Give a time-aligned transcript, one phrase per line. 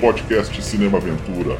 [0.00, 1.56] Podcast Cinema Aventura.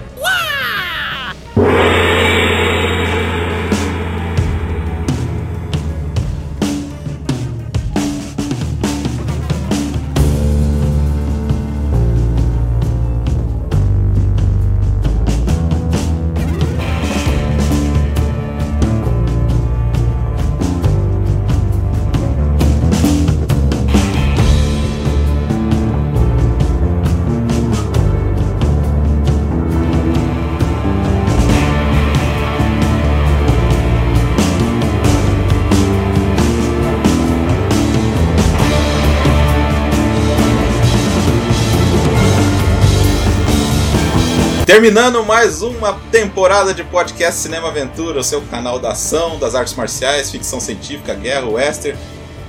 [44.79, 49.75] Terminando mais uma temporada de podcast Cinema Aventura, o seu canal da ação, das artes
[49.75, 51.99] marciais, ficção científica, guerra, western,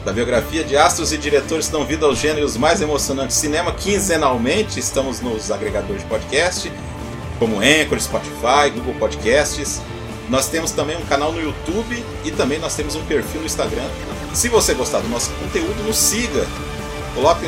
[0.05, 3.71] da biografia de astros e diretores que dão vida aos gêneros mais emocionantes do cinema.
[3.71, 6.71] Quinzenalmente estamos nos agregadores de podcast,
[7.39, 9.81] como Anchor, Spotify, Google Podcasts.
[10.29, 13.89] Nós temos também um canal no YouTube e também nós temos um perfil no Instagram.
[14.35, 16.45] Se você gostar do nosso conteúdo, nos siga.
[17.15, 17.47] Coloque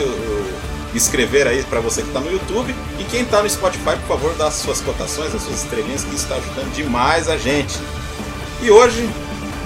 [0.94, 2.74] inscrever aí para você que está no YouTube.
[3.00, 6.16] E quem está no Spotify, por favor, dá as suas cotações, as suas estrelinhas, que
[6.16, 7.78] está ajudando demais a gente.
[8.62, 9.10] E hoje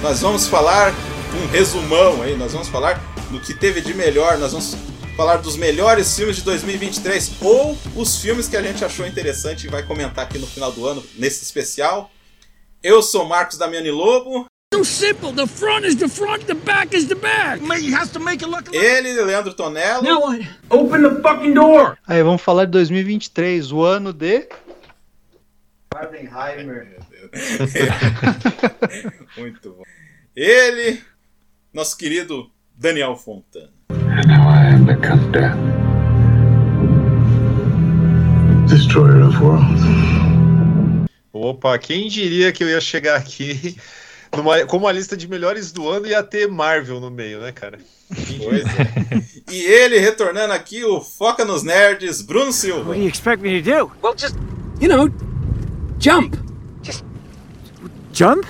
[0.01, 0.93] nós vamos falar
[1.33, 4.75] um resumão aí, nós vamos falar do que teve de melhor, nós vamos
[5.15, 9.69] falar dos melhores filmes de 2023 ou os filmes que a gente achou interessante e
[9.69, 12.11] vai comentar aqui no final do ano nesse especial.
[12.83, 14.45] Eu sou Marcos Damiani Lobo.
[14.85, 15.31] Simple.
[15.31, 17.59] The front is the front, the back is the back.
[17.59, 18.77] He has to make it look like.
[18.77, 20.03] Ele, Leandro Tonello.
[20.03, 20.41] Now what?
[20.69, 21.97] Open the fucking door.
[22.07, 24.47] Aí vamos falar de 2023, o ano de.
[25.91, 26.99] Barbenheimer.
[29.37, 29.83] Muito bom.
[30.35, 31.01] Ele,
[31.73, 33.71] nosso querido Daniel Fontana.
[33.89, 35.57] And now I am become death.
[38.67, 39.81] Destroyer of worlds.
[41.33, 43.75] Opa, quem diria que eu ia chegar aqui
[44.35, 47.51] numa, com uma lista de melhores do ano e ia ter Marvel no meio, né,
[47.51, 47.79] cara?
[48.09, 49.51] Pois é.
[49.51, 52.89] E ele retornando aqui, o Foca nos Nerds, Bruno Silva.
[52.89, 53.91] What do you expect me to do?
[54.03, 54.35] Well, just,
[54.79, 55.09] you know,
[55.99, 56.37] jump.
[56.83, 57.03] Just
[58.13, 58.45] jump?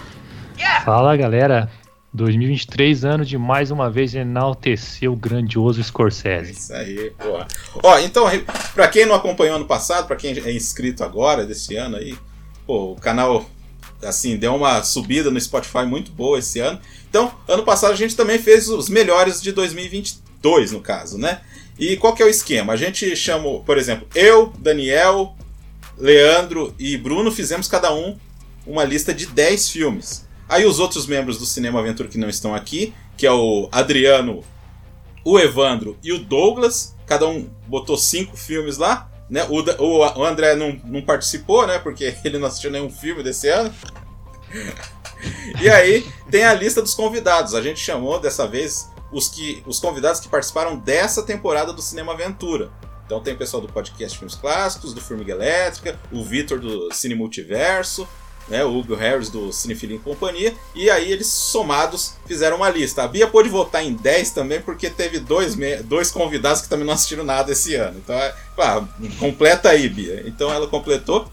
[0.83, 1.69] Fala galera,
[2.13, 6.51] 2023 ano de mais uma vez enaltecer o grandioso Scorsese.
[6.51, 7.47] Isso aí, boa.
[7.83, 8.25] Ó, então,
[8.73, 12.15] pra quem não acompanhou ano passado, pra quem é inscrito agora, desse ano aí,
[12.65, 13.45] pô, o canal,
[14.05, 16.79] assim, deu uma subida no Spotify muito boa esse ano.
[17.09, 21.41] Então, ano passado a gente também fez os melhores de 2022, no caso, né?
[21.77, 22.73] E qual que é o esquema?
[22.73, 25.35] A gente chamou, por exemplo, eu, Daniel,
[25.97, 28.17] Leandro e Bruno fizemos cada um
[28.65, 30.25] uma lista de 10 filmes.
[30.47, 34.43] Aí os outros membros do Cinema Aventura que não estão aqui, que é o Adriano,
[35.23, 39.09] o Evandro e o Douglas, cada um botou cinco filmes lá.
[39.29, 39.43] Né?
[39.49, 41.79] O, o, o André não, não participou, né?
[41.79, 43.73] Porque ele não assistiu nenhum filme desse ano.
[45.61, 47.53] E aí tem a lista dos convidados.
[47.53, 52.13] A gente chamou dessa vez os, que, os convidados que participaram dessa temporada do Cinema
[52.13, 52.71] Aventura.
[53.05, 57.13] Então tem o pessoal do podcast Filmes Clássicos, do Formiga Elétrica, o Vitor do Cine
[57.13, 58.07] Multiverso,
[58.47, 63.03] né, o Hugo Harris do Cinefilia Companhia, e aí eles somados fizeram uma lista.
[63.03, 66.93] A Bia pôde votar em 10 também, porque teve dois, dois convidados que também não
[66.93, 67.97] assistiram nada esse ano.
[67.97, 68.87] Então, é, pá,
[69.19, 70.23] completa aí, Bia.
[70.25, 71.27] Então ela completou.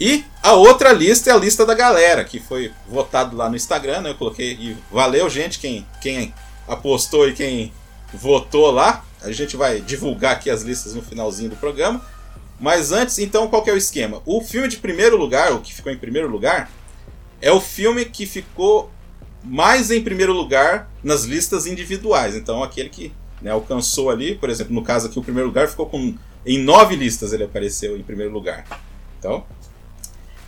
[0.00, 4.00] E a outra lista é a lista da galera, que foi votado lá no Instagram,
[4.00, 4.10] né?
[4.10, 6.34] Eu coloquei e valeu, gente, quem, quem
[6.66, 7.72] apostou e quem
[8.12, 9.04] votou lá.
[9.22, 12.04] A gente vai divulgar aqui as listas no finalzinho do programa.
[12.60, 14.22] Mas antes, então, qual é o esquema?
[14.24, 16.70] O filme de primeiro lugar, o que ficou em primeiro lugar,
[17.40, 18.90] é o filme que ficou
[19.42, 22.34] mais em primeiro lugar nas listas individuais.
[22.34, 23.12] Então, aquele que
[23.42, 26.14] né, alcançou ali, por exemplo, no caso aqui, o primeiro lugar ficou com.
[26.46, 28.64] Em nove listas ele apareceu em primeiro lugar.
[29.18, 29.44] Então,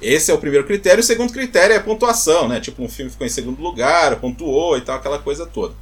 [0.00, 1.00] esse é o primeiro critério.
[1.00, 2.60] O segundo critério é pontuação, né?
[2.60, 5.74] Tipo, um filme ficou em segundo lugar, pontuou e tal, aquela coisa toda.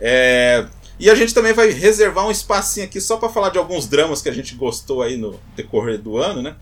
[0.00, 0.66] É,
[0.98, 4.20] E a gente também vai reservar um espacinho aqui só para falar de alguns dramas
[4.20, 6.56] que a gente gostou aí no decorrer do ano, né?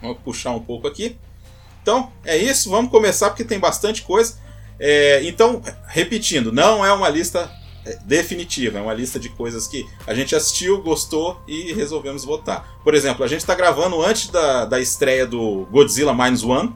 [0.00, 1.16] Vamos puxar um pouco aqui.
[1.82, 2.70] Então, é isso.
[2.70, 4.36] Vamos começar porque tem bastante coisa.
[4.80, 7.50] É, então, repetindo, não é uma lista
[8.04, 12.78] definitiva, é uma lista de coisas que a gente assistiu, gostou e resolvemos votar.
[12.84, 16.74] Por exemplo, a gente está gravando antes da, da estreia do Godzilla Minus One,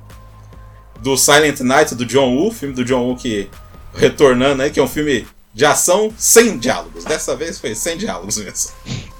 [1.00, 3.48] do Silent Night do John Woo, filme do John Woo que
[3.94, 7.04] retornando aí, que é um filme de ação sem diálogos.
[7.04, 8.72] Dessa vez foi sem diálogos mesmo.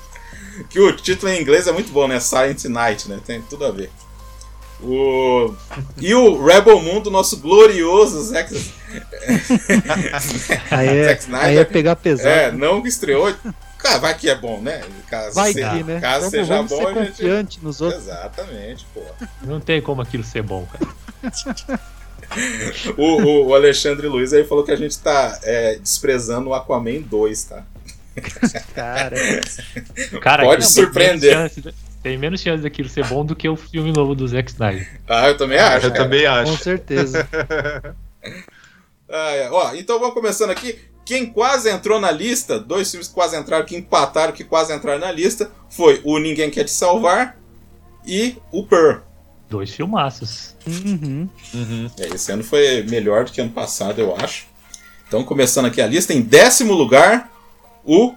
[0.69, 2.21] Que o título em inglês é muito bom, né?
[2.21, 3.19] Silent Night, né?
[3.25, 3.91] Tem tudo a ver.
[4.83, 5.55] O...
[6.01, 8.53] E o Rebel Moon do nosso glorioso Zack,
[10.71, 11.47] Aí é, Zack Snyder.
[11.49, 12.29] aí é pegar pesado.
[12.29, 13.33] É, não estreou.
[13.79, 14.81] Cara, vai que é bom, né?
[15.09, 16.01] Caso, Vai se- que, né?
[16.01, 17.09] caso Vamos, seja vamos bom, ser a gente.
[17.11, 18.03] confiante nos outros.
[18.05, 19.03] Exatamente, pô.
[19.43, 21.81] Não tem como aquilo ser bom, cara.
[22.97, 27.03] O, o- o Alexandre Luiz aí falou que a gente tá é, desprezando o Aquaman
[27.03, 27.63] 2, tá?
[28.75, 29.17] Cara,
[30.23, 31.31] Cara, Pode surpreender.
[31.35, 35.01] chance- Tem menos chance daquilo ser bom do que o filme novo do Zack Snyder.
[35.09, 35.87] Ah, eu também acho.
[35.87, 36.05] Eu cara.
[36.05, 36.57] também com acho.
[36.57, 37.29] certeza.
[39.15, 39.51] Ah, é.
[39.51, 40.79] Ó, então vamos começando aqui.
[41.05, 45.01] Quem quase entrou na lista, dois filmes que quase entraram, que empataram, que quase entraram
[45.01, 47.37] na lista, foi o Ninguém Quer Te Salvar
[48.07, 49.01] e o Pearl.
[49.51, 50.57] Dois filmaços.
[50.67, 51.29] Uhum.
[51.53, 51.91] Uhum.
[51.99, 54.47] É, esse ano foi melhor do que ano passado, eu acho.
[55.07, 57.31] Então, começando aqui a lista, em décimo lugar,
[57.85, 58.15] o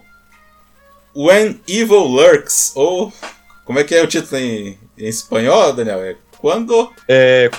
[1.13, 3.11] When Evil Lurks, ou
[3.65, 5.99] como é que é o título em, em espanhol, Daniel?
[6.01, 6.15] É
[6.45, 6.93] quando.
[7.07, 7.49] É,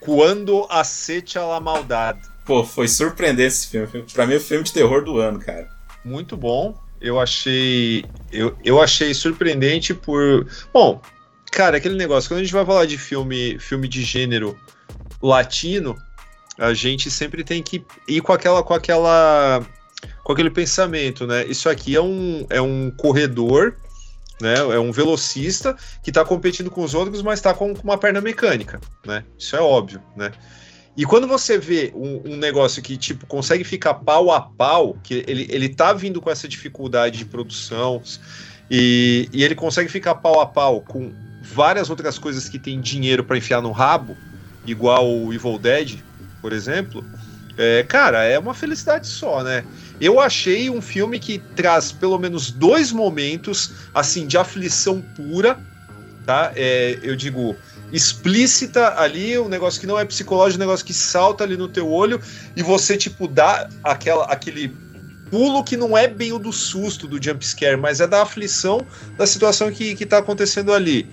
[0.00, 2.20] Quando aceite a la maldade.
[2.46, 4.04] Pô, foi surpreendente esse filme.
[4.12, 5.68] Pra mim, é o filme de terror do ano, cara.
[6.04, 6.78] Muito bom.
[7.00, 8.04] Eu achei.
[8.30, 10.46] Eu, eu achei surpreendente por.
[10.72, 11.02] Bom,
[11.50, 14.56] cara, aquele negócio, quando a gente vai falar de filme, filme de gênero
[15.20, 15.96] latino,
[16.56, 18.62] a gente sempre tem que ir com aquela.
[18.62, 19.60] com aquela.
[20.22, 21.44] com aquele pensamento, né?
[21.46, 23.74] Isso aqui é um, é um corredor.
[24.40, 28.22] Né, é um velocista que está competindo com os outros, mas está com, uma perna
[28.22, 29.22] mecânica, né?
[29.38, 30.32] Isso é óbvio, né?
[30.96, 35.24] E quando você vê um, um negócio que, tipo, consegue ficar pau a pau, que
[35.26, 38.02] ele, ele tá vindo com essa dificuldade de produção,
[38.70, 43.24] e, e ele consegue ficar pau a pau com várias outras coisas que tem dinheiro
[43.24, 44.16] para enfiar no rabo,
[44.66, 45.98] igual o Evil Dead,
[46.40, 47.04] por exemplo,
[47.62, 49.66] é, cara, é uma felicidade só, né?
[50.00, 55.60] Eu achei um filme que traz pelo menos dois momentos, assim, de aflição pura,
[56.24, 56.52] tá?
[56.56, 57.54] É, eu digo,
[57.92, 61.86] explícita ali, um negócio que não é psicológico, um negócio que salta ali no teu
[61.86, 62.18] olho
[62.56, 64.74] e você, tipo, dá aquela, aquele
[65.30, 68.80] pulo que não é bem o do susto, do jump scare, mas é da aflição
[69.18, 71.06] da situação que, que tá acontecendo ali.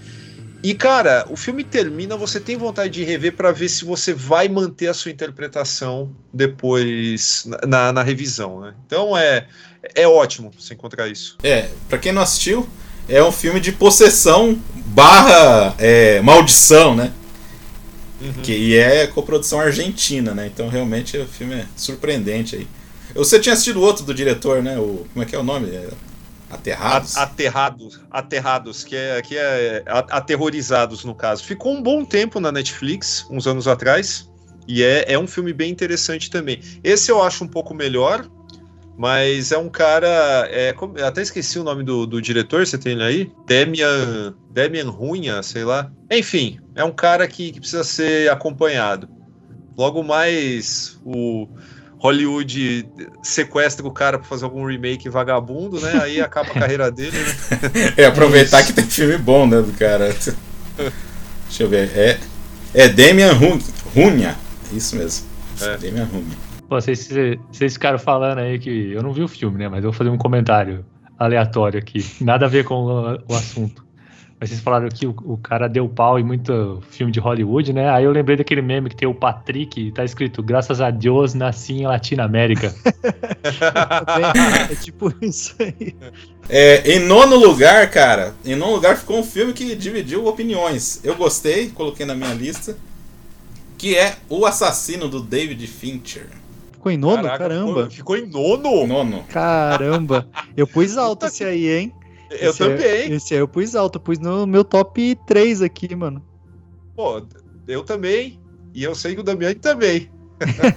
[0.63, 4.49] E, cara, o filme termina, você tem vontade de rever para ver se você vai
[4.49, 8.73] manter a sua interpretação depois na, na revisão, né?
[8.85, 9.47] Então é,
[9.93, 11.37] é ótimo você encontrar isso.
[11.43, 12.67] É, pra quem não assistiu,
[13.07, 17.13] é um filme de possessão barra é, maldição, né?
[18.41, 20.47] Que, e é coprodução argentina, né?
[20.47, 22.67] Então realmente o filme é surpreendente aí.
[23.13, 24.77] Você tinha assistido outro do diretor, né?
[24.77, 25.69] O, como é que é o nome?
[26.49, 27.15] Aterrados?
[27.17, 31.43] A- Aterrados, aterrados, que é, que é a- aterrorizados no caso.
[31.43, 34.29] Ficou um bom tempo na Netflix, uns anos atrás,
[34.67, 36.61] e é, é um filme bem interessante também.
[36.83, 38.25] Esse eu acho um pouco melhor,
[38.97, 40.07] mas é um cara.
[40.51, 40.73] É,
[41.05, 43.31] até esqueci o nome do, do diretor, você tem ele aí?
[43.45, 45.91] Demian, Demian Runha, sei lá.
[46.09, 49.07] Enfim, é um cara que, que precisa ser acompanhado.
[49.77, 51.47] Logo mais o
[51.99, 52.87] Hollywood
[53.23, 55.99] sequestra o cara pra fazer algum remake vagabundo, né?
[56.03, 57.93] Aí acaba a carreira dele, né?
[57.97, 60.13] É, aproveitar que tem filme bom, né, do cara.
[61.47, 61.89] Deixa eu ver.
[61.95, 62.19] É,
[62.73, 63.59] é Demian Hun-
[63.95, 64.35] Runha.
[64.71, 65.25] Isso mesmo.
[65.61, 65.77] É.
[65.77, 66.37] Demian Runha.
[66.69, 67.09] Pô, vocês,
[67.51, 68.91] vocês ficaram falando aí que.
[68.91, 69.69] Eu não vi o filme, né?
[69.69, 70.85] Mas eu vou fazer um comentário
[71.17, 72.05] aleatório aqui.
[72.21, 73.86] Nada a ver com o, o assunto.
[74.39, 77.89] Mas vocês falaram que o, o cara deu pau em muito filme de Hollywood, né?
[77.89, 81.33] Aí eu lembrei daquele meme que tem o Patrick e tá escrito Graças a Deus
[81.33, 82.73] nasci em Latinoamérica.
[84.69, 85.95] é tipo isso aí.
[86.47, 91.01] É, em nono lugar, cara, em nono lugar ficou um filme que dividiu opiniões.
[91.03, 92.77] Eu gostei, coloquei na minha lista,
[93.75, 96.27] que é O Assassino do David Fincher.
[96.73, 97.23] Ficou em nono?
[97.23, 97.89] Caraca, Caramba.
[97.89, 98.85] Ficou, ficou em nono?
[98.85, 99.23] Nono.
[99.29, 100.27] Caramba.
[100.55, 101.93] Eu pus alto esse aí, hein?
[102.29, 103.11] Eu Esse aí- também.
[103.13, 103.95] esse aí eu pus alto.
[103.97, 106.21] Eu pus no meu top 3 aqui, mano.
[106.95, 107.21] Pô,
[107.67, 108.39] eu também.
[108.73, 110.09] E eu sei que o Damiani também.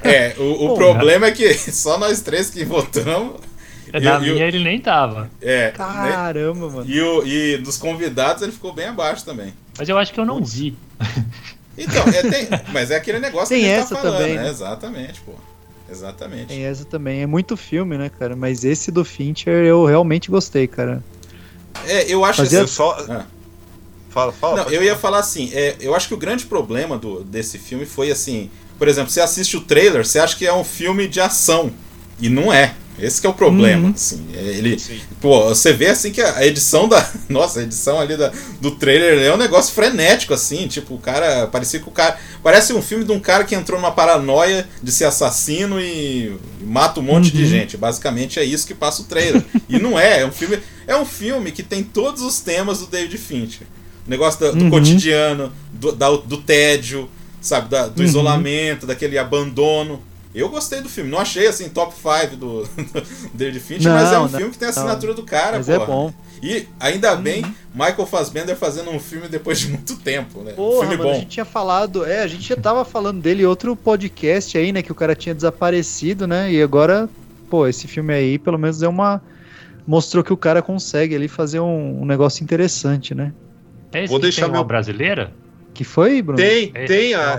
[0.03, 3.41] É, o, o Pô, problema é que só nós três que votamos.
[3.93, 5.29] E Na o- e o- minha ele nem tava.
[5.43, 5.71] É, né?
[5.73, 6.89] Caramba, mano.
[6.89, 9.53] E, o, e dos convidados ele ficou bem abaixo também.
[9.77, 10.77] Mas eu acho que eu não vi.
[11.77, 14.35] Então, é, tem- mas é aquele negócio Tem que a gente essa tá falando, também,
[14.37, 14.43] né?
[14.45, 14.51] né?
[14.51, 15.33] Exatamente, pô.
[15.91, 16.47] Exatamente.
[16.47, 17.23] Tem essa também.
[17.23, 18.37] É muito filme, né, cara?
[18.37, 21.03] Mas esse do Fincher eu realmente gostei, cara.
[21.91, 22.97] É, eu acho Fazia- assim, só.
[23.09, 23.25] Ah.
[24.11, 24.65] Fala, fala.
[24.65, 27.87] Não, eu ia falar assim, é, eu acho que o grande problema do, desse filme
[27.87, 31.21] foi assim, por exemplo, você assiste o trailer, você acha que é um filme de
[31.21, 31.71] ação.
[32.21, 32.75] E não é.
[32.99, 33.93] Esse que é o problema, Uhum.
[33.95, 34.27] assim.
[34.35, 35.01] É, Ele, Sim.
[35.23, 37.09] pô, você vê assim que a edição da.
[37.31, 38.31] Nossa, a edição ali da,
[38.61, 40.67] do trailer é um negócio frenético, assim.
[40.69, 41.47] Tipo, o cara.
[41.47, 42.19] Parecia que o cara.
[42.43, 47.01] Parece um filme de um cara que entrou numa paranoia de ser assassino e mata
[47.01, 47.49] um monte de Uhum.
[47.49, 47.77] gente.
[47.79, 49.43] Basicamente é isso que passa o trailer.
[49.67, 50.59] e não é, é um filme.
[50.91, 53.67] É um filme que tem todos os temas do David Fincher.
[54.07, 54.71] O negócio da- do Uhum.
[54.71, 57.09] cotidiano, do, da- do tédio,
[57.41, 57.69] sabe?
[57.69, 58.05] Da- do Uhum.
[58.09, 60.03] isolamento, daquele abandono.
[60.35, 61.11] Eu gostei do filme.
[61.11, 63.03] Não achei assim top 5 do, do
[63.35, 64.79] David Fincher, mas é um Não, filme que tem a não.
[64.79, 66.13] assinatura do cara, Mas é bom.
[66.43, 67.55] E ainda bem, Uhum.
[67.75, 70.53] Michael Fassbender fazendo um filme depois de muito tempo, né?
[70.53, 71.19] um Porra, filme mano, a bom.
[71.21, 74.83] gente tinha falado, é, a gente já tava falando dele em outro podcast aí, né,
[74.83, 77.09] que o cara tinha desaparecido, né, e agora,
[77.51, 79.21] pô, esse filme aí pelo menos é uma...
[79.87, 83.33] mostrou que o cara consegue ali fazer um, um negócio interessante, né.
[83.93, 85.33] É esse Vou que deixar tem uma meu- brasileira?
[85.75, 86.37] Que foi, Bruno?
[86.39, 87.37] Tem, É tem é a, a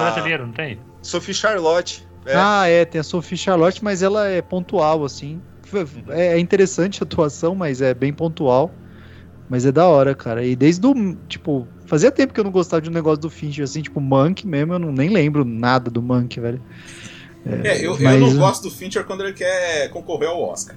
[0.00, 0.78] brasileira, não tem?
[1.02, 2.06] Sophie Charlotte.
[2.26, 2.34] É.
[2.34, 5.40] Ah, é, tem a Sophie Charlotte, mas ela é pontual, assim.
[6.08, 8.70] É é interessante a atuação, mas é bem pontual.
[9.50, 10.44] Mas é da hora, cara.
[10.44, 11.14] E desde o.
[11.26, 14.46] Tipo, fazia tempo que eu não gostava de um negócio do Fincher, assim, tipo, Monk
[14.46, 16.60] mesmo, eu não, nem lembro nada do Monk, velho.
[17.64, 20.76] É, eu, eu mas- não gosto do Fincher quando ele quer concorrer ao Oscar.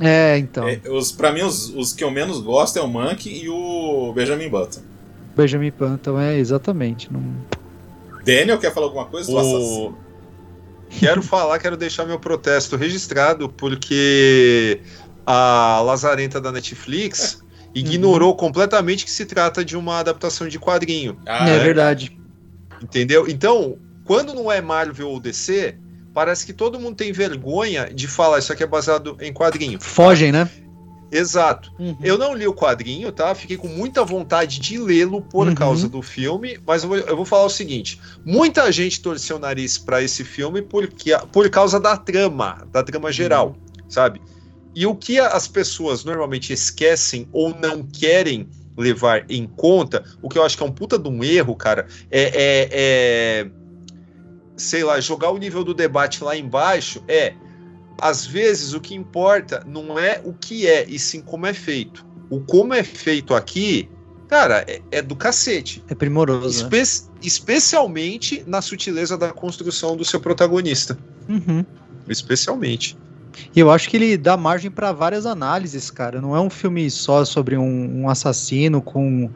[0.00, 0.68] É, então.
[0.68, 4.12] É, os, pra mim, os, os que eu menos gosto é o Monk e o
[4.14, 4.80] Benjamin Button.
[5.36, 7.12] Benjamin Phantom, é, exatamente.
[7.12, 7.22] Não...
[8.24, 9.30] Daniel quer falar alguma coisa?
[9.30, 9.94] O...
[10.90, 14.80] Quero falar, quero deixar meu protesto registrado, porque
[15.26, 17.42] a Lazarenta da Netflix
[17.74, 21.18] ignorou completamente que se trata de uma adaptação de quadrinho.
[21.26, 22.18] Ah, é, verdade.
[22.82, 23.28] Entendeu?
[23.28, 25.76] Então, quando não é Marvel ou DC,
[26.18, 29.80] parece que todo mundo tem vergonha de falar isso aqui é baseado em quadrinho.
[29.80, 30.50] Fogem, né?
[31.12, 31.70] Exato.
[31.78, 31.96] Uhum.
[32.02, 33.32] Eu não li o quadrinho, tá?
[33.36, 35.54] Fiquei com muita vontade de lê-lo por Uhum.
[35.54, 39.38] causa do filme, mas eu vou, eu vou falar o seguinte: muita gente torceu o
[39.38, 43.56] nariz pra esse filme porque, por causa da trama, da trama geral,
[43.88, 44.20] sabe?
[44.74, 50.36] E o que as pessoas normalmente esquecem ou não querem levar em conta, o que
[50.36, 53.50] eu acho que é um puta de um erro, cara, é, é- é,
[54.58, 57.32] sei lá, jogar o nível do debate lá embaixo é
[58.00, 62.06] às vezes o que importa não é o que é, e sim como é feito.
[62.30, 63.88] O como é feito aqui,
[64.28, 65.82] cara, é, é do cacete.
[65.88, 66.78] É primoroso, né?
[66.78, 70.98] Espe- especialmente na sutileza da construção do seu protagonista.
[71.28, 71.64] Uhum.
[72.08, 72.96] Especialmente.
[73.54, 76.20] E eu acho que ele dá margem pra várias análises, cara.
[76.20, 79.30] Não é um filme só sobre um, um assassino com,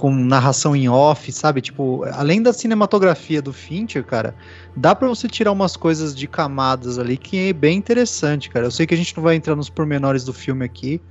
[0.00, 1.60] com narração em off, sabe?
[1.60, 4.34] Tipo, além da cinematografia do Fincher, cara,
[4.74, 8.64] dá pra você tirar umas coisas de camadas ali que é bem interessante, cara.
[8.64, 11.02] Eu sei que a gente não vai entrar nos pormenores do filme aqui,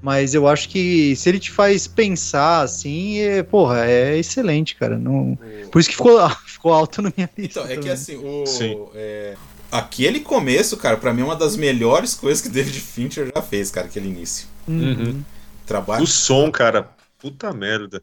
[0.00, 4.96] mas eu acho que se ele te faz pensar assim, é, porra, é excelente, cara.
[4.96, 5.36] Não...
[5.72, 7.58] Por isso que ficou, ficou alto na minha lista.
[7.58, 7.92] Então, é que também.
[7.92, 8.46] assim, o.
[8.46, 8.78] Sim.
[8.94, 9.34] é,
[9.72, 13.72] aquele começo, cara, pra mim é uma das melhores coisas que David Fincher já fez,
[13.72, 14.46] cara, aquele início.
[14.68, 15.20] Uhum.
[15.66, 16.04] Trabalho.
[16.04, 18.00] O som, cara, puta merda.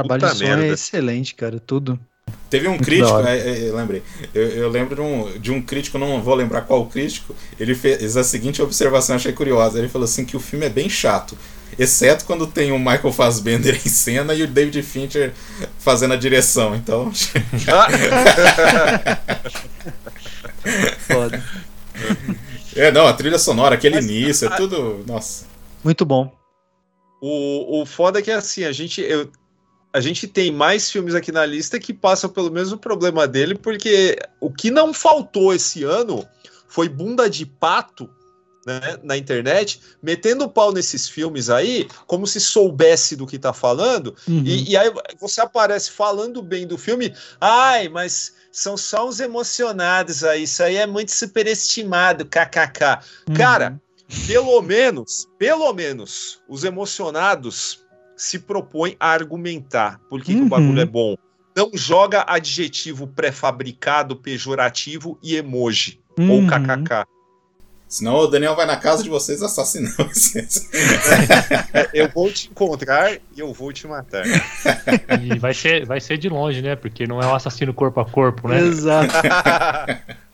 [0.00, 0.74] O trabalho Puta de som é merda.
[0.74, 1.60] excelente, cara.
[1.60, 1.98] Tudo.
[2.50, 4.02] Teve um crítico, é, é, eu lembrei.
[4.32, 8.16] Eu, eu lembro de um, de um crítico, não vou lembrar qual crítico, ele fez
[8.16, 9.78] a seguinte observação, achei curiosa.
[9.78, 11.36] Ele falou assim que o filme é bem chato,
[11.78, 15.32] exceto quando tem o Michael Fassbender em cena e o David Fincher
[15.78, 16.74] fazendo a direção.
[16.76, 17.10] Então,
[21.06, 21.42] Foda.
[22.76, 25.04] é, não, a trilha sonora, aquele Mas, início, a- é tudo.
[25.06, 25.46] Nossa.
[25.82, 26.32] Muito bom.
[27.20, 29.30] O, o foda é que assim, a gente, eu-
[29.94, 34.18] a gente tem mais filmes aqui na lista que passam pelo mesmo problema dele, porque
[34.40, 36.26] o que não faltou esse ano
[36.66, 38.10] foi bunda de pato
[38.66, 43.52] né, na internet, metendo o pau nesses filmes aí, como se soubesse do que tá
[43.52, 44.42] falando, Uhum.
[44.44, 50.24] e, e aí você aparece falando bem do filme, ai, mas são só uns emocionados
[50.24, 52.98] aí, isso aí é muito superestimado, kkk.
[53.28, 53.34] Uhum.
[53.36, 53.80] Cara,
[54.26, 57.83] pelo menos, pelo menos, os emocionados
[58.16, 60.46] se propõem a argumentar por que, que Uhum.
[60.46, 61.16] o bagulho é bom.
[61.56, 66.00] Não joga adjetivo pré-fabricado, pejorativo e emoji.
[66.18, 66.46] Ou Uhum.
[66.46, 67.04] kkk.
[67.86, 70.68] Senão o Daniel vai na casa de vocês assassinando vocês.
[71.72, 74.24] É, Eu vou te encontrar e eu vou te matar.
[75.22, 76.74] E vai ser, vai ser de longe, né?
[76.74, 78.58] Porque não é um assassino corpo a corpo, né?
[78.58, 79.14] Exato.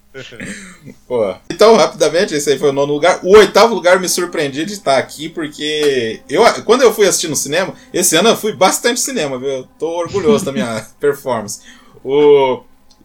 [1.06, 1.34] Pô.
[1.50, 3.20] Então, rapidamente, esse aí foi o nono lugar.
[3.22, 7.36] O oitavo lugar me surpreendi de estar aqui, porque eu, quando eu fui assistir no
[7.36, 9.48] cinema, esse ano eu fui bastante cinema, viu?
[9.48, 11.60] Eu tô orgulhoso da minha performance.
[12.04, 12.62] O,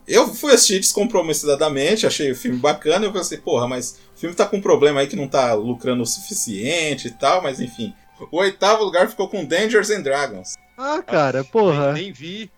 [0.07, 4.45] eu fui assistir descompromissadamente, achei o filme bacana, eu pensei, porra, mas o filme tá
[4.45, 7.93] com um problema aí que não tá lucrando o suficiente e tal, mas enfim.
[8.31, 10.53] O oitavo lugar ficou com Dangers and Dragons.
[10.77, 11.93] Ah, cara, porra.
[11.93, 12.51] Nem, nem vi.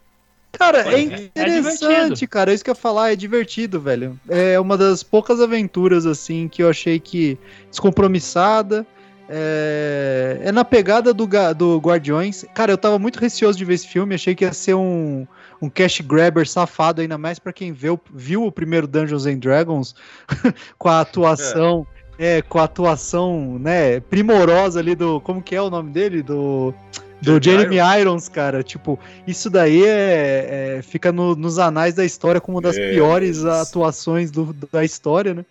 [0.51, 2.29] Cara, Pô, é é interessante, divertido.
[2.29, 2.51] cara.
[2.51, 4.19] É isso que eu ia falar, é divertido, velho.
[4.27, 7.37] É uma das poucas aventuras, assim, que eu achei que
[7.69, 8.85] descompromissada.
[9.29, 12.45] É, é na pegada do, do Guardiões.
[12.53, 14.15] Cara, eu tava muito receoso de ver esse filme.
[14.15, 15.27] Achei que ia ser um,
[15.61, 19.95] um cash grabber safado, ainda mais pra quem viu, viu o primeiro Dungeons and Dragons
[20.77, 21.85] com a atuação.
[22.19, 25.21] É, com a atuação, né, primorosa ali do.
[25.21, 26.23] Como que é o nome dele?
[26.23, 26.73] Do.
[27.21, 28.61] Do Jeremy Jeremy Irons, cara.
[28.63, 32.91] Tipo, isso daí é, é- fica no- nos anais da história como uma das É,
[32.91, 35.45] piores atuações do- da história, né?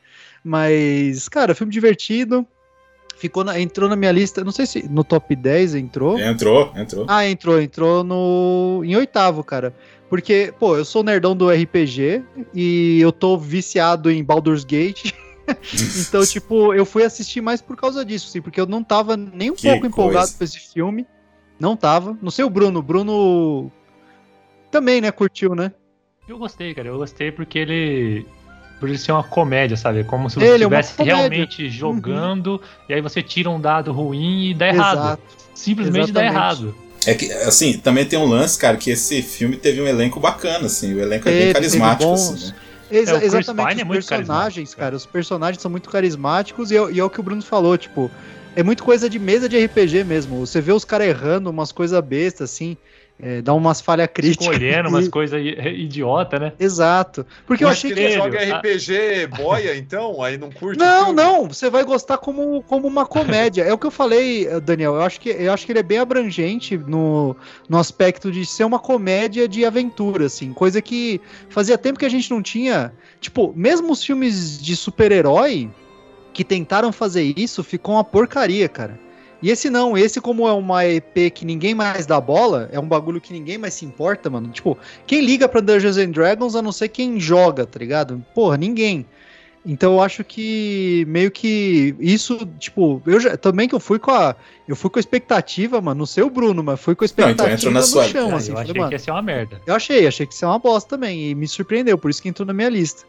[0.44, 2.46] Mas, cara, filme divertido.
[3.18, 6.18] Ficou na- entrou na minha lista, não sei se no top 10 entrou.
[6.20, 7.06] Entrou, entrou.
[7.08, 9.74] Ah, entrou, entrou no em oitavo, cara.
[10.08, 12.22] Porque, pô, eu sou nerdão do RPG
[12.54, 15.12] e eu tô viciado em Baldur's Gate.
[15.98, 19.50] então, tipo, eu fui assistir mais por causa disso, assim, porque eu não tava nem
[19.50, 20.38] um Que pouco empolgado coisa.
[20.38, 21.06] com esse filme.
[21.58, 22.16] Não tava.
[22.22, 22.80] Não sei o Bruno.
[22.80, 23.70] O Bruno
[24.70, 25.72] também, né, curtiu, né?
[26.28, 26.88] Eu gostei, cara.
[26.88, 28.26] Eu gostei porque ele.
[28.78, 30.04] Por ele ser uma comédia, sabe?
[30.04, 30.94] Como se você Ele é estivesse.
[30.98, 31.04] Uhum.
[31.06, 34.98] realmente jogando, e aí você tira um dado ruim e dá errado.
[34.98, 35.22] Exato.
[35.54, 36.34] Simplesmente dá Exatamente.
[36.34, 36.76] errado.
[37.06, 40.66] É que, assim, também tem um lance, cara, que esse filme teve um elenco bacana,
[40.66, 40.92] assim.
[40.92, 42.54] O elenco é bem Teve, carismático, assim, né?
[42.90, 44.34] Exa- É, exatamente, Pine é os muito personagens,
[44.74, 47.42] carismático, cara, os personagens são muito carismáticos e é, e é o que o Bruno
[47.42, 48.10] falou, tipo,
[48.56, 50.44] é muito coisa de mesa de RPG mesmo.
[50.44, 52.76] Você vê os caras errando umas coisas bestas, assim,
[53.18, 54.46] é, dá umas falhas críticas.
[54.46, 56.52] Escolhendo umas E- coisas i- idiota, né?
[56.60, 57.24] Exato.
[57.46, 58.38] Porque eu Mas achei que ele Ele- joga.
[58.58, 60.22] RPG boia, então?
[60.22, 61.22] Aí não curte o Não, filme?
[61.22, 63.62] não, você vai gostar como, como uma comédia.
[63.62, 64.94] É o que eu falei, Daniel.
[64.96, 67.34] Eu acho que, eu acho que ele é bem abrangente no,
[67.68, 70.52] no aspecto de ser uma comédia de aventura, assim.
[70.52, 72.92] Coisa que fazia tempo que a gente não tinha.
[73.20, 75.70] Tipo, mesmo os filmes de super-herói
[76.36, 78.98] que tentaram fazer isso, ficou uma porcaria, cara.
[79.42, 82.86] E esse não, esse como é uma EP que ninguém mais dá bola, é um
[82.86, 84.48] bagulho que ninguém mais se importa, mano.
[84.48, 84.76] Tipo,
[85.06, 88.22] quem liga pra Dungeons and Dragons a não ser quem joga, tá ligado?
[88.34, 89.06] Porra, ninguém.
[89.64, 94.10] Então eu acho que meio que isso, tipo, eu já, também que eu fui com
[94.12, 94.36] a
[94.68, 97.06] eu fui com a expectativa, mano, não sei o Bruno, mas fui com a Não,
[97.06, 98.98] expectativa então entrou na no sua- chão, Ah, assim, eu falei, achei mano, que ia
[98.98, 99.60] ser uma merda.
[99.66, 102.28] eu achei, achei que isso é uma bosta também e me surpreendeu, por isso que
[102.28, 103.04] entrou na minha lista.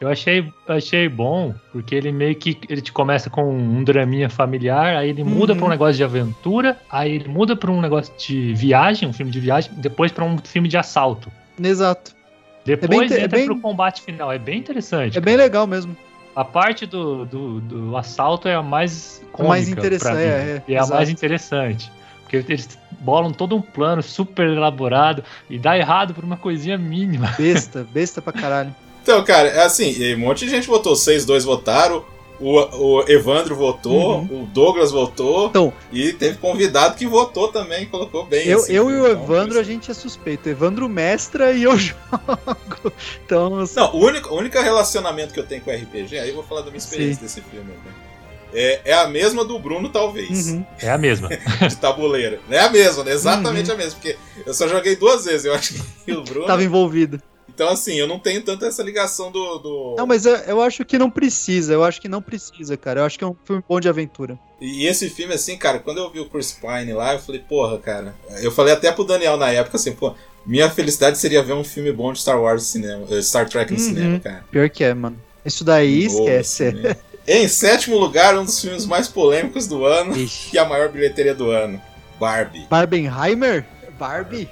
[0.00, 4.94] Eu achei, achei bom, porque ele meio que ele te começa com um draminha familiar,
[4.96, 5.58] aí ele muda Uhum.
[5.58, 9.32] pra um negócio de aventura, aí ele muda pra um negócio de viagem, um filme
[9.32, 11.32] de viagem, depois pra um filme de assalto.
[11.62, 12.14] Exato.
[12.64, 14.30] Depois inte- é entra bem- pro combate final.
[14.30, 15.16] É bem interessante.
[15.16, 15.96] É bem legal mesmo.
[16.34, 20.78] A parte do, do, do assalto é a mais cômica mais interessante, é, é, é
[20.78, 21.90] a mais interessante.
[22.22, 27.32] Porque eles bolam todo um plano super elaborado e dá errado por uma coisinha mínima.
[27.38, 28.74] Besta, besta pra caralho.
[29.06, 30.96] Então, cara, é assim, e um monte de gente votou.
[30.96, 32.04] Vocês dois votaram,
[32.40, 37.86] o, o Evandro votou, o Douglas votou, Então, e teve convidado que votou também e
[37.86, 38.48] colocou bem.
[38.48, 40.48] eu, assim, eu e o então, Evandro, a gente é suspeito.
[40.48, 42.92] Evandro mestra e eu jogo.
[43.24, 46.34] Então, assim, Não, o único, o único relacionamento que eu tenho com RPG, aí eu
[46.34, 47.64] vou falar da minha experiência desse filme.
[47.64, 47.92] né?
[48.52, 50.66] É, é a mesma do Bruno, talvez, uhum.
[50.80, 51.28] É a mesma.
[51.68, 52.40] de tabuleiro.
[52.50, 53.12] É a mesma, né?
[53.12, 56.46] exatamente a mesma, porque eu só joguei duas vezes, eu acho que o Bruno.
[56.46, 57.22] tava envolvido.
[57.56, 59.56] Então, assim, eu não tenho tanto essa ligação do.
[59.58, 59.94] do...
[59.96, 61.72] Não, mas eu, eu acho que não precisa.
[61.72, 63.00] Eu acho que não precisa, cara.
[63.00, 64.38] Eu acho que é um filme bom de aventura.
[64.60, 67.78] E esse filme, assim, cara, quando eu vi o Chris Pine lá, eu falei, porra,
[67.78, 68.14] cara.
[68.42, 70.14] Eu falei até pro Daniel na época, assim, pô,
[70.44, 73.78] minha felicidade seria ver um filme bom de Star Wars cinema, eh, Star Trek no
[73.78, 73.84] Uhum.
[73.84, 74.44] cinema, cara.
[74.50, 75.18] Pior que é, mano.
[75.42, 76.64] Isso daí Novo, esquece.
[76.64, 76.96] assim?
[77.26, 80.50] Em sétimo lugar, um dos filmes mais polêmicos do ano Ixi.
[80.56, 81.80] e a maior bilheteria do ano.
[82.20, 82.66] Barbie.
[82.68, 83.64] Barbenheimer?
[83.98, 84.46] Barbie?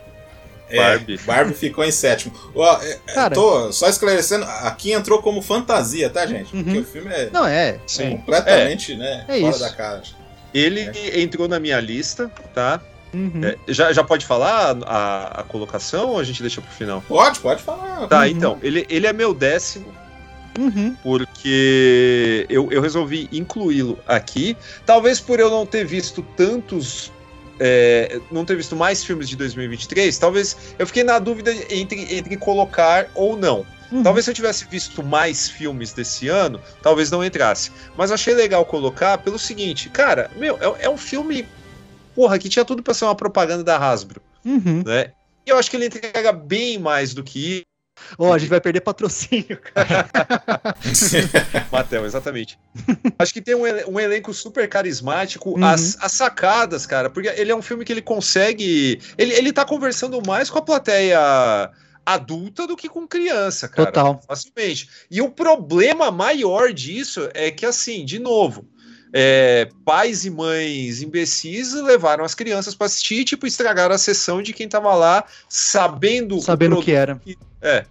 [0.68, 1.18] É, Barbie.
[1.26, 2.32] Barbie ficou em sétimo.
[2.54, 3.34] Ó, é, é, Cara.
[3.34, 6.50] tô só esclarecendo, aqui entrou como fantasia, tá, gente?
[6.50, 6.80] Porque Uhum.
[6.80, 7.78] o filme é Não, é.
[7.86, 8.10] Sim.
[8.16, 9.60] completamente, né, É fora isso.
[9.60, 10.14] da caixa.
[10.52, 12.80] Ele entrou na minha lista, tá?
[13.12, 13.40] Uhum.
[13.44, 17.02] É, já, já pode falar a, a colocação ou a gente deixa pro final?
[17.06, 18.06] Pode, pode falar.
[18.08, 18.26] Tá, Uhum.
[18.26, 19.86] então, ele, ele é meu décimo,
[20.58, 20.96] Uhum.
[21.02, 24.56] porque eu, eu resolvi incluí-lo aqui.
[24.86, 27.12] Talvez por eu não ter visto tantos.
[27.60, 32.36] É, não ter visto mais filmes de 2023, talvez eu fiquei na dúvida entre, entre
[32.36, 33.64] colocar ou não.
[33.92, 34.02] Uhum.
[34.02, 37.70] Talvez se eu tivesse visto mais filmes desse ano, talvez não entrasse.
[37.96, 41.46] Mas achei legal colocar pelo seguinte, cara, meu, é, é um filme,
[42.14, 44.82] porra, que tinha tudo pra ser uma propaganda da Hasbro, Uhum.
[44.84, 45.12] né?
[45.46, 47.64] E eu acho que ele entrega bem mais do que
[48.18, 50.08] Ó, a gente vai perder patrocínio, cara.
[51.70, 52.58] Matel, exatamente.
[53.18, 55.64] Acho que tem um, um elenco super carismático, Uhum.
[55.64, 59.00] as, as sacadas, cara, porque ele é um filme que ele consegue.
[59.18, 61.70] Ele, ele tá conversando mais com a plateia
[62.06, 63.86] adulta do que com criança, cara.
[63.90, 64.20] Total.
[64.26, 64.88] Facilmente.
[65.10, 68.66] E o problema maior disso é que, assim, de novo.
[69.16, 74.52] é, pais e mães imbecis levaram as crianças para assistir tipo, estragaram a sessão de
[74.52, 77.20] quem tava lá sabendo Sabendo o que era.
[77.62, 77.86] É.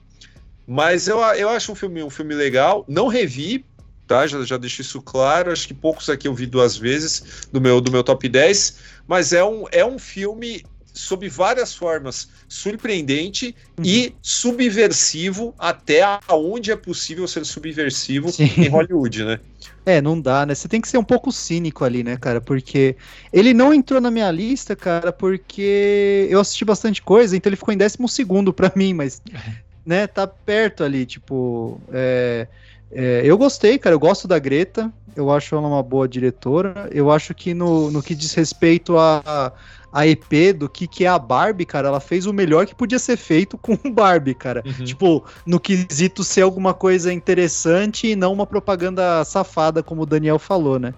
[0.68, 2.86] Mas eu, eu acho um filme, um filme legal.
[2.88, 3.66] Não revi,
[4.08, 4.26] tá?
[4.28, 5.52] Já, já deixo isso claro.
[5.52, 8.78] Acho que poucos aqui eu vi duas vezes do meu, do meu top 10.
[9.08, 13.84] Mas é um, é um filme sob várias formas surpreendente Uhum.
[13.84, 18.44] e subversivo até aonde é possível ser subversivo Sim.
[18.44, 19.40] em Hollywood, né?
[19.86, 20.56] É, não dá, né?
[20.56, 22.40] Você tem que ser um pouco cínico ali, né, cara?
[22.40, 22.96] Porque
[23.32, 27.74] ele não entrou na minha lista, cara, porque eu assisti bastante coisa, então ele ficou
[27.74, 29.22] em décimo segundo pra mim, mas,
[29.86, 31.80] né, tá perto ali, tipo.
[31.92, 32.48] é,
[32.96, 37.12] é, eu gostei, cara, eu gosto da Greta, eu acho ela uma boa diretora, eu
[37.12, 39.52] acho que no, no que diz respeito a,
[39.92, 43.00] a EP do que, que é a Barbie, cara, ela fez o melhor que podia
[43.00, 44.62] ser feito com o Barbie, cara.
[44.86, 50.38] Tipo, no quesito ser alguma coisa interessante e não uma propaganda safada, como o Daniel
[50.38, 50.94] falou, né?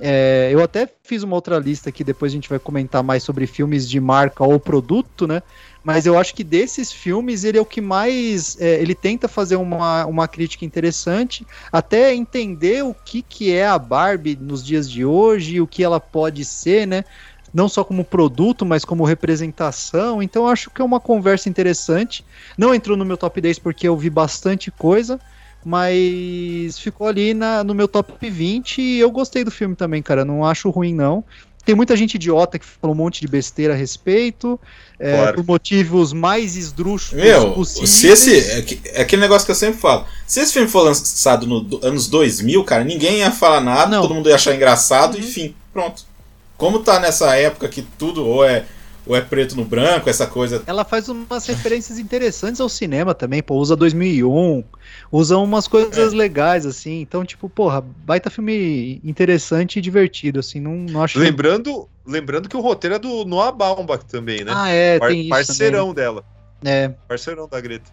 [0.00, 3.46] É, eu até fiz uma outra lista aqui, depois a gente vai comentar mais sobre
[3.46, 5.42] filmes de marca ou produto, né?
[5.88, 8.60] Mas eu acho que desses filmes ele é o que mais.
[8.60, 13.78] é, ele tenta fazer uma, uma crítica interessante, até entender o que, que é a
[13.78, 17.06] Barbie nos dias de hoje, o que ela pode ser, né?
[17.54, 20.22] Não só como produto, mas como representação.
[20.22, 22.22] Então acho que é uma conversa interessante.
[22.58, 25.18] Não entrou no meu top 10 porque eu vi bastante coisa,
[25.64, 30.22] mas ficou ali na, no meu top 20 e eu gostei do filme também, cara.
[30.22, 31.24] Não acho ruim, não.
[31.68, 34.58] Tem muita gente idiota que falou um monte de besteira a respeito,
[34.98, 35.34] é, Claro.
[35.34, 37.90] por motivos mais esdrúxulos Meu, possíveis.
[37.90, 38.38] se esse.
[38.38, 40.06] É, é aquele negócio que eu sempre falo.
[40.26, 44.00] Se esse filme for lançado nos anos 2000, cara, ninguém ia falar nada, Não.
[44.00, 45.20] todo mundo ia achar engraçado, Uhum.
[45.20, 46.04] enfim, pronto.
[46.56, 48.64] Como tá nessa época que tudo ou é,
[49.08, 50.62] ou é preto no branco, essa coisa.
[50.66, 54.62] Ela faz umas referências interessantes ao cinema também, pô, usa 2001,
[55.10, 60.74] usa umas coisas legais, assim, então, tipo, porra, baita filme interessante e divertido, assim, não,
[60.74, 61.18] não acho...
[61.18, 64.52] Lembrando, lembrando que o roteiro é do Noah Baumbach também, né?
[64.54, 66.22] Ah, é, Par- tem isso parceirão dela.
[66.64, 67.90] É, Parceirão da Greta.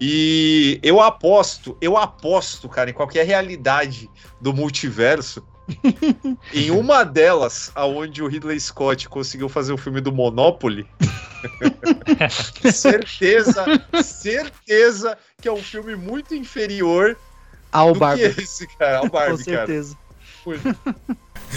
[0.00, 4.08] E eu aposto, eu aposto, cara, em qualquer realidade
[4.40, 5.42] do multiverso,
[6.52, 10.86] em uma delas, aonde o Ridley Scott conseguiu fazer o filme do Monopoly,
[12.72, 13.64] certeza,
[14.02, 17.16] certeza que é um filme muito inferior
[17.72, 19.66] ao do Barbie, que esse, cara, ao com Barbie, cara.
[19.66, 19.96] certeza.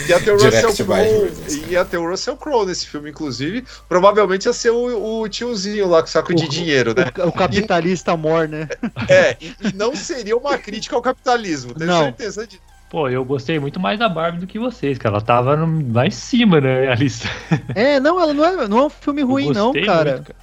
[0.08, 1.32] Ia ter o Russell Crowe,
[1.70, 3.66] ia ter o Russell Crowe nesse filme, inclusive.
[3.88, 7.06] Provavelmente ia ser o, o tiozinho lá com saco de O- dinheiro, né?
[7.24, 8.68] O, o capitalista mor, né?
[9.08, 12.04] É, e, e não seria uma crítica ao capitalismo, tenho Não.
[12.04, 12.62] certeza disso.
[12.90, 16.08] Pô, eu gostei muito mais da Barbie do que vocês, que ela tava no- lá
[16.08, 17.28] em cima, né, a lista.
[17.76, 20.16] É, não, ela não é, não é um filme ruim, não, cara.
[20.18, 20.36] muito,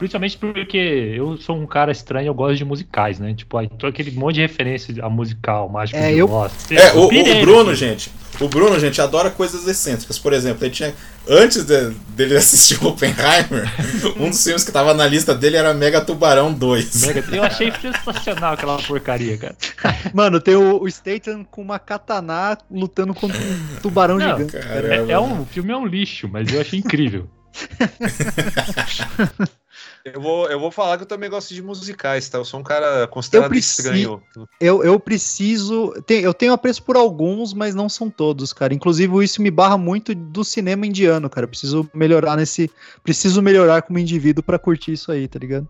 [0.00, 0.78] Principalmente porque
[1.14, 3.34] eu sou um cara estranho, eu gosto de musicais, né?
[3.34, 6.50] Tipo, aí todo aquele monte de referência a musical, mágico É, de eu- Oz.
[6.70, 7.74] É, o, o no Bruno, filme.
[7.74, 8.10] gente.
[8.40, 10.18] O Bruno, gente, adora coisas excêntricas.
[10.18, 10.94] Por exemplo, ele tinha.
[11.28, 13.70] Antes de- dele assistir o Oppenheimer,
[14.18, 17.04] um dos filmes que tava na lista dele era Mega Tubarão 2.
[17.06, 19.54] Mega- Eu achei sensacional aquela porcaria, cara.
[20.14, 24.52] Mano, tem o, o Statham com uma katana lutando contra um tubarão Não, gigante.
[24.66, 24.94] Caramba.
[24.94, 27.28] É, é um, o filme é um lixo, mas eu achei incrível.
[30.04, 32.38] Eu vou, eu vou falar que eu também gosto de musicais, tá?
[32.38, 34.22] Eu sou um cara considerado Eu preciso- estranho.
[34.58, 35.92] Eu, eu preciso.
[36.06, 38.72] tem- eu tenho apreço por alguns, mas não são todos, cara.
[38.72, 41.44] Inclusive, isso me barra muito do cinema indiano, cara.
[41.44, 42.70] Eu preciso melhorar nesse.
[43.04, 45.68] Preciso melhorar como indivíduo pra curtir isso aí, tá ligado?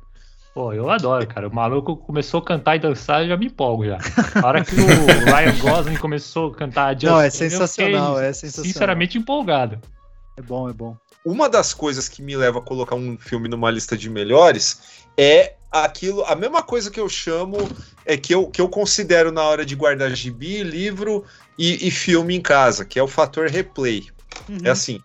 [0.54, 1.48] Pô, eu adoro, cara.
[1.48, 3.98] O maluco começou a cantar e dançar, eu já me empolgo já.
[4.42, 4.76] A hora que o
[5.34, 8.64] Ryan Gosling começou a cantar Just Não, é sensacional, fiquei é sensacional.
[8.72, 9.78] Sinceramente empolgado.
[10.36, 10.96] É bom, é bom.
[11.24, 14.80] Uma das coisas que me leva a colocar um filme numa lista de melhores
[15.16, 17.56] é aquilo, a mesma coisa que eu chamo,
[18.04, 21.24] é que eu, que eu considero na hora de guardar gibi, livro
[21.58, 24.08] e, e filme em casa, que é o fator replay.
[24.48, 24.58] Uhum.
[24.64, 25.00] É assim,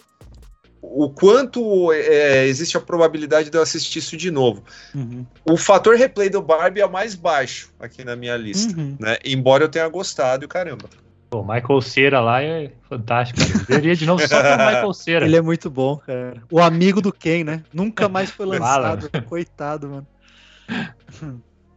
[0.82, 4.64] o quanto é, existe a probabilidade de eu assistir isso de novo.
[4.94, 5.26] Uhum.
[5.44, 8.96] O fator replay do Barbie é o mais baixo aqui na minha lista, Uhum.
[9.00, 9.18] né?
[9.26, 10.90] Embora eu tenha gostado e caramba.
[11.36, 13.40] Pô, Michael Cera lá é fantástico.
[13.68, 15.26] Veria de novo só pelo Michael Cera.
[15.26, 16.42] Ele é muito bom, cara.
[16.50, 17.62] O amigo do Ken, né?
[17.74, 18.90] Nunca mais foi Fala.
[18.94, 19.10] lançado.
[19.26, 20.08] Coitado, mano.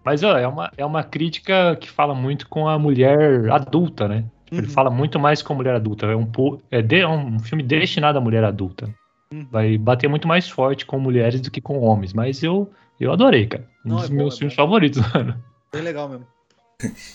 [0.05, 4.25] Mas ó, é uma, é uma crítica que fala muito com a mulher adulta, né?
[4.53, 4.69] Ele Uhum.
[4.69, 6.07] fala muito mais com a mulher adulta.
[6.07, 6.31] É um,
[6.71, 8.89] é de- é um filme destinado à mulher adulta.
[9.33, 9.47] Uhum.
[9.51, 12.13] Vai bater muito mais forte com mulheres do que com homens.
[12.15, 13.67] Mas eu, eu adorei, cara.
[13.85, 15.35] Um Não, dos é meus é filmes favoritos, mano.
[15.73, 16.25] Bem legal mesmo.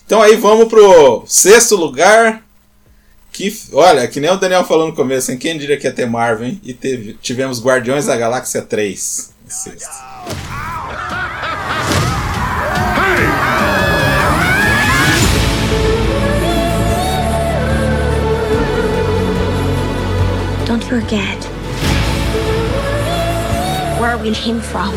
[0.05, 2.43] Então aí vamos pro sexto lugar.
[3.31, 5.37] Que, olha, que nem o Daniel falou no começo, hein?
[5.37, 6.61] Quem diria que ia ter Marvel, hein?
[6.65, 9.33] E teve, tivemos Guardiões da Galáxia 3.
[9.45, 10.03] em sexto.
[20.89, 21.43] forget
[23.99, 24.93] where we came from.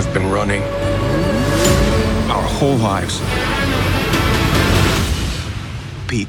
[0.00, 0.62] Have been running
[2.30, 3.20] our whole lives.
[6.08, 6.28] Pete,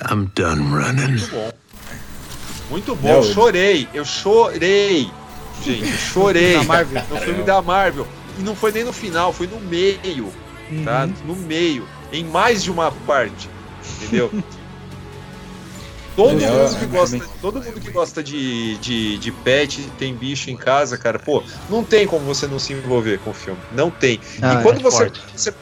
[0.00, 1.18] I'm done running.
[2.70, 5.10] Muito bom, Não, eu ele- chorei, eu chorei.
[5.62, 6.54] Gente, eu chorei.
[6.58, 7.02] Da Marvel.
[7.12, 8.06] Um filme da Marvel.
[8.38, 10.32] E não foi nem no final, foi no meio,
[10.84, 11.04] tá?
[11.04, 11.12] Uhum.
[11.26, 13.48] No meio, em mais de uma parte,
[14.02, 14.30] entendeu?
[16.14, 20.48] Todo É, mundo que gosta, todo mundo que gosta de, de, de pet, tem bicho
[20.50, 23.64] em casa, cara, pô, não tem como você não se envolver com o filme.
[23.70, 24.20] Não tem.
[24.40, 25.52] Ah, e quando é você, você-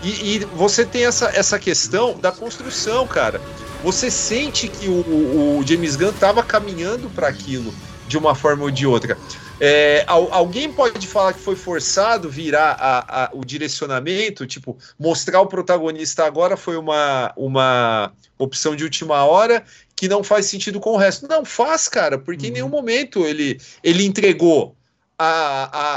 [0.00, 3.44] e, e você tem essa, essa questão da construção, cara.
[3.80, 8.64] Você sente que o, o- o James Gunn tava caminhando para aquilo de uma forma
[8.64, 9.18] ou de outra.
[9.60, 15.40] É, al- alguém pode falar que foi forçado virar a- a- o direcionamento, tipo, mostrar
[15.40, 19.64] o protagonista agora foi uma, uma opção de última hora
[19.96, 21.26] que não faz sentido com o resto.
[21.26, 24.76] Não faz, cara, porque em nenhum momento ele, ele entregou
[25.18, 25.26] a,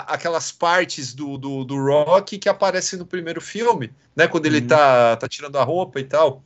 [0.09, 4.27] a- aquelas partes do, do, do Rock que aparecem no primeiro filme, né?
[4.27, 6.41] Quando ele tá, tá tirando a roupa e tal.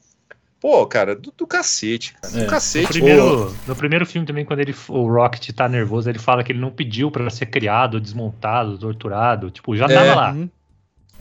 [0.68, 2.34] Pô, cara, do, do cacete, cara.
[2.34, 2.38] É.
[2.38, 2.88] Do No cacete.
[2.88, 6.58] primeiro, no primeiro filme também, quando ele, o Rocket tá nervoso, ele fala que ele
[6.58, 9.52] não pediu pra ser criado, desmontado, torturado.
[9.52, 9.94] Tipo, já É.
[9.94, 10.32] tava lá.
[10.32, 10.50] Uhum.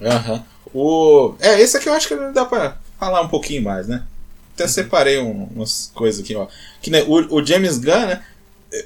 [0.01, 0.45] Aham.
[0.73, 1.35] O...
[1.41, 4.05] É, esse aqui eu acho que dá pra falar um pouquinho mais, né?
[4.55, 6.47] Até separei um- umas coisas aqui, ó.
[6.81, 8.25] Que, né, o, o James Gunn, né?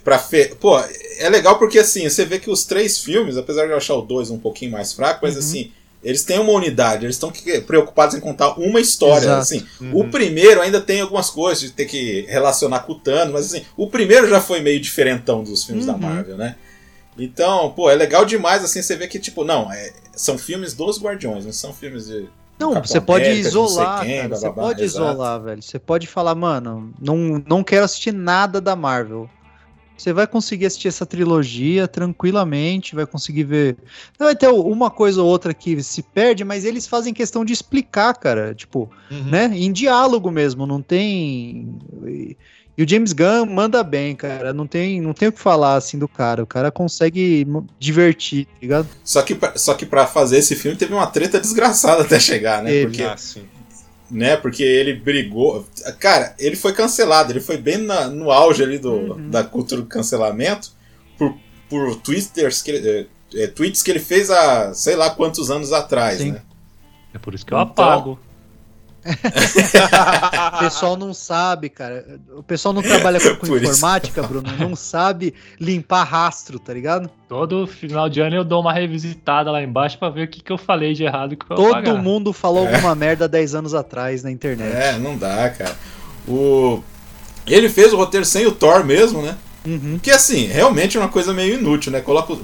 [0.03, 0.57] Pra fe...
[0.57, 0.77] Pô,
[1.21, 4.03] é legal porque assim, você vê que os três filmes, apesar de eu achar o
[4.03, 5.71] dois um pouquinho mais fraco, mas assim,
[6.03, 9.25] eles têm uma unidade, eles estão que- preocupados em contar uma história.
[9.25, 9.41] Exato.
[9.41, 10.01] Assim, Uhum.
[10.01, 13.65] O primeiro ainda tem algumas coisas de ter que relacionar com o Thanos, mas assim,
[13.77, 15.99] o primeiro já foi meio diferentão dos filmes da Uhum.
[15.99, 16.57] Marvel, né?
[17.19, 21.01] Então, pô, é legal demais assim, você vê que, tipo, não, é- são filmes dos
[21.01, 22.29] Guardiões, não são filmes de.
[22.59, 24.29] Não, Capitão você pode América, isolar, quem, cara.
[24.29, 25.05] blá, Você blá, blá, pode exato.
[25.13, 25.63] isolar, velho.
[25.63, 29.31] Você pode falar, mano, não, não quero assistir nada da Marvel.
[29.99, 33.77] Você vai conseguir assistir essa trilogia tranquilamente, vai conseguir ver.
[34.19, 38.15] Vai ter uma coisa ou outra que se perde, mas eles fazem questão de explicar,
[38.15, 38.55] cara.
[38.55, 39.25] Tipo, Uhum.
[39.31, 39.51] né?
[39.53, 41.69] Em diálogo mesmo, não tem.
[42.77, 44.53] E o James Gunn manda bem, cara.
[44.53, 46.45] Não tem, não tem o que falar assim do cara.
[46.45, 48.89] O cara consegue mo- divertir, tá ligado?
[49.03, 52.63] Só que, pra- só que pra fazer esse filme teve uma treta desgraçada até chegar,
[52.63, 52.71] né?
[52.71, 52.87] Teve.
[52.87, 53.43] Porque, Ah, sim.
[54.11, 54.37] Né?
[54.37, 55.67] Porque ele brigou.
[56.01, 59.31] Cara, ele foi cancelado, ele foi bem na- no auge ali do, Uhum.
[59.31, 60.71] da cultura do cancelamento
[61.19, 61.35] por,
[61.69, 62.89] por twitters que ele,
[63.35, 66.33] é, é, tweets que ele fez há sei lá quantos anos atrás, Sim.
[66.33, 66.43] né?
[67.13, 68.19] É por isso que eu Então- apago.
[70.55, 72.19] O pessoal não sabe, cara.
[72.37, 73.71] O pessoal não trabalha com, com Por isso.
[73.73, 74.49] informática, Bruno.
[74.59, 77.09] Não sabe limpar rastro, tá ligado?
[77.29, 80.51] Todo final de ano eu dou uma revisitada lá embaixo pra ver o que, que
[80.53, 82.03] eu falei de errado que Todo apagar.
[82.03, 84.75] mundo falou alguma merda 10 anos atrás na internet.
[84.75, 85.77] É, não dá, cara.
[86.27, 86.83] O...
[87.47, 89.37] Ele fez o roteiro sem o Thor mesmo, né?
[89.67, 89.99] Uhum.
[90.03, 92.01] Que assim, realmente é uma coisa meio inútil, né?
[92.01, 92.41] Coloca o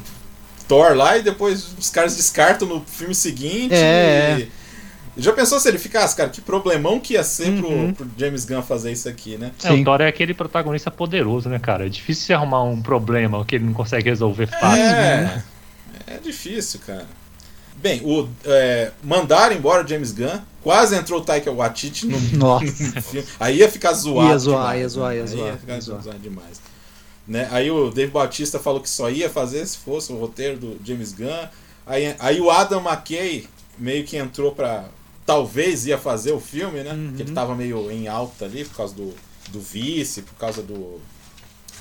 [0.66, 3.74] Thor lá e depois os caras descartam no filme seguinte.
[3.74, 4.63] É, e-
[5.16, 6.28] Já pensou se ele ficasse, cara?
[6.28, 7.92] Que problemão que ia ser Uhum.
[7.92, 9.52] pro, pro James Gunn fazer isso aqui, né?
[9.62, 9.82] É, Sim.
[9.82, 11.86] o Thor é aquele protagonista poderoso, né, cara?
[11.86, 14.82] É difícil você arrumar um problema que ele não consegue resolver fácil.
[14.82, 15.42] É,
[16.08, 17.06] é difícil, cara.
[17.76, 22.64] Bem, o, é, mandaram embora o James Gunn, quase entrou o Taika Waititi no, Nossa.
[22.64, 23.26] no filme.
[23.38, 24.30] Aí ia ficar zoado.
[24.30, 25.16] Ia zoar, demais, ia zoar, né?
[25.16, 26.02] ia Aí zoar, ficar ia zoar.
[26.02, 26.60] zoado demais.
[27.26, 27.48] Né?
[27.50, 31.12] Aí o Dave Bautista falou que só ia fazer se fosse o roteiro do James
[31.12, 31.48] Gunn.
[31.86, 33.46] Aí, aí o Adam McKay
[33.78, 34.84] meio que entrou pra.
[35.26, 36.92] Talvez ia fazer o filme, né?
[36.92, 37.08] Uhum.
[37.08, 39.14] Porque ele tava meio em alta ali por causa do,
[39.50, 41.00] do vice, por causa do.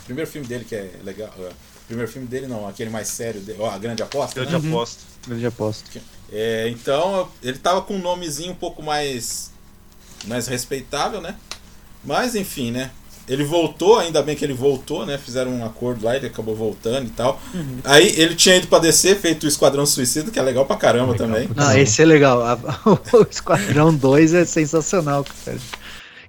[0.06, 1.34] Primeiro filme dele que é legal.
[1.40, 1.50] é,
[1.88, 4.40] primeiro filme dele não, aquele mais sério, dele, ó, A Grande Aposta.
[4.40, 4.50] Eu né?
[4.50, 5.04] te aposto.
[5.30, 6.00] Eu já posto.
[6.32, 9.52] É, então, ele tava com um nomezinho um pouco mais
[10.26, 11.36] mais respeitável, né?
[12.04, 12.92] Mas enfim, né?
[13.28, 15.18] Ele voltou, ainda bem que ele voltou, né?
[15.18, 17.40] Fizeram um acordo lá, ele acabou voltando e tal.
[17.86, 21.14] Aí ele tinha ido pra descer, feito o Esquadrão Suicida, que é legal pra caramba
[21.14, 21.28] Legal.
[21.28, 21.50] também.
[21.56, 22.42] Ah, esse é legal.
[23.14, 25.58] O Esquadrão 2 é sensacional, cara.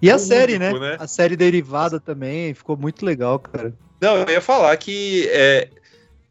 [0.00, 0.90] E a série, único, né?
[0.90, 0.96] né?
[1.00, 3.74] A série derivada também ficou muito legal, cara.
[4.00, 5.68] Não, eu ia falar que é,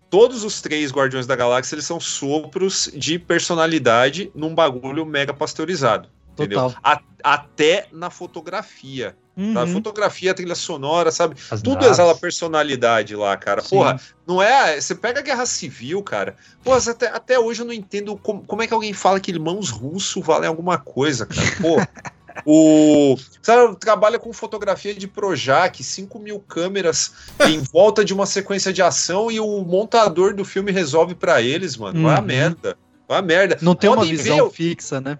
[0.09, 6.07] todos os três Guardiões da Galáxia eles são sopros de personalidade num bagulho mega pasteurizado.
[6.33, 6.61] Entendeu?
[6.61, 6.79] Total.
[6.83, 9.15] A- até na fotografia.
[9.53, 9.63] Tá?
[9.63, 9.73] Uhum.
[9.73, 11.35] Fotografia, trilha sonora, sabe?
[11.49, 11.89] As Tudo naves.
[11.91, 13.61] exala personalidade lá, cara.
[13.61, 13.69] Sim.
[13.77, 14.79] Porra, não é.
[14.79, 16.35] Você pega a Guerra Civil, cara.
[16.63, 19.69] Pô, até, até hoje eu não entendo como, como é que alguém fala que irmãos
[19.71, 21.47] russos valem alguma coisa, cara.
[21.61, 21.77] Pô.
[22.47, 23.15] O.
[23.43, 27.11] Sabe, trabalha com fotografia de Projac, 5 mil câmeras
[27.47, 31.77] em volta de uma sequência de ação e o montador do filme resolve pra eles,
[31.77, 32.01] mano.
[32.01, 32.25] Vai a Uhum.
[32.25, 32.77] merda.
[33.07, 33.57] Vai a merda.
[33.61, 35.19] Não tem uma Podem visão ver fixa, né?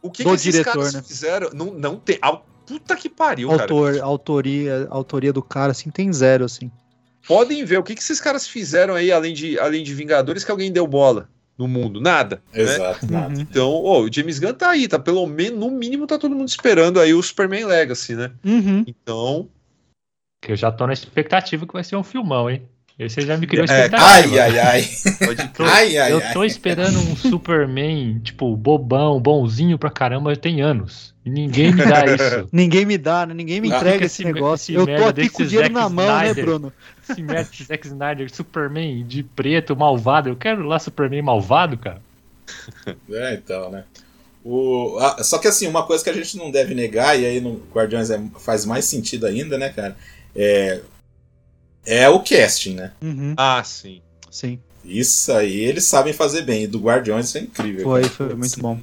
[0.00, 1.02] O que, do que esses diretor, caras né?
[1.04, 1.50] fizeram?
[1.52, 2.18] Não, não tem.
[2.66, 3.62] Puta que pariu, cara.
[3.62, 6.70] Autor, autoria, autoria do cara, assim, tem zero, assim.
[7.26, 10.50] Podem ver o que, que esses caras fizeram aí, além de, além de Vingadores, que
[10.50, 12.00] alguém deu bola no mundo.
[12.00, 12.42] Nada.
[12.52, 12.62] né?
[12.62, 13.34] Exato, nada.
[13.34, 13.40] Uhum.
[13.40, 16.48] Então, ô, o James Gunn tá aí, tá pelo menos, no mínimo, tá todo mundo
[16.48, 18.30] esperando aí o Superman Legacy, né?
[18.44, 18.84] Uhum.
[18.86, 19.48] Então,
[20.42, 22.62] Que eu já tô na expectativa que vai ser um filmão, hein?
[22.98, 24.06] Esse já me criou É, expectativa.
[24.06, 24.88] Ai, ai, ai.
[25.24, 26.32] pode Tô- Ai, ai, eu ai.
[26.32, 31.13] tô esperando um Superman, tipo, bobão, bonzinho pra caramba, tem anos.
[31.24, 32.48] E ninguém me dá isso.
[32.52, 33.32] Ninguém me dá, né?
[33.32, 34.78] Ninguém me Ah, entrega esse esse negócio.
[34.78, 36.44] esse Eu tô aqui com o dinheiro na Zack mão, né, Snyder.
[36.44, 36.72] Bruno?
[37.08, 40.28] Esse merda de Zack Snyder, Superman de preto, malvado.
[40.28, 42.02] Eu quero lá Superman malvado, cara.
[43.10, 43.84] É, então, né?
[44.44, 47.40] O, ah, só que assim, uma coisa que a gente não deve negar, e aí
[47.40, 49.96] no Guardiões é- faz mais sentido ainda, né, cara?
[50.36, 50.82] É,
[51.86, 52.92] é o casting, né?
[53.02, 54.02] Uhum, Ah, sim.
[54.30, 54.58] sim.
[54.84, 56.64] Isso aí eles sabem fazer bem.
[56.64, 57.84] E do Guardiões isso é incrível.
[57.84, 58.12] Foi, cara.
[58.14, 58.78] foi muito bom.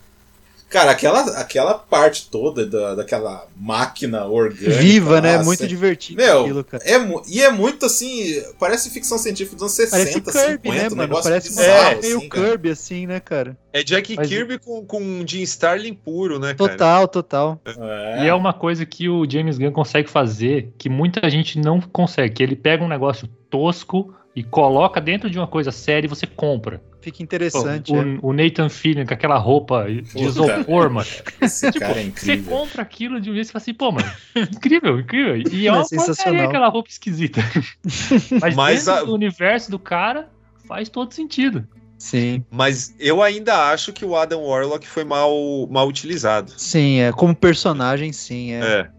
[0.71, 4.71] Cara, aquela, aquela parte toda da, daquela máquina orgânica.
[4.79, 5.35] Viva, né?
[5.35, 6.81] lá, Muito assim, divertido Meu, aquilo, cara.
[6.85, 6.95] É,
[7.27, 8.41] e é muito assim.
[8.57, 11.01] Parece ficção científica dos anos 60, Parece Kirby, 50, né, um mano?
[11.01, 12.47] negócio Parece bizarro, meio assim, cara.
[12.47, 13.57] Kirby, assim, né, cara?
[13.73, 16.71] É Jack Mas- Kirby com, com um Jim Starlin puro, né, cara?
[16.71, 17.61] Total, total.
[17.65, 18.23] É.
[18.23, 22.33] E é uma coisa que o James Gunn consegue fazer que muita gente não consegue.
[22.33, 26.25] Que ele pega um negócio tosco e coloca dentro de uma coisa séria e você
[26.25, 26.81] compra.
[27.01, 27.91] Fica interessante.
[27.91, 28.19] o, é.
[28.21, 30.19] o Nathan Fillion com aquela roupa de Puta.
[30.23, 31.07] isopor, mano.
[31.41, 32.57] Esse Tipo, cara é você incrível.
[32.57, 35.35] compra aquilo de um jeito e fala assim, pô, mano, incrível, incrível.
[35.51, 36.15] E é É uma sensacional.
[36.15, 37.41] porcaria aquela roupa esquisita.
[38.39, 40.29] Mas, Mas dentro a- do universo do cara,
[40.67, 41.67] faz todo sentido.
[41.97, 45.31] Sim, Mas eu ainda acho que o Adam Warlock foi mal,
[45.69, 46.51] mal utilizado.
[46.57, 47.11] sim, é.
[47.11, 48.59] Como personagem, sim, é.
[48.63, 48.89] É.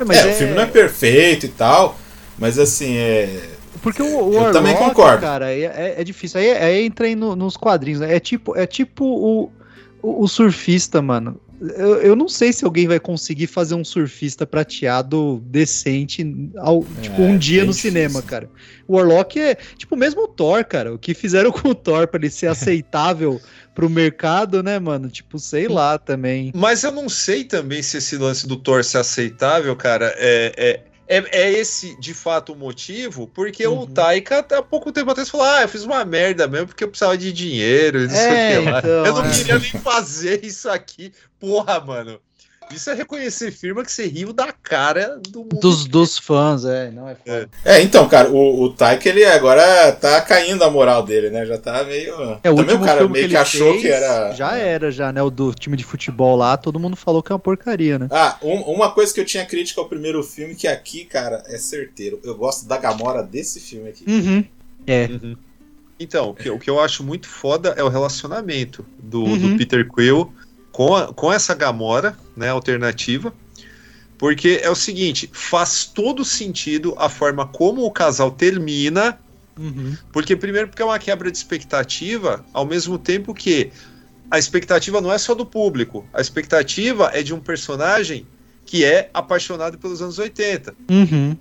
[0.00, 1.96] É, mas é, o filme não é perfeito e tal,
[2.38, 3.50] mas assim, é.
[3.86, 5.20] Porque o, o Eu Warlock, também concordo.
[5.20, 6.40] cara, é, é- é difícil.
[6.40, 8.14] Aí, aí entra aí no- nos quadrinhos, né?
[8.14, 9.52] É tipo, é tipo o,
[10.02, 11.40] o, o surfista, mano.
[11.58, 17.22] Eu, eu não sei se alguém vai conseguir fazer um surfista prateado decente ao, tipo,
[17.22, 17.90] um dia bem no difícil.
[17.92, 18.50] cinema, cara.
[18.86, 20.92] O Warlock é, tipo, mesmo o Thor, cara.
[20.92, 23.40] O que fizeram com o Thor pra ele ser aceitável
[23.74, 25.08] pro mercado, né, mano?
[25.08, 26.52] Tipo, sei lá também.
[26.54, 30.80] Mas eu não sei também se esse lance do Thor ser aceitável, cara, é, é,
[31.08, 33.86] é, é esse de fato o motivo, porque o Uhum.
[33.86, 37.16] Taika há pouco tempo atrás falou: ah, eu fiz uma merda mesmo porque eu precisava
[37.16, 38.78] de dinheiro, não sei É, o que lá.
[38.80, 39.30] então, eu não é.
[39.30, 41.12] queria nem fazer isso aqui.
[41.38, 42.20] Porra, mano.
[42.74, 45.60] Isso é reconhecer firma que você riu da cara do mundo.
[45.60, 46.90] Dos, dos fãs, é.
[46.90, 47.48] Não é foda.
[47.64, 51.46] É, então, cara, o, o Taika, ele agora tá caindo a moral dele, né?
[51.46, 52.12] Já tá meio.
[52.42, 54.32] É, o Também último o cara filme meio que que, ele achou fez, que era.
[54.34, 55.22] Já era, já, né?
[55.22, 58.08] O do time de futebol lá, todo mundo falou que é uma porcaria, né?
[58.10, 61.58] Ah, um- uma coisa que eu tinha crítica ao primeiro filme, que aqui, cara, é
[61.58, 62.20] certeiro.
[62.24, 64.04] Eu gosto da Gamora desse filme aqui.
[64.08, 64.44] Uhum.
[64.86, 65.06] É.
[65.10, 65.36] Uhum.
[65.98, 69.52] Então, o que, o que eu acho muito foda é o relacionamento do, Uhum.
[69.52, 70.30] do Peter Quill
[70.76, 73.32] com, a- com essa Gamora, né, alternativa.
[74.18, 79.18] Porque é o seguinte, faz todo sentido a forma como o casal termina,
[79.58, 79.96] Uhum.
[80.12, 83.70] porque primeiro porque é uma quebra de expectativa, ao mesmo tempo que
[84.30, 88.26] a expectativa não é só do público, a expectativa é de um personagem
[88.66, 90.74] que é apaixonado pelos anos 80.
[90.90, 91.36] Uhum.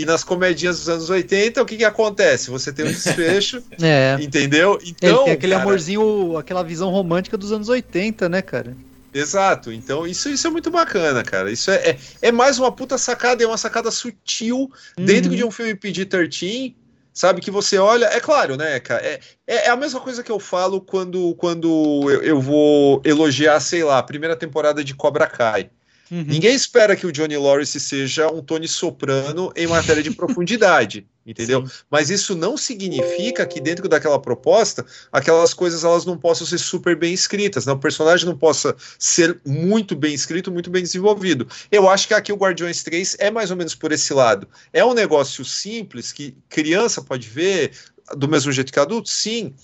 [0.00, 2.50] E nas comedinhas dos anos 80, o que que acontece?
[2.50, 4.16] Você tem um desfecho, É.
[4.20, 4.78] entendeu?
[4.80, 8.76] Ele Então, tem aquele cara, amorzinho, aquela visão romântica dos anos 80, né, cara?
[9.12, 11.50] Exato, então isso, isso é muito bacana, cara.
[11.50, 15.36] Isso é, é, é mais uma puta sacada, é uma sacada sutil dentro Uhum.
[15.36, 16.74] de um filme PG-13,
[17.12, 17.40] sabe?
[17.40, 19.04] Que você olha, é claro, né, cara?
[19.04, 23.58] É, é, é a mesma coisa que eu falo quando, quando eu, eu vou elogiar,
[23.58, 25.70] sei lá, a primeira temporada de Cobra Kai.
[26.10, 26.24] Uhum.
[26.26, 31.64] Ninguém espera que o Johnny Lawrence seja um Tony Soprano em matéria de profundidade, entendeu?
[31.88, 36.96] Mas isso não significa que dentro daquela proposta, aquelas coisas elas não possam ser super
[36.96, 37.72] bem escritas, né?
[37.72, 41.46] o personagem não possa ser muito bem escrito, muito bem desenvolvido.
[41.70, 44.48] Eu acho que aqui o Guardiões 3 é mais ou menos por esse lado.
[44.72, 47.70] É um negócio simples que criança pode ver
[48.16, 49.54] do mesmo jeito que adulto, sim.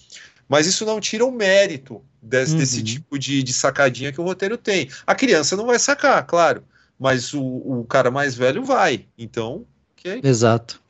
[0.49, 2.59] Mas isso não tira o mérito desse, Uhum.
[2.59, 4.89] desse tipo de, de sacadinha que o roteiro tem.
[5.07, 6.63] A criança não vai sacar, claro,
[6.99, 9.07] mas o, o cara mais velho vai.
[9.19, 9.65] Então,
[9.99, 10.21] ok.
[10.23, 10.81] Exato.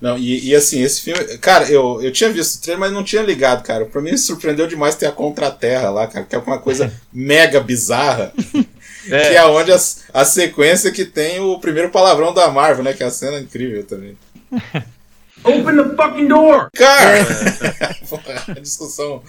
[0.00, 1.38] Não, e, e assim, esse filme.
[1.38, 3.84] Cara, eu, eu tinha visto o trailer, mas não tinha ligado, cara.
[3.84, 7.60] Pra mim me surpreendeu demais ter a Contra-Terra lá, cara, que é uma coisa mega
[7.60, 8.32] bizarra.
[9.06, 12.94] Que é onde as- a, sequência que tem o primeiro palavrão da Marvel, né?
[12.94, 14.16] Que é a cena incrível também.
[15.44, 16.68] Open the fucking door!
[16.74, 17.20] Cara!
[18.48, 19.22] a discussão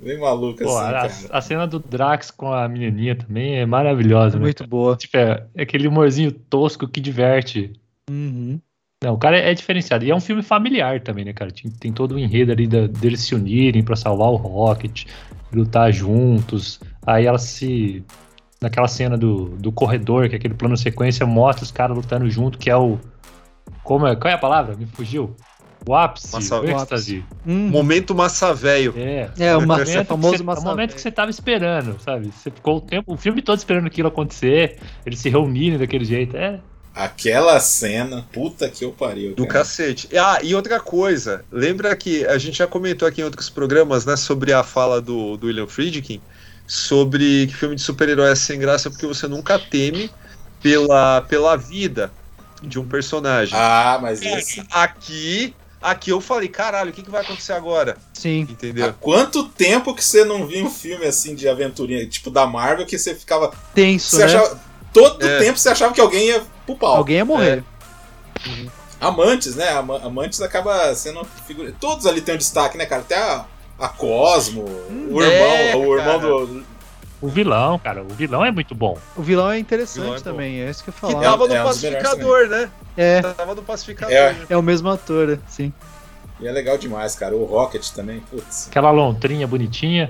[0.00, 1.12] bem maluca, Pô, assim, a, cara.
[1.30, 4.42] a cena do Drax com a menininha também é maravilhosa, né?
[4.42, 4.96] Muito boa.
[4.96, 7.72] Tipo, é, é aquele humorzinho tosco que diverte.
[8.10, 8.60] Uhum.
[9.02, 10.04] Não, o cara é, é diferenciado.
[10.04, 11.50] E é um filme familiar também, né, cara?
[11.50, 15.04] Tem, tem todo o enredo ali da- deles se unirem pra salvar o Rocket,
[15.52, 16.80] lutar juntos.
[17.06, 18.04] Aí ela se.
[18.62, 22.56] Naquela cena do, do corredor, que é aquele plano sequência, mostra os caras lutando junto,
[22.58, 22.98] que é o.
[23.82, 24.16] Como é?
[24.16, 24.76] Qual é a palavra?
[24.76, 25.34] Me fugiu.
[25.86, 27.22] O ápice, Massa- o êxtase.
[27.46, 28.94] Hum, Momento massa velho.
[28.96, 29.28] É.
[29.38, 32.00] é, o ma- momento é que famoso você- massa o momento que você tava esperando,
[32.02, 32.30] sabe?
[32.34, 36.36] Você ficou o tempo, o filme todo esperando aquilo acontecer, eles se reunirem daquele jeito.
[36.38, 36.58] É,
[36.94, 39.34] Aquela cena, puta que eu pariu.
[39.34, 39.58] Do cara.
[39.64, 40.08] cacete.
[40.16, 44.14] Ah, e outra coisa, lembra que a gente já comentou aqui em outros programas, né,
[44.16, 46.20] sobre a fala do, do William Friedkin,
[46.66, 50.08] sobre que filme de super-herói é sem graça porque você nunca teme
[50.62, 52.10] pela, pela vida
[52.66, 53.54] de um personagem.
[53.58, 54.62] Ah, mas isso.
[54.70, 57.96] Aqui, aqui eu falei, caralho, o que, que vai acontecer agora?
[58.12, 58.46] Sim.
[58.48, 58.94] Há Entendeu?
[59.00, 62.98] quanto tempo que você não viu um filme assim de aventurinha, tipo da Marvel, que
[62.98, 63.52] você ficava.
[63.74, 64.24] Tenso, Você né?
[64.24, 64.60] achava,
[64.92, 65.38] todo É.
[65.40, 66.96] tempo você achava que alguém ia pro pau.
[66.96, 67.62] Alguém ia morrer.
[69.00, 69.70] Amantes, né?
[69.70, 71.74] Ama- Amantes acaba sendo figura.
[71.78, 73.02] Todos ali têm um destaque, né, cara?
[73.02, 73.44] Até a,
[73.78, 76.64] a Cosmo, o irmão, é, o irmão do.
[77.20, 78.02] O vilão, cara.
[78.02, 78.98] O vilão é muito bom.
[79.16, 80.24] O vilão é interessante Vilão é bom.
[80.24, 82.70] também, é isso que eu ia Que tava É, no é melhores pacificador, né?
[82.96, 84.14] É, Tava no pacificador.
[84.14, 84.36] É.
[84.50, 85.72] é o mesmo ator, é, sim.
[86.40, 87.34] E é legal demais, cara.
[87.34, 88.66] O Rocket também, putz.
[88.68, 90.08] Aquela lontrinha bonitinha.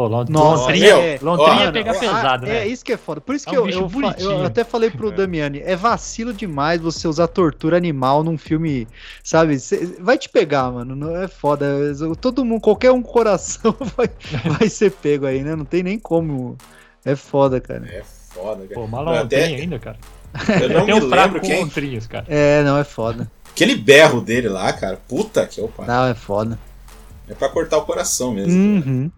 [0.00, 2.66] Pô, lon- Nossa, lontrinha, meu, lontrinha ó, é pegar Ah, pesado, é, né?
[2.68, 3.20] isso que é foda.
[3.20, 6.80] Por isso É que um eu, eu, eu até falei pro Damiani, é vacilo demais
[6.80, 8.88] você usar tortura animal num filme,
[9.22, 9.58] sabe?
[9.58, 10.96] Cê- vai te pegar, mano.
[10.96, 11.66] Não é foda.
[12.20, 14.08] Todo mundo, qualquer um com coração vai,
[14.58, 15.54] vai ser pego aí, né?
[15.54, 16.56] Não tem nem como.
[17.04, 17.84] É foda, cara.
[17.86, 18.74] É foda, cara.
[18.74, 19.98] Pô, lontrinha até- ainda, cara.
[20.62, 21.60] Eu não me um fraco lembro com quem.
[21.60, 22.24] lontrinhas, cara.
[22.28, 23.30] É, não, é foda.
[23.50, 24.98] Aquele berro dele lá, cara.
[25.08, 25.92] Puta que eu pariu.
[25.92, 26.58] Não, é foda.
[27.28, 28.52] É pra cortar o coração mesmo.
[28.52, 29.10] Uhum.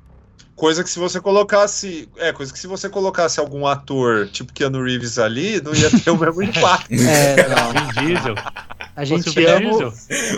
[0.55, 2.09] Coisa que se você colocasse.
[2.17, 6.11] É, coisa que se você colocasse algum ator, tipo Keanu Reeves ali, não ia ter
[6.11, 6.93] o mesmo impacto.
[6.93, 7.73] É, não.
[7.73, 8.35] Vin Diesel.
[8.95, 9.93] A gente ama,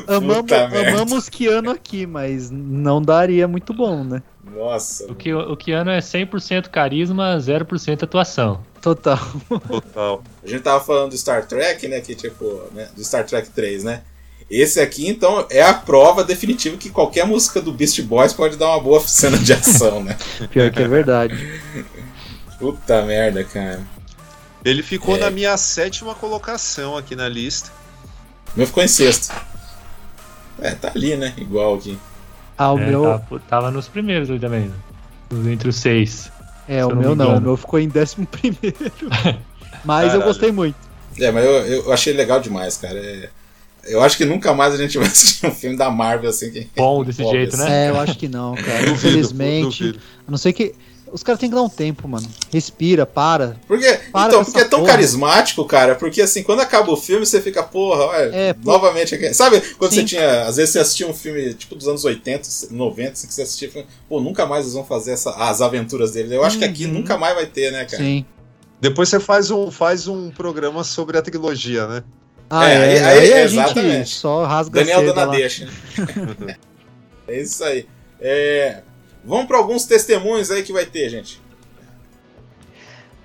[0.06, 4.22] amamos, Puta amamos Keanu aqui, mas não daria muito bom, né?
[4.54, 5.10] Nossa.
[5.10, 8.62] O, que, o Keanu é 100% carisma, 0% atuação.
[8.80, 9.18] Total.
[9.66, 10.22] Total.
[10.42, 12.00] A gente tava falando do Star Trek, né?
[12.00, 12.88] Que tipo, né?
[12.94, 14.02] Do Star Trek 3, né?
[14.50, 18.68] Esse aqui, então, é a prova definitiva que qualquer música do Beast Boys pode dar
[18.68, 20.16] uma boa cena de ação, né?
[20.50, 21.62] Pior que é verdade.
[22.58, 23.80] Puta merda, cara.
[24.64, 25.20] Ele ficou É.
[25.20, 27.70] na minha sétima colocação aqui na lista.
[28.54, 29.34] O meu ficou em sexto.
[30.60, 31.34] É, tá ali, né?
[31.36, 31.98] Igual aqui.
[32.56, 33.02] Ah, o É, meu.
[33.02, 34.72] tava, tava nos primeiros ali também.
[35.32, 35.52] né?
[35.52, 36.30] Entre os seis.
[36.68, 38.74] É, o eu não meu me não, o meu ficou em décimo primeiro.
[39.84, 40.22] Mas eu Caralho.
[40.24, 40.76] gostei muito.
[41.18, 42.98] É, mas eu, eu achei legal demais, cara.
[42.98, 43.28] É-
[43.86, 46.50] eu acho que nunca mais a gente vai assistir um filme da Marvel assim.
[46.50, 47.64] Que, Bom desse jeito, assim.
[47.64, 47.86] né?
[47.86, 48.88] É, eu acho que não, cara.
[48.90, 49.98] Infelizmente.
[50.26, 50.74] A não ser que.
[51.12, 52.26] Os caras têm que dar um tempo, mano.
[52.52, 53.56] Respira, para.
[53.68, 54.90] Porque, Para então, porque é tão porra.
[54.94, 59.32] carismático, cara, porque assim, quando acaba o filme, você fica, porra, olha, É, novamente aqui.
[59.32, 60.00] Sabe quando Sim.
[60.00, 63.34] você tinha, às vezes você assistia um filme, tipo, dos anos 80, 90, assim, que
[63.34, 66.34] você assistia, filme, pô, nunca mais eles vão fazer essa, as aventuras dele.
[66.34, 66.94] Eu acho que aqui Uhum.
[66.94, 68.02] nunca mais vai ter, né, cara?
[68.02, 68.24] Sim.
[68.80, 72.02] Depois você faz um, faz um programa sobre a trilogia, né?
[72.50, 73.92] Ah, É, é, aí- aí, aí- a exatamente.
[73.96, 75.32] gente só rasga Daniel cedo Dona lá.
[75.32, 75.68] deixa.
[77.28, 77.86] é isso aí.
[78.20, 78.82] É,
[79.24, 81.42] vamos para alguns testemunhos aí que vai ter, gente.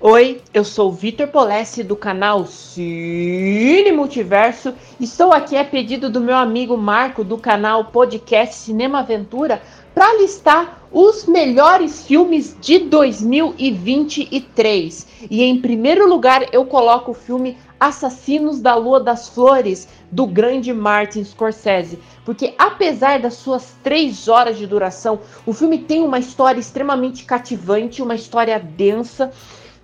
[0.02, 4.72] Oi, eu sou o Vitor Polessi do canal Cine Multiverso.
[4.98, 9.60] Estou aqui a pedido do meu amigo Marco do canal Podcast Cinema Aventura
[9.94, 15.06] para listar os melhores filmes de 2023.
[15.30, 20.70] E em primeiro lugar eu coloco o filme Assassinos da Lua das Flores do grande
[20.72, 26.60] Martin Scorsese, porque apesar das suas três horas de duração, o filme tem uma história
[26.60, 29.32] extremamente cativante, uma história densa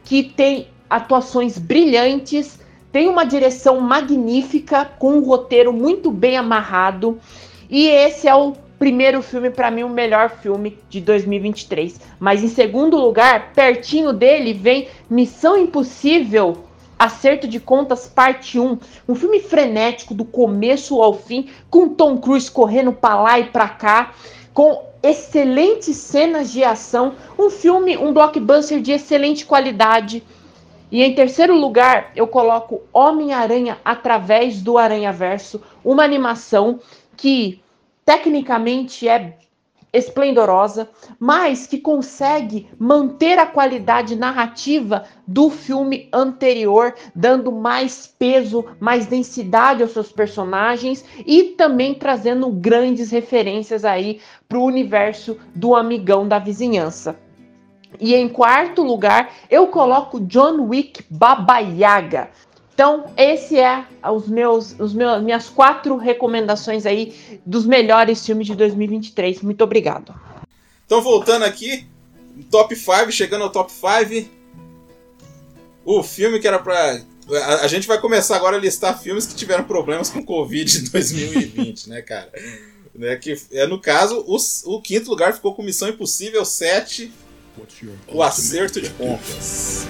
[0.05, 2.61] que tem atuações brilhantes,
[2.93, 7.19] tem uma direção magnífica, com um roteiro muito bem amarrado.
[7.69, 12.01] E esse é o primeiro filme, para mim, o melhor filme de 2023.
[12.19, 16.66] Mas em segundo lugar, pertinho dele, vem Missão Impossível.
[16.99, 18.79] Acerto de Contas, parte 1.
[19.09, 23.69] Um filme frenético do começo ao fim, com Tom Cruise correndo para lá e para
[23.69, 24.15] cá,
[24.55, 30.23] com excelentes cenas de ação, um filme, um blockbuster de excelente qualidade.
[30.91, 36.81] E em terceiro lugar, eu coloco Homem-Aranha através do Aranha-Verso, uma animação
[37.17, 37.61] que
[38.05, 39.37] tecnicamente é
[39.97, 40.89] esplendorosa,
[41.19, 49.83] mas que consegue manter a qualidade narrativa do filme anterior, dando mais peso, mais densidade
[49.83, 56.39] aos seus personagens e também trazendo grandes referências aí para o universo do amigão da
[56.39, 57.19] vizinhança.
[58.01, 62.31] E em quarto lugar, eu coloco John Wick Baba Yaga.
[62.77, 68.55] Então, esse é os meus, os meus, minhas quatro recomendações aí dos melhores filmes de
[68.55, 69.41] 2023.
[69.41, 70.15] Muito obrigado.
[70.85, 71.87] Então, voltando aqui,
[72.51, 74.29] top 5, chegando ao top 5.
[75.87, 77.01] O filme que era pra.
[77.31, 80.85] A, a, gente vai começar agora a listar filmes que tiveram problemas com Covid em
[80.85, 82.31] 2020, né, cara?
[82.95, 84.37] Né, que, é, no caso, o,
[84.77, 87.11] o quinto lugar ficou com Missão Impossível 7,
[88.09, 89.87] o acerto de contas.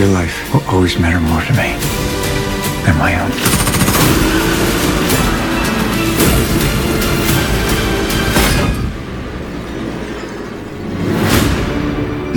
[0.00, 1.76] Your life will always matter more to me
[2.86, 3.30] than my own.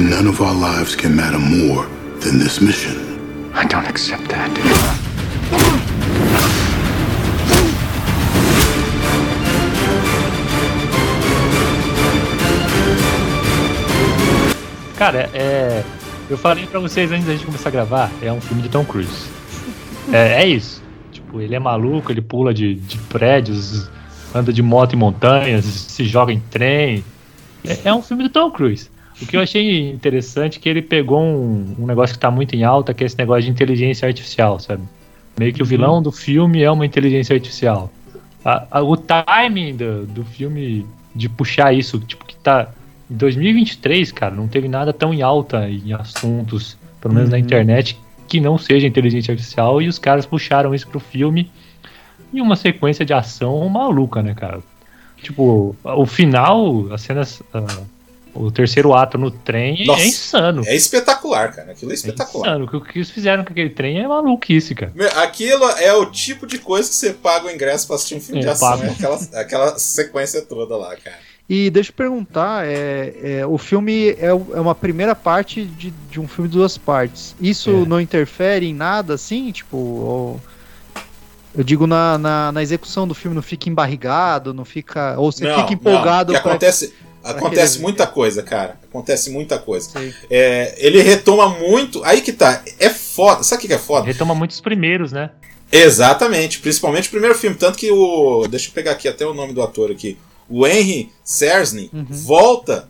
[0.10, 1.86] None of our lives can matter more
[2.20, 3.54] than this mission.
[3.54, 4.52] I don't accept that.
[14.98, 16.03] Cara, é.
[16.34, 18.84] Eu falei pra vocês antes da gente começar a gravar, é um filme de Tom
[18.84, 19.30] Cruise.
[20.12, 20.82] É, é isso.
[21.12, 23.88] Tipo, ele é maluco, ele pula de, de prédios,
[24.34, 27.06] anda de moto em montanhas, se joga em trem.
[27.64, 28.90] É, é um filme do Tom Cruise.
[29.22, 32.56] O que eu achei interessante é que ele pegou um, um, negócio que tá muito
[32.56, 34.82] em alta, que é esse negócio de inteligência artificial, sabe?
[35.38, 37.92] Meio que o vilão do filme é uma inteligência artificial.
[38.44, 42.72] A, a, o timing do, do filme de puxar isso, tipo, que tá.
[43.10, 47.36] Em 2023, cara, não teve nada tão em alta em assuntos, pelo menos uhum.
[47.36, 51.52] na internet, que não seja inteligência artificial, e os caras puxaram isso pro filme
[52.34, 54.60] em uma sequência de ação maluca, né, cara?
[55.22, 57.40] Tipo, o final, as cenas.
[57.54, 58.04] Uh,
[58.36, 60.64] o terceiro ato no trem Nossa, é insano.
[60.66, 61.72] É espetacular, cara.
[61.72, 62.48] Aquilo é espetacular.
[62.48, 62.66] É insano.
[62.66, 64.92] O que eles fizeram com aquele trem é maluquice, cara.
[65.22, 68.40] Aquilo é o tipo de coisa que você paga o ingresso pra assistir um filme
[68.40, 68.84] é, de ação.
[68.84, 71.16] É aquela, aquela sequência toda lá, cara.
[71.50, 76.20] E deixa eu perguntar, é, é, o filme é, é, uma primeira parte de, de
[76.20, 77.36] um filme de duas partes.
[77.40, 77.86] Isso é.
[77.86, 79.52] não interfere em nada, assim?
[79.52, 80.42] Tipo, ou,
[81.56, 85.20] eu digo na, na, na, execução do filme, não fica embarrigado, não fica.
[85.20, 86.32] Ou você não, fica empolgado.
[86.32, 86.94] Não, que acontece.
[87.24, 88.78] Acontece muita coisa, cara.
[88.84, 89.92] Acontece muita coisa.
[90.30, 92.04] É, ele retoma muito.
[92.04, 92.62] Aí que tá.
[92.80, 93.44] É foda.
[93.44, 94.06] Sabe o que é foda?
[94.06, 95.30] Retoma muito os primeiros, né?
[95.72, 96.60] Exatamente.
[96.60, 97.56] Principalmente o primeiro filme.
[97.56, 98.46] Tanto que o.
[98.48, 100.18] Deixa eu pegar aqui até o nome do ator aqui.
[100.50, 102.06] O Henry Sersney uhum.
[102.10, 102.88] volta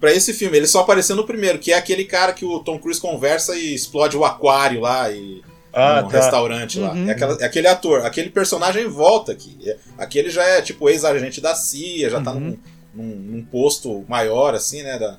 [0.00, 0.56] para esse filme.
[0.56, 3.74] Ele só apareceu no primeiro, que é aquele cara que o Tom Cruise conversa e
[3.74, 5.42] explode o aquário lá e.
[5.72, 6.16] Ah, no tá.
[6.16, 6.92] restaurante lá.
[6.92, 7.08] Uhum.
[7.08, 8.06] É, aquela, é, aquele ator.
[8.06, 9.58] Aquele personagem volta aqui.
[9.62, 12.34] É, aquele já é tipo ex-agente da CIA, já tá uhum.
[12.34, 12.58] tá num
[12.96, 15.18] num, num, posto maior, assim, né, da,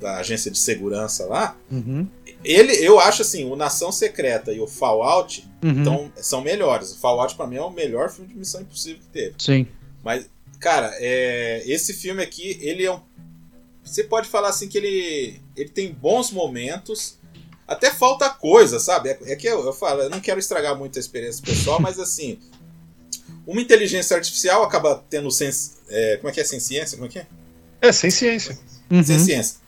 [0.00, 1.56] da agência de segurança lá.
[1.70, 2.06] Uhum.
[2.44, 5.70] Ele, eu acho assim, o Nação Secreta e o Fallout uhum.
[5.70, 6.92] então, são melhores.
[6.92, 9.34] O Fallout, para mim, é o melhor filme de Missão Impossível que teve.
[9.38, 9.66] Sim.
[10.04, 10.30] Mas,
[10.60, 13.00] cara, é, esse filme aqui, ele é um.
[13.84, 17.18] Você pode falar assim que ele, ele tem bons momentos.
[17.68, 19.10] Até falta coisa, sabe?
[19.10, 21.98] É, é que eu, eu falo, eu não quero estragar muito a experiência pessoal, mas
[21.98, 22.38] assim,
[23.46, 26.96] uma inteligência artificial acaba tendo sens, é, como é que é sem ciência?
[26.96, 27.26] Como é que é?
[27.80, 28.58] É, sem ciência.
[28.90, 29.02] Uhum.
[29.02, 29.58] Sem ciência.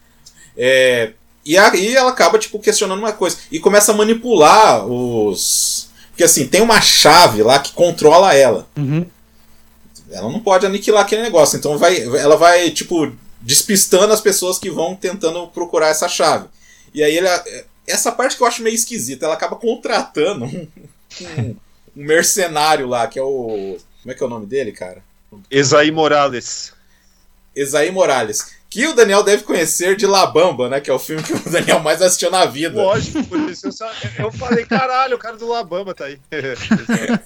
[0.56, 1.12] É,
[1.44, 6.48] e aí ela acaba tipo questionando uma coisa e começa a manipular os porque assim
[6.48, 8.66] tem uma chave lá que controla ela.
[8.76, 9.06] Uhum.
[10.10, 14.70] Ela não pode aniquilar aquele negócio, então vai, ela vai tipo despistando as pessoas que
[14.70, 16.48] vão tentando procurar essa chave.
[16.94, 17.44] E aí ela,
[17.86, 20.68] essa parte que eu acho meio esquisita, ela acaba contratando um,
[21.20, 21.56] um
[21.98, 23.76] um mercenário lá, que é o.
[24.02, 25.02] Como é que é o nome dele, cara?
[25.50, 26.72] Esaí Morales.
[27.54, 28.56] Esaí Morales.
[28.70, 30.80] Que o Daniel deve conhecer de La Bamba, né?
[30.80, 32.80] Que é o filme que o Daniel mais assistiu na vida.
[32.80, 36.20] Lógico, por isso eu, eu falei, caralho, o cara do La Bamba tá aí.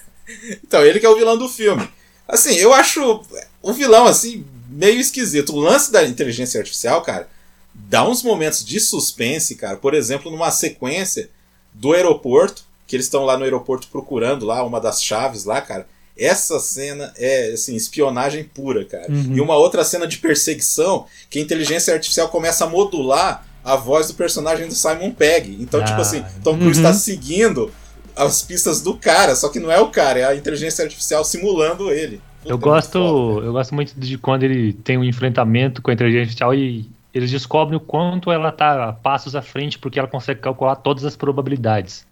[0.65, 1.87] então, ele que é o vilão do filme.
[2.27, 3.23] Assim, eu acho
[3.61, 5.53] o vilão, assim, meio esquisito.
[5.53, 7.29] O lance da inteligência artificial, cara,
[7.75, 9.77] dá uns momentos de suspense, cara.
[9.77, 11.31] Por exemplo, numa sequência
[11.73, 15.87] do aeroporto, que eles estão lá no aeroporto procurando lá uma das chaves lá, cara.
[16.17, 19.11] Essa cena é assim, espionagem pura, cara.
[19.11, 19.37] Uhum.
[19.37, 24.09] E uma outra cena de perseguição que a inteligência artificial começa a modular a voz
[24.09, 25.57] do personagem do Simon Pegg.
[25.61, 25.85] Então, tipo ah.
[25.87, 26.99] tipo assim, Tom Cruise está uhum.
[26.99, 27.73] seguindo
[28.17, 31.91] as pistas do cara, só que não é o cara, é a inteligência artificial simulando
[31.91, 32.21] ele.
[32.43, 32.99] Puta, eu gosto,
[33.45, 37.31] eu gosto muito de quando ele tem um enfrentamento com a inteligência artificial e eles
[37.31, 42.07] descobrem o quanto ela tá passos à frente porque ela consegue calcular todas as probabilidades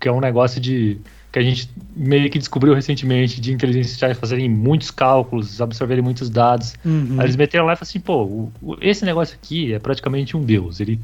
[0.00, 0.98] que é um negócio de
[1.30, 6.28] que a gente meio que descobriu recentemente de inteligência artificial fazerem muitos cálculos, absorverem muitos
[6.28, 6.74] dados.
[6.84, 7.16] Uhum.
[7.18, 10.36] Aí eles meteram lá e falaram assim, pô, o, o, esse negócio aqui é praticamente
[10.36, 10.98] um deus, ele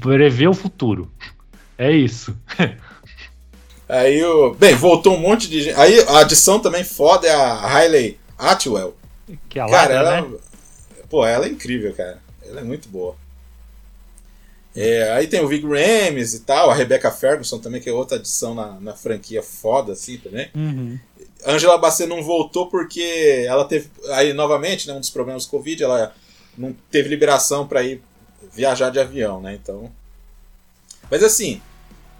[0.00, 1.10] prevê o futuro.
[1.80, 2.36] É isso.
[3.88, 4.54] Aí o.
[4.54, 5.76] Bem, voltou um monte de gente.
[5.78, 8.94] Aí a adição também foda é a Hailey Atwell.
[9.48, 10.36] Que é a cara, ela, né?
[11.08, 12.20] Pô, ela é incrível, cara.
[12.46, 13.16] Ela é muito boa.
[14.76, 18.16] É, aí tem o Vig Rames e tal, a Rebecca Ferguson também, que é outra
[18.16, 20.48] adição na, na franquia foda, assim, também.
[20.54, 20.98] Uhum.
[21.44, 23.88] Angela Bassett não voltou porque ela teve.
[24.10, 26.14] Aí, novamente, né, um dos problemas do Covid, ela
[26.56, 28.02] não teve liberação para ir
[28.52, 29.54] viajar de avião, né?
[29.54, 29.90] Então.
[31.10, 31.60] Mas assim,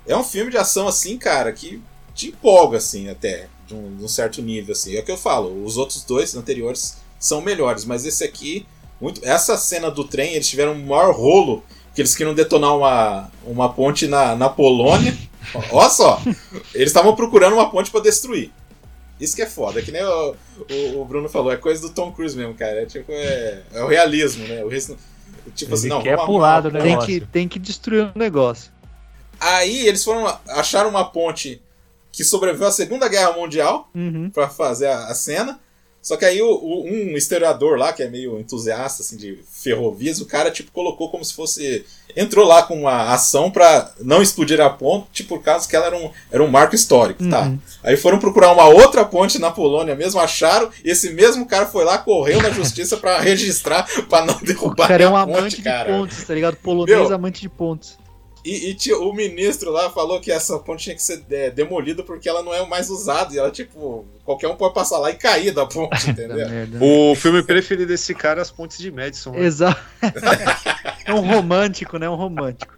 [0.08, 1.80] é um filme de ação, assim, cara, que
[2.14, 4.96] te empolga, assim, até, de um, de um certo nível, assim.
[4.96, 8.66] É o que eu falo, os outros dois anteriores são melhores, mas esse aqui.
[9.00, 11.62] Muito, essa cena do trem, eles tiveram um maior rolo
[11.94, 15.16] que eles queriam detonar uma, uma ponte na, na Polônia.
[15.70, 16.20] Olha só!
[16.74, 18.50] Eles estavam procurando uma ponte para destruir.
[19.20, 20.34] Isso que é foda, é que nem o,
[20.70, 22.82] o, o, Bruno falou, é coisa do Tom Cruise mesmo, cara.
[22.82, 24.64] É tipo, é, é o realismo, né?
[24.64, 24.96] O resto,
[25.54, 27.20] tipo Ele assim, não, quer pular do arrumar- Tem negócio.
[27.20, 28.72] que, tem que destruir o negócio.
[29.40, 31.60] Aí eles foram acharam uma ponte
[32.12, 34.30] que sobreviveu à Segunda Guerra Mundial Uhum.
[34.30, 35.60] pra fazer a, a cena.
[36.00, 40.20] Só que aí o, o- um historiador lá, que é meio entusiasta assim, de ferrovias,
[40.20, 41.84] o cara tipo colocou como se fosse.
[42.16, 45.96] Entrou lá com uma ação pra não explodir a ponte, por causa que ela era
[45.96, 47.42] um, era um marco histórico, tá?
[47.42, 47.58] Uhum.
[47.84, 51.84] Aí foram procurar uma outra ponte na Polônia mesmo, acharam, e esse mesmo cara foi
[51.84, 55.56] lá, correu na justiça pra registrar, pra não O derrubar cara é um a amante
[55.56, 55.92] ponte, cara.
[55.92, 56.56] de pontes, tá ligado?
[56.56, 57.14] Polonês Meu.
[57.14, 57.98] amante de pontes.
[58.44, 62.02] E, e tio, o ministro lá falou que essa ponte tinha que ser é, demolida
[62.02, 63.34] porque ela não é mais usada.
[63.34, 66.48] E ela, tipo, qualquer um pode passar lá e cair da ponte, Da entendeu?
[66.48, 66.78] merda.
[66.80, 69.32] O filme preferido desse cara é As Pontes de Madison.
[69.32, 69.40] né?
[69.40, 69.80] Exato.
[71.04, 72.08] é um romântico, né?
[72.08, 72.76] Um romântico.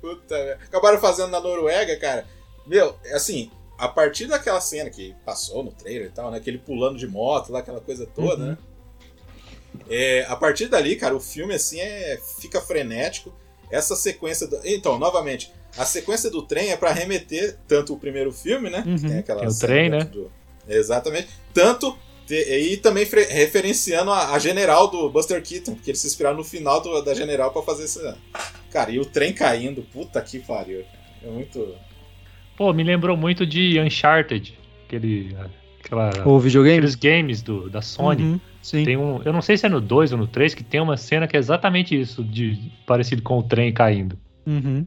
[0.00, 0.58] Puta, merda.
[0.64, 2.26] Acabaram fazendo na Noruega, cara.
[2.66, 6.38] Meu, assim, a partir daquela cena que passou no trailer e tal, né?
[6.38, 8.50] Aquele pulando de moto lá, aquela coisa toda, Uhum.
[8.50, 8.58] né?
[9.88, 13.32] É, a partir dali, cara, o filme assim é fica frenético.
[13.70, 14.46] Essa sequência.
[14.46, 14.60] Do...
[14.64, 18.84] Então, novamente, a sequência do trem é pra remeter tanto o primeiro filme, né?
[18.86, 18.98] Uhum.
[18.98, 20.32] Tem aquela Tem o trem, dentro do-
[20.68, 21.28] Exatamente.
[21.54, 21.96] Tanto.
[22.26, 26.36] te- E também fre- referenciando a, a general do Buster Keaton, porque eles se inspiraram
[26.36, 28.16] no final do- da general pra fazer essa.
[28.70, 30.98] Cara, e o trem caindo, puta que pariu, cara.
[31.24, 31.74] É muito.
[32.56, 35.34] Pô, me lembrou muito de Uncharted, aquele,
[35.82, 36.76] aquela, O videogame?
[36.78, 38.22] aqueles games do, da Sony.
[38.22, 38.84] Uhum, Sim.
[38.84, 40.96] Tem um, eu não sei se é no 2 ou no 3, que tem uma
[40.96, 44.16] cena que é exatamente isso, de parecido com o trem caindo.
[44.46, 44.86] Uhum.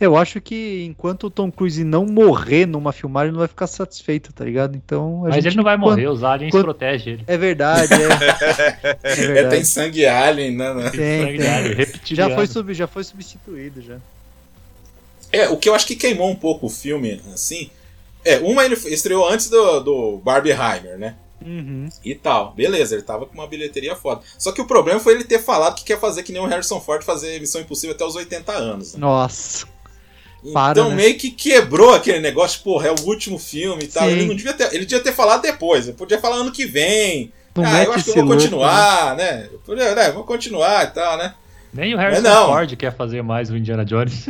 [0.00, 3.68] Eu acho que enquanto o Tom Cruise não morrer numa filmagem, ele não vai ficar
[3.68, 4.74] satisfeito, tá ligado?
[4.74, 7.24] Então a Mas gente, ele não vai morrer, os aliens quando- protegem ele.
[7.28, 7.96] É verdade, é.
[9.04, 9.54] é É, verdade.
[9.54, 10.74] tem sangue alien, né?
[10.74, 10.90] né?
[10.90, 11.48] Tem, sangue tem.
[11.48, 13.98] alien, Já foi, sub, já foi substituído já.
[15.30, 17.70] É, o que eu acho que queimou um pouco o filme, assim.
[18.24, 21.14] É, uma ele estreou antes do, do Barbieheimer, né?
[21.46, 21.88] Uhum.
[22.04, 22.52] E tal.
[22.52, 24.22] Beleza, ele tava com uma bilheteria foda.
[24.38, 26.80] Só que o problema foi ele ter falado que quer fazer que nem o Harrison
[26.80, 28.94] Ford fazer Missão Impossível até os 80 anos.
[28.94, 29.00] Né?
[29.00, 29.66] Nossa.
[30.44, 30.94] Então para, né?
[30.94, 34.08] meio que quebrou aquele negócio, porra, é o último filme e tal.
[34.08, 34.12] Sim.
[34.12, 34.74] Ele não devia ter.
[34.74, 35.86] Ele devia ter falado depois.
[35.86, 37.32] Ele podia falar ano que vem.
[37.54, 39.48] Não ah, mete eu acho que eu vou louco, continuar, né?
[39.52, 40.10] Eu podia, né?
[40.10, 41.34] Vou continuar e tal, né?
[41.72, 42.46] Nem o Harrison não.
[42.46, 44.28] Ford quer fazer mais o Indiana Jones.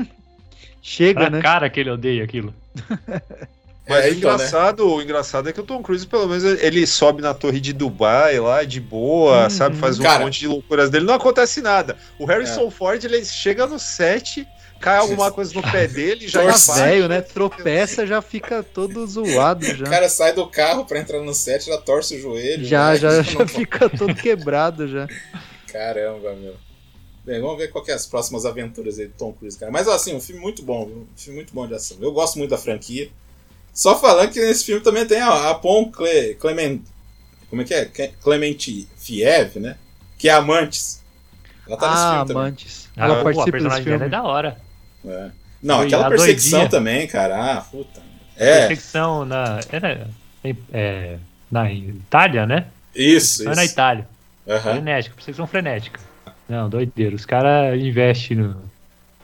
[0.82, 1.40] Chega, Pra né?
[1.40, 2.52] cara que ele odeia aquilo.
[3.92, 4.34] Mas É, o, então, né?
[4.36, 7.72] engraçado, o engraçado é que o Tom Cruise, pelo menos, ele sobe na torre de
[7.72, 9.50] Dubai lá, de boa, Uhum.
[9.50, 9.76] sabe?
[9.76, 10.24] Faz um Cara.
[10.24, 11.96] monte de loucuras dele, não acontece nada.
[12.18, 14.46] O Harrison Ford, ele chega no set,
[14.80, 16.66] cai alguma coisa no pé dele, já Torce.
[16.68, 16.90] vai.
[16.90, 17.20] velho, né?
[17.20, 19.84] Tropeça, já fica todo zoado já.
[19.86, 22.64] O cara sai do carro pra entrar no set, já torce o joelho.
[22.64, 22.96] já, né?
[22.96, 25.06] já, já fica todo quebrado já.
[25.72, 26.54] Caramba, meu.
[27.24, 29.70] Bem, vamos ver qual que é as próximas aventuras aí do Tom Cruise, cara.
[29.70, 31.96] Mas assim, um filme muito bom, um filme muito bom de ação.
[32.00, 33.10] Eu gosto muito da franquia.
[33.72, 36.80] Só falando que nesse filme também tem a, a Pon Cle, Clement.
[37.48, 37.84] Como é que é?
[37.86, 38.56] Cle- Clement
[38.98, 39.76] Fiev, né?
[40.18, 41.00] Que é Amantes.
[41.66, 42.42] Ela tá nesse Ah, filme também.
[42.42, 42.88] amantes.
[42.96, 44.10] Ah, Ela pô, a participa desse personagem dela é filme.
[44.10, 44.56] da hora.
[45.06, 45.30] É.
[45.62, 46.70] Não, Foi aquela a perseguição doidinha.
[46.70, 47.52] também, cara.
[47.58, 48.00] Ah, puta.
[48.36, 49.60] É, Perseguição na.
[49.70, 50.08] Era,
[50.72, 51.16] é,
[51.50, 52.66] na Itália, né?
[52.94, 53.72] isso, Foi na isso.
[53.72, 54.08] Itália.
[54.46, 54.60] Aham.
[54.72, 56.00] Frenética, perseguição frenética.
[56.48, 57.14] Não, doideira.
[57.14, 58.62] Os caras investem no-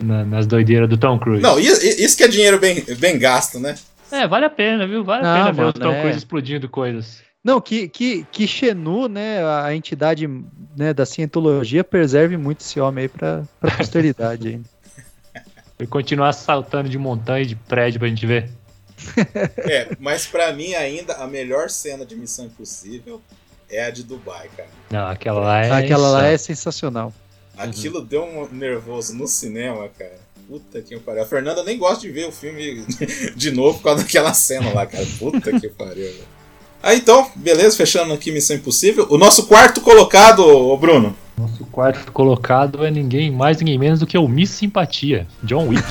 [0.00, 1.42] na- nas doideiras do Tom Cruise.
[1.42, 3.74] Não, i- i- isso que é dinheiro bem, bem gasto, né?
[4.10, 5.04] É, vale a pena, viu?
[5.04, 6.00] Vale a pena ver o Tom é.
[6.00, 7.22] Cruise explodindo coisas.
[7.42, 10.28] Não, que, que, que Xenu, né, a entidade
[10.76, 14.68] né, da cientologia, preserve muito esse homem aí pra, pra posteridade ainda.
[15.80, 18.50] E continuar saltando de montanha e de prédio pra gente ver.
[19.58, 23.22] É, mas pra mim ainda a melhor cena de Missão Impossível
[23.70, 24.68] é a de Dubai, cara.
[24.90, 25.70] Não, aquela lá é.
[25.70, 27.12] Aquela lá é sensacional.
[27.56, 30.18] Aquilo deu um nervoso no cinema, cara.
[30.48, 31.22] Puta que pariu.
[31.22, 32.82] A Fernanda nem gosta de ver o filme
[33.36, 35.06] de novo por causa daquela cena lá, cara.
[35.18, 36.04] Puta que pariu.
[36.04, 36.24] velho.
[36.82, 39.06] Ah, então, beleza, fechando aqui Missão Impossível.
[39.10, 41.14] O nosso quarto colocado, ô Bruno.
[41.36, 45.84] Nosso quarto colocado é ninguém mais, ninguém menos do que o Miss Simpatia, John Wick.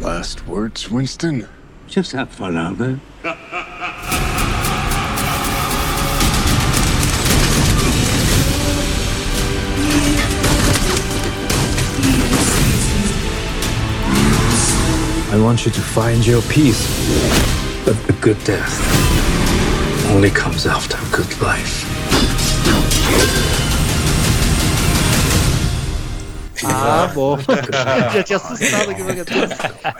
[0.00, 1.44] Last words, Winston?
[1.88, 3.00] Just have fun out there.
[15.34, 16.86] I want you to find your peace.
[17.84, 18.72] But a good death
[20.12, 21.84] only comes after a good life.
[26.64, 27.36] Ah, bom.
[28.14, 29.24] Já tinha assustado aqui, porque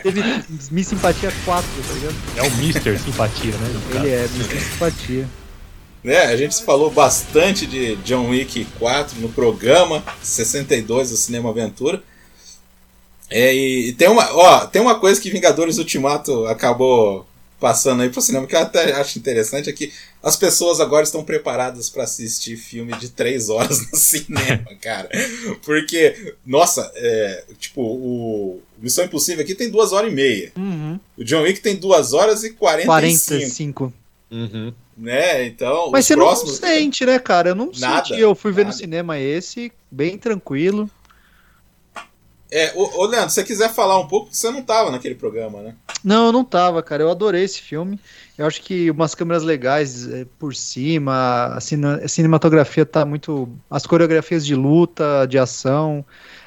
[0.05, 0.23] teve
[0.71, 2.15] Miss Simpatia 4, tá ligado?
[2.37, 2.97] É o Mr.
[2.97, 3.81] Simpatia, né?
[3.97, 4.61] Ele é Mr.
[4.61, 5.29] Simpatia.
[6.05, 12.01] Né, a gente falou bastante de John Wick 4 no programa 62 do Cinema Aventura.
[13.35, 17.27] É, e, e tem uma, ó, tem uma coisa que Vingadores Ultimato acabou
[17.59, 21.25] passando aí pro cinema que eu até acho interessante é que as pessoas agora estão
[21.25, 25.09] preparadas para assistir filme de três horas no cinema, cara.
[25.65, 30.53] Porque, nossa, é, tipo, o Missão Impossível aqui tem duas horas e meia.
[30.57, 31.01] Uhum.
[31.19, 32.85] O John Wick tem duas horas e 45.
[32.87, 33.93] 45.
[34.31, 34.73] Uhum.
[34.97, 35.91] Né, então.
[35.91, 36.61] Mas os você próximos...
[36.61, 37.49] não sente, né, cara?
[37.49, 38.21] Eu não Nada, senti.
[38.21, 38.79] Eu fui ver no nada.
[38.79, 40.89] cinema esse, bem tranquilo.
[42.51, 45.61] É, ô, ô Leandro, se você quiser falar um pouco, você não tava naquele programa,
[45.61, 45.75] né?
[46.05, 47.03] Não, eu não tava, cara.
[47.03, 47.99] Eu adorei esse filme.
[48.39, 53.49] Eu acho que umas câmeras legais é, por cima, a, cine- a cinematografia tá muito.
[53.71, 56.05] As coreografias de luta, de ação.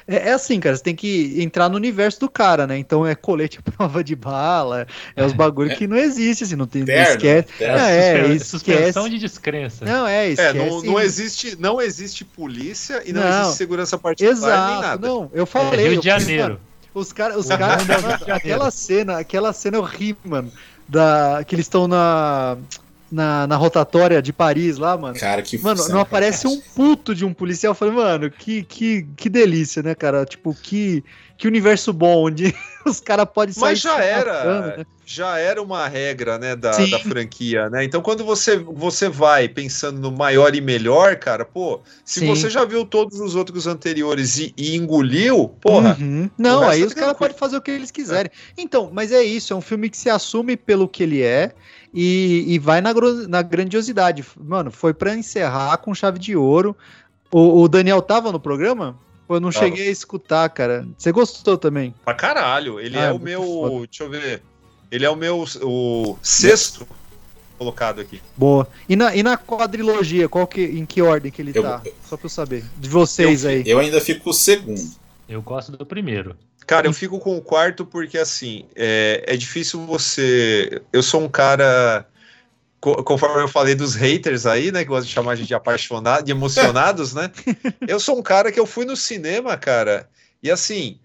[0.08, 2.78] É, é assim, cara, você tem que entrar no universo do cara, né?
[2.78, 6.66] Então é colete à prova de bala, é os bagulho que não existe, assim, não
[6.66, 6.80] tem.
[6.80, 7.48] não Terno, esquece.
[7.58, 7.78] terno.
[7.78, 8.44] É, esquece.
[8.48, 9.84] Suspensão de descrença.
[9.84, 10.58] Não, é, É, esquece.
[10.58, 13.40] não, não existe, não existe polícia e não, Não.
[13.42, 15.06] existe segurança particular nem Exato, nada.
[15.06, 15.80] não, eu É, falei.
[15.88, 16.58] Rio eu de Janeiro.
[16.94, 17.86] Os caras, os caras,
[18.28, 20.50] aquela cena, aquela cena eu ri, mano,
[20.88, 22.56] da, que eles estão na,
[23.10, 25.18] na, na rotatória de Paris lá, mano.
[25.18, 27.70] Cara, que Mano, não aparece um puto de um policial.
[27.70, 30.24] Eu falei, mano, que, que, que delícia, né, cara?
[30.24, 31.02] Tipo, que,
[31.38, 32.52] que universo bom, onde
[32.84, 33.62] os caras podem sair.
[33.62, 34.86] Mas já era, né?
[35.06, 37.84] já era uma regra, né, da, da franquia, né?
[37.84, 42.26] Então quando você, você vai pensando no maior e melhor, cara, pô, se Sim.
[42.26, 46.28] você já viu todos os outros anteriores e, e engoliu, porra, Uhum.
[46.36, 48.30] Não, aí é os caras podem fazer o que eles quiserem.
[48.56, 51.52] Então, mas é isso, é um filme que se assume pelo que ele é
[51.94, 52.90] e, e vai na,
[53.28, 54.24] na grandiosidade.
[54.36, 56.76] Mano, foi pra encerrar com chave de ouro.
[57.30, 58.98] O, o Daniel tava no programa?
[59.28, 59.66] Pô, eu não Tava.
[59.66, 60.88] cheguei a escutar, cara.
[60.96, 61.94] Você gostou também?
[62.04, 63.86] pra caralho, ele Ah, é o meu, foda.
[63.86, 64.42] deixa eu ver,
[64.90, 66.88] ele é o meu o sexto
[67.58, 68.22] colocado aqui.
[68.36, 68.66] Boa.
[68.88, 71.82] E na, e na quadrilogia, qual que, em que ordem que ele Eu- tá?
[72.08, 72.64] Só pra eu saber.
[72.78, 73.62] De vocês aí.
[73.66, 74.80] Eu ainda fico com o segundo.
[75.28, 76.34] Eu gosto do primeiro.
[76.66, 80.80] Cara, eu fico com o quarto porque, assim, é, é difícil você.
[80.92, 82.06] Eu sou um cara.
[82.80, 84.80] Co- Conforme eu falei dos haters aí, né?
[84.80, 87.30] Que gostam de chamar a gente de apaixonado, de emocionados, né?
[87.86, 90.08] Eu sou um cara que eu fui no cinema, cara,
[90.42, 90.98] e assim,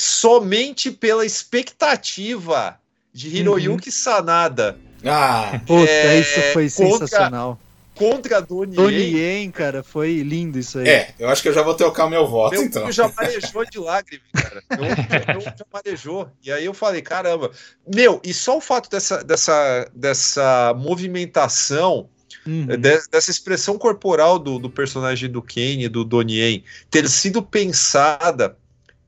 [0.00, 2.78] somente pela expectativa
[3.12, 7.58] de Hiroyuki Sanada Ah, Puta, é, isso foi contra- sensacional.
[7.96, 10.88] Contra Donnie Tony Yen, Yen, cara, foi lindo isso aí.
[10.88, 12.84] é, eu acho que eu já vou trocar o meu voto, Meu então.
[12.84, 14.62] olho já marejou de lágrima, cara.
[14.70, 16.28] Meu já- meu marejou.
[16.42, 17.50] E aí eu falei, caramba.
[17.92, 22.08] Meu, e só o fato dessa, dessa, dessa movimentação,
[22.46, 22.66] Uhum.
[22.66, 22.76] de-
[23.10, 28.56] dessa expressão corporal do, do personagem do Kane, do Donnie Yen, ter sido pensada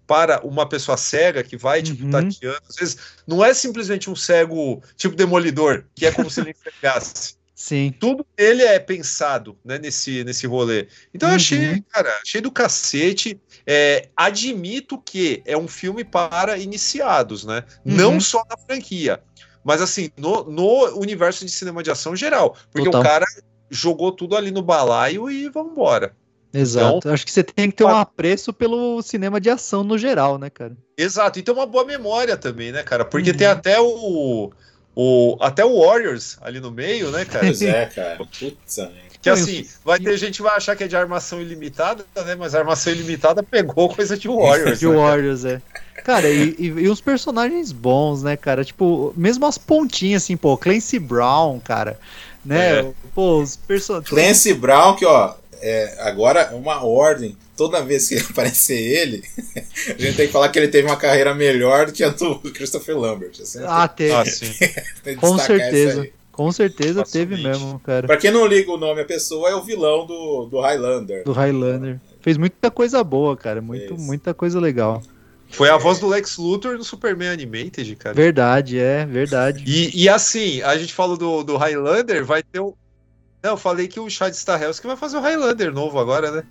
[0.06, 2.10] para uma pessoa cega que vai, tipo, Uhum.
[2.10, 2.62] tateando.
[2.68, 7.36] Às vezes, não é simplesmente um cego, tipo, demolidor, que é como se ele enxergasse
[7.60, 7.92] Sim.
[7.98, 10.86] tudo dele é pensado né, nesse, nesse rolê.
[11.12, 11.36] Então eu Uhum.
[11.36, 13.40] achei, cara, achei do cacete.
[13.66, 17.64] É, admito que é um filme para iniciados, né?
[17.84, 17.96] Uhum.
[17.96, 19.20] Não só na franquia,
[19.64, 22.56] mas assim, no, no universo de cinema de ação geral.
[22.70, 23.00] Porque Total.
[23.00, 23.26] o cara
[23.68, 26.14] jogou tudo ali no balaio e vambora.
[26.54, 27.10] Exato.
[27.10, 30.48] Acho que você tem que ter um apreço pelo cinema de ação no geral, né,
[30.48, 30.76] cara?
[30.96, 33.04] Exato, e tem uma boa memória também, né, cara?
[33.04, 33.36] Porque Uhum.
[33.36, 34.52] tem até o,
[35.00, 35.36] o.
[35.40, 37.44] Até o Warriors ali no meio, né, cara?
[37.44, 38.16] Pois é, cara.
[38.16, 38.90] Putz, né?
[39.22, 42.34] Que assim, vai ter gente que vai achar que é de armação ilimitada, né?
[42.34, 44.78] Mas a armação ilimitada pegou coisa de Warriors.
[44.80, 45.06] De né, cara?
[45.06, 45.62] Warriors, é.
[46.04, 48.64] Cara, e, e, e uns personagens bons, né, cara?
[48.64, 51.98] Tipo, mesmo as pontinhas, assim, pô, Clancy Brown, cara.
[52.44, 52.80] Né?
[52.80, 52.92] É.
[53.14, 54.08] Pô, os personagens.
[54.08, 57.36] Clancy Brown, que ó, é, agora é uma ordem.
[57.58, 59.24] Toda vez que aparecer ele,
[59.88, 62.38] a gente tem que falar que ele teve uma carreira melhor do que a do
[62.52, 63.32] Christopher Lambert.
[63.42, 64.14] Assim, Ah, teve.
[64.14, 64.52] Ah, sim.
[65.20, 66.08] com certeza.
[66.30, 67.30] Com certeza Facilmente.
[67.36, 68.06] teve mesmo, cara.
[68.06, 71.24] Pra quem não liga o nome à pessoa, é o vilão do, do Highlander.
[71.24, 71.98] Do Highlander.
[72.20, 73.60] Fez muita coisa boa, cara.
[73.60, 74.00] Muito, Fez.
[74.00, 75.02] muita coisa legal.
[75.50, 78.14] Foi a voz do Lex Luthor no Superman Animated, cara.
[78.14, 79.64] Verdade, é, verdade.
[79.66, 82.76] E, e assim, a gente falou do, do Highlander, vai ter o.
[83.42, 86.44] Não, eu falei que o Chad Stahelski vai fazer o Highlander novo agora, né?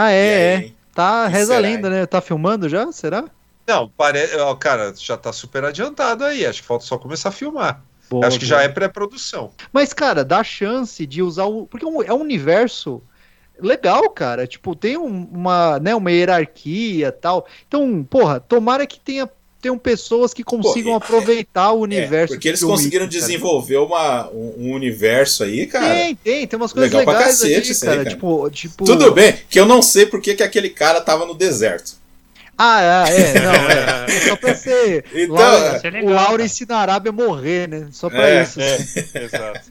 [0.00, 0.72] Ah, E é, aí, é.
[0.94, 2.06] Tá, reza a lenda, né?
[2.06, 2.90] Tá filmando já?
[2.92, 3.24] Será?
[3.66, 4.34] Não, parece.
[4.60, 6.46] Cara, já tá super adiantado aí.
[6.46, 7.82] Acho que falta só começar a filmar.
[8.08, 8.58] Boa, Acho que boa.
[8.58, 9.52] já é pré-produção.
[9.72, 11.66] Mas, cara, dá chance de usar o.
[11.66, 13.02] Porque é um- é universo
[13.60, 14.46] legal, cara.
[14.46, 17.46] Tipo, tem um- uma, né, uma hierarquia tal.
[17.66, 19.28] Então, porra, tomara que tenha
[19.60, 22.32] tenham pessoas que consigam e- aproveitar o universo.
[22.32, 23.18] É, porque eles conseguiram cara.
[23.20, 25.94] desenvolver uma, um, um universo aí, cara.
[25.94, 28.04] Tem, tem, tem umas coisas legal pra legais cacete ali, isso aí, cara.
[28.04, 28.10] cara.
[28.14, 28.84] Tipo, tipo.
[28.84, 31.96] Tudo bem, que eu não sei porque que aquele cara tava no deserto.
[32.60, 34.06] Ah, é, é, não, é.
[34.08, 35.04] É Só pra ser.
[35.14, 37.88] Então, Laura- é o legal, Lawrence na Arábia morrer, né?
[37.92, 38.60] Só pra É, isso.
[38.60, 38.76] É,
[39.24, 39.70] exato.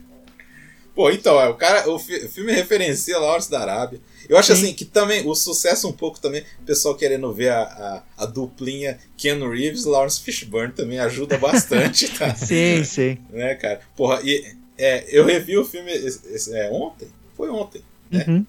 [0.94, 4.00] Pô, então, é, o cara, o, fi- o filme referencia Lawrence da Arábia.
[4.28, 4.64] Eu acho Sim.
[4.64, 8.26] assim que também o sucesso um pouco também, o pessoal querendo ver a, a, a
[8.26, 12.34] duplinha Ken Reeves e Lawrence Fishburne também ajuda bastante, tá?
[12.36, 13.18] Sim, sim.
[13.30, 13.80] né, cara?
[13.96, 18.24] Porra, e é, eu revi o filme é, ontem, foi ontem, né?
[18.28, 18.46] Uhum,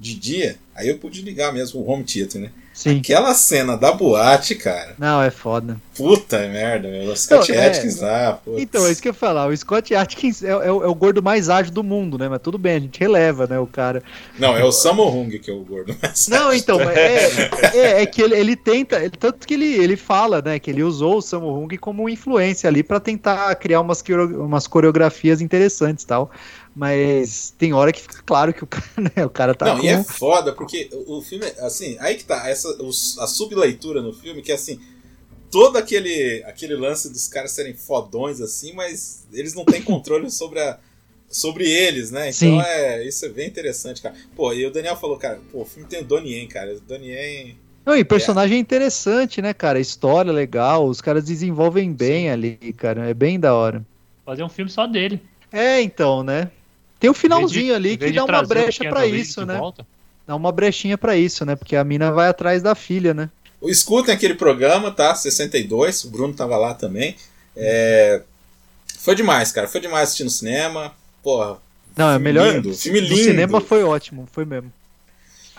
[0.00, 2.50] De dia, aí eu pude ligar mesmo o home theater, né?
[2.78, 2.98] Sim.
[2.98, 4.94] Aquela cena da boate, cara.
[4.98, 5.76] Não, é foda.
[5.96, 7.12] Puta merda, meu.
[7.12, 7.66] Os Scott é.
[7.66, 8.62] Atkins lá, putz.
[8.62, 9.46] Então, é isso que eu ia falar.
[9.48, 12.28] O Scott Atkins é, é o, é o gordo mais ágil do mundo, né?
[12.28, 13.58] Mas tudo bem, a gente releva, né?
[13.58, 14.02] O cara.
[14.38, 15.96] Não, é o Sammo Hung que é o gordo.
[16.00, 16.28] Mas...
[16.28, 17.26] Não, então, é,
[17.74, 20.82] é, é que ele, ele tenta, ele- tanto que ele, ele fala, né, que ele
[20.82, 24.02] usou o Sammo Hung como influência ali pra tentar criar umas,
[24.36, 26.30] umas coreografias interessantes e tal.
[26.78, 29.84] Mas tem hora que fica claro que o cara, né, o cara tá Não, com...
[29.84, 32.68] e é foda, porque o filme, assim, aí que tá, essa,
[33.18, 34.78] a subleitura no filme, que é assim,
[35.50, 40.60] todo aquele, aquele lance dos caras serem fodões, assim, mas eles não têm controle sobre
[40.60, 40.78] a.
[41.30, 42.30] Sobre eles, né?
[42.30, 42.60] Então Sim.
[42.60, 43.06] é.
[43.06, 44.14] Isso é bem interessante, cara.
[44.34, 46.74] Pô, e o Daniel falou, cara, pô, o filme tem o Donnie Yen, cara.
[46.74, 47.58] O Donnie Yen.
[47.84, 49.78] Não, e personagem interessante, né, cara?
[49.78, 53.10] História legal, os caras desenvolvem bem ali, cara.
[53.10, 53.84] É bem da hora.
[54.24, 55.20] Fazer um filme só dele.
[55.52, 56.50] É, então, né?
[57.00, 59.56] Tem o finalzinho Em vez de- ali que dá uma o brecha Reeves isso, né?
[59.56, 59.86] volta.
[60.26, 61.56] Dá uma brechinha pra isso, né?
[61.56, 63.30] Porque a mina vai atrás da filha, né?
[63.62, 65.14] Escutem aquele programa, tá?
[65.14, 67.16] 62, o Bruno tava lá também.
[67.56, 68.22] É,
[68.98, 69.66] Foi demais, cara.
[69.68, 70.92] Foi demais assistir no cinema.
[71.22, 71.58] Porra,
[71.96, 72.52] Não, é Filme melhor.
[72.54, 73.22] lindo, filme No lindo.
[73.24, 74.72] cinema foi ótimo, foi mesmo.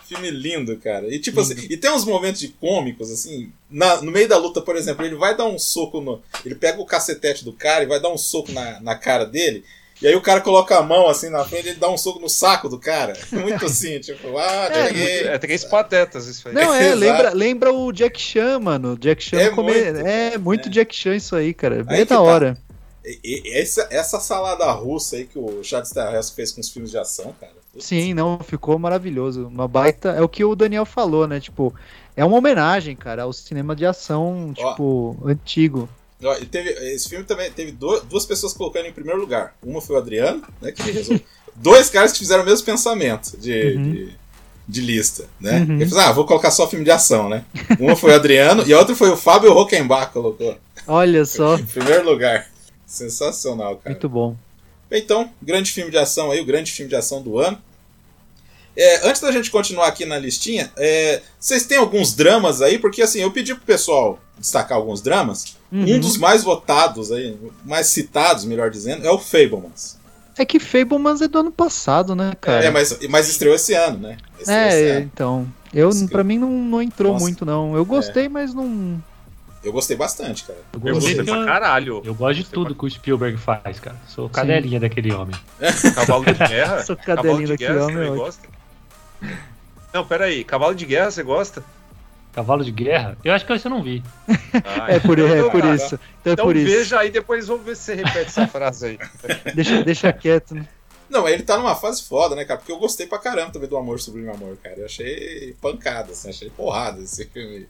[0.07, 1.07] filme lindo, cara.
[1.13, 4.59] E tipo assim, e tem uns momentos de cômicos, assim, na- no meio da luta,
[4.61, 6.19] por exemplo, ele vai dar um soco no.
[6.43, 9.63] Ele pega o cacetete do cara e vai dar um soco na, na cara dele.
[10.01, 12.19] E aí o cara coloca a mão assim na frente e ele dá um soco
[12.19, 13.13] no saco do cara.
[13.31, 15.27] Muito assim, tipo, ah, É, cheguei.
[15.27, 16.53] É três patetas isso aí.
[16.53, 18.97] Não, é, lembra, lembra o Jack Chan, mano.
[18.97, 21.79] Jack Chan É come- muito, é muito Jack Chan isso aí, cara.
[21.79, 22.21] É bem Aí da tá.
[22.21, 22.57] hora.
[23.03, 26.91] E- e- essa, essa salada russa aí que o Chad Stahelski fez com os filmes
[26.91, 27.53] de ação, cara.
[27.77, 29.47] Sim, não, ficou maravilhoso.
[29.47, 30.09] Uma baita.
[30.11, 31.39] É o que o Daniel falou, né?
[31.39, 31.73] Tipo,
[32.15, 35.87] é uma homenagem, cara, ao cinema de ação, tipo, antigo.
[35.87, 35.98] Ó, e
[36.51, 39.55] teve, esse filme também teve do- duas pessoas colocando em primeiro lugar.
[39.63, 40.71] Uma foi o Adriano, né?
[40.71, 41.21] Que resolveu.
[41.55, 43.91] Dois caras que fizeram o mesmo pensamento de, Uhum.
[43.91, 44.13] de,
[44.67, 45.65] de lista, né?
[45.67, 45.81] Uhum.
[45.81, 47.43] Ele ah, vou colocar só filme de ação, né?
[47.79, 50.57] Uma foi o Adriano e a outra foi o Fábio Rockenbach colocou
[50.87, 52.49] Olha só, em primeiro lugar.
[52.85, 53.91] Sensacional, cara.
[53.91, 54.35] muito bom.
[54.91, 57.61] Então, grande filme de ação aí, o grande filme de ação do ano.
[58.75, 62.79] É, antes da gente continuar aqui na listinha, é, vocês têm alguns dramas aí?
[62.79, 65.57] Porque assim, eu pedi pro pessoal destacar alguns dramas.
[65.71, 65.95] Uhum.
[65.95, 69.97] Um dos mais votados aí, mais citados, melhor dizendo, é o Fablemans.
[70.37, 72.63] É que Fablemans é do ano passado, né, cara?
[72.63, 74.17] É, mas, mas estreou esse ano, né?
[74.39, 75.09] Estreou É, ano.
[75.13, 75.47] então.
[75.73, 77.23] Eu, pra mim não, não entrou Nossa.
[77.25, 77.75] muito, não.
[77.75, 79.03] Eu gostei, mas não.
[79.61, 80.57] Eu gostei bastante, cara.
[80.71, 82.01] Eu Eu gostei gostei que pra eu, caralho.
[82.05, 83.97] eu gosto de tudo que o Spielberg faz, cara.
[84.07, 85.35] Sou cadelinha daquele homem.
[85.93, 86.83] Cavalo de guerra.
[86.83, 88.47] Sou de daquele guerra, homem, gosta?
[89.93, 90.43] Não, pera aí.
[90.43, 91.63] Cavalo de guerra, você gosta?
[92.33, 93.17] Cavalo de Guerra?
[93.23, 94.03] Eu acho que esse eu não vi.
[94.63, 95.99] Ah, É por, então, é por cara, isso.
[96.21, 96.65] Então é Então por isso.
[96.71, 98.99] veja aí, depois vamos ver se você repete essa frase aí.
[99.55, 100.53] Deixa, deixa quieto.
[100.55, 100.67] né?
[101.09, 102.59] Não, ele tá numa fase foda, né, cara?
[102.59, 104.75] Porque eu gostei pra caramba também do Amor Sublime Amor, cara.
[104.77, 107.67] Eu achei pancada, assim, achei porrada esse filme.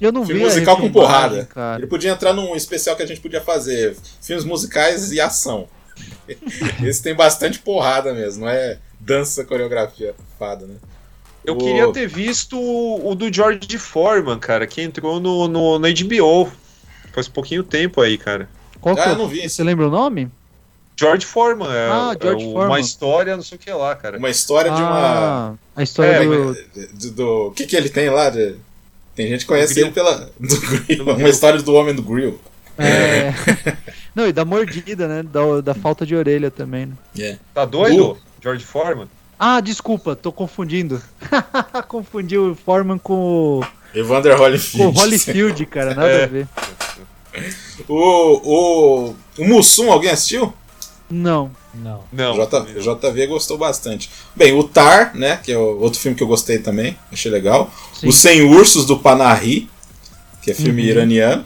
[0.00, 0.46] Eu não Filme vi.
[0.46, 1.44] musical com porrada.
[1.46, 1.78] Cara.
[1.78, 3.96] Ele podia entrar num especial que a gente podia fazer.
[4.20, 5.68] Filmes musicais e ação.
[6.84, 10.74] Esse tem bastante porrada mesmo, não é dança, coreografia fada, né?
[11.44, 15.78] Eu O- queria ter visto o, o do George Foreman, cara, que entrou no, no,
[15.78, 16.50] na HBO.
[17.14, 18.48] Faz pouquinho tempo aí, cara.
[18.80, 19.48] Qual Ah, que é eu não vi.
[19.48, 20.30] Você lembra o nome?
[21.00, 22.66] George Foreman, é, Ah, é George o- Foreman.
[22.68, 24.18] uma história, não sei o que lá, cara.
[24.18, 24.90] Uma história de uma.
[24.90, 26.54] Ah, a história É, do.
[26.94, 28.28] Do, do- o que, que ele tem lá?
[28.30, 28.56] De,
[29.14, 30.28] tem gente que conhece ele pela.
[30.38, 30.96] Do grill.
[30.98, 31.28] Do Uma grill.
[31.28, 32.40] história do homem do grill.
[32.76, 33.32] É...
[34.14, 35.22] não, e da mordida, né?
[35.22, 36.92] Da, da falta de orelha também.
[37.16, 37.38] Né?
[37.54, 38.18] Tá doido?
[38.42, 39.08] George Foreman?
[39.38, 41.00] Ah, desculpa, tô confundindo.
[41.86, 43.64] Confundi o Foreman com o,
[43.94, 44.86] Evander com Holyfield.
[44.86, 46.24] o Holyfield, cara, nada É.
[46.24, 46.48] a ver.
[47.88, 47.94] O,
[49.08, 50.52] o, o Mussum, alguém assistiu?
[51.08, 51.50] Não.
[51.72, 52.02] Não.
[52.12, 52.34] Não.
[52.34, 54.10] J, JV gostou bastante.
[54.34, 55.36] Bem, o Tar, né?
[55.42, 57.70] Que é o outro filme que eu gostei também, achei legal.
[57.94, 58.08] Sim.
[58.08, 59.70] O Sem Ursos do Panahi,
[60.42, 60.88] que é filme Uhum.
[60.88, 61.44] iraniano.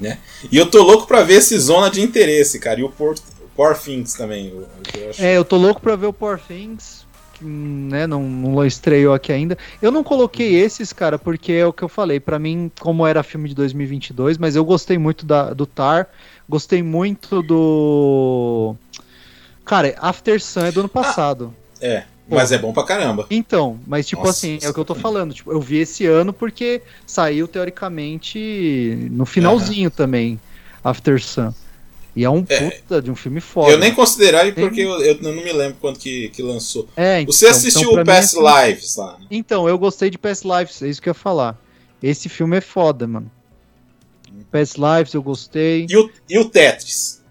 [0.00, 0.18] Né?
[0.50, 2.80] E eu tô louco pra ver esse Zona de Interesse, cara.
[2.80, 4.46] E o Poor, o Poor Things também.
[4.50, 4.68] eu-
[5.02, 7.04] eu acho- É, eu tô louco pra ver o Poor Things,
[7.40, 9.58] né, não, não estreou aqui ainda.
[9.82, 12.20] Eu não coloquei esses, cara, porque é o que eu falei.
[12.20, 16.08] Pra mim, como era filme de 2022, mas eu gostei muito da, do Tar.
[16.48, 18.76] Gostei muito do.
[19.64, 21.52] Cara, After Sun é do ano passado.
[21.80, 23.26] É, mas é bom pra caramba.
[23.28, 25.34] Então, mas tipo Nossa, assim, é o que eu tô falando.
[25.34, 30.38] Tipo, eu vi esse ano porque saiu teoricamente no finalzinho também,
[30.84, 31.52] After Sun.
[32.18, 32.70] E é um É.
[32.70, 33.70] puta de um filme foda.
[33.70, 36.88] Eu nem consideraria Tem- porque eu, eu não me lembro quando que, que lançou.
[36.96, 39.26] É, Você então- assistiu então, o mim, Past assim- Lives lá, né?
[39.30, 41.56] Então, eu gostei de Past Lives, é isso que eu ia falar.
[42.02, 43.30] Esse filme é foda, mano.
[44.50, 45.86] Past Lives eu gostei.
[45.88, 47.22] E o, e o Tetris?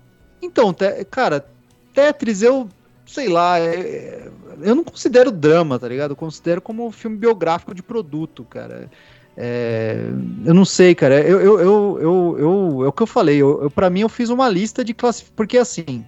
[0.42, 1.46] Então, te- cara,
[1.94, 2.70] Tetris eu,
[3.06, 4.30] sei lá, é-
[4.62, 6.12] eu não considero drama, tá ligado?
[6.12, 8.90] Eu considero como um filme biográfico de produto, cara.
[9.38, 9.98] É,
[10.46, 11.22] eu não sei, cara.
[11.22, 13.38] Eu, eu, eu, eu, eu- é o que eu falei.
[13.38, 15.36] Eu, eu, para mim, eu fiz uma lista de classificações.
[15.36, 16.06] Porque assim,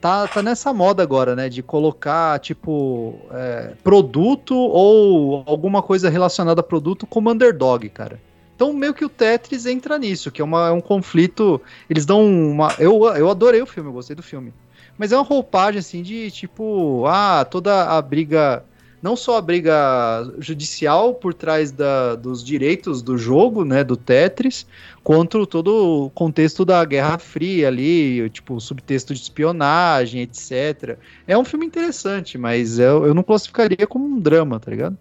[0.00, 1.48] tá, tá nessa moda agora, né?
[1.48, 8.20] De colocar, tipo, é, produto ou alguma coisa relacionada a produto como underdog, cara.
[8.54, 11.60] Então, meio que o Tetris entra nisso, que é, uma, é um conflito.
[11.90, 12.74] Eles dão uma.
[12.78, 14.52] Eu, eu adorei o filme, eu gostei do filme.
[14.98, 17.04] Mas é uma roupagem, assim, de tipo.
[17.06, 18.64] Ah, toda a briga.
[19.06, 24.66] Não só a briga judicial por trás da, dos direitos do jogo, né, do Tetris,
[25.04, 30.98] quanto todo o contexto da Guerra Fria ali, tipo, subtexto de espionagem, etc.
[31.24, 34.98] É um filme interessante, mas eu, eu não classificaria como um drama, tá ligado?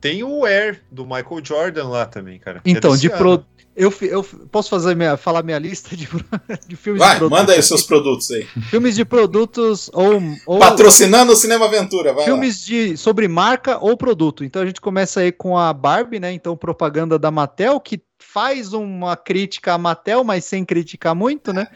[0.00, 2.62] Tem o Air do Michael Jordan lá também, cara.
[2.64, 3.44] é Então, desse de pro...
[3.74, 6.08] eu, eu posso fazer minha, falar minha lista de,
[6.66, 7.38] de filmes Vai, de produtos?
[7.38, 8.44] manda aí os seus produtos aí.
[8.70, 12.30] Filmes de produtos ou, ou Patrocinando o Cinema Aventura, vai lá.
[12.30, 14.44] filmes de sobre marca ou produto.
[14.44, 16.32] Então a gente começa aí com a Barbie, né?
[16.32, 21.66] Então propaganda da Mattel que faz uma crítica à Mattel, mas sem criticar muito, né?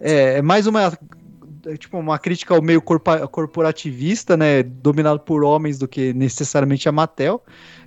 [0.00, 0.96] É, é mais uma
[1.66, 6.92] é tipo uma crítica ao meio corporativista, né, dominado por homens do que necessariamente a
[6.92, 7.42] Mattel.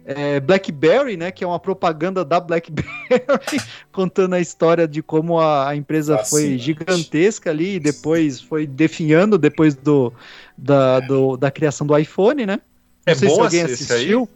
[0.07, 2.88] É, BlackBerry, né, que é uma propaganda da BlackBerry,
[3.91, 6.63] contando a história de como a, a empresa foi Fascinante.
[6.63, 10.13] gigantesca ali e depois foi definhando depois do,
[10.57, 12.59] da, do- da criação do iPhone, né?
[13.05, 14.30] É Não sei se bom alguém assistiu.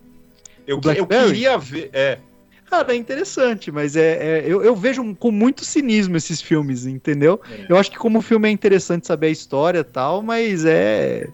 [0.67, 1.89] Eu, eu queria ver.
[1.93, 2.19] É,
[2.70, 7.41] Cara, é interessante, mas é, é- eu, eu vejo com muito cinismo esses filmes, entendeu?
[7.67, 11.28] Eu acho que como filme é interessante saber a história e tal, mas é.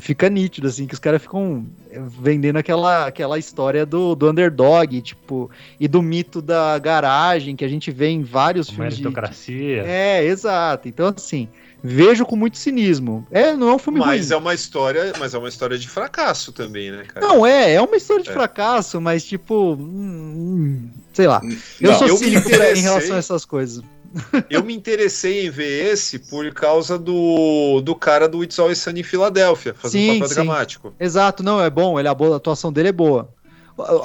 [0.00, 5.50] Fica nítido, assim, que os caras ficam vendendo aquela, aquela história do, do underdog, tipo,
[5.80, 9.02] e do mito da garagem, que a gente vê em vários filmes de.
[9.02, 9.82] Meritocracia.
[9.84, 10.86] É, exato.
[10.88, 11.48] Então, assim,
[11.82, 13.26] vejo com muito cinismo.
[13.30, 14.32] É, não é um filme mas ruim.
[14.34, 17.26] é uma história, mas é uma história de fracasso também, né, cara?
[17.26, 18.32] Não, é, é uma história de É.
[18.32, 19.74] fracasso, mas tipo.
[19.74, 21.40] hum, hum, sei lá.
[21.80, 23.82] Eu Não, sou eu me cínico em relação a essas coisas.
[24.48, 29.00] Eu me interessei em ver esse por causa do, do cara do It's Always Sunny
[29.00, 30.34] em Filadélfia, fazendo Sim, um papel sim.
[30.34, 30.94] dramático.
[30.98, 33.28] Exato, não, é bom, ele, a, boa, a atuação dele é boa.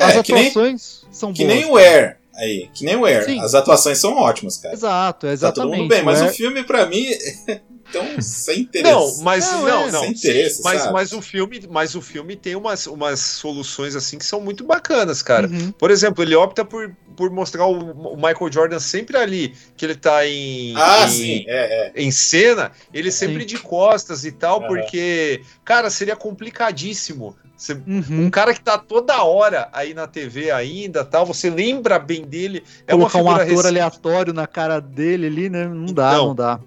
[0.01, 1.55] As É, que nem- atuações são Que boas.
[1.57, 2.17] nem o Air.
[2.35, 3.25] Aí, que nem o Air.
[3.25, 3.39] Sim.
[3.39, 4.73] As atuações são ótimas, cara.
[4.73, 5.71] Exato, Tá exatamente.
[5.71, 7.05] todo mundo bem, mas é- o filme, pra mim,
[7.89, 8.91] então, sem interesse.
[8.93, 9.99] Não, mas Não, não, é, não.
[10.01, 10.93] sem interesse, Mas, sabe?
[10.93, 15.21] mas o filme, mas o filme tem umas, umas soluções assim que são muito bacanas,
[15.21, 15.47] cara.
[15.47, 15.71] Uhum.
[15.71, 19.95] Por exemplo, ele opta por, por mostrar o, o Michael Jordan sempre ali, que ele
[19.95, 22.01] tá em, Ah, em, sim, é, é.
[22.01, 23.47] em cena, ele sempre Sim.
[23.47, 24.67] de costas e tal, Aham.
[24.67, 27.35] porque, cara, seria complicadíssimo.
[27.55, 28.25] Você- Uhum.
[28.25, 32.63] Um cara que tá toda hora aí na TV ainda, tal, você lembra bem dele,
[32.87, 35.67] é uma Colocar um ator rec- aleatório na cara dele ali, né?
[35.67, 36.59] Não dá, Então, não dá.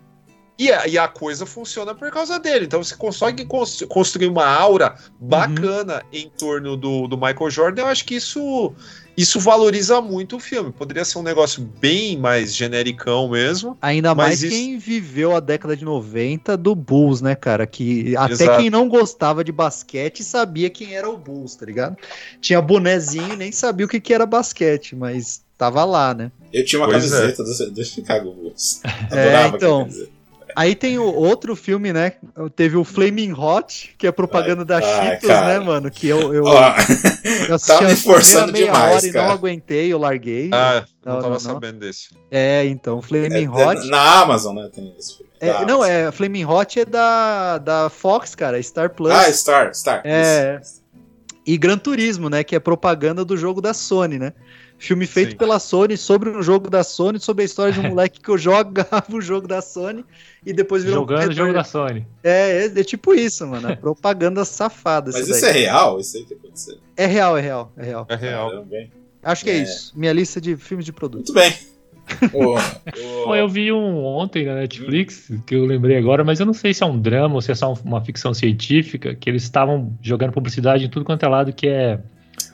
[0.58, 2.64] E a, e a coisa funciona por causa dele.
[2.64, 7.82] Então você consegue cons- construir uma aura bacana em torno do, do Michael Jordan.
[7.82, 8.72] Eu acho que isso,
[9.18, 10.72] isso valoriza muito o filme.
[10.72, 13.76] Poderia ser um negócio bem mais genericão mesmo.
[13.82, 17.66] Ainda Mas mais isso- quem viveu a década de 90 do Bulls, né, cara?
[17.66, 18.58] Que até Exato.
[18.62, 21.96] quem não gostava de basquete sabia quem era o Bulls, tá ligado?
[22.40, 26.32] Tinha bonezinho e nem sabia o que, que era basquete, mas tava lá, né?
[26.50, 28.80] Eu tinha uma Pois camiseta do, do Chicago Bulls.
[28.84, 28.88] É,
[29.34, 29.80] Adorava então.
[29.80, 30.15] aquela camiseta.
[30.56, 32.14] Aí tem o outro filme, né?
[32.56, 35.46] Teve o Flaming Hot, que é propaganda da Ai, Cheetos, cara.
[35.58, 35.90] né, mano?
[35.90, 36.74] Que eu, eu, Ó,
[37.46, 39.26] eu assisti tá me a forçando demais, hora e cara.
[39.26, 40.48] não aguentei, eu larguei.
[40.54, 41.38] Ah, não, Não, tava não, não.
[41.40, 42.08] sabendo desse.
[42.30, 43.86] É, então, Flaming é, Hot.
[43.88, 44.70] na Amazon, né?
[44.74, 45.30] Tem esse filme.
[45.38, 49.12] É, Da não, é Flaming Hot é da, da Fox, cara, Star Plus.
[49.12, 50.00] Ah, Star, Star.
[50.04, 50.58] É.
[50.62, 50.82] isso.
[51.46, 52.42] E Gran Turismo, né?
[52.42, 54.32] Que é propaganda do jogo da Sony, né?
[54.78, 55.36] Filme feito Sim.
[55.36, 59.06] pela Sony sobre um jogo da Sony, sobre a história de um moleque que jogava
[59.10, 60.04] o jogo da Sony
[60.44, 62.06] e depois virou um Jogando o jogo da Sony.
[62.22, 63.70] É, é, é tipo isso, mano.
[63.70, 65.10] é propaganda safada.
[65.12, 65.50] Mas isso isso daí.
[65.50, 65.98] é real?
[65.98, 66.76] Isso aí que aconteceu.
[66.96, 68.06] É real, é real, é real.
[68.08, 68.50] É real.
[68.50, 68.92] Caramba, hein?
[69.22, 69.62] Acho que é, É.
[69.62, 69.92] isso.
[69.98, 71.32] Minha lista de filmes de produto.
[71.32, 71.52] Muito bem.
[73.24, 76.72] Pô, eu vi um ontem na Netflix, que eu lembrei agora, mas eu não sei
[76.72, 80.32] se é um drama ou se é só uma ficção científica, que eles estavam jogando
[80.32, 81.98] publicidade em tudo quanto é lado, que é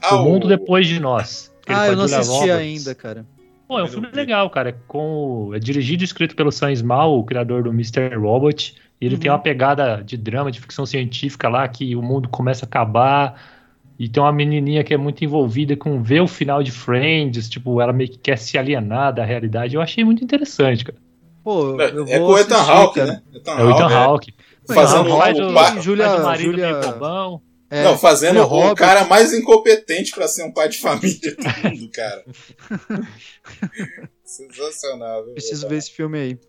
[0.01, 0.47] ah, O Mundo o...
[0.47, 1.52] Depois de Nós.
[1.67, 2.57] Ah, eu não assisti Roberts.
[2.57, 3.25] ainda, cara.
[3.67, 4.69] Pô, é um filme legal, cara.
[4.69, 8.15] É com, é dirigido e escrito pelo Sam Small, o criador do Mr.
[8.15, 8.75] Robot.
[8.99, 9.21] E ele uhum.
[9.21, 13.41] tem uma pegada de drama, de ficção científica lá, que o mundo começa a acabar
[13.97, 17.79] e tem uma menininha que é muito envolvida com ver o final de Friends, tipo,
[17.79, 19.75] ela meio que quer se alienar da realidade.
[19.75, 20.97] Eu achei muito interessante, cara.
[21.43, 23.21] Pô, é, é com o Ethan Hawke, né?
[23.33, 23.87] Ethan é o Ethan.
[23.87, 24.33] Hawke.
[24.69, 24.73] É.
[24.73, 26.79] Fazendo o, faz o, o, faz Julia, o marido Julia...
[26.79, 27.41] meio bobão.
[27.73, 28.75] É, não, fazendo o Robert.
[28.75, 32.23] cara mais incompetente para ser um pai de família do mundo, cara.
[34.23, 35.25] Sensacional.
[35.25, 35.33] Viu?
[35.33, 36.39] Preciso ver esse filme aí.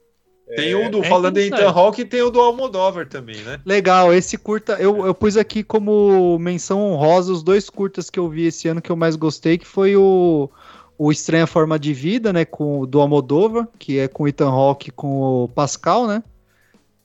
[0.55, 3.59] Tem o do, é falando em Ethan Hawke, e tem o do Almodovar também, né?
[3.65, 8.29] Legal, esse curta, eu, eu pus aqui como menção honrosa os dois curtas que eu
[8.29, 10.51] vi esse ano que eu mais gostei, que foi o,
[10.99, 14.91] o Estranha Forma de Vida, né, com do Almodovar, que é com o Ethan Hawke
[14.91, 16.23] com o Pascal, né?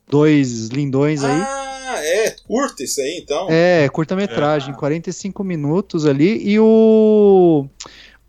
[0.06, 1.40] Dois lindões aí.
[1.40, 1.69] Ah,
[2.04, 3.48] é, curta isso aí então.
[3.50, 4.76] É, curta-metragem, é.
[4.76, 7.68] 45 minutos ali, e o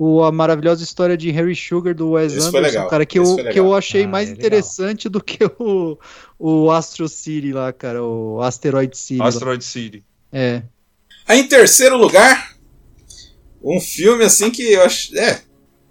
[0.03, 3.59] o, a maravilhosa história de Harry Sugar do Wes Isso Anderson, cara, que eu, que
[3.59, 5.95] eu achei ah, mais é interessante do que o,
[6.39, 9.21] o Astro City lá, cara, o Asteroid City.
[9.21, 10.03] Asteroid City.
[10.31, 10.63] É.
[11.27, 12.57] Aí em terceiro lugar,
[13.63, 15.15] um filme assim que eu acho.
[15.15, 15.39] É.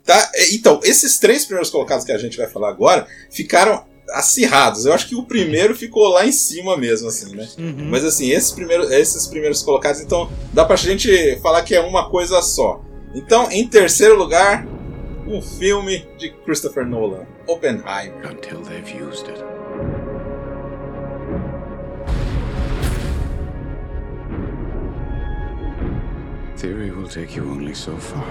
[0.05, 4.84] Tá, é, então, esses três primeiros colocados que a gente vai falar agora ficaram acirrados.
[4.86, 7.48] Eu acho que o primeiro ficou lá em cima mesmo, assim, né?
[7.58, 7.88] Uhum.
[7.90, 12.08] Mas assim, esses primeiros, esses primeiros colocados, então, dá pra gente falar que é uma
[12.08, 12.82] coisa só.
[13.14, 14.66] Então, em terceiro lugar,
[15.26, 18.30] um filme de Christopher Nolan, Oppenheimer.
[18.30, 19.42] Until they've used it.
[26.56, 28.26] Theory will take you only so far.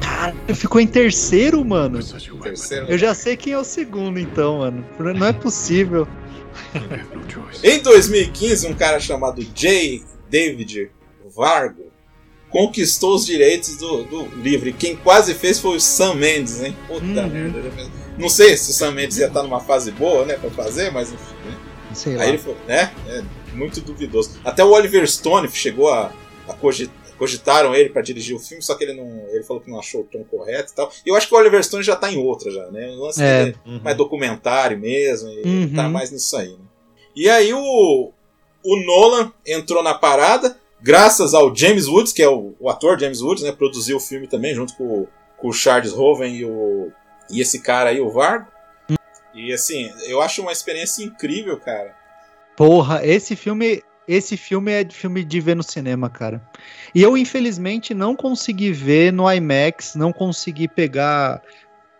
[0.00, 1.98] Cara, ficou em terceiro, mano.
[2.42, 2.86] Terceiro.
[2.88, 4.84] Eu já sei quem é o segundo, então, mano.
[4.98, 6.06] Não é possível.
[7.62, 10.02] em 2015, um cara chamado J.
[10.28, 10.90] David
[11.34, 11.90] Vargo
[12.50, 14.68] conquistou os direitos do, do livro.
[14.68, 16.76] E quem quase fez foi o Sam Mendes, hein?
[16.86, 17.28] Puta uhum.
[17.28, 17.62] merda.
[18.18, 21.12] Não sei se o Sam Mendes ia estar numa fase boa, né, pra fazer, mas
[21.12, 21.56] enfim, né?
[21.94, 22.26] Sei Aí lá.
[22.26, 22.92] ele foi, né?
[23.06, 23.22] É
[23.54, 24.38] muito duvidoso.
[24.44, 26.12] Até o Oliver Stone chegou a,
[26.48, 29.70] a cogitar cogitaram ele para dirigir o filme, só que ele não, ele falou que
[29.70, 30.90] não achou o tom correto e tal.
[31.04, 32.88] E eu acho que o Oliver Stone já tá em outra já, né?
[32.92, 33.52] O lance é.
[33.66, 33.78] uhum.
[33.84, 35.74] mais documentário mesmo, e uhum.
[35.76, 36.48] tá mais nisso aí.
[36.48, 36.64] Né?
[37.14, 38.10] E aí o
[38.64, 43.20] o Nolan entrou na parada, graças ao James Woods, que é o, o ator James
[43.20, 43.52] Woods, né?
[43.52, 45.06] Produziu o filme também junto com,
[45.36, 46.90] com o Charles Hoven e o
[47.30, 48.46] e esse cara aí, o Vargo.
[49.34, 51.94] E assim, eu acho uma experiência incrível, cara.
[52.56, 56.42] Porra, esse filme esse filme é filme de ver no cinema, cara.
[56.94, 61.40] E eu, infelizmente, não consegui ver no IMAX, não consegui pegar.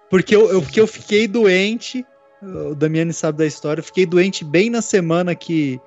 [0.08, 2.04] Porque eu, eu, porque eu fiquei doente.
[2.42, 3.80] O Damiani sabe da história.
[3.80, 5.78] Eu fiquei doente bem na semana que,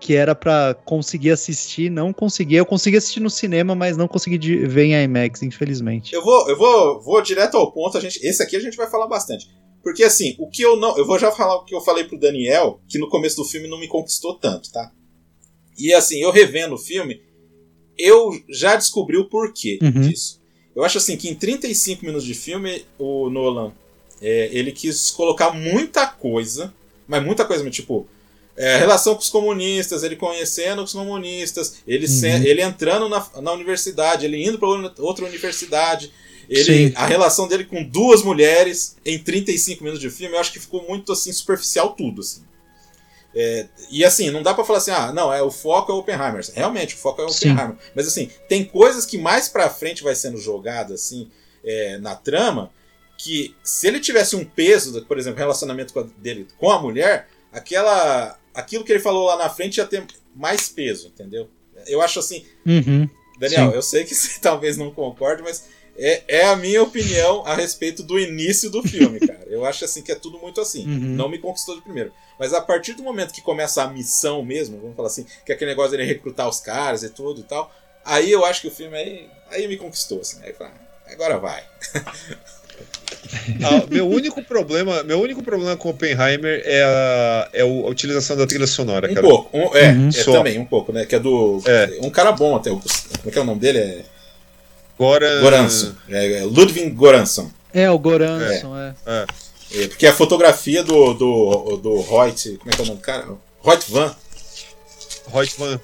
[0.00, 1.90] que era para conseguir assistir.
[1.90, 2.54] Não consegui.
[2.54, 6.14] Eu consegui assistir no cinema, mas não consegui ver em IMAX, infelizmente.
[6.14, 7.98] Eu vou, eu vou, vou direto ao ponto.
[7.98, 9.46] A gente, esse aqui a gente vai falar bastante.
[9.82, 10.96] Porque assim, o que eu não.
[10.96, 13.68] Eu vou já falar o que eu falei pro Daniel, que no começo do filme
[13.68, 14.90] não me conquistou tanto, tá?
[15.78, 17.20] E assim, eu revendo o filme,
[17.98, 20.02] eu já descobri o porquê uhum.
[20.02, 20.40] disso.
[20.74, 23.72] Eu acho assim que em 35 minutos de filme, o Nolan
[24.20, 26.72] é, ele quis colocar muita coisa,
[27.06, 28.06] mas muita coisa, tipo,
[28.56, 32.44] é, relação com os comunistas, ele conhecendo os comunistas, ele, uhum.
[32.44, 34.68] ele entrando na, na universidade, ele indo para
[34.98, 36.10] outra universidade,
[36.48, 40.60] ele, a relação dele com duas mulheres em 35 minutos de filme, eu acho que
[40.60, 42.42] ficou muito assim superficial tudo, assim.
[43.38, 45.98] É, e assim, não dá para falar assim, ah, não, é o foco é o
[45.98, 46.42] Oppenheimer.
[46.54, 47.76] Realmente, o foco é o Oppenheimer.
[47.76, 47.90] Sim.
[47.94, 51.30] Mas assim, tem coisas que mais pra frente vai sendo jogada assim
[51.62, 52.70] é, na trama
[53.18, 57.28] que se ele tivesse um peso, por exemplo, relacionamento com a, dele com a mulher,
[57.52, 61.48] aquela aquilo que ele falou lá na frente ia ter mais peso, entendeu?
[61.86, 62.44] Eu acho assim.
[62.64, 63.06] Uhum.
[63.38, 63.76] Daniel, Sim.
[63.76, 65.68] eu sei que você talvez não concorde, mas
[65.98, 69.46] é, é, a minha opinião a respeito do início do filme, cara.
[69.46, 70.86] Eu acho assim que é tudo muito assim.
[70.86, 71.14] Uhum.
[71.16, 72.12] Não me conquistou de primeiro.
[72.38, 75.54] Mas a partir do momento que começa a missão mesmo, vamos falar assim, que é
[75.54, 77.72] aquele negócio dele recrutar os caras e tudo e tal,
[78.04, 80.38] aí eu acho que o filme aí, aí me conquistou, assim.
[80.42, 81.62] Aí fala, ah, agora vai.
[83.62, 88.46] Ah, meu único problema, meu único problema com Oppenheimer é a, é a utilização da
[88.46, 89.26] trilha sonora, um cara.
[89.26, 90.10] Pouco, um, é, uhum.
[90.14, 91.06] é também um pouco, né?
[91.06, 91.98] Que é do é.
[92.02, 92.70] um cara bom até.
[92.70, 92.82] Como
[93.26, 93.78] é que é o nome dele?
[93.78, 94.04] É
[94.98, 95.40] Goran...
[95.40, 95.92] Goranson.
[96.08, 97.50] É, é Ludwig Goranson.
[97.72, 98.94] É, o Goranson, é.
[99.06, 99.26] é.
[99.72, 99.88] É.
[99.88, 102.56] porque a fotografia do, do, do Reut.
[102.58, 103.28] Como é que é o nome do cara?
[103.62, 104.16] Reut Van.
[105.32, 105.80] Hoyt Van,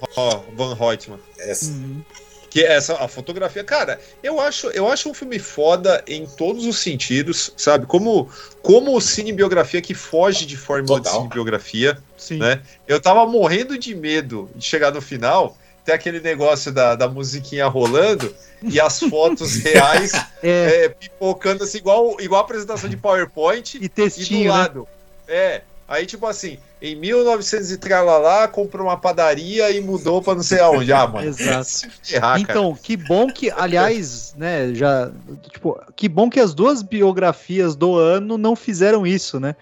[0.54, 1.18] Van Hoytman.
[1.38, 1.70] Essa.
[1.70, 2.02] Uhum.
[2.48, 6.66] Que é essa a fotografia, cara, eu acho, eu acho um filme foda em todos
[6.66, 7.86] os sentidos, sabe?
[7.86, 8.28] Como
[8.60, 11.22] como cinebiografia que foge de fórmula de Total.
[11.22, 12.36] cinebiografia, Sim.
[12.38, 12.60] né?
[12.86, 17.66] Eu tava morrendo de medo de chegar no final, ter aquele negócio da, da musiquinha
[17.66, 23.74] rolando e as fotos reais É, é, pipocando assim, igual, igual a apresentação de PowerPoint
[23.74, 24.58] e e do textinho, né?
[24.58, 24.88] lado.
[25.26, 25.62] É.
[25.88, 30.58] Aí, tipo assim, em 1900 e tralalá, comprou uma padaria e mudou pra não sei
[30.58, 30.92] aonde.
[30.92, 31.28] Ah, mano.
[31.28, 31.68] Exato.
[32.02, 32.40] Ferrar, cara.
[32.40, 35.10] Então, que bom que, aliás, né, já,
[35.50, 39.54] tipo, que bom que as duas biografias do ano não fizeram isso, né?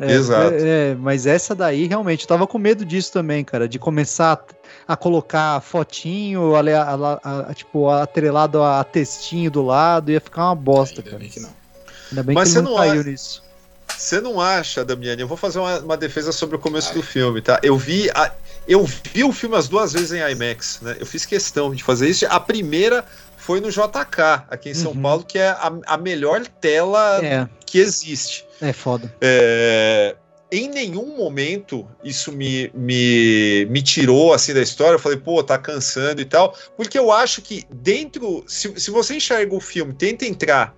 [0.00, 0.54] É, Exato.
[0.58, 4.32] é, mas essa daí, realmente, eu tava com medo disso também, cara, de começar
[4.86, 6.60] a, a colocar fotinho, a-
[7.22, 11.20] a- a- tipo, atrelado a textinho do lado, ia ficar uma bosta, Ainda cara.
[11.20, 11.50] bem que não.
[12.10, 13.42] Ainda bem Mas que você não não caiu acha- nisso.
[13.96, 15.20] Você não acha, Damiani?
[15.20, 17.60] Eu vou fazer uma, uma defesa sobre o começo do filme, tá?
[17.62, 18.32] Eu vi, a-
[18.66, 20.96] eu vi o filme as duas vezes em IMAX, né?
[20.98, 22.24] Eu fiz questão de fazer isso.
[22.30, 23.04] A primeira
[23.40, 25.02] foi no JK, aqui em São Uhum.
[25.02, 28.44] Paulo, que é a, a melhor tela É, que existe.
[28.60, 29.12] é foda.
[29.20, 30.14] É,
[30.52, 34.94] em nenhum momento isso me, me, me tirou assim da história.
[34.96, 36.54] Eu falei, pô, tá cansando e tal.
[36.76, 38.44] Porque eu acho que dentro.
[38.46, 40.74] Se, se você enxerga o filme, tenta entrar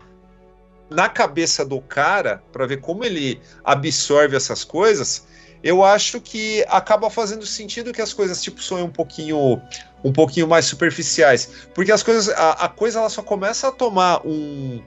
[0.91, 5.27] na cabeça do cara para ver como ele absorve essas coisas.
[5.63, 9.61] Eu acho que acaba fazendo sentido que as coisas tipo sonham um pouquinho
[10.05, 14.27] um pouquinho mais superficiais, porque as coisas a, a coisa ela só começa a tomar
[14.27, 14.83] um,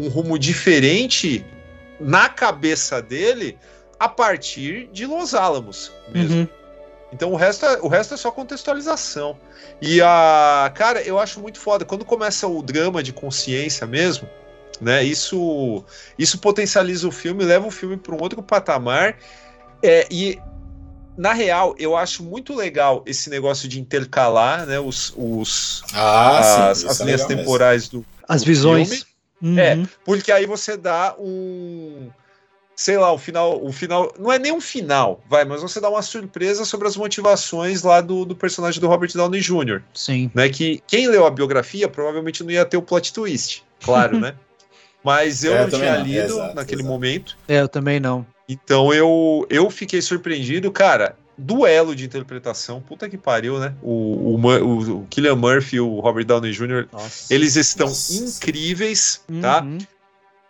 [0.00, 1.44] um rumo diferente
[1.98, 3.58] na cabeça dele
[3.98, 6.40] a partir de Los Alamos mesmo.
[6.40, 6.48] Uhum.
[7.12, 9.36] Então o resto, é, o resto é só contextualização.
[9.80, 10.70] E a.
[10.74, 11.84] Cara, eu acho muito foda.
[11.84, 14.28] Quando começa o drama de consciência mesmo,
[14.80, 15.02] né?
[15.02, 15.84] Isso,
[16.18, 19.16] isso potencializa o filme, leva o filme para um outro patamar.
[19.82, 20.38] É, e
[21.16, 26.62] na real, eu acho muito legal esse negócio de intercalar né, os, os, Ah, sim.
[26.62, 27.36] as, isso as é linhas mesmo.
[27.36, 28.88] temporais do, As do visões.
[28.88, 29.04] filme.
[29.40, 29.58] Uhum.
[29.58, 32.08] É, porque aí você dá um.
[32.74, 33.64] Sei lá, o final.
[33.64, 34.12] O final.
[34.18, 38.00] Não é nem um final, vai, mas você dá uma surpresa sobre as motivações lá
[38.00, 39.80] do, do personagem do Robert Downey Jr.
[39.94, 40.30] Sim.
[40.34, 40.48] Né?
[40.48, 44.34] Que quem leu a biografia provavelmente não ia ter o plot twist, claro, né?
[45.04, 46.92] Mas eu É, eu não tinha não, lido exato, naquele exato.
[46.92, 47.36] momento.
[47.48, 48.26] É, eu também não.
[48.48, 51.16] Então eu, eu fiquei surpreendido, cara.
[51.36, 53.72] Duelo de interpretação, puta que pariu, né?
[53.80, 56.88] O, o, o, Killian Murphy e o Robert Downey Jr.
[56.90, 57.32] Nossa.
[57.32, 58.24] Eles estão Nossa.
[58.24, 59.62] incríveis, tá?
[59.62, 59.78] Uhum.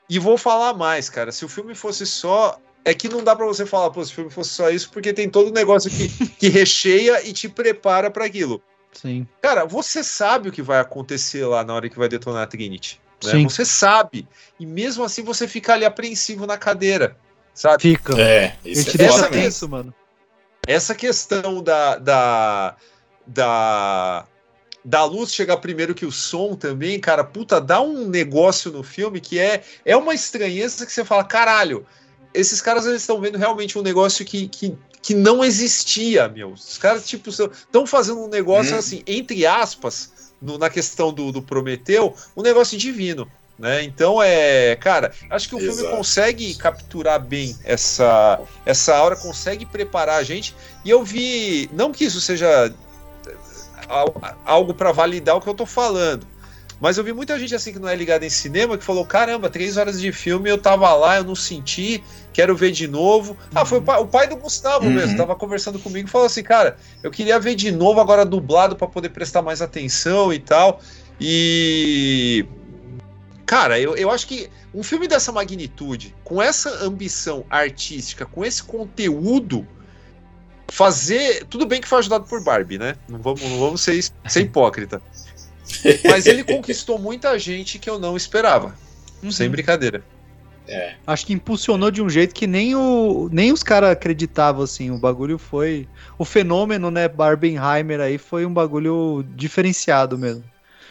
[0.08, 1.30] E vou falar mais, cara.
[1.30, 2.58] Se o filme fosse só.
[2.84, 5.12] É que não dá pra você falar, pô, se o filme fosse só isso, porque
[5.12, 6.08] tem todo o negócio que,
[6.38, 8.62] que recheia e te prepara pra aquilo.
[8.92, 9.26] Sim.
[9.42, 12.98] Cara, você sabe o que vai acontecer lá na hora que vai detonar a Trinity.
[13.22, 13.30] né?
[13.32, 13.44] Sim.
[13.44, 14.26] Você sabe.
[14.58, 17.14] E mesmo assim você fica ali apreensivo na cadeira.
[17.58, 17.82] Sabe?
[17.82, 18.12] Fica.
[18.20, 19.92] É, Ele isso te é deixa tenso, mano.
[20.64, 22.76] Essa questão da, da,
[23.26, 24.24] da,
[24.84, 29.20] da luz chegar primeiro que o som também, cara, puta, dá um negócio no filme
[29.20, 31.84] que é, é uma estranheza que você fala, caralho,
[32.32, 36.52] esses caras eles estão vendo realmente um negócio que, que, que não existia, meu.
[36.52, 38.78] Os caras, tipo, estão fazendo um negócio Hum.
[38.78, 43.28] assim, entre aspas, no- na questão do, do Prometeu, um negócio divino.
[43.58, 43.82] Né?
[43.82, 45.96] Então é, cara, acho que o filme Exato.
[45.96, 50.54] consegue capturar bem essa essa aura, consegue preparar a gente.
[50.84, 52.72] E eu vi, não que isso seja
[53.88, 56.26] al- algo para validar o que eu tô falando,
[56.80, 59.50] mas eu vi muita gente assim que não é ligada em cinema que falou: caramba,
[59.50, 63.36] três horas de filme, eu tava lá, eu não senti, quero ver de novo.
[63.54, 64.92] Ah, foi o pai, o pai do Gustavo Uhum.
[64.92, 68.76] mesmo, tava conversando comigo e falou assim: cara, eu queria ver de novo agora dublado
[68.76, 70.80] para poder prestar mais atenção e tal.
[71.20, 72.46] E.
[73.48, 78.62] Cara, eu, eu acho que um filme dessa magnitude, com essa ambição artística, com esse
[78.62, 79.66] conteúdo,
[80.70, 81.46] fazer.
[81.46, 82.94] Tudo bem que foi ajudado por Barbie, né?
[83.08, 85.00] Não vamos, não vamos ser, ser hipócrita.
[86.04, 88.76] Mas ele conquistou muita gente que eu não esperava.
[89.22, 89.32] Uhum.
[89.32, 90.04] Sem brincadeira.
[90.66, 90.96] É.
[91.06, 94.90] Acho que impulsionou de um jeito que nem, o, nem os caras acreditavam, assim.
[94.90, 95.88] O bagulho foi.
[96.18, 100.44] O fenômeno, né, Barbenheimer aí foi um bagulho diferenciado mesmo.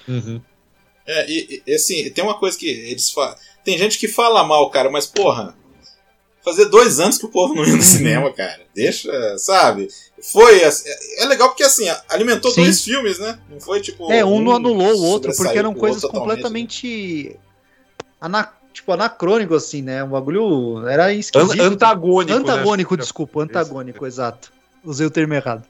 [0.08, 0.42] Uhum.
[1.08, 3.36] É, e, e, assim, tem uma coisa que eles falam.
[3.64, 5.56] Tem gente que fala mal, cara, mas porra.
[6.44, 8.62] Fazer dois anos que o povo não ia no cinema, cara.
[8.74, 9.90] Deixa, sabe?
[10.32, 10.64] Foi.
[10.64, 12.64] assim, É é legal porque assim, alimentou Sim.
[12.64, 13.38] dois filmes, né?
[13.50, 14.12] Não foi tipo.
[14.12, 17.40] É, um não anulou o outro, porque eram coisas outro totalmente, completamente.
[18.22, 20.04] Ana, tipo, anacrônico, assim, né?
[20.04, 20.88] Um bagulho.
[20.88, 21.62] Era An esquisito.
[21.62, 22.38] antagônico.
[22.38, 23.02] antagônico, né?
[23.02, 24.52] desculpa, antagônico, exato.
[24.84, 25.66] Usei o termo errado.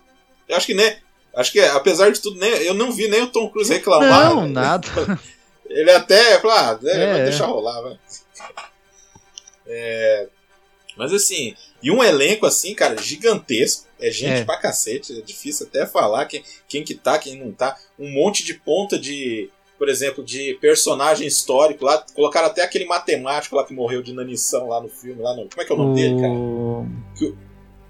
[0.47, 0.95] Eu acho que nem.
[1.37, 4.31] Acho que, apesar de tudo, nem, eu não vi nem o Tom Cruise reclamar.
[4.33, 4.53] Não, né?
[4.53, 4.87] nada.
[5.69, 7.23] Ele até falou, ah, é, É, vai é.
[7.25, 7.97] deixar rolar, vai.
[9.69, 10.27] É,
[10.95, 11.53] mas assim,
[11.83, 13.85] E um elenco assim, cara, gigantesco.
[13.99, 14.43] É gente É.
[14.45, 15.15] pra cacete.
[15.17, 17.77] É difícil até falar quem, quem que tá, quem não tá.
[17.99, 22.03] Um monte de ponta de, por exemplo, de personagem histórico lá.
[22.15, 25.21] Colocaram até aquele matemático lá que morreu de inanição lá no filme.
[25.21, 26.33] Lá no, como é que é o nome dele, cara?
[26.33, 26.87] O...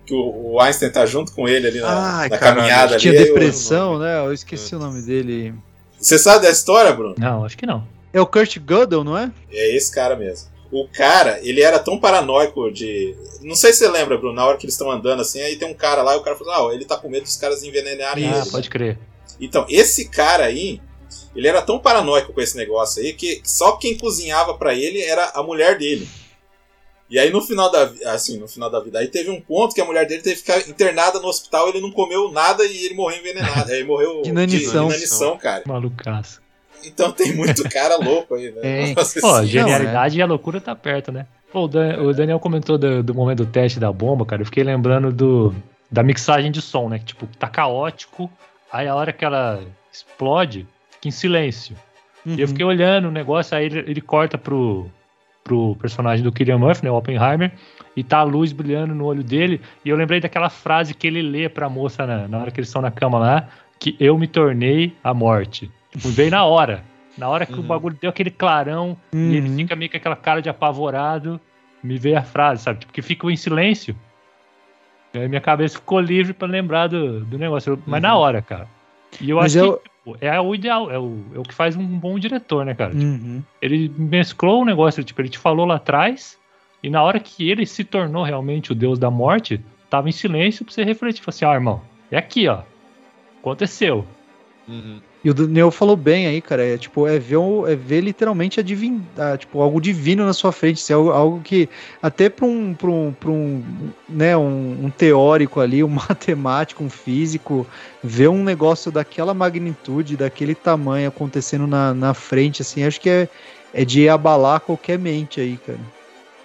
[0.08, 3.02] Que o, Einstein tá junto com ele ali na, Ai, na caralho, caminhada ali.
[3.02, 4.20] Tinha eu- depressão, né?
[4.26, 5.54] Eu esqueci o nome dele.
[6.00, 7.14] Você sabe da história, Bruno?
[7.18, 7.86] Não, acho que não.
[8.14, 9.30] É o Kurt Gödel, não é?
[9.52, 10.48] É esse cara mesmo.
[10.72, 13.16] O cara, ele era tão paranoico de.
[13.42, 15.68] Não sei se você lembra, Bruno, na hora que eles estão andando assim, aí tem
[15.70, 17.64] um cara lá e o cara fala: Ah, ó, ele tá com medo dos caras
[17.64, 18.50] envenenarem Ah, ele.
[18.50, 18.98] pode crer.
[19.42, 20.82] Então, esse cara aí,
[21.36, 25.32] ele era tão paranoico com esse negócio aí que só quem cozinhava pra ele era
[25.36, 26.08] a mulher dele.
[27.10, 29.80] E aí no final da assim, no final da vida, aí teve um ponto que
[29.82, 32.96] a mulher dele teve que ficar internada no hospital, ele não comeu nada e ele
[32.96, 33.72] morreu envenenado.
[33.72, 34.88] Aí ele morreu De inanição.
[34.88, 35.64] de inanição, cara.
[35.66, 36.42] Malucaço.
[36.84, 38.94] Então tem muito cara louco aí, né?
[38.96, 39.46] Nossa Pô, a senhora.
[39.48, 41.26] genialidade e a loucura tá perto, né?
[41.52, 44.42] Pô, o, Dan- o Daniel comentou do, do momento do teste da bomba, cara.
[44.42, 45.56] Eu fiquei lembrando do,
[45.90, 47.00] da mixagem de som, né?
[47.00, 48.30] Que, tipo, tá caótico.
[48.72, 51.76] Aí a hora que ela explode, fica em silêncio.
[52.26, 52.48] E eu Uhum.
[52.50, 54.92] fiquei olhando o negócio, aí ele, ele corta pro,
[55.48, 56.92] pro personagem do Killian Murphy, né?
[56.92, 57.52] O Oppenheimer.
[57.96, 59.62] E tá a luz brilhando no olho dele.
[59.84, 62.68] E eu lembrei daquela frase que ele lê pra moça na, na hora que eles
[62.70, 63.48] estão na cama lá.
[63.80, 65.72] Que eu me tornei a morte.
[65.92, 66.84] Tipo, veio na hora.
[67.18, 67.64] Na hora que o Uhum.
[67.68, 69.32] bagulho deu aquele clarão Uhum.
[69.32, 71.40] e ele fica meio com aquela cara de apavorado,
[71.82, 72.80] me veio a frase, sabe?
[72.80, 73.96] Tipo, que fica em silêncio.
[75.14, 77.82] E aí minha cabeça ficou livre pra lembrar do, do negócio.
[77.88, 78.68] Mas na hora, cara.
[79.22, 79.90] E eu Mas acho eu- que
[80.22, 82.94] é o ideal, é o, é o que faz um bom diretor, né, cara?
[82.94, 83.42] Uhum.
[83.62, 86.38] Ele mesclou o negócio, tipo, ele te falou lá atrás,
[86.82, 89.60] e na hora que ele se tornou realmente o deus da morte,
[89.90, 91.22] tava em silêncio pra você refletir.
[91.22, 91.82] Falei assim, ó, irmão,
[92.12, 92.62] é aqui, ó.
[93.40, 94.06] Aconteceu.
[94.68, 95.02] Uhum.
[95.28, 96.66] E o Daniel falou bem aí, cara.
[96.66, 97.36] É tipo, é ver,
[97.68, 100.78] é ver literalmente a divin, a, tipo, algo divino na sua frente.
[100.78, 101.68] Isso é algo, algo que,
[102.02, 106.90] até para um, pra um, pra um, né, um, um teórico ali, um matemático, um
[106.90, 107.68] físico,
[108.02, 113.28] ver um negócio daquela magnitude, daquele tamanho acontecendo na, na frente, assim, acho que é,
[113.74, 115.82] é de abalar qualquer mente aí, cara.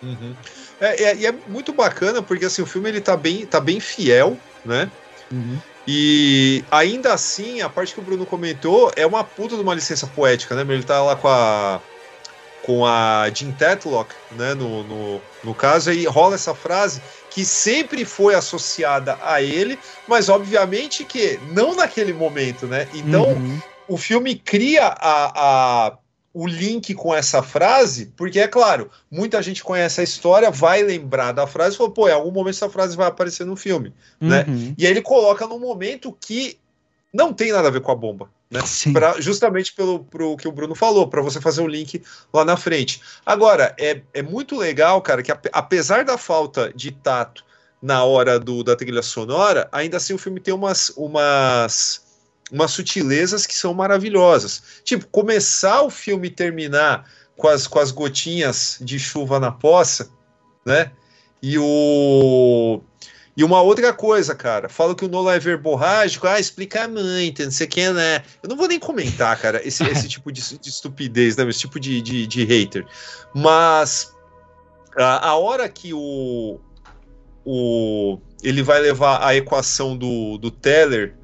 [0.03, 0.35] Uhum.
[0.81, 3.79] É, é- e é muito bacana porque assim, o filme ele tá bem, tá bem
[3.79, 4.91] fiel, né?
[5.87, 10.07] E ainda assim, a parte que o Bruno comentou é uma puta de uma licença
[10.07, 10.63] poética, né?
[10.75, 11.85] Ele tá lá com a
[12.61, 18.05] com a Jean Tetlock, né, no, no, no caso, aí rola essa frase que sempre
[18.05, 22.89] foi associada a ele, mas obviamente que não naquele momento, né?
[22.93, 23.61] Então, Uhum.
[23.87, 25.99] o filme cria a, a-
[26.35, 31.33] o link com essa frase, porque é claro, muita gente conhece a história, vai lembrar
[31.33, 34.45] da frase e falou, pô, em algum momento essa frase vai aparecer no filme, né?
[34.49, 34.75] Uhum.
[34.79, 36.59] E aí ele coloca num momento que
[37.13, 38.61] não tem nada a ver com a bomba, né?
[38.93, 42.03] Pra- justamente pelo pro que o Bruno falou, para você fazer o link
[42.33, 43.03] lá na frente.
[43.27, 47.45] Agora, é, é muito legal, cara, que ape- apesar da falta de tato
[47.83, 52.02] na hora do, da trilha sonora, ainda assim o filme tem umas, umas,
[52.53, 54.63] umas sutilezas que são maravilhosas.
[54.85, 60.11] Tipo, começar o filme e terminar com as, com as gotinhas de chuva na poça,
[60.65, 60.93] né?
[61.43, 62.83] E o.
[63.35, 67.51] E uma outra coisa, cara, falo que o Nolan é verborrágico, ah, explica muito, não
[67.51, 68.23] sei o que, né?
[68.43, 71.49] Eu não vou nem comentar, cara, esse, esse tipo de, de estupidez, né?
[71.49, 72.85] Esse tipo de, de, de hater.
[73.35, 74.13] Mas
[74.95, 76.61] a, a hora que o,
[77.43, 78.19] o.
[78.43, 81.15] Ele vai levar a equação do, do Teller,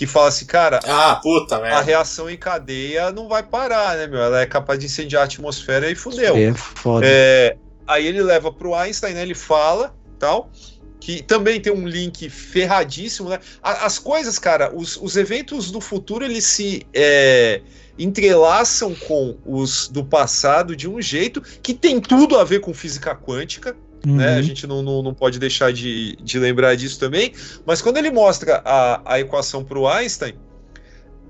[0.00, 1.82] que fala assim, cara, Ah, puta a merda.
[1.82, 4.18] reação em cadeia não vai parar, né, meu?
[4.18, 6.34] Ela é capaz de incendiar a atmosfera e fudeu.
[6.38, 7.04] É foda.
[7.06, 7.54] É,
[7.86, 9.20] aí ele leva pro Einstein, né?
[9.20, 10.50] Ele fala, tal,
[10.98, 13.40] que também tem um link ferradíssimo, né?
[13.62, 17.60] As coisas, cara, os, os eventos do futuro eles se é,
[17.98, 23.14] entrelaçam com os do passado de um jeito que tem tudo a ver com física
[23.14, 23.76] quântica.
[24.06, 24.34] Né?
[24.34, 24.42] A Uhum.
[24.42, 27.32] gente não, não, não pode deixar de, de lembrar disso também.
[27.66, 30.34] Mas quando ele mostra a, a equação para o Einstein,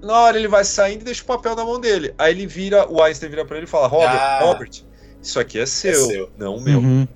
[0.01, 2.15] na hora ele vai saindo e deixa o papel na mão dele.
[2.17, 4.39] Aí ele vira, o Einstein vira para ele e fala: Robert, Ah.
[4.43, 4.71] Robert,
[5.21, 6.31] isso aqui é seu, seu.
[6.39, 6.79] não meu.
[6.79, 7.07] Uhum.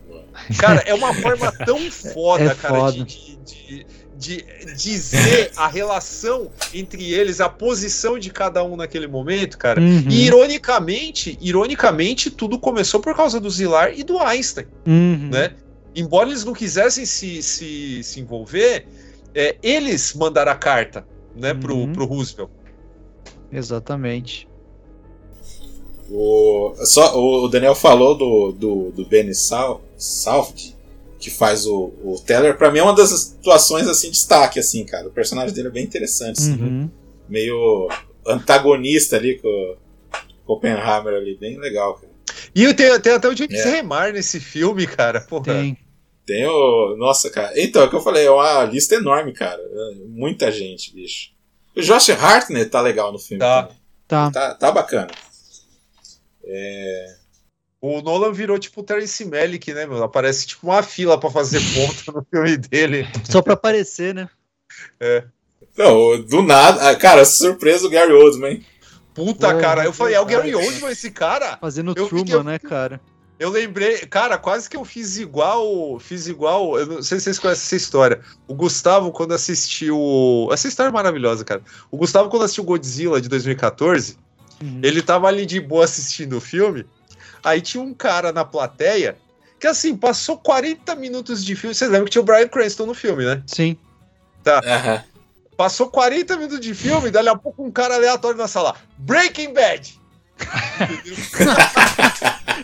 [0.58, 2.92] Cara, é uma forma tão foda, É cara, foda.
[2.92, 3.86] De, de, de,
[4.24, 4.44] de
[4.76, 9.80] dizer a relação entre eles, a posição de cada um naquele momento, cara.
[9.80, 10.04] Uhum.
[10.08, 15.28] E ironicamente, ironicamente, tudo começou por causa do Zilar e do Einstein Uhum.
[15.30, 15.52] né?
[15.94, 18.86] Embora eles não quisessem se, se, se envolver,
[19.34, 21.06] é, eles mandaram a carta,
[21.36, 21.92] né, pro, Uhum.
[21.92, 22.50] pro Roosevelt.
[23.52, 24.48] Exatamente.
[26.10, 29.80] O, só, o Daniel falou do, do, do Benny Sal,
[31.24, 32.58] que faz o, o Teller.
[32.58, 35.08] Pra mim é uma das situações assim, destaque, assim, cara.
[35.08, 36.90] O personagem dele é bem interessante, assim, Uhum.
[37.26, 37.88] meio
[38.26, 39.76] antagonista ali com,
[40.44, 42.12] com o Oppenheimer ali, bem legal, cara.
[42.54, 43.70] E tem, tem até o James É.
[43.76, 45.22] Remar nesse filme, cara.
[45.22, 45.44] Porra.
[45.54, 45.78] Tem.
[46.26, 46.94] Tem o.
[46.98, 47.52] Nossa, cara.
[47.58, 49.60] Então, é o que eu falei, é uma lista enorme, cara.
[49.62, 51.30] É Muita gente, bicho.
[51.74, 53.40] O Josh Hartnett tá legal no filme.
[53.40, 53.70] Tá.
[54.06, 54.30] Tá.
[54.30, 55.08] Tá, tá bacana.
[57.86, 60.02] O Nolan virou tipo o Terence Malick, né, meu?
[60.02, 63.06] Aparece tipo uma fila pra fazer ponta no filme dele.
[63.30, 64.26] Só pra aparecer, né?
[65.76, 66.88] Não, do nada.
[66.88, 68.52] ah, Cara, surpresa o Gary Oldman.
[68.52, 68.66] hein?
[69.12, 69.84] Puta, Pô, cara.
[69.84, 70.54] Eu falei, é o Gary.
[70.54, 71.58] Oldman esse cara?
[71.60, 73.00] Fazendo Eu Truman, eu- né, cara?
[73.38, 77.38] Eu lembrei, cara, quase que eu fiz igual, fiz igual, eu não sei se vocês
[77.38, 78.20] conhecem essa história.
[78.46, 80.48] O Gustavo, quando assistiu.
[80.52, 81.60] Essa história é maravilhosa, cara.
[81.90, 84.16] O Gustavo, quando assistiu Godzilla de 2014,
[84.62, 84.80] Uhum.
[84.84, 86.86] ele tava ali de boa assistindo o filme.
[87.44, 89.16] Aí tinha um cara na plateia
[89.60, 91.74] que, assim, passou 40 minutos de filme.
[91.74, 93.42] Vocês lembram que tinha o Brian Cranston no filme, né?
[93.46, 93.76] Sim.
[94.46, 95.04] Aham.
[95.56, 98.74] Passou 40 minutos de filme, dali a pouco um cara aleatório na sala.
[98.98, 100.00] Breaking Bad!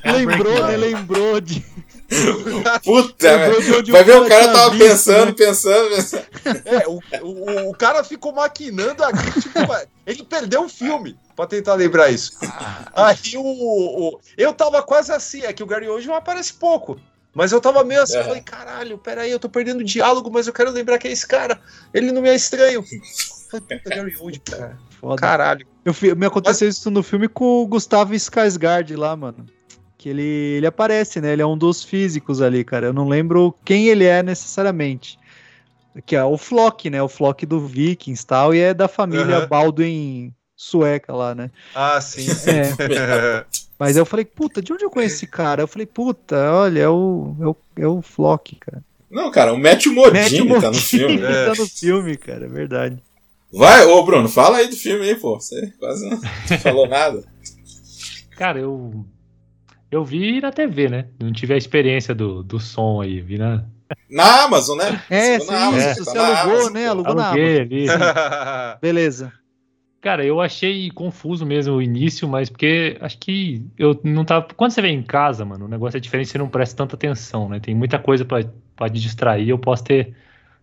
[0.05, 0.77] Lembrou, né?
[0.77, 1.65] Lembrou de.
[2.85, 5.33] Puta, Vai o ver o cara tava visto, pensando, né?
[5.33, 6.27] pensando, pensando.
[6.65, 9.59] É, o, o, o cara ficou maquinando aqui, tipo,
[10.07, 12.33] ele perdeu o filme pra tentar lembrar isso.
[12.93, 16.99] Aí o, o- Eu tava quase assim, é que o Gary Oldman aparece pouco.
[17.33, 18.25] Mas eu tava meio assim, Aham.
[18.25, 21.61] falei, caralho, peraí, eu tô perdendo diálogo, mas eu quero lembrar que é esse cara.
[21.95, 22.83] Ele não me é estranho.
[23.49, 24.79] Falei, puta, Gary Oldman, cara.
[25.01, 25.17] Foda.
[25.17, 25.67] Caralho.
[25.85, 29.47] Eu me aconteceu isso no filme com o Gustavo Skarsgård lá, mano.
[30.01, 31.35] Que ele, ele aparece, né?
[31.35, 32.87] Ele é um dos físicos ali, cara.
[32.87, 35.19] Eu não lembro quem ele é necessariamente.
[36.07, 37.03] Que é o Flock, né?
[37.03, 38.55] O Flock do Vikings e tal.
[38.55, 39.47] E é da família Aham.
[39.47, 41.51] Baldwin sueca lá, né?
[41.75, 42.27] Ah, sim.
[42.81, 43.45] É.
[43.79, 45.65] Mas eu falei, puta, de onde eu conheço esse cara?
[45.65, 48.83] Eu falei, puta, olha, é o, é o, é o Flock, cara.
[49.11, 51.19] Não, cara, o Matthew Modini Matthew tá no filme.
[51.19, 53.03] Modini tá no filme, cara, é verdade.
[53.53, 55.39] Vai, ô Bruno, fala aí do filme aí, pô.
[55.39, 56.19] Você quase não
[56.59, 57.23] falou nada.
[58.31, 59.05] Cara, eu.
[59.91, 61.09] Eu vi na TV, né?
[61.19, 63.21] Não tive a experiência do, do som aí.
[63.21, 63.65] Vi na.
[64.09, 65.03] Na Amazon, né?
[65.11, 66.87] É, Você sim, na Amazon, isso, tá você na alugou, Amazon, né?
[66.89, 68.03] Alugou na Aluguei Amazon.
[68.03, 68.79] ali.
[68.81, 69.33] Beleza.
[70.01, 74.47] Cara, eu achei confuso mesmo o início, mas porque acho que eu não tava.
[74.57, 77.49] Quando você vem em casa, mano, o negócio é diferente, você não presta tanta atenção,
[77.49, 77.61] né?
[77.61, 78.39] Tem muita coisa pra,
[78.77, 80.15] pra te distrair, eu posso ter,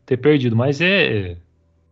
[0.06, 1.38] ter perdido, mas é.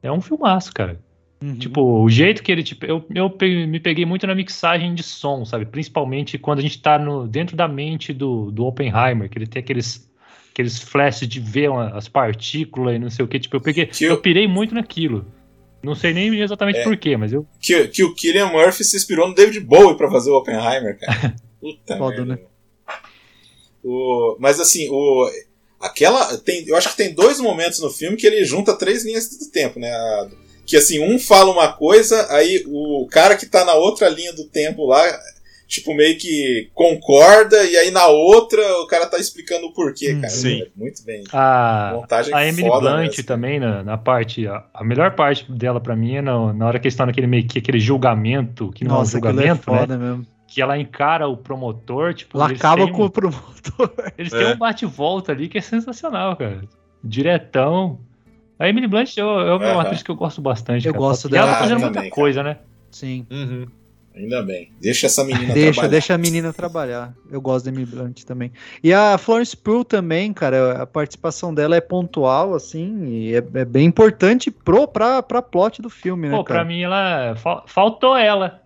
[0.01, 0.99] É um filmaço, cara.
[1.45, 1.57] Uhum.
[1.59, 2.63] Tipo, o jeito que ele.
[2.63, 3.31] Tipo, eu, eu
[3.67, 5.65] me peguei muito na mixagem de som, sabe?
[5.65, 9.59] Principalmente quando a gente tá no, dentro da mente do, do Oppenheimer, que ele tem
[9.61, 10.09] aqueles,
[10.51, 13.39] aqueles flashes de ver uma- as partículas e não sei o que.
[13.39, 13.85] Tipo, eu peguei.
[13.85, 15.25] Que eu pirei muito naquilo.
[15.83, 16.83] Não sei nem exatamente É.
[16.83, 17.45] por quê, mas eu.
[17.61, 21.35] Que, que o Killian Murphy se inspirou no David Bowie pra fazer o Oppenheimer, cara.
[21.61, 22.41] Puta Foda, merda.
[22.41, 22.47] né?
[23.83, 25.29] O, mas assim, o,
[25.79, 26.37] aquela.
[26.39, 29.51] Tem, eu acho que tem dois momentos no filme que ele junta três linhas do
[29.51, 29.91] tempo, né?
[29.91, 30.27] A-
[30.65, 34.45] que assim, um fala uma coisa, aí o cara que tá na outra linha do
[34.45, 35.03] tempo lá,
[35.67, 40.21] tipo, meio que concorda, e aí na outra o cara tá explicando o porquê, Hum,
[40.21, 40.29] cara.
[40.33, 40.63] sim.
[40.75, 41.23] Muito bem.
[41.33, 43.23] A, Montagem a Emily foda Blunt mesmo.
[43.23, 44.47] também, na, na parte.
[44.47, 47.27] A, a melhor parte dela pra mim é na, na hora que eles estão naquele
[47.27, 49.79] meio que aquele julgamento, que não Nossa, é um é julgamento, né?
[49.79, 50.27] foda mesmo.
[50.47, 52.37] Que ela encara o promotor, tipo.
[52.37, 53.91] Ela acaba têm com um- o promotor.
[54.17, 54.37] Eles É.
[54.37, 56.61] têm um bate-volta ali que é sensacional, cara.
[57.03, 57.99] Diretão.
[58.57, 60.87] A Emily Blunt eu, eu, é uma atriz que eu gosto bastante.
[60.87, 61.05] Eu cara.
[61.05, 62.09] gosto E ela dela tá fazendo muita cara.
[62.09, 62.57] coisa, né?
[62.91, 63.25] Sim.
[63.29, 63.65] Uhum.
[64.15, 64.71] Ainda bem.
[64.79, 65.91] Deixa essa menina Deixa, trabalhar.
[65.91, 67.13] deixa a menina trabalhar.
[67.29, 68.49] Eu gosto da Emily Blunt também.
[68.81, 73.65] E a Florence Pugh também, cara, a participação dela é pontual, assim, e é, é
[73.65, 76.61] bem importante pro, pra, pra plot do filme, né, Pô, cara?
[76.61, 77.35] pra mim ela.
[77.35, 78.61] fal- Faltou ela.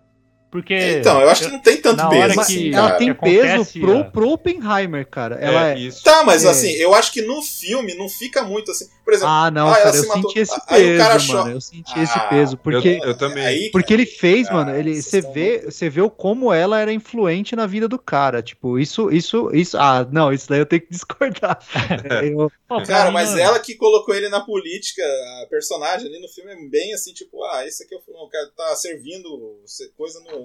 [0.50, 0.74] Porque.
[0.74, 2.98] Então, eu acho que não tem tanto na hora peso que- assim, ela cara.
[2.98, 5.36] tem peso pro, pro Oppenheimer, cara.
[5.36, 5.78] Ela é...
[5.78, 6.02] isso.
[6.02, 6.50] Tá, mas É.
[6.50, 8.86] assim, eu acho que no filme não fica muito assim.
[9.04, 10.22] Por exemplo, Ah, não, Ah, ela cara, eu matou.
[10.30, 11.50] senti esse cara peso, mano.
[11.52, 13.00] Eu senti Ah, esse peso, porque...
[13.02, 13.44] eu também.
[13.46, 16.80] Aí, Porque ele fez, Ah, mano, ele, vocês você vê, você vê o como ela
[16.80, 20.66] era influente na vida do cara, tipo, isso, isso, isso, ah, não, isso daí eu
[20.66, 21.58] tenho que discordar.
[22.24, 25.02] Eu- Pô, Cara, mas não- ela que colocou ele na política,
[25.42, 28.28] a personagem ali no filme é bem assim, tipo, ah, esse aqui é o o
[28.28, 30.39] cara tá servindo se- coisa no,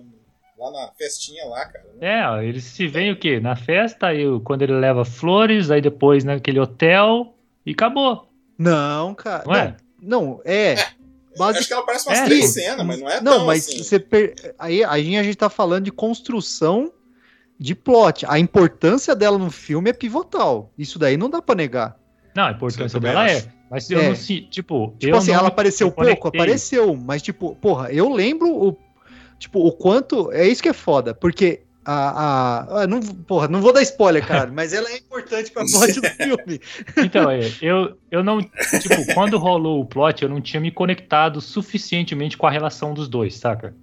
[0.58, 1.86] lá na festinha lá, cara.
[2.02, 3.40] É, ó, eles se veem o quê?
[3.40, 7.36] Na festa, aí quando ele leva flores, aí depois naquele hotel
[7.66, 8.30] e acabou.
[8.58, 9.76] não, cara, Não é?
[10.02, 10.76] não, é,
[11.38, 13.68] basi- Acho que ela parece umas É, três cenas, mas não é não, tão mas
[13.68, 13.78] assim.
[13.84, 16.92] você per- aí, aí a gente tá falando de construção
[17.60, 21.98] de plot, a importância dela no filme é pivotal, isso daí não dá pra negar.
[22.36, 23.48] Não, a importância dela acho.
[23.48, 23.56] é.
[23.72, 24.10] Mas eu É.
[24.10, 27.92] não sei, tipo, Tipo eu assim, não ela apareceu eu pouco, apareceu, mas tipo, porra,
[27.92, 28.78] eu lembro o
[29.40, 33.62] tipo o quanto é isso que é foda, porque a, a ah, não, porra, não
[33.62, 36.60] vou dar spoiler, cara, mas ela é importante pra plot do filme.
[36.98, 38.42] Então, é, eu, eu não.
[38.42, 43.08] Tipo, quando rolou o plot, eu não tinha me conectado suficientemente com a relação dos
[43.08, 43.76] dois, saca?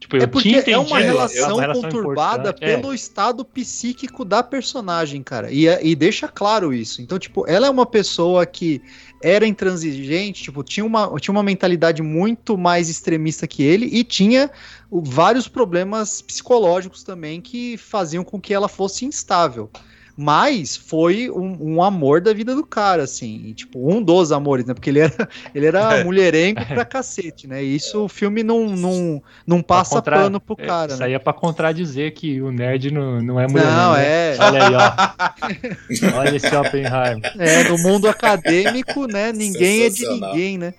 [0.00, 2.64] Tipo, eu É porque tinha é uma relação, uma relação conturbada importante.
[2.70, 2.76] É.
[2.76, 5.50] pelo estado psíquico da personagem, cara.
[5.50, 7.02] E, é- e deixa claro isso.
[7.02, 8.80] Então, tipo, ela é uma pessoa que
[9.20, 14.50] era intransigente, tipo, tinha uma, tinha uma mentalidade muito mais extremista que ele e tinha
[14.90, 19.68] vários problemas psicológicos também que faziam com que ela fosse instável.
[20.20, 23.40] Mas foi um, um amor da vida do cara, assim.
[23.46, 24.74] e, tipo, um dos amores, né?
[24.74, 26.02] Porque ele era, ele era É.
[26.04, 27.62] mulherengo pra cacete, né?
[27.62, 30.90] E isso o filme não, não, não passa contra- pano pro é, cara.
[30.92, 31.06] Isso né?
[31.06, 33.64] aí é pra contradizer que o nerd não, não é mulher.
[33.66, 34.04] Não, né?
[34.04, 34.36] é.
[34.40, 36.18] Olha aí, ó.
[36.18, 37.32] Olha esse Oppenheimer.
[37.38, 39.32] É, no mundo acadêmico, né?
[39.32, 40.74] Ninguém é de ninguém, né?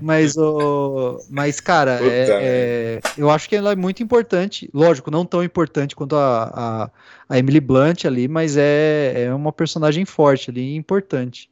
[0.00, 4.70] Mas, o, mas cara, é- é- eu acho que ela é muito importante.
[4.72, 6.90] Lógico, não tão importante quanto a, a,
[7.28, 11.50] a Emily Blunt ali, mas é, é uma personagem forte ali, importante.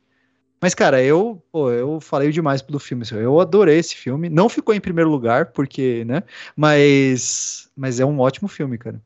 [0.61, 3.03] Mas, cara, eu, pô, eu falei demais do filme.
[3.03, 4.29] assim, Eu adorei esse filme.
[4.29, 6.23] Não ficou em primeiro lugar, porque, né?
[6.55, 9.01] Mas, mas é um ótimo filme, cara.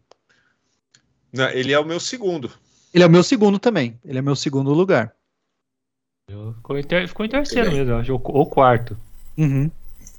[1.33, 2.51] Não, ele é o meu segundo.
[2.93, 3.99] Ele é o meu segundo também.
[4.05, 5.15] Ele é meu segundo lugar.
[6.57, 8.97] Ficou em, ter- ficou em terceiro mesmo, acho, ou, ou quarto.
[9.39, 9.71] Uhum.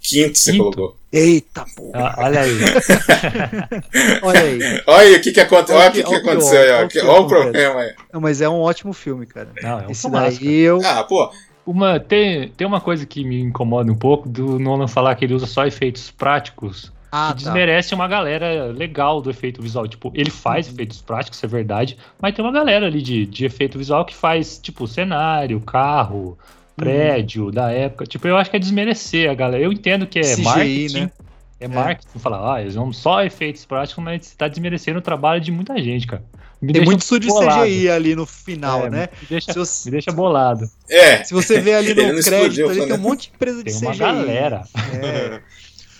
[0.02, 0.64] Quinto você Quinto.
[0.72, 0.98] colocou.
[1.12, 1.92] Eita, pô.
[1.94, 2.52] Ah, olha aí.
[4.22, 4.60] Olha aí.
[4.86, 5.72] Olha aí o que, que, aconte...
[5.72, 6.72] Olha que- que, que olha aconteceu pior, aí,
[7.04, 7.94] olha Olha o problema aí.
[8.14, 9.50] Não, mas é um ótimo filme, cara.
[9.62, 10.80] Não, é um Esse eu.
[10.86, 11.32] Ah, pô,
[11.66, 15.34] Uma, tem, tem uma coisa que me incomoda um pouco do Nolan falar que ele
[15.34, 17.52] usa só efeitos práticos Ah, que tá.
[17.52, 19.88] desmerece uma galera legal do efeito visual.
[19.88, 23.46] Tipo, ele faz efeitos práticos, isso é verdade, mas tem uma galera ali de, de
[23.46, 26.38] efeito visual que faz, tipo, cenário, carro,
[26.78, 28.06] prédio da época.
[28.06, 29.62] Tipo, eu acho que é desmerecer a galera.
[29.64, 31.00] Eu entendo que é CGI, marketing.
[31.02, 31.12] né?
[31.60, 35.42] É marketing, falar, ah, eles vão só efeitos práticos, mas você tá desmerecendo o trabalho
[35.42, 36.24] de muita gente, cara.
[36.62, 37.64] Me Tem muito estúdio bolado.
[37.66, 39.10] CGI ali no final, É, né?
[39.22, 40.66] Me deixa, Se você, me deixa bolado.
[40.90, 41.24] é.
[41.24, 43.82] se você vê ali no crédito, explodiu, ali, tem um monte de empresa de Tem
[43.82, 44.00] uma CGI.
[44.00, 44.64] galera.
[44.94, 45.40] É.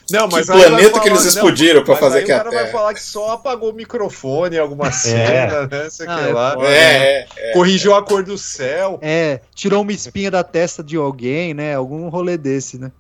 [0.10, 2.36] Não, Que mas vai planeta que eles não, explodiram pra mas fazer aí aqui o
[2.36, 2.72] a cara vai Terra.
[2.78, 5.90] falar que só apagou o microfone em alguma cena, né?
[5.90, 6.54] Sei Ah, que é lá.
[6.54, 6.68] foda.
[6.68, 7.52] É, é.
[7.54, 9.00] Corrigiu a cor do céu.
[9.02, 11.76] É, tirou uma espinha da testa de alguém, né?
[11.76, 12.92] Algum rolê desse, né?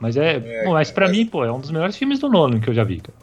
[0.00, 0.36] Mas é.
[0.44, 2.74] É, bom, mas pra mim, pô, é um dos melhores filmes do Nolan que eu
[2.74, 3.14] já vi, cara.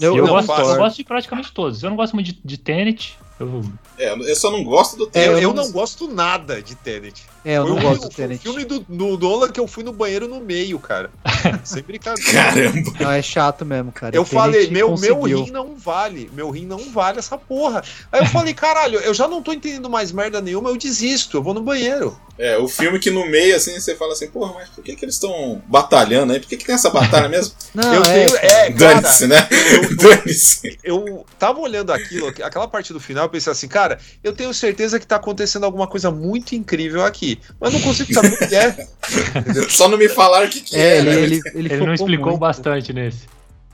[0.00, 1.82] Eu, eu, eu gosto, eu gosto de praticamente todos.
[1.82, 3.18] Eu não gosto muito de, de Tenet.
[3.38, 3.62] Eu,
[3.98, 5.38] É, eu só não gosto do É, tempo.
[5.38, 7.26] eu, não- não gosto nada de Tenet.
[7.44, 8.42] É, eu Foi não o- gosto do Tenet.
[8.42, 11.10] filme do, do Nolan que eu fui no banheiro no meio, cara.
[11.64, 12.30] Sem brincadeira.
[12.32, 12.92] Caramba.
[13.00, 14.14] Não, é chato mesmo, cara.
[14.14, 17.82] Eu falei, meu, meu rim não vale, meu rim não vale essa porra.
[18.12, 21.42] Aí eu falei, caralho, eu já não tô entendendo mais merda nenhuma, eu desisto, eu
[21.42, 22.14] vou no banheiro.
[22.38, 25.04] É, o filme que no meio, assim, você fala assim, porra, mas por que, que
[25.04, 26.40] eles estão batalhando aí?
[26.40, 27.54] Por que, que tem essa batalha mesmo?
[27.74, 29.46] Não, eu é, tenho, é, Dane-se, né?
[30.00, 30.78] Dane-se.
[30.82, 34.98] eu tava olhando aquilo, aquela parte do final, eu pensei assim, cara, eu tenho certeza
[34.98, 37.29] que tá acontecendo alguma coisa muito incrível aqui,
[37.60, 38.88] mas não consigo saber o que é.
[39.68, 41.22] Só não me falaram o que, que É, é, ele, né?
[41.22, 43.26] ele, ele, ele não explicou muito, bastante nesse.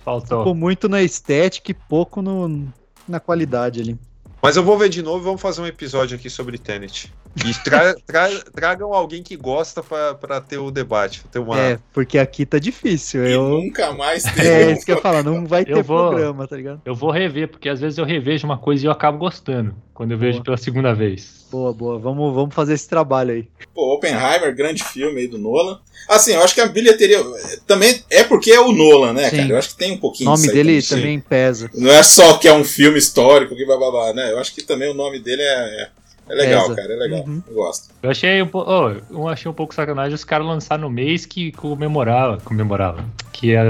[0.04, 0.38] Faltou.
[0.38, 2.68] Focou muito na estética e pouco no,
[3.08, 3.98] na qualidade ali.
[4.40, 7.12] Mas eu vou ver de novo e vamos fazer um episódio aqui sobre Tenet.
[7.44, 11.22] E tra- tra- tragam alguém que gosta pra, pra ter o debate.
[11.30, 11.60] Ter uma...
[11.60, 13.26] É, porque aqui tá difícil.
[13.26, 13.48] E Eu...
[13.48, 14.48] nunca mais teve.
[14.48, 16.80] É isso que eu ia falar, não vai Eu ter vou- programa, tá ligado?
[16.84, 19.74] Eu vou rever, porque às vezes eu revejo uma coisa e eu acabo gostando.
[19.92, 20.44] Quando eu vejo Boa.
[20.44, 21.46] pela segunda vez.
[21.50, 21.98] Boa, boa.
[21.98, 23.48] Vamos, vamos fazer esse trabalho aí.
[23.74, 25.78] Pô, Oppenheimer, grande filme aí do Nolan.
[26.08, 27.18] Assim, eu acho que a bilheteria
[27.66, 29.36] também é porque é o Nolan, né, Sim.
[29.38, 29.48] cara?
[29.50, 31.70] Eu acho que tem um O pouquinho nome disso aí dele também pesa.
[31.74, 34.32] Não é só que é um filme histórico que bababá, né?
[34.32, 35.88] Eu acho que também o nome dele é, é,
[36.28, 36.76] é legal, Pesa.
[36.76, 36.92] cara.
[36.92, 37.24] É legal.
[37.26, 37.42] Uhum.
[37.46, 37.94] Eu gosto.
[38.02, 41.52] Eu achei, um oh, eu achei um pouco sacanagem os caras lançar no mês que
[41.52, 43.04] comemorava, comemorava,
[43.38, 43.62] que é,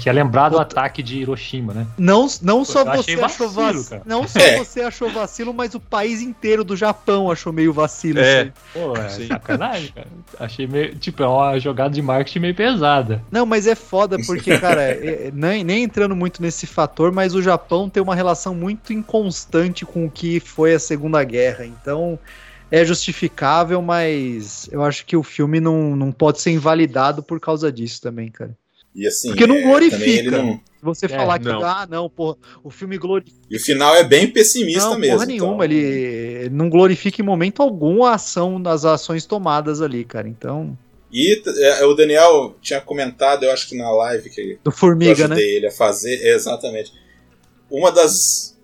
[0.00, 1.86] que é lembrar do ataque de Hiroshima, né?
[1.96, 4.02] Não, não só Eu você achou vacilo, vacilo, cara.
[4.04, 4.58] não só É.
[4.58, 8.18] você achou vacilo, mas o país inteiro do Japão achou meio vacilo.
[8.20, 8.40] É.
[8.42, 8.52] aí.
[8.72, 9.26] Pô, é Sim.
[9.28, 10.06] sacanagem, cara.
[10.38, 13.22] Achei meio, tipo, é uma jogada de marketing meio pesada.
[13.30, 17.34] Não, mas é foda porque, cara, é- é- nem, nem entrando muito nesse fator, mas
[17.34, 21.64] o Japão tem uma relação muito inconstante com o que foi a Segunda Guerra.
[21.64, 22.18] Então
[22.70, 27.70] é justificável, mas eu acho que o filme não, não pode ser invalidado por causa
[27.72, 28.50] disso também, cara.
[28.94, 29.28] E assim.
[29.28, 30.30] Porque não é, glorifica.
[30.30, 31.64] não- Se você É, falar que, não.
[31.64, 33.36] ah, não, porra, o filme glorifica.
[33.50, 35.14] E o final é bem pessimista Não, mesmo.
[35.16, 40.04] porra nenhuma, então- ele não glorifica em momento algum a ação das ações tomadas ali,
[40.04, 40.28] cara.
[40.28, 40.76] Então,
[41.10, 45.26] E é, o Daniel tinha comentado, eu acho que na live que do eu Formiga,
[45.28, 45.34] né?
[45.36, 46.92] ajudei ele a fazer, exatamente.
[47.70, 48.54] Uma das.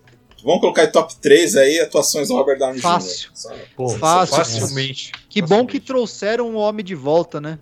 [0.45, 2.83] Vamos colocar em top 3 aí atuações do Robert Downey Jr.
[2.83, 3.31] Fácil.
[3.77, 4.37] Pô, Fácil.
[4.37, 5.13] Facilmente.
[5.29, 7.59] Que bom que trouxeram o homem de volta, né?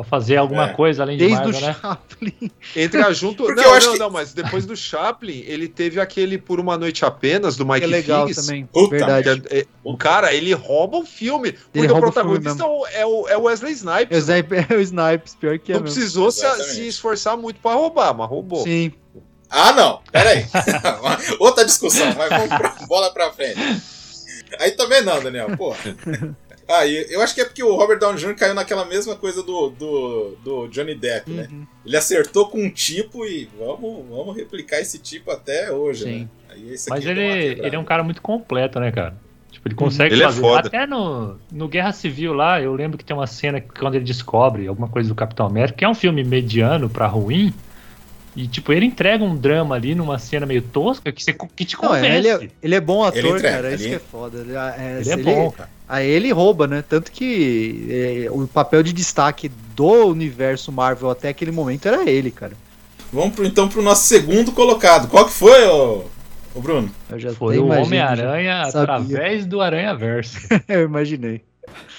[0.00, 0.72] Pra fazer alguma É.
[0.72, 1.76] coisa além de Desde o Marvel, né?
[1.80, 2.50] Chaplin.
[2.76, 3.44] Entra junto.
[3.44, 6.58] Porque não, eu acho não, que- não, mas depois do Chaplin, ele teve aquele Por
[6.60, 8.44] Uma Noite Apenas, do Mike Que é legal Figgis.
[8.46, 8.66] também.
[8.66, 9.42] Puta, Verdade.
[9.50, 11.52] é- é- o cara, ele rouba o filme.
[11.52, 12.62] Porque rouba o protagonista
[12.92, 14.18] é o, é o Wesley É o Snipes.
[14.28, 15.94] Snipe- é o Snipes, pior que é não mesmo.
[15.94, 18.62] precisou se, se esforçar muito pra roubar, mas roubou.
[18.64, 18.92] Sim.
[19.48, 20.46] Ah, não, peraí.
[21.40, 23.58] Outra discussão, mas vamos pra, bola pra frente.
[24.60, 25.74] Aí também não, Daniel, pô.
[26.70, 28.36] Ah, e eu acho que é porque o Robert Downey Jr.
[28.36, 31.48] caiu naquela mesma coisa do, do, do Johnny Depp, né?
[31.50, 31.66] Uhum.
[31.84, 36.18] Ele acertou com um tipo e vamos, vamos replicar esse tipo até hoje, Sim.
[36.20, 36.28] né?
[36.50, 39.14] Aí esse Mas ele, ele é um cara muito completo, né, cara?
[39.50, 40.40] Tipo, ele consegue Ele é fazer.
[40.40, 40.68] foda.
[40.68, 44.04] Até no, no Guerra Civil lá, eu lembro que tem uma cena que quando ele
[44.04, 47.52] descobre alguma coisa do Capitão América, que é um filme mediano pra ruim.
[48.36, 51.74] E, tipo, ele entrega um drama ali numa cena meio tosca que, você, que te
[51.74, 52.06] Não, convence.
[52.06, 53.74] é, ele, é, ele é bom ator, entrega, cara.
[53.74, 54.38] Isso ele- que é foda.
[54.38, 55.68] Ele, é, Ele é bom, cara.
[55.88, 56.84] Aí ele rouba, né?
[56.88, 57.88] Tanto que
[58.26, 62.52] é, o papel de destaque do universo Marvel até aquele momento era ele, cara.
[63.12, 65.08] Vamos pro, então pro nosso segundo colocado.
[65.08, 66.04] Qual que foi, ô,
[66.54, 66.88] ô Bruno?
[67.10, 70.38] Eu já Foi o Homem-Aranha através do Aranha Verso.
[70.68, 71.42] Eu imaginei.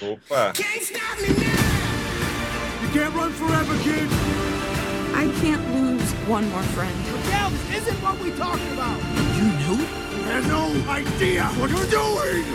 [0.02, 0.54] Opa.
[2.82, 4.08] You can't run forever, kid.
[5.14, 5.91] I can't lose
[6.28, 6.96] one more friend.
[7.06, 9.00] Miguel, this isn't what we talked about.
[9.36, 9.86] You knew?
[10.26, 12.46] I have no idea what you're doing.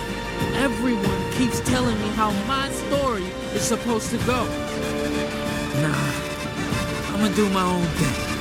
[0.54, 3.24] Everyone keeps telling me how my story
[3.54, 4.44] is supposed to go.
[5.82, 6.12] Nah,
[7.12, 8.36] I'm gonna do my own thing.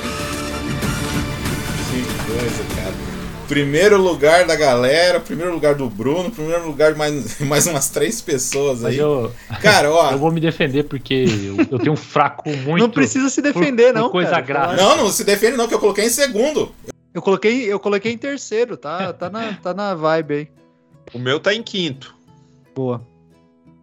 [1.90, 3.15] Que coisa, cara.
[3.48, 8.20] Primeiro lugar da galera, primeiro lugar do Bruno, primeiro lugar de mais, mais umas três
[8.20, 8.98] pessoas aí.
[8.98, 9.32] eu,
[9.62, 10.10] Cara, ó.
[10.12, 12.82] eu vou me defender porque eu, eu tenho um fraco muito.
[12.82, 14.10] não precisa se defender, por- por não.
[14.10, 14.40] coisa cara.
[14.42, 14.76] grave.
[14.76, 16.74] Não, não se defende não, que eu coloquei em segundo.
[17.14, 19.12] Eu coloquei, eu coloquei em terceiro, tá?
[19.12, 20.48] Tá na, tá na vibe aí.
[21.14, 22.14] O meu tá em quinto.
[22.74, 23.00] Boa.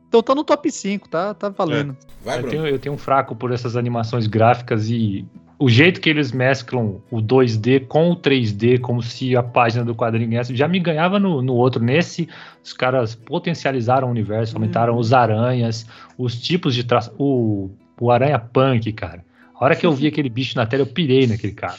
[0.07, 1.98] Então tá no top 5, tá, tá valendo.
[2.23, 2.52] Vai, Eu Bruno.
[2.52, 5.26] tenho, eu tenho um fraco por essas animações gráficas e
[5.64, 9.95] o jeito que eles mesclam o 2D com o 3D, como se a página do
[9.95, 11.81] quadrinho essa, já me ganhava no, no outro.
[11.81, 12.27] Nesse,
[12.61, 15.85] os caras potencializaram o universo, aumentaram os aranhas,
[16.18, 17.14] os tipos de traço.
[17.18, 19.23] O, o aranha punk, cara.
[19.56, 21.77] A hora que eu vi aquele bicho na tela, eu pirei naquele cara.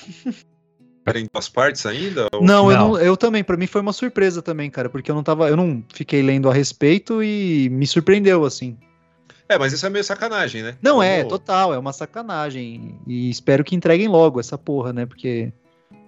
[1.04, 2.26] Era em duas partes ainda?
[2.32, 2.88] Ou- Não, eu, Não.
[2.92, 5.56] não, eu também, pra mim foi uma surpresa também, cara, porque eu não tava, eu
[5.56, 8.78] não fiquei lendo a respeito e me surpreendeu assim.
[9.48, 10.76] É, mas isso é meio sacanagem, né?
[10.80, 15.04] Não é, total, é uma sacanagem e espero que entreguem logo essa porra, né?
[15.04, 15.52] Porque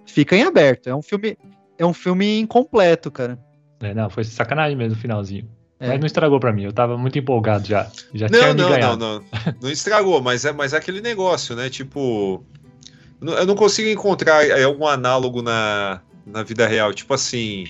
[0.05, 1.37] fica em aberto, é um filme,
[1.77, 3.37] é um filme incompleto, cara.
[3.79, 5.47] É, não, foi sacanagem mesmo o finalzinho.
[5.79, 5.89] É.
[5.89, 7.87] Mas não estragou pra mim, eu tava muito empolgado já.
[8.13, 9.23] Já Não, não, não, não.
[9.61, 11.69] Não estragou, mas é, mas é aquele negócio, né?
[11.69, 12.43] Tipo.
[13.19, 16.93] Eu não consigo encontrar é, algum análogo na, na vida real.
[16.93, 17.65] Tipo assim.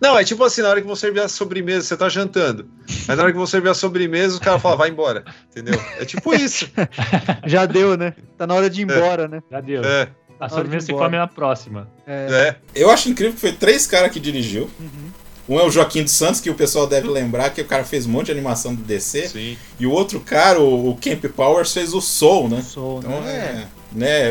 [0.00, 2.68] Não, é tipo assim, na hora que vão servir a sobremesa, você tá jantando.
[3.08, 5.24] Aí na hora que vão servir a sobremesa, o cara fala, vai embora.
[5.50, 5.80] Entendeu?
[5.98, 6.70] É tipo isso.
[7.46, 8.14] Já deu, né?
[8.36, 9.42] Tá na hora de ir embora, né?
[9.50, 9.82] Já deu.
[9.84, 10.08] É,
[10.38, 11.06] A sobremesa se embora.
[11.06, 11.88] come na próxima.
[12.06, 12.80] É, é.
[12.80, 14.70] Eu acho incrível que foi três caras que dirigiu.
[14.78, 15.12] Uhum.
[15.48, 18.06] Um é o Joaquim dos Santos, que o pessoal deve lembrar que o cara fez
[18.06, 19.28] um monte de animação do DC.
[19.28, 19.58] Sim.
[19.78, 22.62] E o outro cara, o, o Camp Powers, fez o Soul, né?
[22.62, 23.34] Soul, Então né?
[23.34, 23.66] é,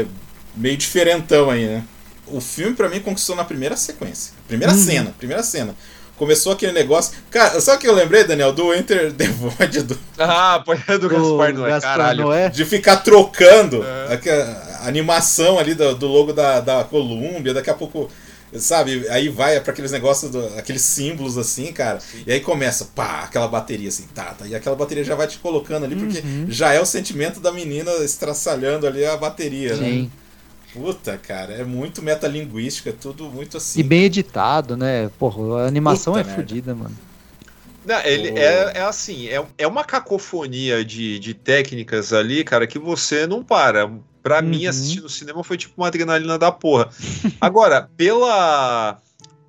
[0.01, 0.07] né,
[0.55, 1.83] meio diferentão aí, né?
[2.31, 4.33] O filme pra mim conquistou na primeira sequência.
[4.47, 4.79] Primeira Uhum.
[4.83, 5.75] cena, primeira cena.
[6.17, 7.13] Começou aquele negócio.
[7.31, 8.53] Cara, sabe o que eu lembrei, Daniel?
[8.53, 12.23] Do Enter the Void, do- Ah, põe do Gaspar Noé, Gaspar caralho.
[12.25, 12.49] Noé.
[12.49, 14.13] de ficar trocando É.
[14.13, 17.55] aquela- a animação ali do, do logo da, da Columbia.
[17.55, 18.07] Daqui a pouco,
[18.55, 19.07] sabe?
[19.09, 21.97] Aí vai pra aqueles negócios, do- aqueles símbolos assim, cara.
[22.27, 24.45] E aí começa, pá, aquela bateria assim, tá, tá.
[24.45, 26.45] E aquela bateria já vai te colocando ali, porque Uhum.
[26.49, 30.07] já é o sentimento da menina estraçalhando ali a bateria, né?
[30.73, 33.79] Puta, cara, é muito metalinguística, é tudo muito assim.
[33.79, 35.09] E bem editado, né?
[35.19, 36.41] Porra, a animação Puta é merda.
[36.41, 36.97] fodida, mano.
[37.85, 38.37] Não, ele Oh.
[38.37, 43.43] é, é assim, é, é uma cacofonia de, de técnicas ali, cara, que você não
[43.43, 43.91] para.
[44.23, 44.69] Pra mim, Uhum.
[44.69, 46.89] assistir no cinema foi tipo uma adrenalina da porra.
[47.41, 48.99] Agora, pela.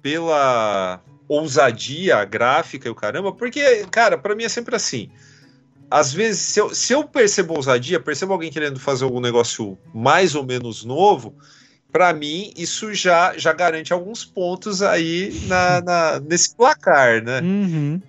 [0.00, 5.08] pela ousadia gráfica e o caramba, porque, cara, pra mim é sempre assim.
[5.92, 10.34] Às vezes, se eu, se eu percebo ousadia, percebo alguém querendo fazer algum negócio mais
[10.34, 11.34] ou menos novo,
[11.92, 17.40] pra mim isso já, já garante alguns pontos aí na, na- nesse placar, né?
[17.42, 18.00] Uhum.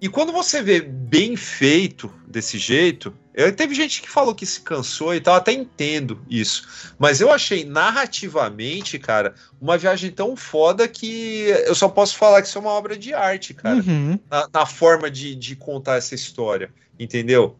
[0.00, 4.60] E quando você vê bem feito desse jeito, eu, teve gente que falou que se
[4.60, 6.94] cansou e tal, até entendo isso.
[6.98, 12.48] Mas eu achei narrativamente, cara, uma viagem tão foda que eu só posso falar que
[12.48, 13.76] isso é uma obra de arte, cara.
[13.76, 14.18] Uhum.
[14.30, 17.56] Na, na forma de, de contar essa história, entendeu?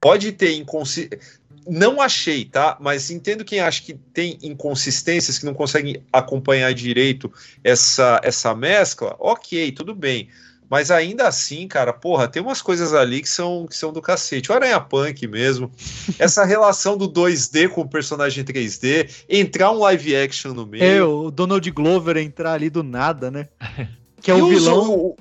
[0.00, 1.18] Pode ter inconsistência.
[1.64, 2.76] Não achei, tá?
[2.80, 7.32] Mas entendo quem acha que tem inconsistências, que não conseguem acompanhar direito
[7.62, 9.14] essa, essa mescla.
[9.20, 10.28] Ok, tudo bem.
[10.68, 14.50] Mas ainda assim, cara, porra, tem umas coisas ali que são, que são do cacete.
[14.50, 15.70] O Aranha Punk mesmo.
[16.18, 19.24] Essa relação do 2D com o personagem 3D.
[19.28, 20.82] Entrar um live action no meio.
[20.82, 23.48] É, o Donald Glover entrar ali do nada, né?
[24.20, 24.90] Que é E o os- vilão.
[24.92, 25.16] o-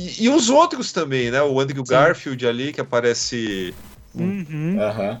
[0.00, 1.42] e, e os outros também, né?
[1.42, 1.92] O Andrew Sim.
[1.92, 3.74] Garfield ali, que aparece
[4.14, 4.76] Uhum.
[4.80, 5.20] Aham.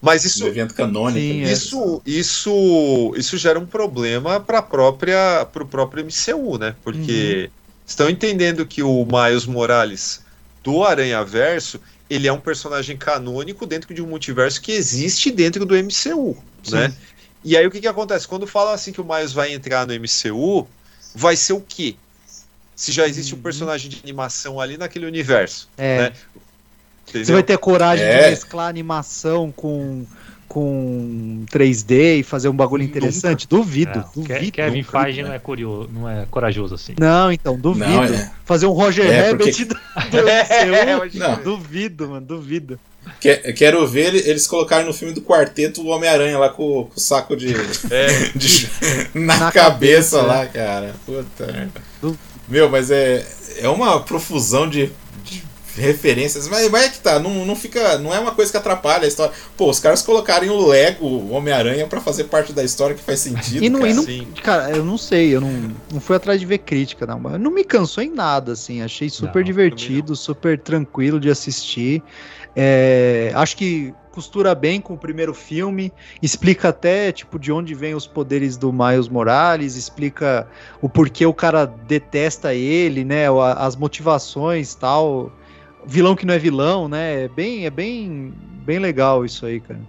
[0.00, 1.18] Mas isso, um evento canônico.
[1.18, 1.52] Sim, é.
[1.52, 6.74] isso, isso, isso gera um problema para própria, para o próprio MCU, né?
[6.82, 7.50] Porque
[7.86, 10.20] estão entendendo que o Miles Morales
[10.62, 11.80] do Aranha Verso
[12.10, 16.36] ele é um personagem canônico dentro de um multiverso que existe dentro do MCU,
[16.70, 16.92] né?
[17.44, 18.28] E aí o que, que acontece?
[18.28, 20.66] Quando falam assim que o Miles vai entrar no MCU,
[21.14, 21.96] vai ser o quê?
[22.82, 25.98] Se já existe um personagem de animação ali naquele universo, É.
[25.98, 26.12] né?
[27.14, 28.24] Você vai ter coragem É.
[28.24, 30.04] de mesclar animação com,
[30.48, 33.46] com 3D e fazer um bagulho interessante?
[33.46, 34.52] Duvido, É, Ke- duvido.
[34.52, 36.94] Kevin Feige não é, curioso, não é corajoso assim.
[36.98, 37.86] Não, então, duvido.
[37.88, 38.32] Não, é.
[38.44, 39.74] Fazer um Roger É, Rabbit porque-
[40.10, 41.18] do, do É, MCU?
[41.20, 41.36] Não.
[41.40, 42.80] Duvido, mano, duvido.
[43.20, 46.90] Que- Quero ver ele- eles colocarem no filme do quarteto o Homem-Aranha lá com, com
[46.96, 47.54] o saco de,
[47.90, 48.06] É.
[48.34, 48.68] de-
[49.14, 50.94] na, Na cabeça, cabeça, lá, cara.
[51.06, 51.80] Puta merda.
[52.00, 52.18] Du-
[52.52, 53.26] Meu, mas é,
[53.60, 54.90] é uma profusão de,
[55.24, 55.42] de
[55.74, 56.46] referências.
[56.48, 57.96] Mas, mas é que tá, não, não fica.
[57.96, 59.32] Não é uma coisa que atrapalha a história.
[59.56, 63.20] Pô, os caras colocarem o Lego, o Homem-Aranha, pra fazer parte da história que faz
[63.20, 63.64] sentido.
[63.64, 63.90] E não, cara.
[63.90, 64.28] e não- Sim.
[64.42, 67.18] cara, eu não sei, eu não, não fui atrás de ver crítica, não.
[67.18, 68.82] mas Não me cansou em nada, assim.
[68.82, 72.02] Achei super Não, divertido, super tranquilo de assistir.
[72.54, 77.94] É, acho que costura bem com o primeiro filme, explica até tipo de onde vêm
[77.94, 80.46] os poderes do Miles Morales, explica
[80.80, 83.24] o porquê o cara detesta ele, né?
[83.56, 85.32] As motivações, tal.
[85.86, 87.24] Vilão que não é vilão, né?
[87.24, 88.32] É bem, é bem,
[88.64, 89.80] bem legal isso aí, cara.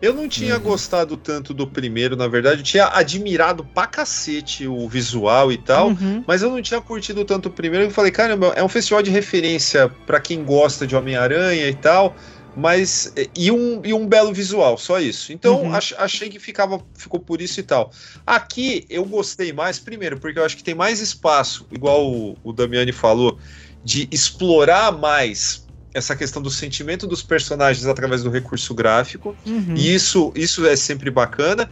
[0.00, 0.60] Eu não tinha Uhum.
[0.60, 2.60] gostado tanto do primeiro, na verdade.
[2.60, 5.88] Eu tinha admirado pra cacete o visual e tal.
[5.88, 6.22] Uhum.
[6.26, 7.86] Mas eu não tinha curtido tanto o primeiro.
[7.86, 12.14] Eu falei, caramba, é um festival de referência pra quem gosta de Homem-Aranha e tal.
[12.56, 13.12] Mas.
[13.36, 15.32] E um, e um belo visual, só isso.
[15.32, 15.74] Então Uhum.
[15.74, 17.92] ach- achei que ficava, ficou por isso e tal.
[18.26, 22.52] Aqui eu gostei mais, primeiro, porque eu acho que tem mais espaço, igual o, o
[22.52, 23.38] Damiani falou,
[23.84, 29.36] de explorar mais essa questão do sentimento dos personagens através do recurso gráfico.
[29.46, 29.74] Uhum.
[29.76, 31.68] E isso, isso é sempre bacana.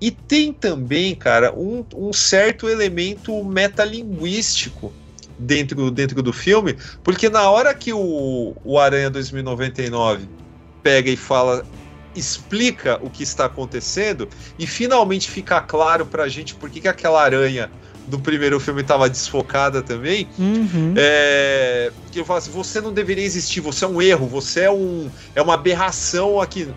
[0.00, 4.94] E tem também, cara, um, um certo elemento metalinguístico
[5.38, 10.28] dentro, dentro do filme, porque na hora que o, o Aranha 2099
[10.82, 11.64] pega e fala,
[12.14, 14.28] explica o que está acontecendo,
[14.58, 17.70] e finalmente fica claro pra gente por que, que aquela aranha
[18.06, 20.94] do primeiro filme estava desfocada também, Uhum.
[20.96, 24.70] é, que eu falo assim, você não deveria existir, você é um erro, você é
[24.70, 26.68] um é uma aberração aqui.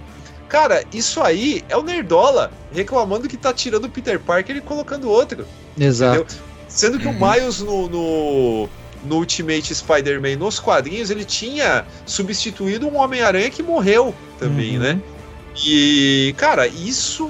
[0.49, 5.09] Cara, isso aí é o Nerdola reclamando que tá tirando o Peter Parker e colocando
[5.09, 5.45] outro.
[5.79, 6.35] Exato.
[6.73, 8.69] Sendo que o Miles no, no,
[9.03, 14.84] no Ultimate Spider-Man nos quadrinhos, ele tinha substituído um Homem-Aranha que morreu também, Uhum.
[14.84, 14.99] né?
[15.65, 17.30] E, cara, isso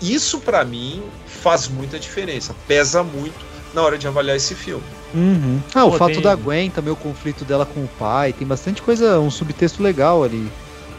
[0.00, 3.34] isso para mim faz muita diferença, pesa muito
[3.74, 4.84] na hora de avaliar esse filme.
[5.12, 5.60] Uhum.
[5.74, 8.46] Ah, o Pô, fato tem- da Gwen também, o conflito dela com o pai, tem
[8.46, 10.50] bastante coisa, um subtexto legal ali.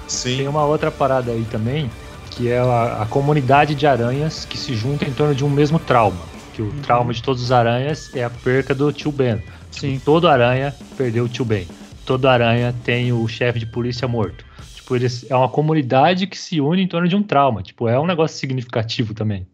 [0.07, 0.37] Sim.
[0.37, 1.89] Tem uma outra parada aí também,
[2.31, 5.79] que é a, a comunidade de aranhas que se junta em torno de um mesmo
[5.79, 6.21] trauma.
[6.59, 9.41] Que o trauma de todos os aranhas é a perca do tio Ben.
[9.71, 9.97] Sim.
[10.03, 11.65] Todo aranha perdeu o tio Ben.
[12.05, 14.43] Todo aranha tem o chefe de polícia morto.
[14.75, 17.63] Tipo, eles, é uma comunidade que se une em torno de um trauma.
[17.63, 19.47] Tipo, é um negócio significativo também.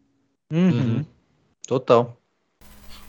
[0.51, 1.05] Uhum.
[1.67, 2.17] Total.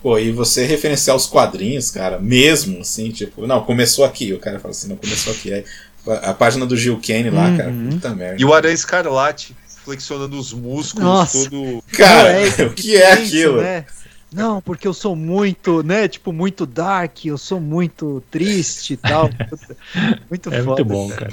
[0.02, 4.31] Pô, e você referenciar os quadrinhos, cara, mesmo assim, tipo, não, começou aqui.
[4.35, 5.55] O cara fala assim, não, começou aqui.
[5.55, 5.64] Aí,
[6.06, 7.89] a, a página do Gil Kane lá, cara, Uhum.
[7.93, 8.36] puta merda.
[8.39, 9.56] E o Aranha Escarlate
[9.86, 11.48] flexionando os músculos, Nossa.
[11.48, 11.82] todo.
[11.92, 13.62] Cara, Não, o que é aquilo?
[13.62, 13.84] né?
[14.32, 16.08] Não, porque eu sou muito, né?
[16.08, 19.30] Tipo, muito dark, eu sou muito triste e tal.
[20.28, 20.82] muito É foda.
[20.82, 21.32] muito bom, cara.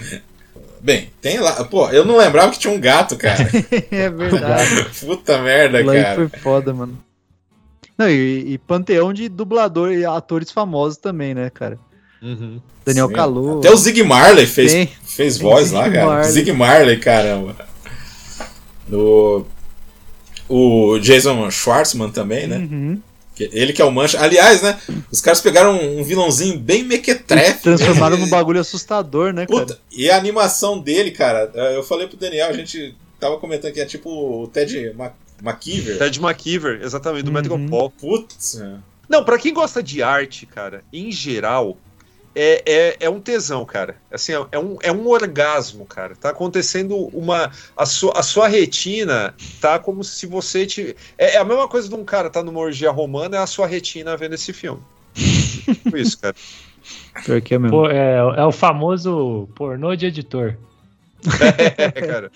[0.80, 1.63] Bem, tem lá.
[1.65, 3.49] Pô, eu não lembrava que tinha um gato, cara.
[3.89, 4.85] é verdade.
[4.99, 6.15] Puta merda, aí cara.
[6.15, 6.97] foi foda, mano.
[7.97, 11.80] Não, e, e panteão de dublador e atores famosos também, né, cara?
[12.21, 12.61] Uhum.
[12.85, 13.13] Daniel Sim.
[13.13, 13.59] Kalu.
[13.59, 16.05] Até o Zig Marley fez, Tem- fez tem voz Zig lá, cara.
[16.05, 16.31] Marley.
[16.31, 17.55] Zig Marley, caramba.
[18.88, 19.45] No,
[20.49, 22.57] o Jason Schwartzman também, né?
[22.57, 23.01] Uhum.
[23.39, 24.22] Ele que é o Mancha.
[24.22, 24.80] Aliás, né?
[25.11, 27.64] Os caras pegaram um, vilãozinho bem mequetrefe.
[27.64, 29.61] Transformaram num bagulho assustador, né, cara?
[29.65, 33.73] Puta, e a animação dele, cara, eh, eu falei pro Daniel, a gente tava comentando
[33.73, 34.10] que é tipo
[34.43, 35.97] o Ted Ma- McKeever.
[35.97, 37.34] Ted McKeever, exatamente, do Uhum.
[37.34, 37.89] Metropol.
[37.89, 38.76] Putz, é.
[39.10, 41.76] Não, pra quem gosta de arte, cara, em geral,
[42.35, 43.95] é, é, é um tesão, cara.
[44.11, 46.15] Assim, é, é um, é um orgasmo, cara.
[46.15, 47.51] Tá acontecendo uma.
[47.77, 50.65] A sua, a sua retina tá como se você.
[50.65, 53.47] Te, é, é a mesma coisa de um cara tá numa orgia romana, é a
[53.47, 54.81] sua retina vendo esse filme.
[55.14, 56.35] Tipo isso, cara.
[57.23, 57.77] Pior que é mesmo.
[57.77, 60.57] Pô, é, é o famoso pornô de editor.
[61.77, 62.31] É, cara.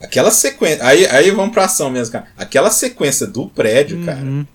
[0.00, 0.84] Aquela sequência.
[0.84, 2.26] Aí, aí vamos pra ação mesmo, cara.
[2.36, 4.46] Aquela sequência do prédio, cara, Uhum.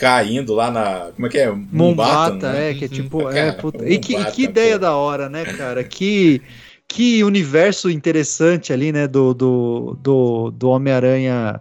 [0.00, 1.12] Caindo lá na.
[1.12, 1.50] Como é que é?
[1.50, 2.70] Mombata, né?
[2.70, 3.24] é, que é tipo.
[3.24, 3.86] Cara, é, puta.
[3.86, 4.78] E que, e Mombata, que ideia pô.
[4.78, 5.84] da hora, né, cara?
[5.84, 6.40] Que,
[6.88, 9.06] que universo interessante ali, né?
[9.06, 11.60] Do, do, do, do Homem-Aranha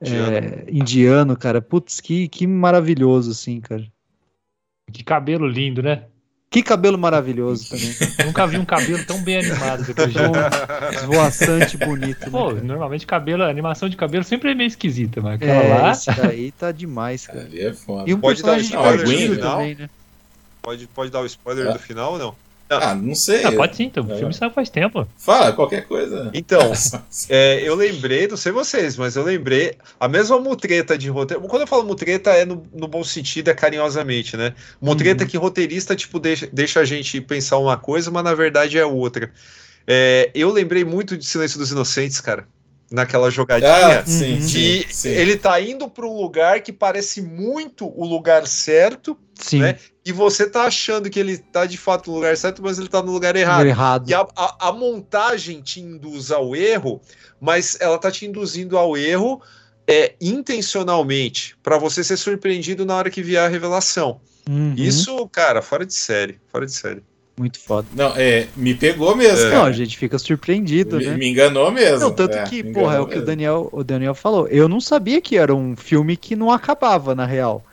[0.00, 1.62] é, indiano, cara.
[1.62, 3.86] Putz, que, que maravilhoso, assim, cara.
[4.92, 6.06] Que cabelo lindo, né?
[6.52, 7.94] Que cabelo maravilhoso também.
[8.26, 10.32] Nunca vi um cabelo tão bem animado daquele jeito.
[10.98, 12.24] Esvoaçante bonito.
[12.24, 15.68] né, Pô, normalmente cabelo, a animação de cabelo sempre é meio esquisita, mas aquela É,
[15.80, 15.92] lá.
[15.92, 17.42] esse daí tá demais, cara.
[17.42, 18.10] Ali é foda.
[18.10, 19.52] E um Pode dar personagem spoiler no divertido final?
[19.58, 19.90] também, né?
[20.60, 21.72] Pode, pode dar o spoiler Ah.
[21.72, 22.34] do final ou não?
[22.70, 23.44] Ah, não sei.
[23.44, 24.06] Ah, pode sim, então.
[24.06, 24.16] O É.
[24.18, 25.04] filme saiu faz tempo.
[25.16, 26.30] Fala, qualquer coisa.
[26.32, 26.72] Então,
[27.28, 31.42] é, eu lembrei, não sei vocês, mas eu lembrei a mesma mutreta de roteiro.
[31.48, 34.54] Quando eu falo mutreta é no, no bom sentido, é carinhosamente, né?
[34.80, 38.86] Mutreta que roteirista, tipo, deixa, deixa a gente pensar uma coisa, mas na verdade é
[38.86, 39.32] outra.
[39.86, 42.46] É, eu lembrei muito de Silêncio dos Inocentes, cara.
[42.90, 44.00] Naquela jogadinha.
[44.00, 44.40] Ah, sim, Uhum.
[44.40, 45.08] sim, sim.
[45.10, 49.78] ele tá indo para um lugar que parece muito o lugar certo, Sim, né?
[50.04, 53.00] E você tá achando que ele tá de fato no lugar certo, mas ele tá
[53.02, 53.66] no lugar errado.
[53.66, 54.10] errado.
[54.10, 57.00] E a, a- a montagem te induz ao erro,
[57.40, 59.40] mas ela tá te induzindo ao erro
[59.86, 64.20] é, intencionalmente, para você ser surpreendido na hora que vier a revelação.
[64.48, 66.40] Uhum, Isso, cara, fora de série.
[66.48, 67.02] Fora de série.
[67.40, 67.88] Muito foda.
[67.94, 69.46] Não, é, me pegou mesmo.
[69.46, 69.50] É.
[69.54, 71.16] Não, a gente fica surpreendido, me, né?
[71.16, 71.98] me enganou mesmo.
[72.00, 73.24] Não, tanto É, que, porra, é o que o.
[73.24, 74.46] Daniel, o Daniel falou.
[74.48, 77.64] Eu não sabia que era um filme que não acabava, na real.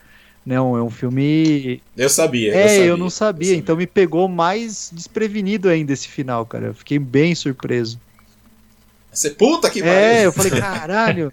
[0.46, 1.82] Não, é um filme.
[1.94, 2.54] Eu sabia.
[2.54, 6.68] É, sabia, eu não sabia, então me pegou mais desprevenido ainda esse final, cara.
[6.68, 8.00] Eu fiquei bem surpreso.
[9.12, 9.84] Você, puta que É,
[10.14, 10.22] pariu.
[10.22, 11.32] eu falei, caralho.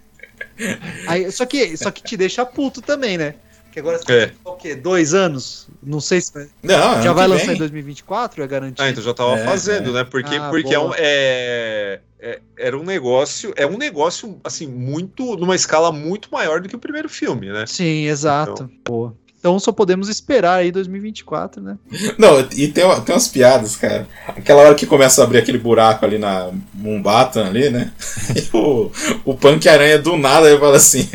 [1.08, 3.36] Aí, só, que, só que te deixa puto também, né?
[3.76, 4.32] Que agora você É.
[4.46, 4.74] o quê?
[4.74, 5.68] Dois anos?
[5.84, 7.56] Não sei se vai- Não, já ano vai lançar vem.
[7.56, 8.82] em 2024, é garantido.
[8.82, 9.94] Ah, então já tava É, fazendo, é.
[9.96, 10.04] né?
[10.06, 10.96] Porque, Ah, porque é um, boa.
[10.98, 16.70] é, é- era um negócio, é um negócio assim muito numa escala muito maior do
[16.70, 17.66] que o primeiro filme, né?
[17.68, 18.72] Sim, exato.
[18.82, 19.12] Pô.
[19.46, 21.78] Então só podemos esperar aí 2024, né?
[22.18, 24.08] Não, e tem, tem umas piadas, cara.
[24.30, 27.92] Aquela hora que começa a abrir aquele buraco ali na Mumbatan ali, né?
[28.36, 28.92] E o,
[29.24, 31.08] o Punk Aranha do nada ele fala assim: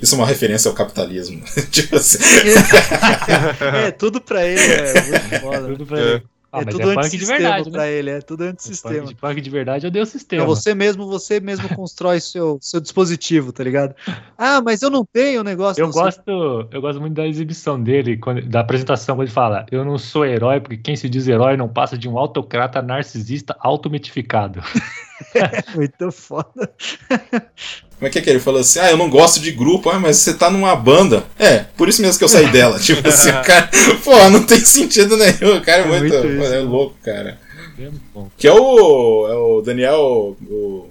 [0.00, 1.42] Isso é uma referência ao capitalismo.
[1.70, 2.16] tipo assim.
[3.84, 5.68] é, tudo pra ele é muito foda.
[5.68, 6.02] Tudo pra É.
[6.14, 6.22] ele.
[6.54, 7.92] Ah, é mas tudo é punk de verdade, pra né?
[7.92, 9.06] ele, é tudo Punk antissistema.
[9.08, 10.44] de, punk de verdade, eu dei o É sistema.
[10.44, 13.94] você mesmo, você mesmo constrói seu, seu dispositivo, tá ligado?
[14.38, 15.80] Ah, mas eu não tenho o negócio.
[15.80, 19.34] Eu não sei- gosto, eu gosto muito da exibição dele, quando- da apresentação, quando ele
[19.34, 22.80] fala: Eu não sou herói, porque quem se diz herói não passa de um autocrata
[22.80, 24.60] narcisista autometificado.
[25.74, 26.70] Muito foda.
[28.04, 28.80] Como é que é que ele falou assim?
[28.80, 31.24] Ah, eu não gosto de grupo, ah, mas você tá numa banda.
[31.38, 32.76] É, por isso mesmo que eu saí dela.
[32.78, 33.70] tipo assim, o cara.
[34.04, 35.56] Pô, não tem sentido nenhum.
[35.56, 36.14] O cara é É muito.
[36.14, 37.38] muito isso, é louco, cara.
[37.78, 38.28] É bom.
[38.36, 39.26] Que é o.
[39.26, 40.36] É o Daniel.
[40.42, 40.86] O,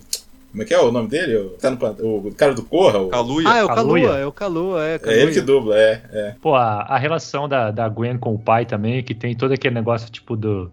[0.50, 1.36] como é que é o nome dele?
[1.36, 2.98] O, tá no, o cara do Corra?
[2.98, 3.48] O, Kaluuya.
[3.48, 3.68] Ah, é o.
[3.68, 5.00] Kalua, é o Kalua, é.
[5.04, 6.02] é ele que dubla, é.
[6.12, 6.36] é.
[6.42, 9.76] Pô, a, a relação da, da Gwen com o pai também, que tem todo aquele
[9.76, 10.72] negócio, tipo, do.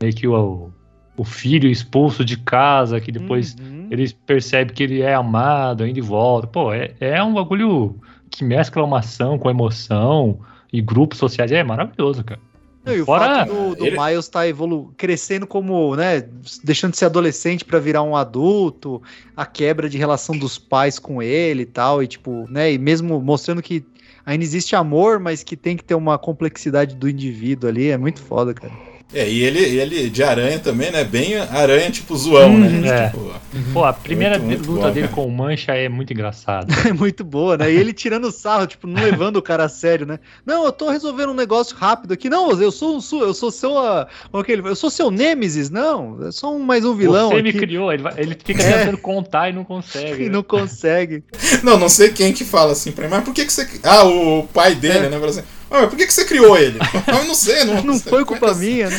[0.00, 0.68] Meio que o,
[1.16, 3.86] o filho expulso de casa, que depois Uhum.
[3.90, 6.46] ele percebe que ele é amado, ainda e volta.
[6.46, 7.96] Pô, é, é um bagulho
[8.30, 10.38] que mescla uma ação com emoção
[10.72, 11.50] e grupos sociais.
[11.52, 12.40] É maravilhoso, cara.
[12.84, 16.22] Não, e o Fora- fato do, do ele- Miles tá evolu crescendo como, né,
[16.62, 19.02] deixando de ser adolescente pra virar um adulto,
[19.36, 23.20] a quebra de relação dos pais com ele e tal, e tipo, né, e mesmo
[23.20, 23.84] mostrando que
[24.24, 28.20] ainda existe amor, mas que tem que ter uma complexidade do indivíduo ali, é muito
[28.20, 28.72] foda, cara.
[29.14, 31.04] É, e ele, ele de aranha também, né?
[31.04, 32.88] Bem aranha, tipo zoão, né?
[32.88, 33.06] É.
[33.08, 33.32] Tipo,
[33.72, 35.14] Pô, a primeira Muito, muito luta bom, dele cara.
[35.22, 36.66] com o Mancha é muito engraçada.
[36.86, 37.72] É muito boa, né?
[37.72, 40.18] E ele tirando sarro, tipo, não levando o cara a sério, né?
[40.44, 42.28] Não, eu tô resolvendo um negócio rápido aqui.
[42.28, 44.72] Não, eu sou, su- eu sou seu, ah, como que ele fala?
[44.72, 47.58] eu sou seu Nêmesis, não, é só um, mais um vilão Você me aqui.
[47.60, 48.78] criou, ele, vai- ele fica É.
[48.80, 50.24] tentando contar e não consegue.
[50.26, 51.22] E não consegue.
[51.62, 53.66] Não, não sei quem que fala assim pra mim, mas por que que você.
[53.84, 55.08] Ah, o pai dele, É.
[55.08, 55.16] né?
[55.24, 56.78] Assim, ah, mas por que que você criou ele?
[57.08, 57.82] eu não sei, não.
[57.82, 58.96] Não foi culpa minha, né?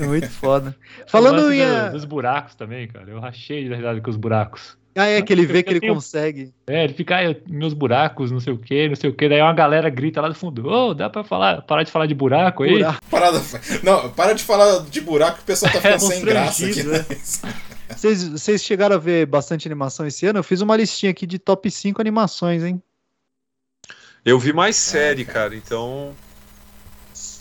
[0.00, 0.76] É muito foda.
[1.08, 1.58] Falando em.
[1.58, 3.10] do- ah, dos buracos também, cara.
[3.10, 4.78] Eu rachei de verdade com os buracos.
[4.96, 6.52] Ah, é que ele vê que ele tenho- consegue.
[6.66, 9.28] É, ele fica, ah, eu- meus buracos, não sei o que, não sei o que.
[9.28, 12.14] Daí uma galera grita lá do fundo: Ô, dá pra falar, parar de falar de
[12.14, 12.72] buraco aí?
[12.72, 12.98] Buraco.
[13.08, 13.40] Parada...
[13.84, 16.82] Não, para de falar de buraco que o pessoal tá É, ficando sem graça aqui.
[16.82, 17.06] né?
[17.96, 20.38] Vocês, vocês chegaram a ver bastante animação esse ano?
[20.38, 22.80] Eu fiz uma listinha aqui de top 5 animações, hein?
[24.24, 26.12] Eu vi mais série, cara, então.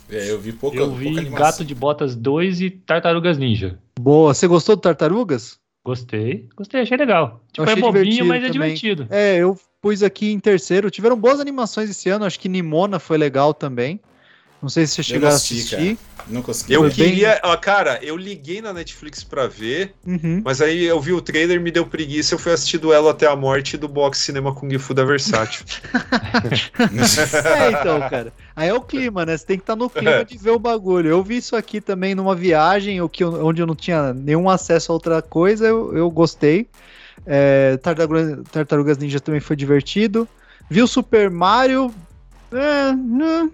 [0.10, 1.45] É, eu vi pouca, Eu vi pouca animação.
[1.45, 3.77] Gato de Botas 2 e Tartarugas Ninja.
[3.99, 4.34] Boa.
[4.34, 5.60] Você gostou do Tartarugas?
[5.85, 7.43] Gostei, gostei, achei legal.
[7.51, 8.73] Tipo, achei é bobinho, mas é também.
[8.73, 9.07] divertido.
[9.10, 10.89] É, eu pus aqui em terceiro.
[10.89, 12.26] Tiveram boas animações esse ano.
[12.26, 13.99] Acho que Nimona foi legal também.
[14.61, 15.98] Não sei se você Eu chegou a assistir.
[16.27, 16.73] Não consegui.
[16.73, 17.40] Eu queria.
[17.44, 20.41] ó, cara, eu liguei na Netflix pra ver, Uhum.
[20.44, 23.36] mas aí eu vi o trailer, me deu preguiça, eu fui assistir Duelo até a
[23.38, 25.64] Morte do box Cinema Kung Fu da Versátil.
[26.80, 28.34] É, então, cara.
[28.56, 29.38] Aí é o clima, né?
[29.38, 31.10] Você tem que estar no clima de ver o bagulho.
[31.10, 34.95] Eu vi isso aqui também numa viagem, que onde eu não tinha nenhum acesso a
[34.95, 36.68] outra coisa, eu, eu gostei.
[37.26, 40.27] É, Tartarugas, Tartarugas Ninja também foi divertido.
[40.69, 41.94] Vi o Super Mario.
[42.52, 43.49] É, né?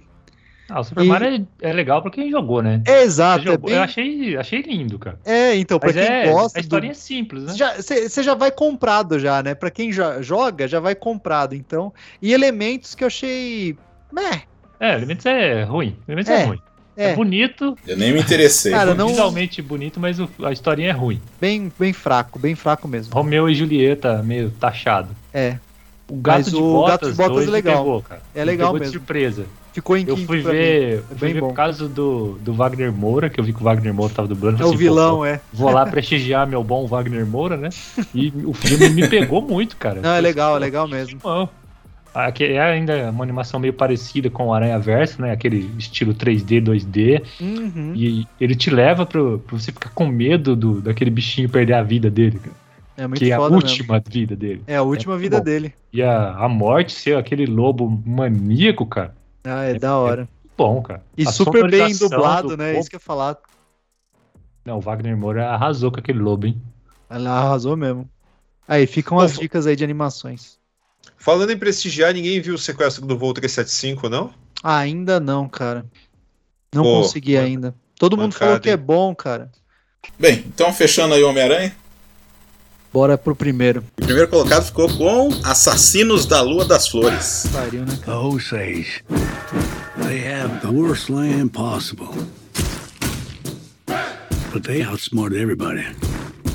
[0.69, 2.81] Ah, o Super E- Mario é, é legal pra quem jogou, né?
[2.87, 3.41] É exato.
[3.41, 5.19] É, jogou- bem- Eu achei, achei lindo, cara.
[5.23, 6.57] é, então, pra Mas quem é, gosta.
[6.57, 7.53] a do- historinha é simples, né?
[7.77, 9.53] Você já, já vai comprado já, né?
[9.53, 11.93] Pra quem já joga, já vai comprado, então.
[12.21, 13.77] E elementos que eu achei.
[14.11, 14.41] Meh,
[14.79, 15.95] É, Elementos é ruim.
[16.07, 16.59] Elementos é, É, ruim.
[16.97, 17.09] É.
[17.11, 18.71] é, bonito, Eu nem me interessei.
[18.71, 21.21] Cara, não- visualmente bonito, mas o- a historinha é ruim.
[21.39, 23.13] bem, bem fraco, bem fraco mesmo.
[23.13, 25.09] Romeu e Julieta, meio taxado.
[25.33, 25.57] É,
[26.07, 27.77] O Gato Mas de o Botas, Gato de Botas é legal.
[27.83, 28.21] pegou, cara.
[28.35, 28.99] É legal pegou de mesmo.
[28.99, 29.45] surpresa.
[29.73, 31.47] ficou em Eu fui pra ver, É fui ver bom.
[31.47, 34.55] por causa do, do Wagner Moura, que eu vi que o Wagner Moura tava dublando.
[34.55, 35.41] É falei o assim, vilão, pô, é.
[35.51, 37.69] Vou lá prestigiar meu bom Wagner Moura, né?
[38.13, 39.99] E o filme me pegou muito, cara.
[39.99, 41.19] Não, é legal, é legal mesmo.
[41.21, 41.49] Bom.
[42.13, 45.31] Aqui é ainda uma animação meio parecida com o Aranha Verso, né?
[45.33, 47.21] Aquele estilo 3D, 2D.
[47.41, 47.91] Uhum.
[47.93, 51.83] E ele te leva pro, pra você ficar com medo do, daquele bichinho perder a
[51.83, 52.55] vida dele, cara.
[52.97, 53.69] É muito que é a foda mesmo.
[53.69, 54.63] última vida dele.
[54.67, 55.43] É a última É vida bom.
[55.43, 55.73] dele.
[55.91, 59.15] E a, a morte ser aquele lobo maníaco, cara.
[59.43, 60.27] Ah, é, da hora.
[60.57, 61.03] Bom, cara.
[61.17, 62.67] E A super bem dublado, do né?
[62.69, 63.37] lobo- Isso que eu ia falar.
[64.65, 66.61] Não, o Wagner Moura arrasou com aquele lobo, hein?
[67.09, 68.09] Ela arrasou mesmo.
[68.67, 70.57] Aí, ficam as dicas aí de animações.
[71.17, 74.33] Falando em prestigiar, ninguém viu o sequestro do voo 375, não?
[74.63, 75.85] Ah, ainda não, cara.
[76.73, 77.75] Não Pô, consegui ainda.
[77.97, 78.77] Todo mundo mancada, falou que é hein?
[78.77, 79.51] bom, cara.
[80.19, 81.75] Bem, então fechando aí o Homem-Aranha.
[82.95, 83.83] Bora pro primeiro.
[84.01, 87.45] O primeiro colocado ficou com Assassinos da Lua das Flores.
[87.51, 89.03] Pariu, né, The Osage.
[90.01, 92.07] They have the worst land possible.
[94.53, 95.83] But they outsmarted everybody.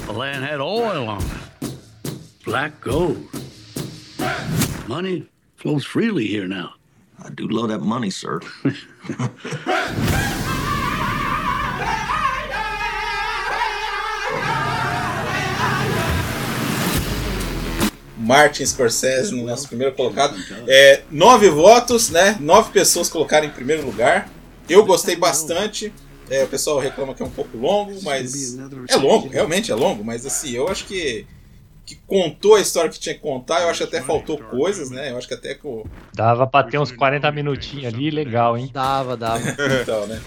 [0.06, 1.74] The land had oil on it.
[2.46, 3.18] Black gold.
[4.88, 6.70] Money flows freely here now.
[7.22, 8.40] I do love that money, sir.
[18.30, 20.36] Martin Scorsese no nosso primeiro colocado.
[20.68, 22.36] É, nove votos, né?
[22.38, 24.30] Nove pessoas colocaram em primeiro lugar.
[24.68, 25.92] Eu gostei bastante.
[26.30, 28.56] É, o pessoal reclama que é um pouco longo, mas.
[28.88, 31.26] É longo, realmente é longo, mas assim, eu acho que.
[31.84, 35.10] Que contou a história que tinha que contar, eu acho que até faltou coisas, né?
[35.10, 35.84] Eu acho que até que o.
[36.14, 38.70] Dava pra ter uns 40 minutinhos ali, legal, hein?
[38.72, 39.42] Dava, dava.
[39.82, 40.20] Então, né?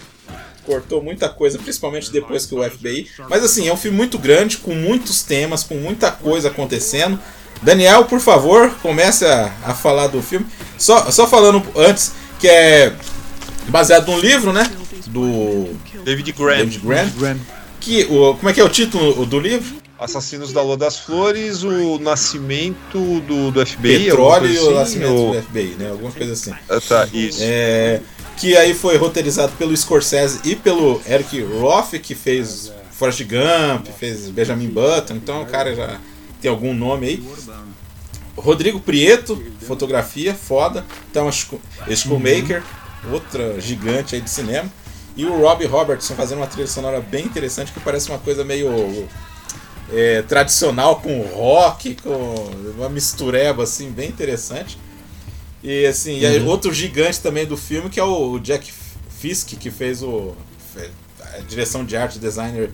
[0.65, 3.09] Cortou muita coisa, principalmente depois que o FBI.
[3.29, 7.17] Mas assim, é um filme muito grande, com muitos temas, com muita coisa acontecendo.
[7.63, 10.45] Daniel, por favor, comece a, a falar do filme.
[10.77, 12.93] Só, só falando antes, que é
[13.67, 14.69] baseado num livro, né?
[15.07, 15.69] Do
[16.03, 16.57] David Grant.
[16.57, 17.13] David Grant.
[17.15, 17.39] Grant.
[17.79, 19.75] Que, o, como é que é o título do livro?
[19.99, 24.05] Assassinos da Lua das Flores, o nascimento do, do FBI.
[24.05, 25.89] Petróleo e coisa o assim, nascimento ou- do FBI, né?
[25.91, 26.51] Alguma coisa assim.
[26.69, 27.39] Ah, tá, isso.
[27.41, 28.01] É,
[28.37, 34.29] que aí foi roteirizado pelo Scorsese e pelo Eric Roth, que fez Forrest Gump, fez
[34.29, 35.97] Benjamin Button, então o cara já
[36.43, 37.23] tem algum nome aí.
[38.35, 40.85] Rodrigo Prieto, fotografia, foda.
[41.09, 42.61] Então, Schoolmaker,
[43.11, 44.69] outra gigante aí de cinema.
[45.15, 49.07] E o Robbie Robertson fazendo uma trilha sonora bem interessante que parece uma coisa meio
[49.91, 52.33] é, tradicional com rock, com
[52.75, 54.77] uma mistureba assim, bem interessante.
[55.63, 56.47] E assim, e Uhum.
[56.47, 58.73] outro gigante também do filme que é o Jack
[59.19, 60.35] Fisk, que fez o
[61.35, 62.69] a direção de arte, designer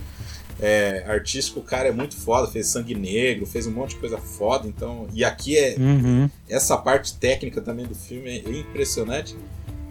[0.62, 4.18] é, artístico, o cara é muito foda, fez Sangue Negro, fez um monte de coisa
[4.18, 6.30] foda, então, e aqui é Uhum.
[6.50, 9.36] essa parte técnica também do filme é impressionante.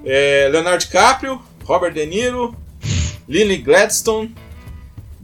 [0.04, 2.54] É, Leonardo DiCaprio, Robert De Niro,
[3.28, 4.34] Lily Gladstone,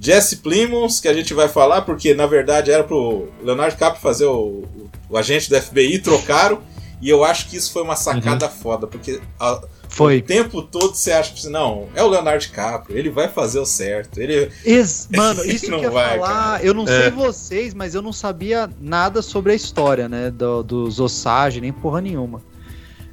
[0.01, 4.27] Jesse Plimons, que a gente vai falar, porque na verdade era pro Leonardo DiCaprio fazer
[4.27, 4.35] o,
[4.65, 6.61] o, o agente do FBI, trocaram,
[7.01, 9.63] e eu acho que isso foi uma sacada foda, porque a-
[9.97, 10.19] Foi.
[10.19, 13.65] o tempo todo você acha que não, é o Leonardo DiCaprio, ele vai fazer o
[13.67, 16.65] certo, ele Ex- Mano, isso Não que eu vai, falar, cara.
[16.65, 16.87] eu não É.
[17.03, 21.73] sei vocês, mas eu não sabia nada sobre a história, né, do, dos Osage, nem
[21.73, 22.43] porra nenhuma.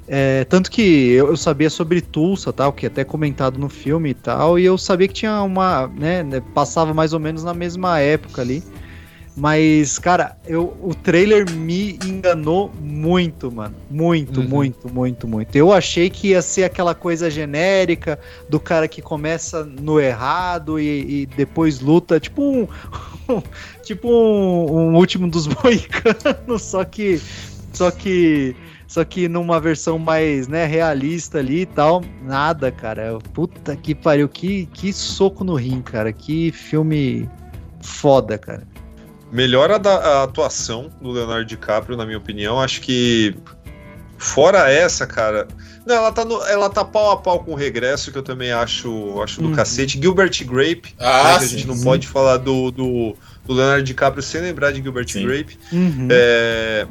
[0.08, 4.10] É, tanto que eu, eu sabia sobre Tulsa, tal, que é até comentado no filme
[4.10, 7.54] e tal, e eu sabia que tinha uma, né, né, passava mais ou menos na
[7.54, 8.62] mesma época ali.
[9.34, 13.74] Mas, cara, eu, o trailer me enganou muito, mano.
[13.90, 14.48] Muito, Uhum.
[14.48, 15.56] muito, muito, muito.
[15.56, 18.18] Eu achei que ia ser aquela coisa genérica
[18.48, 22.68] do cara que começa no errado e, e depois luta, tipo um.
[23.82, 27.20] tipo um, um último dos moicanos, só que.
[27.72, 28.54] Só que.
[28.86, 33.18] Só que numa versão mais, né, realista ali e tal, nada, cara.
[33.32, 36.12] Puta que pariu, que, que soco no rim, cara.
[36.12, 37.26] Que filme
[37.80, 38.70] foda, cara.
[39.32, 42.60] Melhora da a atuação do Leonardo DiCaprio, na minha opinião.
[42.60, 43.34] Acho que
[44.18, 45.48] fora essa, cara,
[45.84, 48.52] não, ela tá, no, ela tá pau a pau com o regresso, que eu também
[48.52, 49.54] acho, acho do Uhum.
[49.54, 49.98] cacete.
[50.00, 51.82] Gilbert Grape, Ah, né, que a sim, gente não sim.
[51.84, 55.26] pode falar do, do, do Leonardo DiCaprio sem lembrar de Gilbert Sim.
[55.26, 55.58] Grape.
[55.72, 56.08] Uhum.
[56.10, 56.86] É,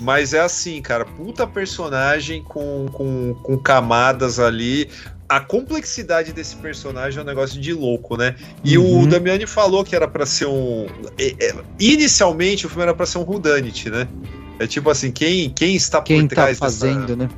[0.00, 4.88] mas é assim, cara, puta personagem com, com, com camadas ali.
[5.28, 8.36] A complexidade desse personagem é um negócio de louco, né?
[8.62, 9.02] E Uhum.
[9.02, 10.86] o Damiani falou que era pra ser um.
[11.18, 14.06] é, é, inicialmente o filme era pra ser um whodunit, né?
[14.58, 17.28] É tipo assim, quem, quem está por Quem tá trás fazendo, né?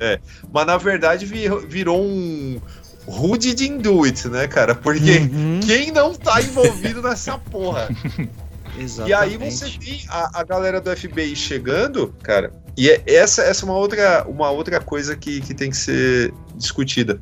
[0.00, 0.18] é,
[0.52, 2.60] mas na verdade virou, virou um
[3.06, 4.74] Who didn't do it, né, cara?
[4.74, 5.60] Porque Uhum.
[5.60, 7.90] quem não tá envolvido nessa porra?
[8.78, 9.10] Exatamente.
[9.10, 13.64] E aí você tem a, a galera do FBI chegando, cara, e é- essa, essa
[13.64, 17.20] é uma outra, uma outra coisa que, que tem que ser discutida.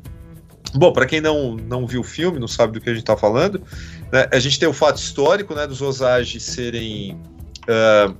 [0.73, 3.15] Bom, para quem não, não viu o filme, não sabe do que a gente tá
[3.15, 3.61] falando,
[4.11, 7.21] né, a gente tem o fato histórico né, dos Osage serem.
[7.67, 8.13] ah,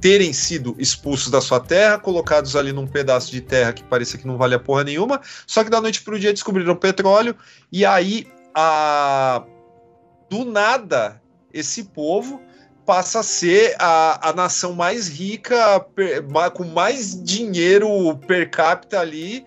[0.00, 4.26] terem sido expulsos da sua terra, colocados ali num pedaço de terra que parecia que
[4.26, 7.36] não valia porra nenhuma, só que da noite pro dia descobriram petróleo,
[7.70, 9.44] e aí a
[10.28, 11.20] do nada
[11.52, 12.40] esse povo
[12.86, 19.44] passa a ser a, a nação mais rica, per- com mais dinheiro per capita ali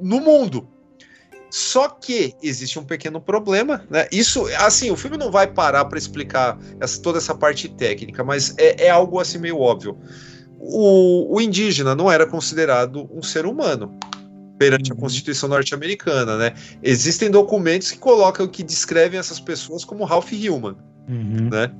[0.00, 0.68] no mundo.
[1.50, 4.08] Só que existe um pequeno problema, né?
[4.10, 8.54] Isso, assim, o filme não vai parar para explicar essa- toda essa parte técnica, mas
[8.56, 9.98] é, é algo assim meio óbvio.
[10.58, 13.98] O, o indígena não era considerado um ser humano
[14.58, 16.54] perante a Constituição norte-americana, né?
[16.82, 20.76] Existem documentos que colocam, que descrevem essas pessoas como Ralph Hillman
[21.08, 21.50] Uhum.
[21.50, 21.70] né?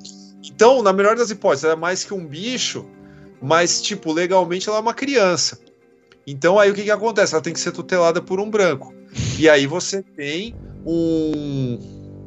[0.43, 2.86] Então, na melhor das hipóteses, ela é mais que um bicho,
[3.40, 5.59] mas, tipo, legalmente ela é uma criança.
[6.27, 7.35] Então, aí o que, que acontece?
[7.35, 8.94] Ela tem que ser tutelada por um branco.
[9.39, 10.55] E aí você tem
[10.86, 11.78] um.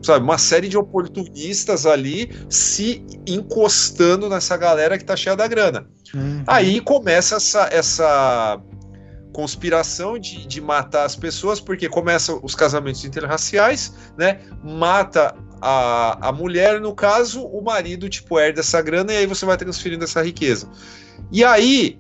[0.03, 5.87] Sabe, uma série de oportunistas ali se encostando nessa galera que tá cheia da grana.
[6.13, 6.43] Uhum.
[6.45, 8.61] Aí começa essa, essa
[9.33, 14.41] conspiração de, de matar as pessoas, porque começam os casamentos interraciais, né?
[14.63, 19.45] Mata a, a mulher, no caso, o marido, tipo, herda essa grana e aí você
[19.45, 20.69] vai transferindo essa riqueza.
[21.31, 21.99] E aí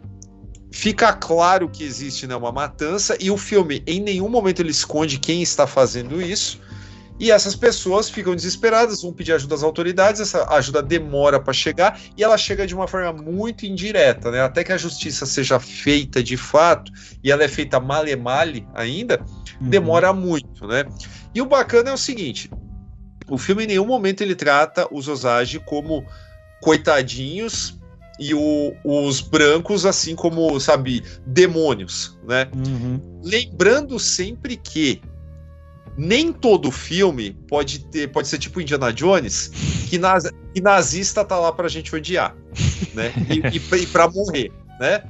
[0.71, 5.19] fica claro que existe né, uma matança e o filme em nenhum momento ele esconde
[5.19, 6.59] quem está fazendo isso.
[7.17, 11.97] E essas pessoas ficam desesperadas, vão pedir ajuda às autoridades, essa ajuda demora para chegar
[12.17, 14.41] e ela chega de uma forma muito indireta, né?
[14.41, 16.91] Até que a justiça seja feita de fato,
[17.23, 19.23] e ela é feita male male ainda,
[19.61, 20.83] demora muito, né?
[21.33, 22.51] E o bacana é o seguinte:
[23.29, 26.05] o filme em nenhum momento ele trata os Osage como
[26.61, 27.77] coitadinhos
[28.19, 32.47] e o- os brancos assim como, sabe, demônios, né?
[32.55, 33.21] Uhum.
[33.23, 35.01] Lembrando sempre que
[35.97, 39.51] nem todo filme pode ter, pode ser tipo Indiana Jones,
[39.89, 42.35] que, naz, que nazista tá lá pra gente odiar,
[42.93, 43.13] né?
[43.29, 45.03] E, e, pra- e pra morrer, né?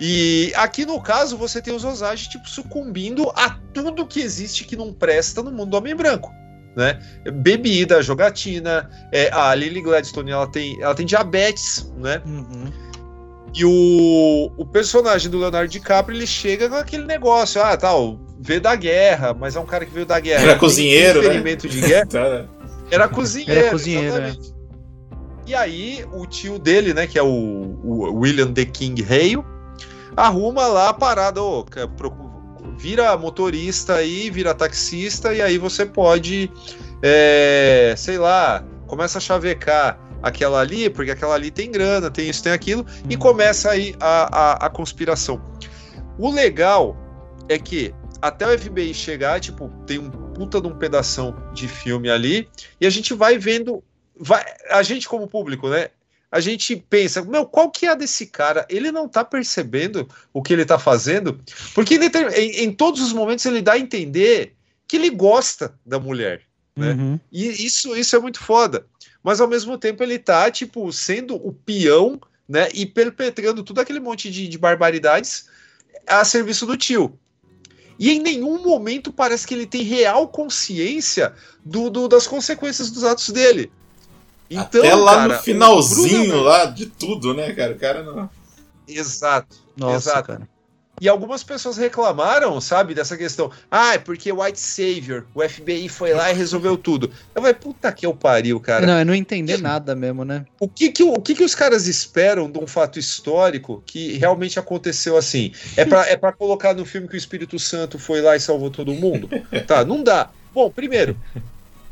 [0.00, 4.74] E aqui no caso você tem os Osage tipo sucumbindo a tudo que existe que
[4.76, 6.32] não presta no mundo do homem branco,
[6.76, 6.98] né?
[7.34, 12.22] Bebida, jogatina, é, a Lily Gladstone ela tem, ela tem diabetes, né?
[12.26, 12.72] Uhum.
[13.54, 18.60] E o, o personagem do Leonardo DiCaprio, ele chega com aquele negócio, ah, tal, veio
[18.62, 20.42] da guerra, mas é um cara que veio da guerra.
[20.42, 21.28] Era cozinheiro, né?
[21.28, 22.06] ferimento de guerra.
[22.10, 22.46] Tá.
[22.90, 23.60] Era cozinheiro.
[23.60, 24.08] Era cozinheiro, é.
[24.08, 24.54] exatamente.
[25.46, 29.44] E aí, o tio dele, né, que é o, o William The King Hale,
[30.16, 31.64] arruma lá a parada, ô,
[31.96, 32.31] procu-
[32.76, 36.50] vira motorista aí, vira taxista, e aí você pode,
[37.02, 42.42] é, sei lá, começa a chavecar aquela ali, porque aquela ali tem grana, tem isso,
[42.42, 45.42] tem aquilo, e começa aí a, a, a conspiração.
[46.18, 46.96] O legal
[47.48, 52.08] é que até o FBI chegar, tipo, tem um puta de um pedação de filme
[52.08, 52.48] ali,
[52.80, 53.82] e a gente vai vendo.
[54.16, 55.88] Vai, a gente, como público, né?
[56.32, 58.66] A gente pensa, meu, qual que é a desse cara?
[58.70, 61.38] Ele não tá percebendo o que ele tá fazendo?
[61.74, 64.54] Porque em, em todos os momentos ele dá a entender
[64.88, 66.40] que ele gosta da mulher.
[66.74, 66.92] Né?
[66.92, 67.20] Uhum.
[67.30, 68.86] E isso, isso é muito foda.
[69.22, 72.18] Mas ao mesmo tempo ele tá, tipo, sendo o peão,
[72.48, 72.68] né?
[72.72, 75.44] E perpetrando tudo aquele monte de, de barbaridades
[76.06, 77.18] a serviço do tio.
[77.98, 81.34] E em nenhum momento parece que ele tem real consciência
[81.64, 83.70] do, do- das consequências dos atos dele.
[84.52, 87.72] Então, Até lá cara, no finalzinho Bruno- lá de tudo, né, cara?
[87.72, 88.28] O cara não.
[88.86, 89.56] Exato.
[89.76, 90.26] Nossa, exato.
[90.28, 90.48] cara.
[91.00, 93.50] E algumas pessoas reclamaram, sabe, dessa questão.
[93.68, 97.10] Ah, é porque White Savior, o FBI foi lá e resolveu tudo.
[97.34, 98.86] Eu falei, puta que eu pariu, cara.
[98.86, 100.44] Não, é não entender nada mesmo, né?
[100.60, 104.60] O que que, o que que os caras esperam de um fato histórico que realmente
[104.60, 105.50] aconteceu assim?
[105.76, 108.70] É pra, é pra colocar no filme que o Espírito Santo foi lá e salvou
[108.70, 109.28] todo mundo?
[109.66, 110.30] Tá, não dá.
[110.54, 111.16] Bom, primeiro,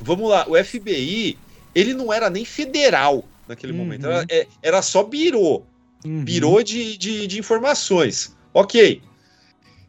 [0.01, 1.37] vamos lá, o FBI,
[1.75, 5.63] ele não era nem federal naquele momento, era, é- era só birô.
[6.25, 8.35] Birô de, de, de informações.
[8.55, 9.03] Ok.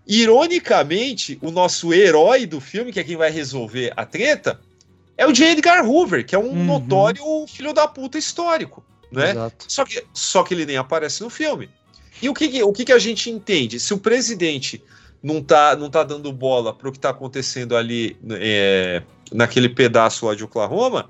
[0.05, 4.59] Ironicamente, o nosso herói do filme, que é quem vai resolver a treta,
[5.17, 5.51] é o J.
[5.51, 9.31] Edgar Hoover, que é um notório filho da puta histórico, né?
[9.31, 9.65] Exato.
[9.67, 11.69] Só que, só que ele nem aparece no filme.
[12.21, 13.79] E o que, o que, a gente entende?
[13.79, 14.83] Se o presidente
[15.21, 19.01] não tá, não tá dando bola pro que tá acontecendo ali é,
[19.31, 21.09] naquele pedaço lá de Oklahoma,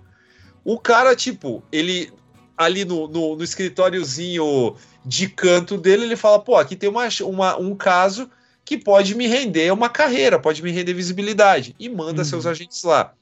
[0.63, 2.11] o cara, tipo, ele
[2.57, 7.57] ali no, no, no escritóriozinho de canto dele, ele fala, pô, aqui tem uma, uma-
[7.57, 8.29] um caso
[8.63, 13.13] que pode me render uma carreira, pode me render visibilidade, e manda seus agentes lá.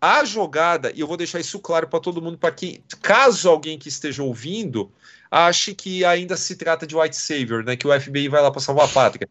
[0.00, 3.78] A jogada, e eu vou deixar isso claro para todo mundo, para quem, caso alguém
[3.78, 4.90] que esteja ouvindo,
[5.30, 8.60] ache que ainda se trata de White Savior, né, que o FBI vai lá para
[8.60, 9.28] salvar a pátria.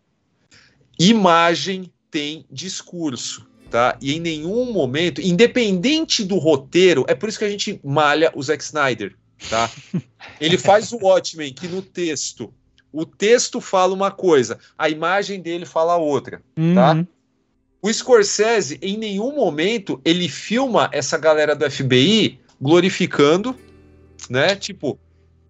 [0.98, 3.97] Imagem tem discurso, tá?
[4.01, 8.41] E em nenhum momento, independente do roteiro, é por isso que a gente malha o
[8.41, 9.15] Zack Snyder,
[9.49, 9.69] tá?
[10.39, 12.53] Ele faz o Watchmen, que no texto,
[12.91, 16.41] o texto fala uma coisa, a imagem dele fala outra,
[16.75, 16.93] tá?
[16.93, 17.07] Uhum.
[17.81, 23.55] O Scorsese, em nenhum momento, ele filma essa galera do FBI glorificando,
[24.29, 24.53] né?
[24.55, 24.99] Tipo,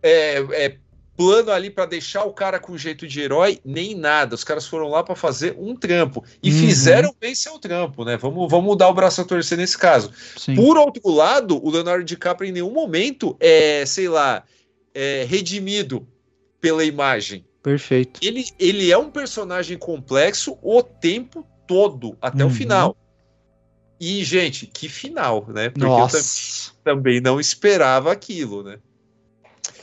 [0.04, 0.78] é, é
[1.20, 4.36] plano ali para deixar o cara com jeito de herói, nem nada.
[4.36, 6.24] Os caras foram lá para fazer um trampo.
[6.42, 6.58] E Uhum.
[6.60, 8.16] fizeram bem seu trampo, né?
[8.16, 10.14] Vamos, vamos dar o braço a torcer nesse caso.
[10.38, 10.56] Sim.
[10.56, 14.46] Por outro lado, o Leonardo DiCaprio em nenhum momento é, sei lá,
[14.94, 16.08] é redimido
[16.62, 17.44] pela imagem.
[17.62, 18.22] Perfeito.
[18.24, 22.54] Ele, ele é um personagem complexo o tempo todo, até o Uhum.
[22.54, 22.96] final.
[24.00, 25.68] E, gente, que final, né?
[25.70, 26.18] Porque Nossa.
[26.18, 28.80] eu tam- também não esperava aquilo, né?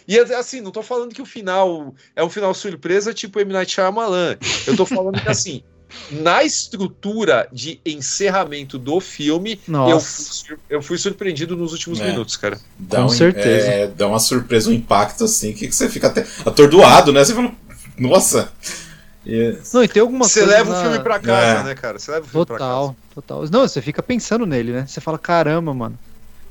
[0.08, 3.52] E assim, não tô falando que o final é um final surpresa tipo M.
[3.52, 4.36] Night Shyamalan.
[4.66, 5.62] Eu tô falando que assim,
[6.10, 12.08] na estrutura de encerramento do filme, eu fui, eu fui surpreendido nos últimos É.
[12.10, 12.58] minutos, cara.
[12.78, 13.66] Dá Com um, certeza.
[13.66, 17.24] é, dá uma surpresa, um impacto assim, que, que você fica até atordoado, né?
[17.24, 17.52] Você fala,
[17.98, 18.52] nossa.
[19.24, 21.64] E- Não, e tem alguma Você leva o na- filme pra casa, É.
[21.64, 21.98] né, cara?
[21.98, 22.70] Você leva o filme pra casa.
[22.70, 23.44] Total, total.
[23.50, 24.86] Não, você fica pensando nele, né?
[24.86, 25.98] Você fala, caramba, mano.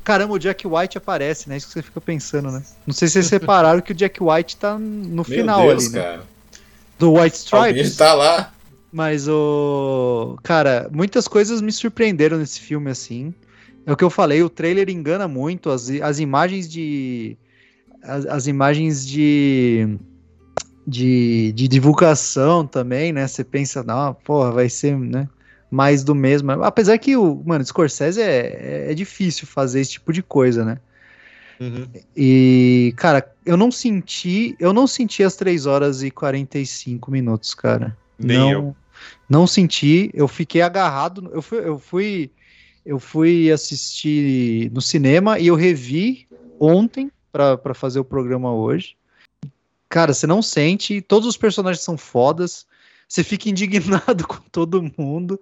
[0.06, 1.58] Caramba, o Jack White aparece, né?
[1.58, 2.62] Isso que você fica pensando, né?
[2.86, 5.94] Não sei se vocês repararam que o Jack White tá no Meu final Deus, ali,
[5.94, 6.02] né?
[6.04, 6.24] cara.
[7.00, 7.96] Do White Stripes.
[7.98, 8.54] tá lá.
[8.92, 10.38] Mas o.
[10.44, 13.34] Cara, muitas coisas me surpreenderam nesse filme, assim.
[13.84, 17.36] É o que eu falei, o trailer engana muito, as, as imagens de.
[18.04, 19.98] As, as imagens de,
[20.86, 21.52] de.
[21.54, 23.28] de divulgação também, né?
[23.28, 25.28] Você pensa, não, porra, vai ser, né?
[25.70, 26.52] Mais do mesmo.
[26.64, 27.42] Apesar que o.
[27.46, 30.80] Mano, Scorsese é, é, difícil fazer esse tipo de coisa, né?
[31.60, 31.88] Uhum.
[32.16, 34.56] E, cara, eu não senti.
[34.60, 37.98] Eu não senti as 3 horas e 45 minutos, cara.
[38.18, 38.76] Nem não, eu.
[39.30, 40.12] Não senti.
[40.14, 41.30] Eu fiquei agarrado.
[41.34, 42.32] Eu fui, eu fui.
[42.86, 46.28] Eu fui assistir no cinema e eu revi
[46.60, 48.96] ontem pra fazer o programa hoje.
[49.90, 51.02] Cara, você não sente.
[51.02, 52.68] Todos os personagens são fodas.
[53.08, 55.40] Você fica indignado com todo mundo.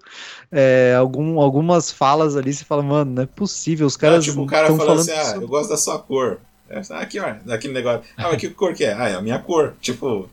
[0.51, 3.87] É, algum, algumas falas ali, você fala, mano, não é possível.
[3.87, 6.39] Os caras tipo, o cara tão falando assim, ah, eu gosto da sua cor.
[6.69, 8.01] É, ah, aqui, ó, daquele negócio.
[8.17, 8.93] Ah, mas que cor que é?
[8.93, 9.75] Ah, é a minha cor.
[9.81, 10.29] Tipo, o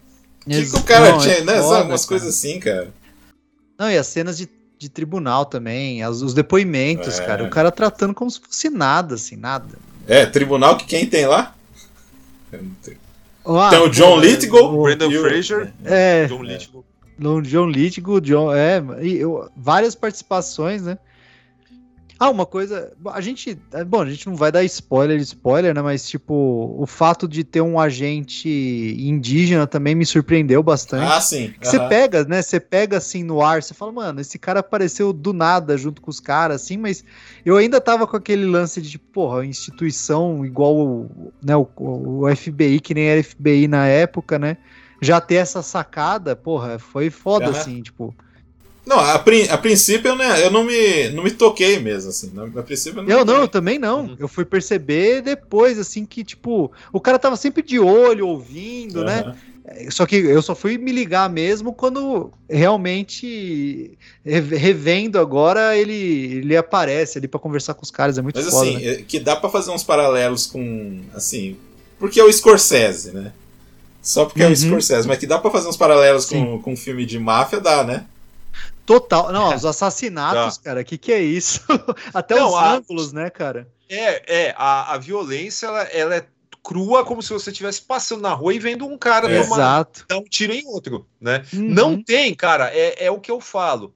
[0.49, 1.61] que, que o cara Não, é tinha, né?
[1.63, 2.89] foda, Sabe, umas coisas assim, cara.
[3.79, 4.49] Não, e as cenas de,
[4.79, 7.25] de tribunal também, as- os depoimentos, É.
[7.27, 7.45] cara.
[7.45, 9.79] O cara tratando como se fosse nada, assim, nada.
[10.09, 11.55] É, tribunal que quem tem lá?
[12.53, 12.97] Eu não tenho.
[13.45, 14.75] Ah, tem o John Lithgow.
[14.79, 16.85] o- Brendan Fraser, É, John Lithgow.
[17.23, 20.99] O John Lithgow, John, é, e eu- várias participações, né?
[22.19, 25.81] Ah, uma coisa, a gente, é, bom, a gente não vai dar spoiler, spoiler, né?
[25.81, 28.47] Mas tipo, o fato de ter um agente
[28.99, 31.11] indígena também me surpreendeu bastante.
[31.11, 31.51] Ah, sim.
[31.63, 31.89] Você aham.
[31.89, 32.43] pega, né?
[32.43, 36.11] Você pega assim no ar, você fala, mano, esse cara apareceu do nada junto com
[36.11, 37.03] os caras, assim, mas
[37.43, 42.29] eu ainda tava com aquele lance de, tipo, porra, instituição igual o, né, o, o
[42.29, 44.59] FBI, que nem era FBI na época, né?
[45.01, 47.59] Já ter essa sacada, porra, foi foda, Aham.
[47.59, 48.15] assim, tipo.
[48.87, 52.33] Não, a, prin- a princípio eu, né, eu não, me, não me toquei mesmo, assim.
[52.57, 54.03] A princípio eu não Eu não, eu também não.
[54.07, 54.17] Uhum.
[54.19, 59.21] Eu fui perceber depois, assim, que, tipo, o cara tava sempre de olho, ouvindo, né?
[59.21, 59.35] Aham.
[59.91, 65.93] Só que eu só fui me ligar mesmo quando realmente, re- revendo agora, ele,
[66.39, 68.19] ele aparece ali pra conversar com os caras.
[68.19, 68.71] É muito Mas foda.
[68.71, 68.93] assim, né?
[68.93, 71.01] é que dá pra fazer uns paralelos com.
[71.15, 71.57] Assim.
[71.99, 73.33] Porque é o Scorsese, né?
[74.03, 74.53] Só porque é Uhum.
[74.53, 76.45] o Scorsese, mas que dá pra fazer uns paralelos Sim.
[76.45, 78.07] com, com filme de máfia, dá, né?
[78.87, 79.31] Total.
[79.33, 81.61] Não, os assassinatos, cara, que que é isso?
[82.15, 83.69] Até Não, os a- ângulos, né, cara?
[83.89, 86.25] É, é, a, a violência, ela, ela é
[86.63, 89.39] crua como se você estivesse passando na rua e vendo um cara É.
[89.41, 90.05] Exato.
[90.09, 91.43] dar um tiro em outro, né?
[91.53, 91.69] Uhum.
[91.71, 93.95] Não tem, cara, é, é o que eu falo.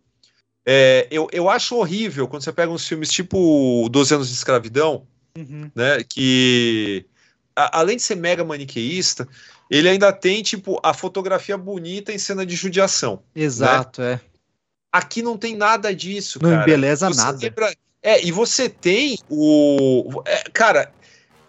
[0.66, 5.06] É, eu, eu acho horrível quando você pega uns filmes tipo 12 anos de escravidão,
[5.36, 5.70] Uhum.
[5.74, 6.02] né?
[6.08, 7.04] Que
[7.54, 9.28] a- além de ser mega maniqueísta,
[9.70, 13.22] ele ainda tem tipo a fotografia bonita em cena de judiação.
[13.34, 14.20] Exato, é.
[14.92, 16.62] Aqui não tem nada disso, Não cara.
[16.62, 17.38] embeleza Você nada.
[17.38, 20.22] lembra- é, e você tem o.
[20.26, 20.92] é, cara,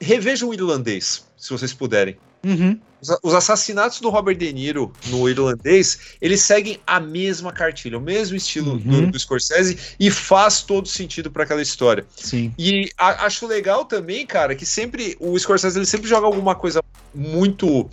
[0.01, 2.17] revejam o irlandês, se vocês puderem.
[2.45, 2.79] Uhum.
[3.01, 8.01] Os, os assassinatos do Robert De Niro no irlandês, eles seguem a mesma cartilha, o
[8.01, 9.09] mesmo estilo do, Uhum.
[9.11, 12.05] do Scorsese e faz todo sentido para aquela história.
[12.15, 12.53] Sim.
[12.57, 16.81] E a- acho legal também, cara, que sempre o Scorsese ele sempre joga alguma coisa
[17.13, 17.89] muito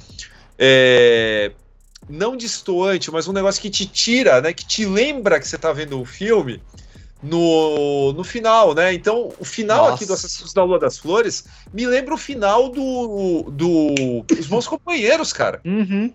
[0.59, 1.53] é,
[2.09, 5.73] não distoante, mas um negócio que te tira, né, que te lembra que você tá
[5.73, 6.61] vendo o filme
[7.23, 8.93] no, no final, né?
[8.93, 9.95] Então, o final Nossa.
[9.95, 14.67] aqui do Assassinos da Lua das Flores me lembra o final do do Os Bons
[14.67, 15.61] Companheiros, cara.
[15.65, 16.13] Uhum.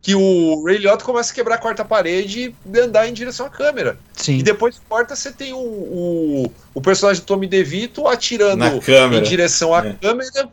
[0.00, 3.50] Que o Ray Liotta começa a quebrar a quarta parede e andar em direção à
[3.50, 3.98] câmera.
[4.12, 4.38] Sim.
[4.38, 9.74] E depois corta, você tem o, o, o personagem do Tommy DeVito atirando em direção
[9.74, 9.92] à É.
[9.94, 10.48] câmera,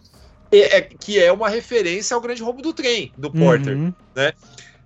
[0.52, 3.94] é- é- que é uma referência ao grande roubo do trem, do Porter, Uhum.
[4.16, 4.34] né?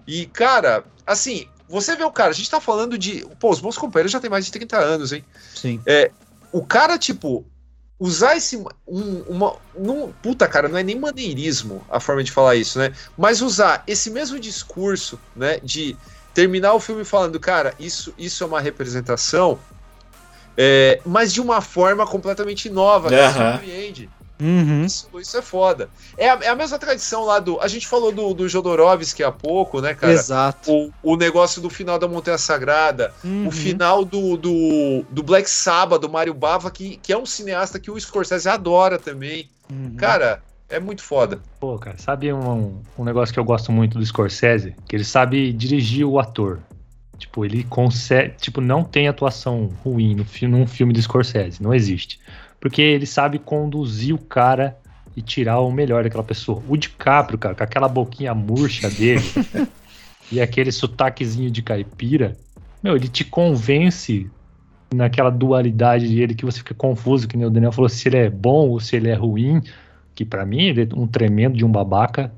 [0.05, 3.25] E, cara, assim, você vê o cara, a gente tá falando de.
[3.39, 5.23] Pô, os bons companheiros já tem mais de 30 anos, hein?
[5.55, 5.79] Sim.
[5.85, 6.11] É,
[6.51, 7.45] o cara, tipo,
[7.99, 8.57] usar esse.
[8.87, 12.91] Um, uma, num, puta, cara, não é nem maneirismo a forma de falar isso, né?
[13.15, 15.59] Mas usar esse mesmo discurso, né?
[15.59, 15.95] De
[16.33, 19.59] terminar o filme falando, cara, isso, isso é uma representação,
[20.57, 23.57] é, mas de uma forma completamente nova, que Aham.
[23.57, 24.09] surpreende.
[24.40, 24.86] Uhum.
[24.86, 25.90] Isso, isso é foda.
[26.18, 27.60] É a, é a mesma tradição lá do.
[27.60, 30.14] A gente falou do, do Jodorowsky há pouco, né, cara?
[30.14, 30.72] Exato.
[30.72, 33.48] O, o negócio do final da Montanha Sagrada, Uhum.
[33.48, 37.80] o final do, do, do Black Sabbath, do Mario Bava, que, que é um cineasta
[37.80, 39.49] que o Scorsese adora também.
[39.70, 39.95] Uhum.
[39.98, 41.40] Cara, é muito foda.
[41.60, 44.76] Pô, cara, sabe um, um negócio que eu gosto muito do Scorsese?
[44.88, 46.60] Que ele sabe dirigir o ator.
[47.18, 48.36] Tipo, ele consegue.
[48.38, 51.61] Tipo, não tem atuação ruim no filme, num filme do Scorsese.
[51.61, 52.20] Não existe.
[52.60, 54.77] Porque ele sabe conduzir o cara
[55.15, 56.61] e tirar o melhor daquela pessoa.
[56.68, 59.23] O DiCaprio, cara, com aquela boquinha murcha dele
[60.31, 62.38] e aquele sotaquezinho de caipira,
[62.84, 64.30] meu, ele te convence
[64.94, 68.30] naquela dualidade dele que você fica confuso, que nem o Daniel falou, se ele é
[68.30, 69.61] bom ou se ele é ruim,
[70.15, 72.31] que pra mim ele é um tremendo de um babaca,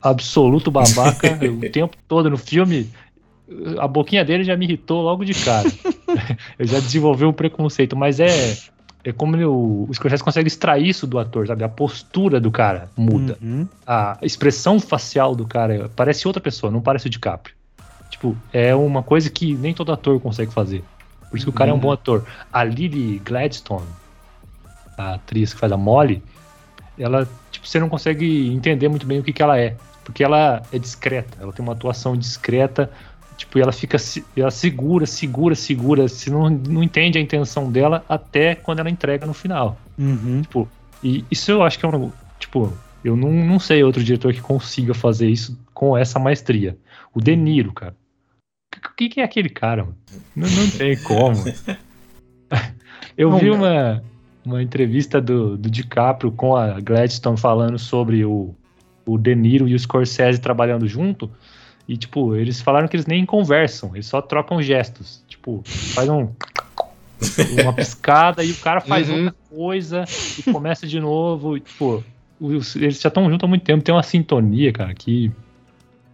[0.00, 2.88] absoluto babaca, o tempo todo no filme,
[3.78, 5.68] a boquinha dele já me irritou logo de cara.
[6.58, 8.56] Eu já desenvolvi um preconceito, mas é
[9.02, 11.64] é como ele, o, o Scorsese consegue extrair isso do ator, sabe?
[11.64, 13.38] A postura do cara muda.
[13.40, 13.66] Uhum.
[13.86, 17.54] A expressão facial do cara parece outra pessoa, não parece o DiCaprio.
[18.10, 20.84] Tipo, é uma coisa que nem todo ator consegue fazer.
[21.30, 22.24] Por isso que o cara é um bom ator.
[22.52, 23.86] A Lily Gladstone,
[24.98, 26.22] a atriz que faz a Molly,
[26.98, 29.76] ela, tipo, você não consegue entender muito bem o que, que ela é.
[30.04, 32.90] Porque ela é discreta, ela tem uma atuação discreta,
[33.40, 37.72] tipo, e ela fica, se- ela segura, segura, segura, você não, não entende a intenção
[37.72, 39.78] dela até quando ela entrega no final.
[39.98, 40.42] Uhum.
[40.42, 40.68] Tipo,
[41.02, 42.12] e isso eu acho que é um.
[42.38, 42.72] Tipo,
[43.02, 46.76] eu não, não sei outro diretor que consiga fazer isso com essa maestria.
[47.14, 47.96] O De Niro, cara.
[48.76, 49.96] O que, que é aquele cara, mano?
[50.36, 51.42] Não, não tem como.
[53.16, 54.02] Eu vi uma,
[54.44, 58.54] uma entrevista do, do DiCaprio com a Gladstone falando sobre o,
[59.04, 61.30] o De Niro e o Scorsese trabalhando junto.
[61.90, 65.24] E, tipo, eles falaram que eles nem conversam, eles só trocam gestos.
[65.26, 66.28] Tipo, faz um.
[67.62, 69.24] Uma piscada e o cara faz Uhum.
[69.24, 70.04] outra coisa
[70.38, 71.56] e começa de novo.
[71.56, 72.04] E, tipo,
[72.40, 75.32] os- eles já estão juntos há muito tempo, tem uma sintonia, cara, que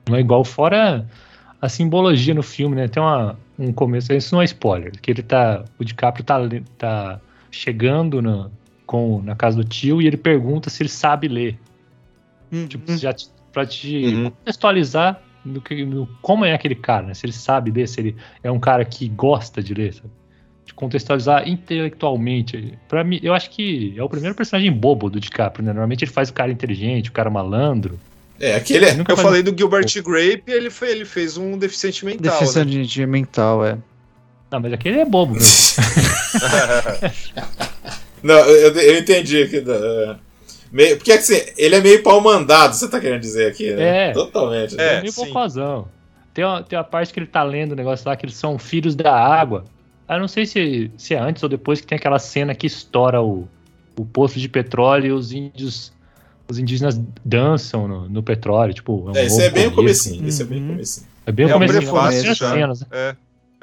[0.09, 0.43] não é igual.
[0.45, 1.07] Fora
[1.61, 2.89] a simbologia no filme, né?
[2.89, 5.63] Tem uma, um começo, isso não é spoiler, que ele tá.
[5.79, 6.41] O DiCaprio tá,
[6.79, 7.21] tá
[7.51, 8.49] chegando na,
[8.87, 11.59] com, na casa do tio e ele pergunta se ele sabe ler.
[12.51, 12.67] Uhum.
[12.67, 14.25] Tipo, já te, pra te Uhum.
[14.31, 17.15] contextualizar no que, no, como é aquele cara, né?
[17.15, 20.11] Se ele sabe ler, se ele é um cara que gosta de ler, sabe?
[20.65, 22.77] De contextualizar intelectualmente.
[22.89, 25.73] Para mim, eu acho que é o primeiro personagem bobo do DiCaprio, né?
[25.73, 27.99] Normalmente ele faz o cara inteligente, o cara malandro.
[28.41, 28.91] É, aquele é.
[29.01, 32.33] Eu faz- falei do Gilbert Grape, ele, foi, ele fez um deficiente mental.
[32.35, 32.39] né?
[32.41, 33.79] Deficiente mental, é.
[34.51, 35.83] Não, mas aquele é bobo mesmo.
[38.23, 39.61] Não, eu, eu entendi aqui.
[39.61, 40.17] da- é.
[40.71, 44.11] Meio, porque assim, ele é meio pau mandado, você tá querendo dizer aqui, né?
[44.11, 44.13] É.
[44.13, 44.75] Totalmente.
[44.75, 45.01] É, né?
[45.01, 45.27] meio sim.
[45.27, 45.89] bocozão.
[46.35, 48.59] Tem uma, tem uma parte que ele tá lendo o negócio lá que eles são
[48.59, 49.65] filhos da água.
[50.09, 53.23] Eu não sei se, se é antes ou depois que tem aquela cena que estoura
[53.23, 53.49] o,
[53.99, 55.93] o poço de petróleo e os índios
[56.49, 59.11] os indígenas dançam no, no petróleo, tipo.
[59.15, 60.27] É, esse é bem o comecinho.
[60.29, 61.07] Esse é bem o comecinho.
[61.27, 62.87] É bem o É comecinho, prefácio cenas, né?
[62.93, 63.17] É.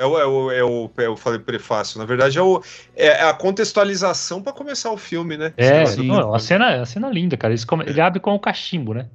[0.03, 0.89] É o, é, o, é o.
[0.97, 1.97] é, Eu falei prefácio.
[1.97, 2.61] Na verdade, é, o,
[2.93, 5.53] é a contextualização pra começar o filme, né?
[5.55, 7.53] É, não, a cena, a cena é linda, cara.
[7.53, 9.07] Ele, come- ele abre com o cachimbo, né?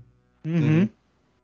[0.47, 0.89] Uhum.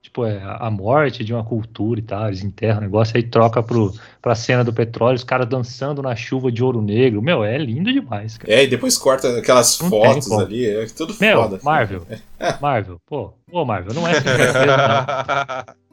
[0.01, 3.63] Tipo, é a morte de uma cultura e tal, eles enterram o negócio, aí troca
[3.63, 7.21] pro, pra cena do petróleo, os caras dançando na chuva de ouro negro.
[7.23, 8.53] Meu, é lindo demais, cara.
[8.53, 11.61] É, e depois corta aquelas Não fotos ali, é tudo Meu, foda.
[11.63, 12.07] Marvel,
[12.61, 15.75] Marvel, pô, pô, Marvel, não é brasileiro, não.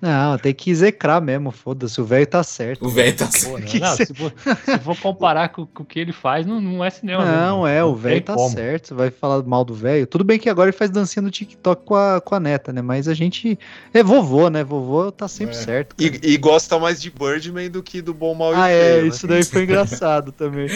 [0.00, 2.86] Não, tem que execrar mesmo, foda-se, o velho tá certo.
[2.86, 4.32] O velho tá cê- se, for,
[4.64, 7.24] se for comparar com, com o que ele faz, não, não é cinema.
[7.24, 7.66] Não, mesmo.
[7.66, 8.50] é, o velho tá como.
[8.50, 10.06] certo, você vai falar mal do velho.
[10.06, 12.80] Tudo bem que agora ele faz dancinha no TikTok com a, com a neta, né?
[12.82, 13.58] Mas a gente.
[13.92, 14.62] É vovô, né?
[14.64, 15.94] Vovô tá sempre certo.
[15.98, 18.76] E, e gosta mais de Birdman do que do Bom, Mal e Ah, Feio.
[18.98, 19.08] é, né?
[19.08, 20.68] isso daí foi engraçado também.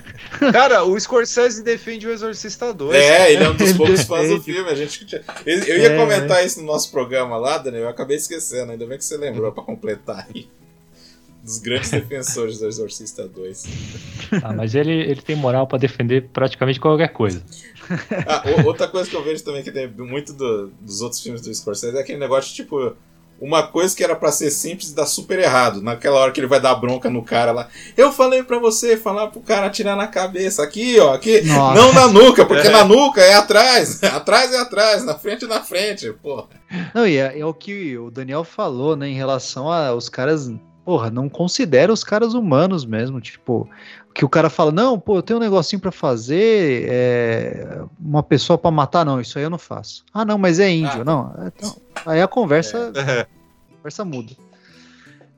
[0.52, 2.94] Cara, o Scorsese defende o Exorcista 2.
[2.94, 4.68] É, ele é um dos poucos fãs do filme.
[4.70, 5.06] A gente,
[5.44, 5.96] eu, eu ia É.
[5.96, 8.72] comentar isso no nosso programa lá, Daniel, eu acabei esquecendo.
[8.72, 10.48] Ainda bem que você lembrou pra completar aí.
[11.42, 13.64] Dos grandes defensores do Exorcista 2.
[14.42, 17.40] Ah, mas ele, ele tem moral pra defender praticamente qualquer coisa.
[18.26, 21.54] Ah, outra coisa que eu vejo também que tem muito do- dos outros filmes do
[21.54, 22.96] Scorsese é aquele negócio tipo.
[23.40, 25.82] Uma coisa que era pra ser simples dá super errado.
[25.82, 27.68] Naquela hora que ele vai dar bronca no cara lá.
[27.96, 30.62] Eu falei pra você falar pro cara atirar na cabeça.
[30.62, 31.14] Aqui, ó.
[31.14, 31.42] Aqui.
[31.42, 31.80] Nossa.
[31.80, 34.02] Não na nuca, porque na nuca é atrás.
[34.02, 35.04] atrás é atrás.
[35.04, 36.10] Na frente é na frente.
[36.14, 36.46] Porra.
[36.94, 40.50] Não, e é, é o que o Daniel falou, né, em relação aos caras.
[40.84, 43.20] Porra, não considera os caras humanos mesmo.
[43.20, 43.68] Tipo,
[44.16, 48.56] que o cara fala, não, pô, eu tenho um negocinho pra fazer, é, uma pessoa
[48.56, 50.04] pra matar, não, isso aí eu não faço.
[50.12, 51.04] Ah, não, mas é índio, Ah.
[51.04, 51.34] não.
[51.38, 51.76] é, Então,
[52.06, 53.20] aí a conversa, É.
[53.20, 53.26] a
[53.76, 54.32] conversa muda.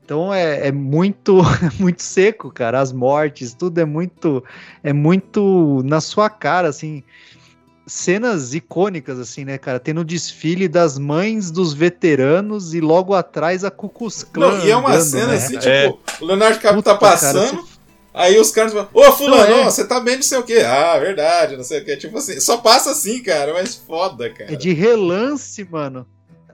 [0.05, 1.41] Então é, é muito
[1.77, 2.79] muito seco, cara.
[2.79, 4.41] As mortes, tudo é muito
[4.81, 7.03] é muito na sua cara, assim.
[7.85, 9.79] Cenas icônicas, assim, né, cara?
[9.79, 14.57] Tem no desfile das mães dos veteranos e logo atrás a Cucus Clã.
[14.57, 15.35] Não, e é uma andando, cena né?
[15.35, 15.93] assim, tipo, É.
[16.21, 17.49] o Leonardo DiCaprio tá passando.
[17.49, 17.63] cara,
[18.13, 19.61] Aí os caras falam, ô fulano, Não, é.
[19.61, 20.59] ó, você tá bem não sei o quê.
[20.65, 21.95] Ah, verdade, não sei o quê.
[21.95, 24.51] Tipo assim, só passa assim, cara, mas foda, cara.
[24.51, 26.05] É de relance, mano.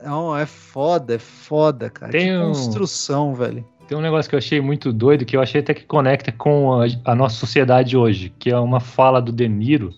[0.04, 2.12] Não, é foda, é foda, cara.
[2.12, 3.64] Tem que um- construção, velho.
[3.88, 6.72] Tem um negócio que eu achei muito doido, que eu achei até que conecta com
[6.82, 9.90] a, a nossa sociedade hoje, que é uma fala do De Niro,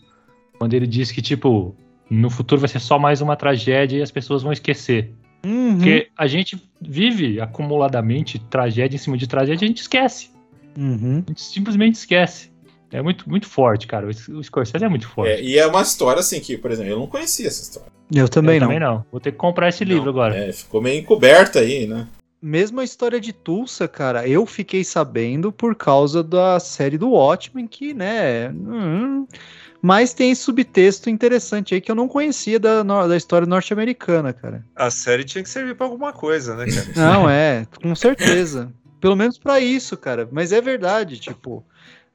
[0.59, 1.74] quando ele diz que, tipo,
[2.09, 5.10] no futuro vai ser só mais uma tragédia e as pessoas vão esquecer.
[5.44, 5.76] Uhum.
[5.76, 10.30] Porque a gente vive acumuladamente tragédia em cima de tragédia e a gente esquece.
[10.78, 11.24] Uhum.
[11.26, 12.52] A gente simplesmente esquece.
[12.92, 14.06] É muito, muito forte, cara.
[14.06, 15.32] O, Scorsese é muito forte.
[15.32, 17.92] É, e é uma história assim que, por exemplo, eu não conhecia essa história.
[18.14, 18.66] Eu também eu não.
[18.68, 19.05] também não.
[19.10, 20.36] Vou ter que comprar esse livro agora.
[20.36, 22.06] É, ficou meio encoberta aí, né?
[22.40, 27.66] Mesmo a história de Tulsa, cara, eu fiquei sabendo por causa da série do Watchmen,
[27.66, 28.48] que, né.
[28.50, 29.26] hum,
[29.82, 34.64] mas tem subtexto interessante aí que eu não conhecia da, da história norte-americana, cara.
[34.74, 36.86] A série tinha que servir pra alguma coisa, né, cara?
[36.94, 38.72] Não, é, com certeza.
[39.00, 40.28] Pelo menos pra isso, cara.
[40.30, 41.64] Mas é verdade, tipo,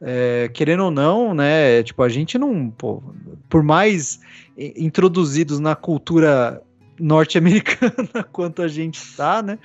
[0.01, 1.81] é, querendo ou não, né?
[1.84, 3.01] Tipo, a gente não, pô,
[3.49, 4.19] por mais
[4.57, 6.61] introduzidos na cultura
[6.99, 9.57] norte-americana quanto a gente tá, né?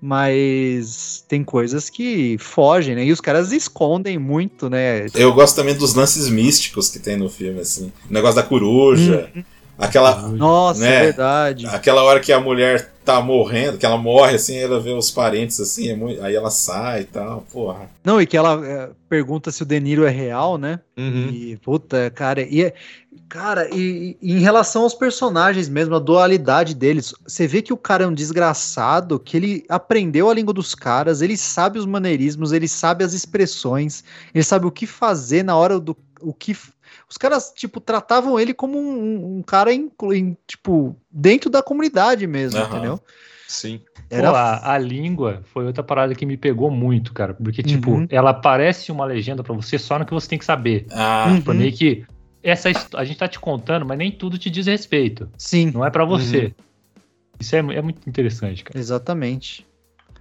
[0.00, 3.04] Mas tem coisas que fogem, né?
[3.04, 5.06] E os caras escondem muito, né?
[5.14, 7.92] Eu gosto também dos lances místicos que tem no filme, assim.
[8.10, 9.30] O negócio da coruja.
[9.82, 10.28] Aquela.
[10.28, 11.66] Nossa, né, é verdade.
[11.66, 15.58] Aquela hora que a mulher tá morrendo, que ela morre assim, ela vê os parentes
[15.58, 17.90] assim, é muito- aí ela sai e tal, porra.
[18.04, 20.78] Não, e que ela é, pergunta se o De Niro é real, né?
[20.96, 21.28] Uhum.
[21.32, 22.74] E, puta, cara, e, é-
[23.28, 27.76] cara, e, e em relação aos personagens mesmo, a dualidade deles, você vê que o
[27.76, 32.52] cara é um desgraçado, que ele aprendeu a língua dos caras, ele sabe os maneirismos,
[32.52, 35.96] ele sabe as expressões, ele sabe o que fazer na hora do.
[36.20, 36.56] O que,
[37.12, 42.26] os caras, tipo, tratavam ele como um, um cara, inclu- em, tipo, dentro da comunidade
[42.26, 42.68] mesmo, Aham.
[42.70, 43.00] entendeu?
[43.46, 43.80] Sim.
[44.08, 47.34] Era Pô, a, a língua foi outra parada que me pegou muito, cara.
[47.34, 48.06] Porque, tipo, Uhum.
[48.08, 50.86] ela aparece uma legenda pra você só no que você tem que saber.
[50.90, 52.04] Ah, Tipo, meio que.
[52.42, 55.28] Essa, a gente tá te contando, mas nem tudo te diz respeito.
[55.36, 55.70] Sim.
[55.70, 56.46] Não é pra você.
[56.46, 56.52] Uhum.
[57.38, 58.78] Isso é, é muito interessante, cara.
[58.78, 59.66] Exatamente.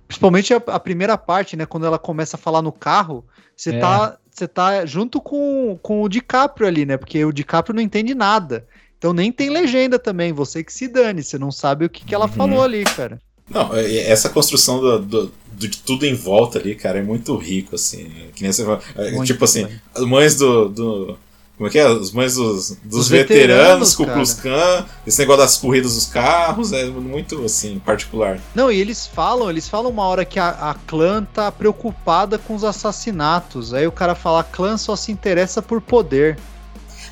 [0.08, 1.66] Principalmente a, a primeira parte, né?
[1.66, 3.80] Quando ela começa a falar no carro, você É.
[3.80, 6.98] tá, você tá junto com, com o DiCaprio ali, né?
[6.98, 8.66] Porque o DiCaprio não entende nada.
[8.98, 10.32] Então nem tem legenda também.
[10.32, 12.32] Você que se dane, você não sabe o que, que ela Uhum.
[12.32, 13.20] falou ali, cara.
[13.50, 17.36] Não, e essa construção do, do- do- de tudo em volta ali, cara, é muito
[17.36, 18.10] rico, assim.
[18.34, 20.70] Que nem você fala, é, Muito tipo assim, as mães do.
[20.70, 21.18] do-
[21.62, 21.86] como é que é?
[21.86, 26.74] As mães dos, dos Dos veteranos, veteranos, Klux Klan, esse negócio das corridas dos carros,
[26.74, 28.40] é muito, assim, particular.
[28.56, 32.56] Não, e eles falam, eles falam uma hora que a, a clã tá preocupada com
[32.56, 33.76] os assassinatos.
[33.76, 36.36] Aí o cara fala, a clã só se interessa por poder.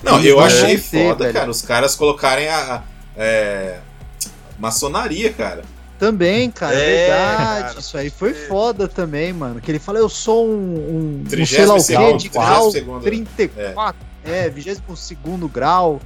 [0.02, 1.34] Não, Eles eu não achei ter, foda, velho.
[1.36, 2.78] cara, os caras colocarem a.
[2.78, 2.82] a-
[3.16, 3.78] é,
[4.58, 5.62] maçonaria, cara.
[6.00, 7.68] Também, cara, é É, verdade.
[7.68, 7.80] cara.
[7.82, 9.62] Isso aí foi foda também, mano.
[9.62, 12.70] Que ele fala, eu sou um, um, um sei lá o quê, 32º, de grau
[12.72, 14.00] 32º, 34.
[14.06, 14.09] É,
[14.50, 16.02] 22 grau.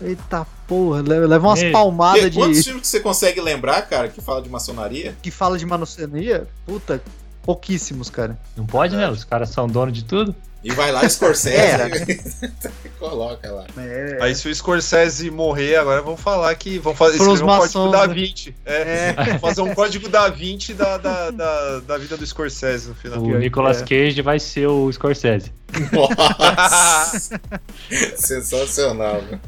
[0.00, 2.64] Eita porra, le- leva umas Ei, palmadas E quantos de.
[2.64, 5.14] filmes que você consegue lembrar, cara, que fala de maçonaria?
[5.22, 6.48] que fala de maçonaria?
[6.66, 7.00] Puta,
[7.42, 8.38] pouquíssimos, cara.
[8.56, 9.08] Não pode, né?
[9.08, 10.34] Os caras são donos de tudo.
[10.64, 11.52] E vai lá, Scorsese
[12.84, 13.66] e coloca lá.
[13.76, 17.90] É, Aí se o Scorsese morrer, agora vão falar que vão fazer escrever um código
[17.90, 18.14] da né?
[18.14, 18.56] 20.
[18.64, 22.94] É, vão fazer um código da 20 da, da, da, da vida do Scorsese no
[22.94, 23.20] final.
[23.20, 23.84] O Nicolas é.
[23.84, 25.52] Cage vai ser o Scorsese.
[25.90, 27.40] Nossa!
[28.16, 29.40] Sensacional, velho.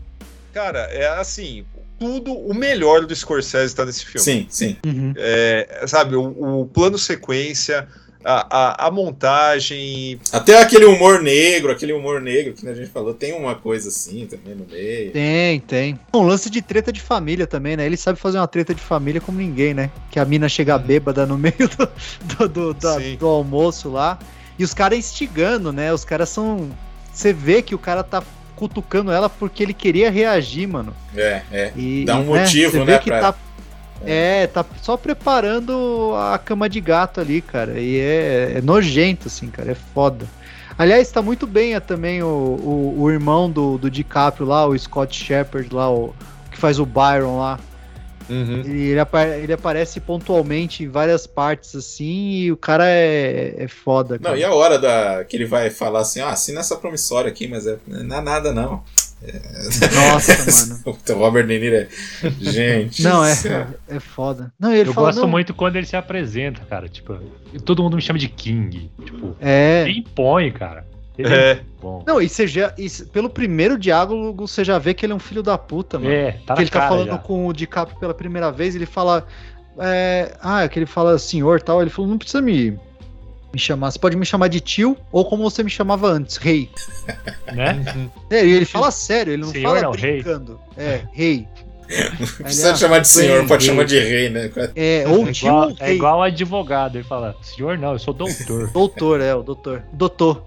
[0.53, 1.65] Cara, é assim,
[1.99, 4.21] tudo o melhor do Scorsese tá nesse filme.
[4.21, 4.77] Sim, sim.
[4.85, 5.13] Uhum.
[5.17, 7.87] É, sabe, o, o plano sequência,
[8.25, 10.19] a, a, a montagem.
[10.33, 14.27] Até aquele humor negro, aquele humor negro que a gente falou, tem uma coisa assim
[14.27, 15.13] também no meio.
[15.13, 15.99] Tem, tem.
[16.15, 17.85] Um lance de treta de família também, né?
[17.87, 19.91] Ele sabe fazer uma treta de família como ninguém, né?
[20.11, 21.89] Que a mina chega bêbada no meio do,
[22.39, 24.19] do, do, da- do almoço lá.
[24.59, 25.93] E os caras instigando, né?
[25.93, 26.71] Os caras são.
[27.13, 28.23] Você vê que o cara tá
[28.57, 30.95] cutucando ela porque ele queria reagir, mano.
[31.17, 31.73] É, é.
[31.77, 33.39] E, Dá um e, motivo, você né, Vê que pra- tá,
[34.05, 37.79] é, tá só preparando a cama de gato ali, cara.
[37.79, 39.73] E é, é nojento, assim, cara.
[39.73, 40.27] É foda.
[40.77, 44.77] Aliás, tá muito bem é, também o, o, o irmão do, do DiCaprio lá, o
[44.77, 46.13] Scott Shepard lá, o
[46.51, 47.59] que faz o Byron lá.
[48.29, 52.05] Ele, ele, apa- ele aparece pontualmente em várias partes, assim,
[52.43, 54.31] e o cara é, é foda, cara.
[54.35, 57.47] Não, e a hora da, que ele vai falar assim, ah, assina essa promissória aqui,
[57.47, 58.83] mas é, não é nada não.
[59.95, 60.37] Nossa,
[60.85, 60.99] mano.
[61.09, 61.89] o Robert De Niro é...
[62.41, 63.03] Gente...
[63.03, 63.33] Não, é,
[63.89, 64.53] é foda.
[64.61, 66.89] Não, ele eu fala, gosto não, muito quando ele se apresenta, cara.
[66.89, 67.19] Tipo,
[67.65, 68.91] todo mundo me chama de King.
[69.03, 69.85] Tipo, É.
[69.89, 70.87] ele impõe, cara.
[71.17, 71.61] Ele É.
[71.81, 72.03] bom.
[72.07, 72.75] Não, e você já.
[72.77, 76.11] e pelo primeiro diálogo, você já vê que ele é um filho da puta, mano.
[76.13, 77.19] É, tá que na ele tá falando já.
[77.19, 79.27] com o DiCaprio pela primeira vez, ele fala.
[79.79, 81.81] é, ah, que ele fala senhor tal.
[81.81, 82.73] Ele falou, não precisa me,
[83.53, 83.91] me chamar.
[83.93, 86.69] Você pode me chamar de tio ou como você me chamava antes, rei.
[87.53, 88.11] Né?
[88.31, 90.15] É, e ele fala sério, ele não Senhor fala não, rei.
[90.23, 90.59] brincando.
[90.77, 91.47] É, rei.
[92.19, 94.51] Não precisa chamar de senhor, pode chamar de rei, né?
[94.75, 95.97] É, ou É tio igual, ou é rei.
[95.97, 96.97] igual advogado.
[96.97, 98.71] Ele fala, senhor não, eu sou doutor.
[98.73, 99.83] Doutor, é, o doutor.
[99.93, 100.43] Doutor.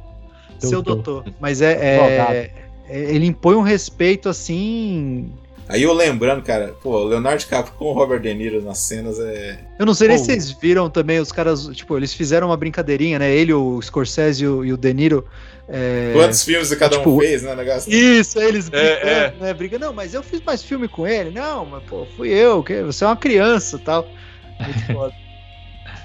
[0.59, 1.25] Seu Doutor.
[1.39, 2.51] Mas é, é,
[2.89, 5.31] é- Ele impõe um respeito assim.
[5.69, 9.19] Aí eu lembrando, cara, pô, o Leonardo DiCaprio com o Robert De Niro nas cenas
[9.19, 9.59] é...
[9.77, 13.19] Eu não sei nem se vocês viram também, os caras, tipo, eles fizeram uma brincadeirinha,
[13.19, 13.29] né?
[13.35, 15.25] Ele, o Scorsese e o, e o De Niro.
[15.67, 17.91] é, Quantos filmes cada um tipo, fez, né, negócio?
[17.93, 19.47] Isso, eles É, brincando, é.
[19.47, 19.53] né?
[19.53, 21.31] Briga, não, mas eu fiz mais filme com ele.
[21.31, 24.07] Não, mas pô, fui eu, que você é uma criança e tal.
[24.61, 25.13] Muito foda.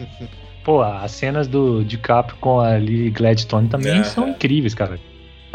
[0.65, 4.31] Pô, as cenas do DiCaprio com a Lily Gladstone também É, são é.
[4.31, 4.97] incríveis, cara.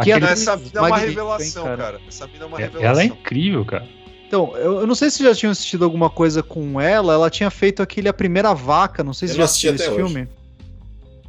[0.03, 1.77] Que Aquele- é Essa mina é uma revelação, hein, cara?
[1.77, 2.01] cara.
[2.07, 2.89] Essa mina é uma É- revelação.
[2.91, 3.85] Ela é incrível, cara.
[4.27, 7.13] Então, eu, eu não sei se já tinham assistido alguma coisa com ela.
[7.13, 9.95] Ela tinha feito aquele A Primeira Vaca, não sei se Eu já assistiu esse hoje.
[9.95, 10.27] filme.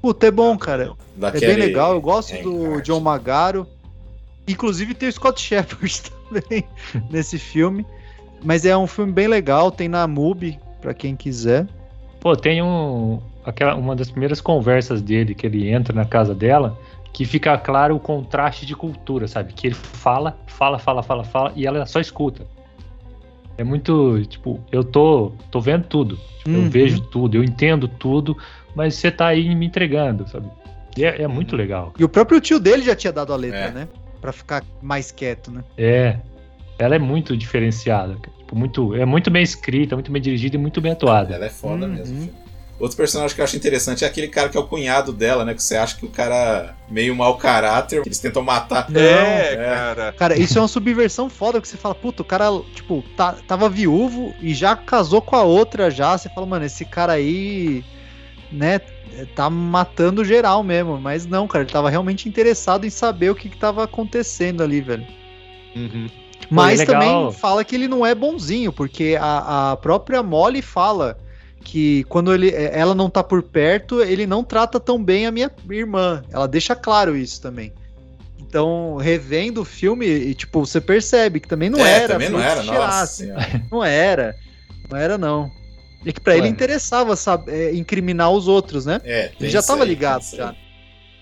[0.03, 0.93] Puta, é bom, cara.
[1.17, 2.81] É Daquele bem legal, eu gosto do.
[2.83, 3.67] John Magaro.
[4.47, 6.03] Inclusive tem o Scott Shepard
[6.33, 6.65] também
[7.11, 7.87] nesse filme.
[8.43, 11.67] Mas é um filme bem legal, tem na MUBI, pra quem quiser.
[12.21, 13.21] Pô, tem um.
[13.49, 16.79] Aquela, uma das primeiras conversas dele, que ele entra na casa dela,
[17.13, 19.53] que fica claro o contraste de cultura, sabe?
[19.55, 22.47] Que ele fala, fala, fala, fala, fala, e ela só escuta.
[23.57, 26.17] É muito, tipo, eu tô, tô vendo tudo.
[26.17, 26.65] Tipo, Uhum.
[26.65, 28.37] Eu vejo tudo, eu entendo tudo,
[28.75, 30.49] mas você tá aí me entregando, sabe?
[30.97, 31.93] E é, é muito legal.
[31.99, 33.71] E o próprio tio dele já tinha dado a letra, É.
[33.71, 33.89] né?
[34.21, 35.63] Pra ficar mais quieto, né?
[35.77, 36.19] É.
[36.79, 38.15] Ela é muito diferenciada.
[38.15, 38.37] cara.
[38.39, 41.35] Tipo, muito, é muito bem escrita, muito bem dirigida e muito bem atuada.
[41.35, 41.95] Ela é foda Uhum.
[41.95, 42.31] mesmo.
[42.79, 45.53] Outro personagem que eu acho interessante é aquele cara que é o cunhado dela, né?
[45.53, 48.87] Que você acha que o cara meio mau caráter, eles tentam matar.
[48.95, 49.57] É, É.
[49.57, 50.13] cara.
[50.13, 53.69] Cara, isso é uma subversão foda, que você fala, puta, o cara, tipo, tá, tava
[53.69, 56.17] viúvo e já casou com a outra já.
[56.17, 57.85] Você fala, mano, esse cara aí,
[58.53, 58.81] né,
[59.35, 61.01] tá matando geral mesmo.
[61.01, 64.81] Mas não, cara, ele tava realmente interessado em saber o que, que tava acontecendo ali,
[64.81, 65.07] velho.
[66.49, 67.01] Mas é legal.
[67.01, 71.19] também fala que ele não é bonzinho, porque a, a própria Molly fala
[71.65, 75.51] que quando ele, ela não tá por perto, ele não trata tão bem a minha
[75.71, 76.23] irmã.
[76.31, 77.73] Ela deixa claro isso também.
[78.39, 82.15] Então, revendo o filme, e, tipo, você percebe que também não É, era.
[82.15, 83.47] também não era, nossa senhora.
[83.71, 84.35] Não era.
[84.91, 85.51] Não era, não.
[86.07, 89.01] E que pra ele interessava sabe, é, incriminar os outros, né?
[89.05, 90.51] É, Ele já tava aí, ligado já.
[90.51, 90.57] aí.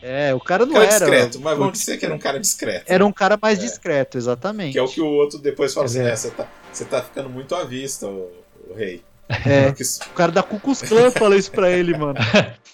[0.02, 0.98] É, o cara não Cara era.
[0.98, 2.84] discreto, mas vamos dizer que era um cara discreto.
[2.86, 4.74] Era um cara mais discreto, exatamente.
[4.74, 6.10] Que é o que o outro depois fala assim: É.
[6.10, 8.30] é, você tá, você tá ficando muito à vista, o,
[8.70, 9.02] o rei.
[9.28, 9.74] É,
[10.06, 12.14] o cara da Cucus Clan falou isso pra ele, mano.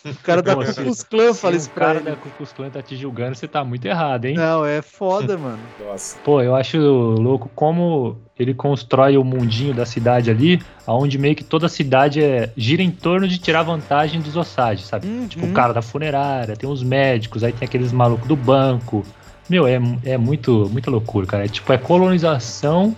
[0.04, 2.10] O cara da Cucus Clan se fala o isso pra cara ele.
[2.10, 4.34] da Ku Klux Klan tá te julgando, você tá muito errado, hein?
[4.34, 5.60] Não, é foda, mano.
[5.80, 6.16] Nossa.
[6.24, 11.44] Pô, eu acho louco como ele constrói o mundinho da cidade ali, aonde meio que
[11.44, 15.06] toda a cidade é, gira em torno de tirar vantagem dos Osage, sabe?
[15.28, 19.04] Tipo, o cara da funerária, tem os médicos, aí tem aqueles malucos do banco.
[19.48, 21.44] Meu, é, é muito, muita loucura, cara.
[21.44, 22.96] É tipo, é colonização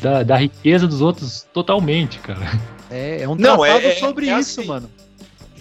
[0.00, 2.58] da, da riqueza dos outros totalmente, cara.
[2.90, 4.68] É, é um Não, tratado é- é- sobre é isso, assim.
[4.68, 4.90] mano.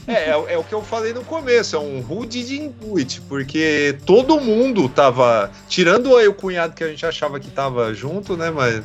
[0.07, 3.95] É, é, é o que eu falei no começo, é um rude de intuit, porque
[4.05, 5.51] todo mundo tava.
[5.67, 8.49] Tirando aí o cunhado que a gente achava que tava junto, né?
[8.49, 8.81] Mas.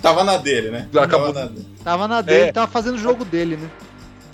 [0.00, 0.88] Tava na dele, né?
[0.96, 1.66] Acabou- Tava na dele.
[1.82, 2.52] Tava na dele, É.
[2.52, 3.68] tava fazendo o jogo dele, né?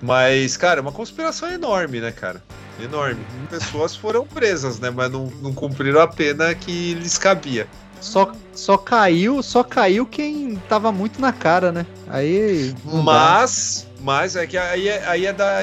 [0.02, 2.42] Mas, cara, é uma conspiração enorme, né, cara?
[2.80, 3.20] Enorme.
[3.50, 4.90] Pessoas foram presas, né?
[4.90, 7.66] Mas não, não cumpriram a pena que lhes cabia.
[8.00, 11.86] Só, só caiu, só caiu quem tava muito na cara, né?
[12.06, 12.74] Aí.
[12.84, 13.12] não dá.
[13.40, 15.60] Mas, mas é que aí é, aí é da.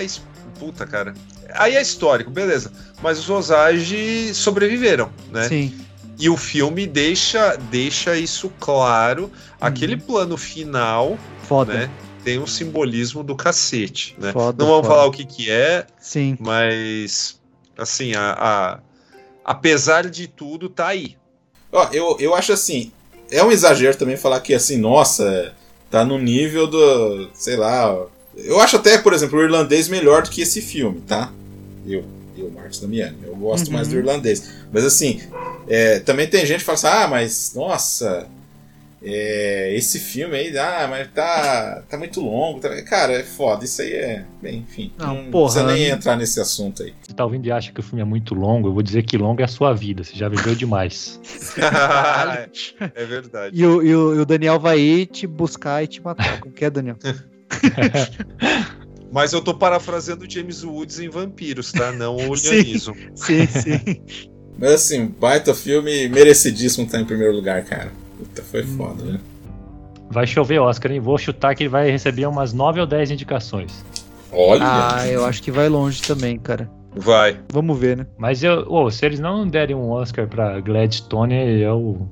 [0.60, 1.14] Puta, cara.
[1.54, 2.72] Aí é histórico, beleza.
[3.02, 5.48] Mas os Osage sobreviveram, né?
[5.48, 5.74] Sim.
[6.18, 9.24] E o filme deixa, deixa isso claro.
[9.26, 9.32] Uhum.
[9.60, 11.74] Aquele plano final, Foda.
[11.74, 11.90] né?
[12.24, 14.32] Tem um simbolismo do cacete, né?
[14.32, 14.96] Foda, Não vamos foda.
[14.98, 16.38] falar o que que é, Sim.
[16.40, 17.40] mas
[17.78, 18.80] assim, a, a-
[19.44, 21.18] apesar de tudo, tá aí.
[21.76, 22.92] Ó, eu, eu acho assim,
[23.32, 25.54] é um exagero também falar que assim, nossa,
[25.92, 30.30] tá no nível do, sei lá, eu acho até, por exemplo, o irlandês melhor do
[30.30, 31.32] que esse filme, tá?
[31.88, 32.04] Eu,
[32.38, 33.74] eu Marcos Damiani, eu gosto Uhum.
[33.74, 34.44] mais do irlandês.
[34.72, 35.22] Mas assim,
[35.68, 38.28] é, também tem gente que fala assim, ah, mas, nossa,
[39.04, 42.60] é, esse filme aí, ah, mas tá, tá muito longo.
[42.60, 46.16] tá- Cara, é foda, isso aí é, bem, enfim, Não, não, porra, precisa nem entrar
[46.16, 46.94] nesse assunto aí.
[47.02, 49.18] Você tá ouvindo e acha que o filme é muito longo, eu vou dizer que
[49.18, 51.20] longo é a sua vida, você já viveu demais.
[52.96, 53.60] é verdade.
[53.60, 56.40] E o, e o- e o Daniel vai ir te buscar e te matar.
[56.40, 56.98] Como que é, Daniel?
[59.12, 61.92] Mas eu tô parafraseando o James Woods em Vampiros, tá?
[61.92, 62.50] Não o Sim.
[62.52, 62.96] Lianismo.
[63.16, 63.80] Sim, sim.
[64.58, 67.92] Mas assim, baita filme, merecidíssimo estar em primeiro lugar, cara.
[68.18, 69.20] Puta, foi foda, né?
[70.10, 71.00] Vai chover Oscar, hein?
[71.00, 73.84] Vou chutar que ele vai receber umas 9 ou 10 indicações.
[74.32, 74.64] Olha!
[74.64, 76.70] Ah, eu acho que vai longe também, cara.
[76.96, 77.40] Vai.
[77.52, 78.08] Vamos ver, né?
[78.18, 82.08] Mas eu, ô, se eles não derem um Oscar pra Gladstone, é, o,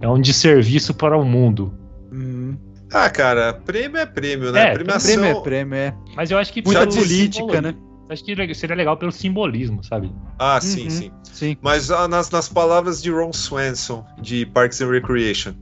[0.00, 1.72] é um desserviço para o mundo.
[2.12, 2.56] Hum.
[2.92, 4.70] Ah, cara, prêmio é prêmio, né?
[4.70, 5.14] É, Premiação.
[5.14, 5.94] Prêmio é prêmio, é.
[6.16, 7.74] Mas eu acho que Muita política, né?
[8.10, 10.10] Acho que seria legal pelo simbolismo, sabe?
[10.38, 10.90] Ah, sim, Uhum.
[10.90, 11.10] sim.
[11.32, 11.56] Sim.
[11.62, 15.54] Mas ah, nas, nas palavras de Ron Swanson, de Parks and Recreation,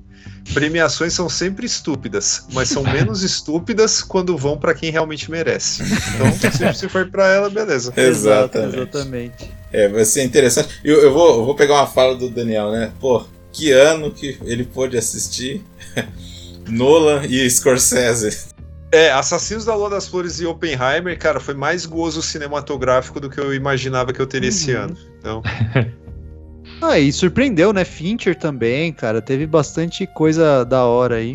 [0.54, 5.82] premiações são sempre estúpidas, mas são menos estúpidas quando vão pra quem realmente merece.
[6.14, 7.92] Então, se, se for pra ela, beleza.
[7.94, 8.76] Exatamente.
[8.78, 9.50] Exatamente.
[9.70, 10.70] É, vai ser interessante.
[10.82, 12.90] Eu, eu, vou, eu vou pegar uma fala do Daniel, né?
[12.98, 15.62] Pô, que ano que ele pôde assistir
[16.66, 18.48] Nolan e Scorsese.
[18.90, 23.38] É, Assassinos da Lua das Flores e Oppenheimer, cara, foi mais gozo cinematográfico do que
[23.38, 24.82] eu imaginava que eu teria esse Uhum.
[24.82, 24.96] ano.
[25.18, 25.42] Então,
[26.80, 27.84] Ah, e surpreendeu, né?
[27.84, 29.20] Fincher também, cara.
[29.20, 31.34] Teve bastante coisa da hora aí.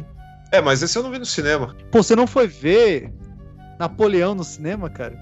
[0.51, 1.75] é, mas esse eu não vi no cinema.
[1.91, 3.11] Pô, você não foi ver
[3.80, 5.15] Napoleão no cinema, cara?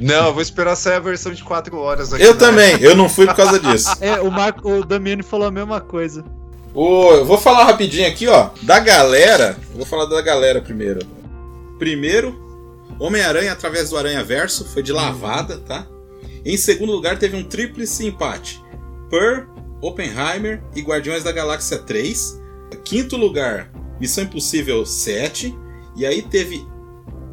[0.00, 2.22] Não, eu vou esperar sair a versão de 4 horas aqui.
[2.24, 2.38] Eu né?
[2.38, 3.94] também, eu não fui por causa disso.
[4.00, 6.24] É, o Marco, o Damiani falou a mesma coisa.
[6.72, 8.50] O, eu vou falar rapidinho aqui, ó.
[8.62, 9.56] Da galera.
[9.70, 11.00] Eu vou falar da galera primeiro.
[11.78, 12.34] Primeiro,
[12.98, 15.86] Homem-Aranha através do Aranha Verso foi de lavada, tá?
[16.44, 18.62] Em segundo lugar, teve um tríplice empate:
[19.10, 19.48] Per,
[19.80, 22.40] Oppenheimer e Guardiões da Galáxia 3.
[22.84, 23.70] Quinto lugar,
[24.00, 25.56] Missão Impossível 7.
[25.96, 26.66] E aí teve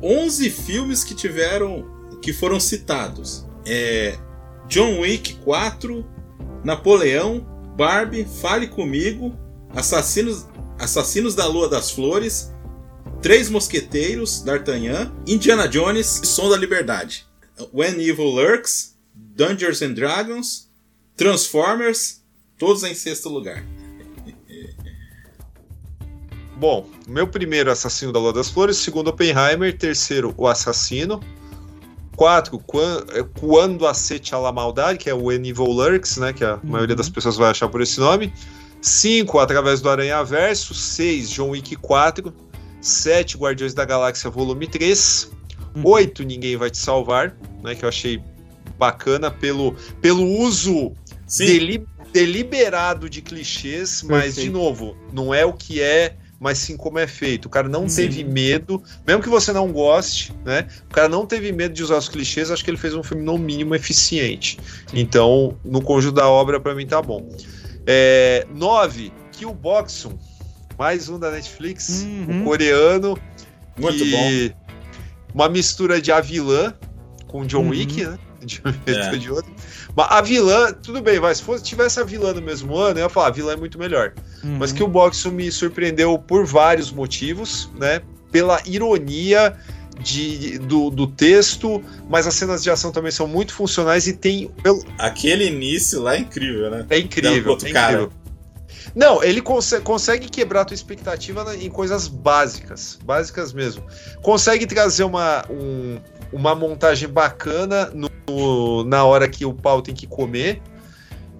[0.02, 1.86] 11 filmes que tiveram.
[2.22, 4.18] que foram citados: é,
[4.68, 6.06] John Wick 4,
[6.64, 7.46] Napoleão,
[7.76, 9.36] Barbie, Fale Comigo,
[9.76, 10.48] Assassinos,
[10.80, 12.54] Assassinos da Lua das Flores,
[13.22, 17.28] Três Mosqueteiros, D'Artagnan, Indiana Jones e Som da Liberdade.
[17.72, 20.72] When Evil Lurks, Dungeons and Dragons,
[21.16, 22.24] Transformers,
[22.58, 23.64] todos em sexto lugar.
[26.58, 31.22] Bom, meu primeiro Assassino da Lua das Flores, segundo Oppenheimer, terceiro O Assassino,
[32.16, 32.60] quatro
[33.14, 36.60] é, Quando Acete a la Maldade, que é o When Evil Lurks, né, que a
[36.64, 38.34] maioria das pessoas vai achar por esse nome,
[38.82, 42.51] cinco Através do Aranha Verso, seis John Wick 4,
[42.82, 45.32] sete Guardiões da Galáxia Volume 3,
[45.84, 48.22] oito Ninguém Vai Te Salvar, né, que eu achei
[48.78, 50.92] bacana pelo, pelo uso
[51.28, 51.46] Sim.
[51.46, 54.52] deli- deliberado de clichês, mas de Perfeito.
[54.54, 57.46] novo, não é o que é, mas sim como é feito.
[57.46, 58.02] O cara não Sim.
[58.02, 60.68] teve medo, mesmo que você não goste, né?
[60.90, 63.24] O cara não teve medo de usar os clichês, acho que ele fez um filme
[63.24, 64.58] no mínimo eficiente.
[64.92, 67.30] Então, no conjunto da obra, pra mim tá bom.
[67.86, 70.18] É, nove, Kill Boxum,
[70.82, 72.42] mais um da Netflix, Uhum.
[72.42, 73.16] o coreano.
[73.78, 74.50] Muito bom.
[75.32, 76.74] uma mistura de a vilã
[77.28, 77.70] com John Uhum.
[77.70, 78.18] Wick, né?
[78.44, 78.94] De um É.
[78.94, 79.52] jeito ou de outro.
[79.96, 83.04] Mas a vilã, tudo bem, mas se fosse, tivesse a vilã no mesmo ano, eu
[83.04, 84.14] ia falar, a vilã é muito melhor.
[84.44, 84.58] Uhum.
[84.58, 88.02] Mas que o Boxon me surpreendeu por vários motivos, né?
[88.32, 89.56] Pela ironia
[90.00, 94.50] de, do, do texto, mas as cenas de ação também são muito funcionais e tem.
[94.98, 96.86] Aquele início lá é incrível, né?
[96.90, 97.52] É incrível.
[97.52, 97.94] outro é cara.
[98.02, 98.21] incrível.
[98.96, 103.84] Não, ele conse- consegue quebrar a tua expectativa em coisas básicas, básicas mesmo.
[104.22, 106.00] Consegue trazer uma, um-
[106.32, 110.62] uma montagem bacana no- na hora que o pau tem que comer.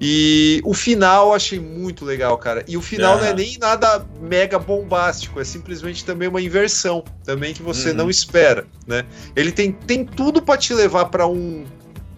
[0.04, 2.66] E o final eu achei muito legal, cara.
[2.68, 7.54] E o final não é nem nada mega bombástico, é simplesmente também uma inversão, também
[7.54, 7.96] que você Uhum.
[7.98, 9.06] não espera, né?
[9.36, 11.66] Ele tem, tem tudo pra te levar pra um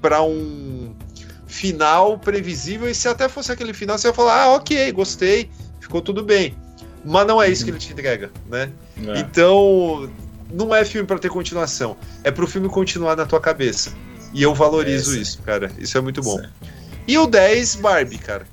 [0.02, 0.93] para um
[1.54, 5.50] final previsível e se até fosse aquele final você ia falar: "Ah, OK, gostei,
[5.80, 6.56] ficou tudo bem".
[7.06, 8.72] Mas não é isso que ele te entrega, né?
[8.98, 9.20] É.
[9.20, 10.10] Então,
[10.52, 13.94] não é filme pra ter continuação, é pro filme continuar na tua cabeça.
[14.34, 15.72] E eu valorizo É, isso, cara.
[15.78, 16.42] Isso é muito bom.
[17.08, 18.48] E o 10 Barbie, cara.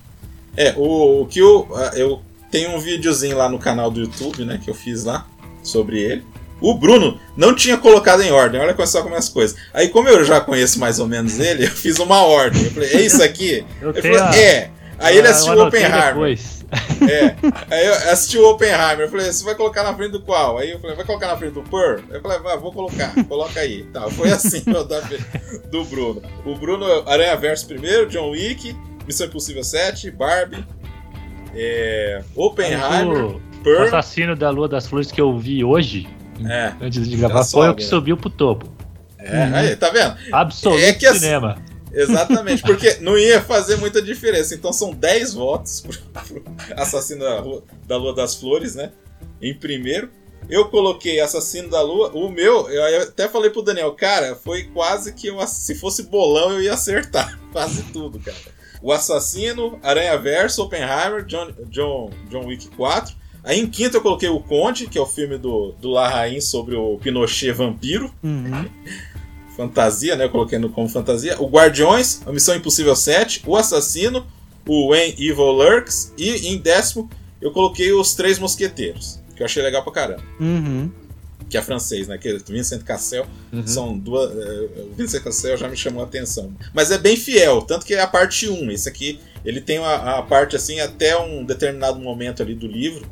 [0.57, 2.20] É, o, o que eu, ah, eu
[2.51, 5.27] tenho um videozinho lá no canal do YouTube, né, que eu fiz lá
[5.62, 6.27] sobre ele.
[6.61, 9.57] O Bruno não tinha colocado em ordem, olha só como é as coisas.
[9.73, 12.63] Aí, como eu já conheço mais ou menos ele, eu fiz uma ordem.
[12.65, 13.65] Eu falei, é isso aqui?
[13.81, 14.71] Eu Ele falou, a- é.
[14.99, 16.09] Aí ele assistiu o Oppenheimer.
[16.09, 16.61] depois.
[17.09, 17.35] É.
[17.75, 19.01] Aí eu assisti o Oppenheimer.
[19.01, 20.59] Eu falei, você vai colocar na frente do qual?
[20.59, 22.01] Aí eu falei, vai colocar na frente do Pearl?
[22.11, 23.85] Eu falei, vai, vou colocar, coloca aí.
[23.93, 25.01] Tá, foi assim o da,
[25.71, 26.21] do Bruno.
[26.45, 30.63] O Bruno, Aranha Verso primeiro, John Wick, Missão Impossível 7, Barbie,
[31.55, 33.85] é, Oppenheimer, O Pearl.
[33.85, 36.07] assassino da Lua das Flores que eu vi hoje,
[36.49, 36.75] É.
[36.81, 37.89] antes de gravar, foi o que né?
[37.89, 38.69] subiu pro topo.
[39.19, 40.17] É, aí, tá vendo?
[40.33, 41.57] Absoluto É que assim- cinema.
[41.93, 44.55] Exatamente, porque não ia fazer muita diferença.
[44.55, 46.44] Então são 10 votos pro, pro
[46.77, 48.93] Assassino da, Rua- da Lua das Flores, né?
[49.43, 50.09] Em primeiro.
[50.49, 52.10] Eu coloquei Assassino da Lua.
[52.15, 56.52] O meu, eu até falei pro Daniel, cara, foi quase que eu, se fosse bolão
[56.52, 57.39] eu ia acertar.
[57.52, 58.36] Quase tudo, cara.
[58.81, 63.15] O Assassino, Aranha Verso, Oppenheimer, John, John, John Wick 4.
[63.44, 66.75] Aí em quinto eu coloquei o Conde, que é o filme do, do Larraín sobre
[66.77, 68.67] o Pinochet vampiro Uhum.
[69.57, 70.25] fantasia, né?
[70.25, 71.41] Eu coloquei no como fantasia.
[71.41, 74.27] O Guardiões, a Missão Impossível 7, o Assassino,
[74.67, 77.09] o When Evil Lurks e em décimo
[77.41, 80.23] eu coloquei os Três Mosqueteiros, que eu achei legal pra caramba.
[80.39, 80.91] Uhum.
[81.49, 82.17] Que é francês, né?
[82.17, 83.27] Que é Vincent Cassel.
[83.67, 84.31] São duas.
[84.31, 86.52] O Vincent Cassel já me chamou a atenção.
[86.73, 88.70] Mas é bem fiel, tanto que é a parte 1.
[88.70, 93.05] Esse aqui, ele tem a, a parte assim até um determinado momento ali do livro.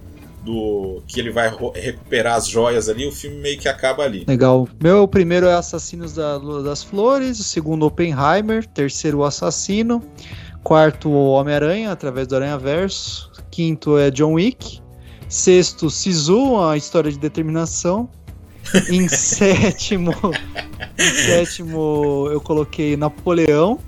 [0.48, 4.24] Do que ele vai recuperar as joias ali, o filme meio que acaba ali.
[4.26, 4.66] Legal.
[4.82, 10.02] Meu primeiro é Assassinos da Lua das Flores, o segundo Oppenheimer, terceiro o Assassino,
[10.62, 14.80] quarto o Homem-Aranha através do Aranha Verso, quinto é John Wick,
[15.28, 18.08] sexto Sisu, a história de determinação.
[18.90, 20.12] Em sétimo,
[20.98, 23.78] em sétimo eu coloquei Napoleão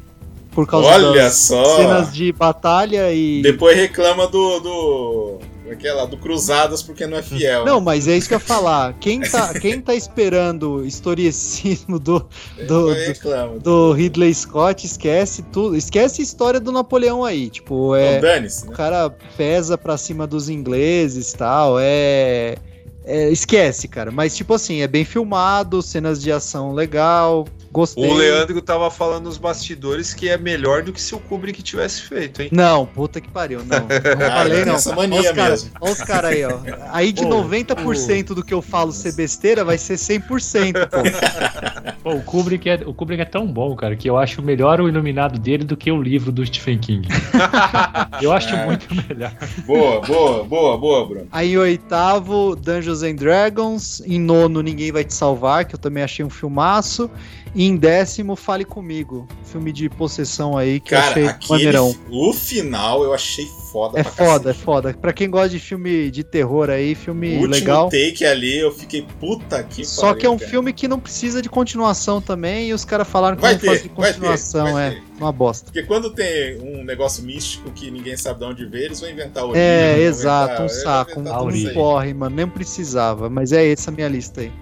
[0.53, 1.77] por causa Olha das só!
[1.77, 4.61] cenas de batalha e Depois reclama do.
[4.61, 5.39] do.
[5.71, 7.65] Aquela, do Cruzadas porque não é fiel.
[7.65, 8.95] Não, mas é isso que eu ia falar.
[8.95, 12.29] Quem tá, quem tá esperando o historicismo do,
[12.67, 15.77] do, do, do Ridley Scott, esquece tudo.
[15.77, 17.51] Esquece a história do Napoleão aí.
[17.51, 18.21] Tipo, é.
[18.21, 18.49] Não, né?
[18.67, 21.77] O cara pesa pra cima dos ingleses e tal.
[21.79, 22.57] É.
[23.05, 24.11] é, esquece, cara.
[24.11, 27.47] Mas, tipo assim, é bem filmado, cenas de ação legal.
[27.73, 28.05] Gostei.
[28.11, 32.03] O Leandro tava falando nos bastidores que é melhor do que se o Kubrick tivesse
[32.03, 32.49] feito, hein?
[32.51, 33.79] Não, puta que pariu, não.
[33.81, 33.87] Não
[34.27, 34.75] Ah, falei, não.
[34.75, 35.71] essa mania Olha os cara- mesmo.
[35.81, 36.59] Olha os caras aí, ó.
[36.93, 40.97] Aí de Ô, 90% do que eu falo ser besteira, vai ser 100%, pô.
[42.03, 44.89] Pô, o Kubrick, é, o Kubrick é tão bom, cara, que eu acho melhor o
[44.89, 47.07] iluminado dele do que o livro do Stephen King.
[48.23, 48.65] eu acho É.
[48.67, 49.33] muito melhor.
[49.67, 51.29] Boa, boa, boa, boa, Bruno.
[51.31, 54.01] Aí em oitavo, Dungeons and Dragons.
[54.07, 57.11] Em nono, Ninguém Vai Te Salvar, que eu também achei um filmaço.
[57.53, 59.27] E em décimo, Fale Comigo.
[59.45, 61.97] Filme de possessão aí, que eu Cara, achei aquele, maneirão.
[62.09, 64.95] o final eu achei foda É pra foda, é foda.
[64.95, 67.89] Pra quem gosta de filme de terror aí, O filme último legal.
[67.91, 70.49] take ali, eu fiquei puta que Só pariu, que é um cara.
[70.51, 73.79] filme que não precisa de continuação também, e os caras falaram que Vai ter, fazer
[73.97, 74.91] vai ter, continuação, vai é.
[74.93, 75.03] ter.
[75.19, 75.65] Uma bosta.
[75.67, 79.45] Porque quando tem um negócio místico que ninguém sabe de onde veio, eles vão inventar
[79.45, 82.37] o É, exato, inventar- um saco, um, um porre, mano.
[82.37, 84.53] Nem precisava, mas é essa a minha lista aí.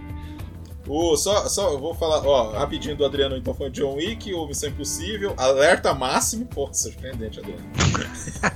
[0.89, 4.47] O, só, só eu vou falar, ó, rapidinho do Adriano, então foi John Wick, o
[4.47, 7.62] Missão Impossível, Alerta Máximo, pô, surpreendente, Adriano.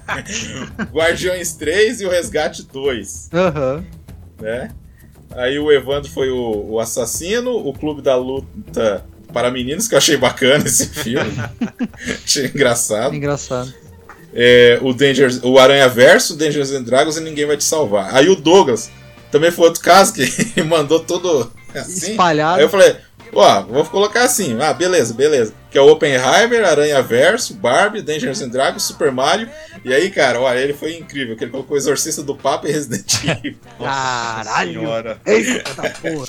[0.91, 3.85] Guardiões 3 e o Resgate 2, Aham.
[4.41, 4.70] né?
[5.31, 9.99] Aí o Evandro foi o, o Assassino, o Clube da Luta para Meninos, que eu
[9.99, 11.33] achei bacana esse filme.
[12.25, 13.15] achei engraçado.
[13.15, 13.73] Engraçado.
[14.35, 18.15] É, o, Danger, o Aranha Verso, Dangerous and Dragons e Ninguém Vai Te Salvar.
[18.15, 18.91] Aí o Douglas
[19.31, 20.25] também foi outro caso que
[20.62, 22.10] mandou todo Assim?
[22.12, 22.59] espalhado.
[22.59, 22.97] Aí eu falei,
[23.34, 25.52] ó, vou colocar assim, ah, beleza, beleza.
[25.70, 29.49] Que é o Oppenheimer, Aranha Verso, Barbie, Dungeons and Dragons, Super Mario.
[29.84, 32.73] E aí, cara, olha, ele foi incrível, que ele colocou o Exorcista do Papa e
[32.73, 33.57] Resident Evil.
[33.81, 34.81] Caralho!
[34.81, 35.18] Senhora.
[35.25, 36.26] Eita da porra!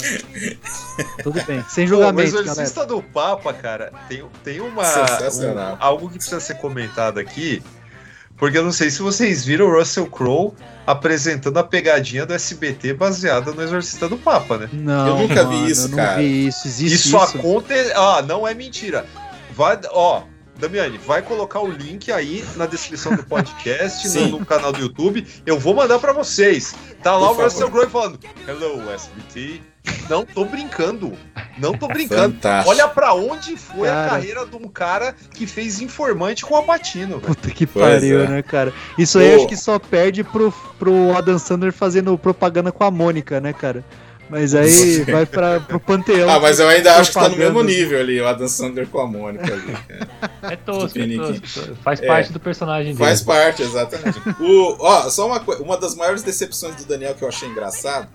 [1.24, 2.52] Tudo bem, sem julgamento, mas o galera.
[2.52, 4.86] Exorcista do Papa, cara, tem, tem uma.
[4.86, 5.74] Sensacional.
[5.74, 7.62] um- algo que precisa ser comentado aqui.
[8.38, 10.54] Porque eu não sei se vocês viram o Russell Crowe
[10.86, 14.70] apresentando a pegadinha do SBT baseada no Exorcista do Papa, né?
[14.74, 16.18] Não, Eu nunca vi mano, isso, eu não cara.
[16.18, 17.38] vi isso, existe Isso, isso.
[17.38, 17.94] acontece.
[17.96, 19.06] Ah, não é mentira.
[19.56, 20.24] Vai, ó,
[20.60, 25.26] Damiani, vai colocar o link aí na descrição do podcast, no, no canal do YouTube.
[25.46, 26.74] Eu vou mandar pra vocês.
[27.02, 27.70] Tá lá Por o Russell.
[27.72, 29.62] Crowe falando: Hello, SBT.
[30.10, 31.14] Não tô brincando.
[31.58, 32.34] Não tô brincando.
[32.36, 32.70] Fantástico.
[32.72, 34.06] Olha pra onde foi Cara.
[34.06, 37.20] a carreira de um cara que fez informante com a Patino.
[37.20, 37.22] velho.
[37.22, 38.28] Puta que Pois pariu, é.
[38.28, 38.74] né, cara?
[38.98, 39.36] Isso aí Pô.
[39.38, 43.84] acho que só perde pro, pro Adam Sandler fazendo propaganda com a Mônica, né, cara?
[44.30, 46.28] Mas aí vai pra, pro panteão.
[46.30, 49.00] Ah, mas eu ainda acho que tá no mesmo nível ali, o Adam Sandler com
[49.00, 49.74] a Mônica ali.
[49.88, 50.54] cara.
[50.54, 51.40] É tosco, é Tupiniquim.
[51.40, 51.76] tosco.
[51.84, 52.08] Faz É.
[52.08, 52.98] parte do personagem dele.
[53.06, 54.18] Faz parte, exatamente.
[54.40, 58.08] O, ó, só uma coisa, uma das maiores decepções do Daniel que eu achei engraçado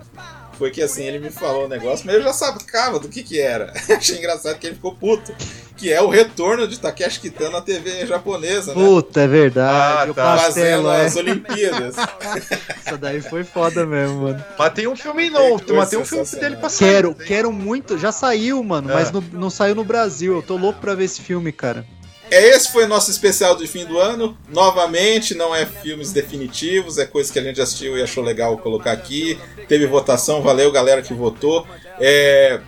[0.59, 2.59] foi que assim, ele me falou o negócio, mas eu já sabia
[2.99, 3.73] do que que era.
[3.89, 5.33] achei engraçado que ele ficou puto.
[5.77, 8.83] Que é o retorno de Takeshi Kitano na TV japonesa, né?
[8.85, 10.09] Puta, é verdade.
[10.09, 10.35] Ah, o tá.
[10.35, 11.05] Pastelo, Fazendo é.
[11.05, 11.95] as Olimpíadas.
[12.85, 14.43] Essa daí foi foda mesmo, mano.
[14.57, 16.89] Mas tem um filme novo, Foi mas tem um filme dele pra sair.
[16.89, 17.97] Quero, quero muito.
[17.97, 18.93] Já saiu, mano, É.
[18.93, 20.35] mas no- não saiu no Brasil.
[20.35, 21.85] Eu tô louco pra ver esse filme, cara.
[22.31, 24.37] É, esse foi nosso especial de fim do ano.
[24.49, 28.91] Novamente, não é filmes definitivos, é coisa que a gente assistiu e achou legal colocar
[28.91, 29.39] aqui.
[29.67, 31.67] Teve votação, valeu galera que votou.
[31.99, 32.59] É,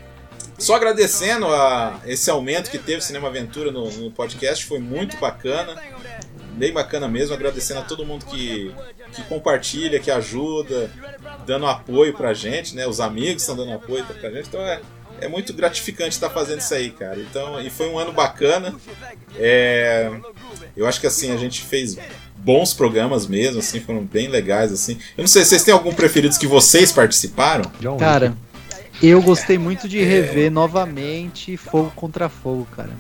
[0.58, 5.76] Só agradecendo a esse aumento que teve Cinema Aventura no, no podcast, foi muito bacana.
[6.54, 8.72] Bem bacana mesmo, agradecendo a todo mundo que,
[9.14, 10.92] que compartilha, que ajuda,
[11.46, 12.86] dando apoio pra gente, né?
[12.86, 14.82] Os amigos estão dando apoio pra gente, então é,
[15.22, 17.20] é muito gratificante estar fazendo isso aí, cara.
[17.20, 18.76] Então, e foi um ano bacana.
[19.38, 20.12] É,
[20.76, 21.98] eu acho que assim, a gente fez
[22.36, 24.98] bons programas mesmo, assim, foram bem legais, assim.
[25.18, 27.72] Eu não sei, vocês têm algum preferidos que vocês participaram?
[28.00, 28.36] Cara,
[29.02, 29.90] eu gostei muito É.
[29.90, 32.92] de rever novamente Fogo contra Fogo, cara.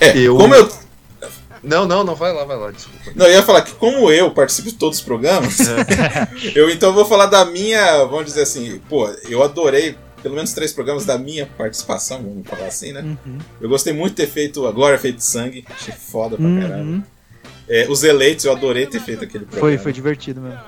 [0.00, 0.68] É, Eu- como eu.
[1.62, 3.12] Não, não, não, vai lá, vai lá, desculpa.
[3.14, 5.58] Não, eu ia falar que como eu participo de todos os programas,
[6.56, 10.72] eu então vou falar da minha, vamos dizer assim, pô, eu adorei pelo menos três
[10.72, 13.00] programas da minha participação, vamos falar assim, né?
[13.00, 13.38] Uhum.
[13.60, 16.76] Eu gostei muito de ter feito a Glória Feito de Sangue, achei foda pra caramba.
[16.76, 17.02] Uhum.
[17.68, 19.60] É, os eleitos, eu adorei ter feito aquele programa.
[19.60, 20.60] Foi, foi divertido mesmo.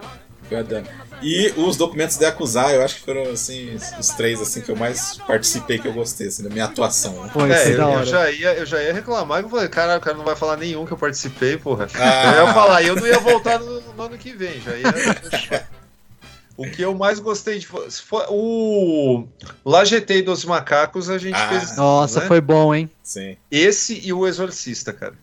[0.49, 0.89] Foi adorando.
[1.23, 4.77] E os documentos de acusar, eu acho que foram assim, os três assim que eu
[4.77, 7.25] mais participei que eu gostei, assim, da minha atuação.
[7.25, 7.31] né?
[7.51, 10.17] É, eu, eu já ia, eu já ia reclamar que eu falei, caralho, o cara
[10.17, 11.89] não vai falar nenhum que eu participei, porra.
[11.95, 12.35] Ah.
[12.37, 15.65] Eu ia falar, eu não ia voltar no, no ano que vem, já ia.
[16.57, 17.67] O que eu mais gostei de.
[17.67, 19.27] for- o
[19.65, 21.49] Lá GT dos Macacos a gente Ah.
[21.49, 21.77] fez.
[21.77, 22.27] Nossa, né?
[22.27, 22.89] foi bom, hein?
[23.03, 23.37] Sim.
[23.51, 25.15] Esse e o Exorcista, cara.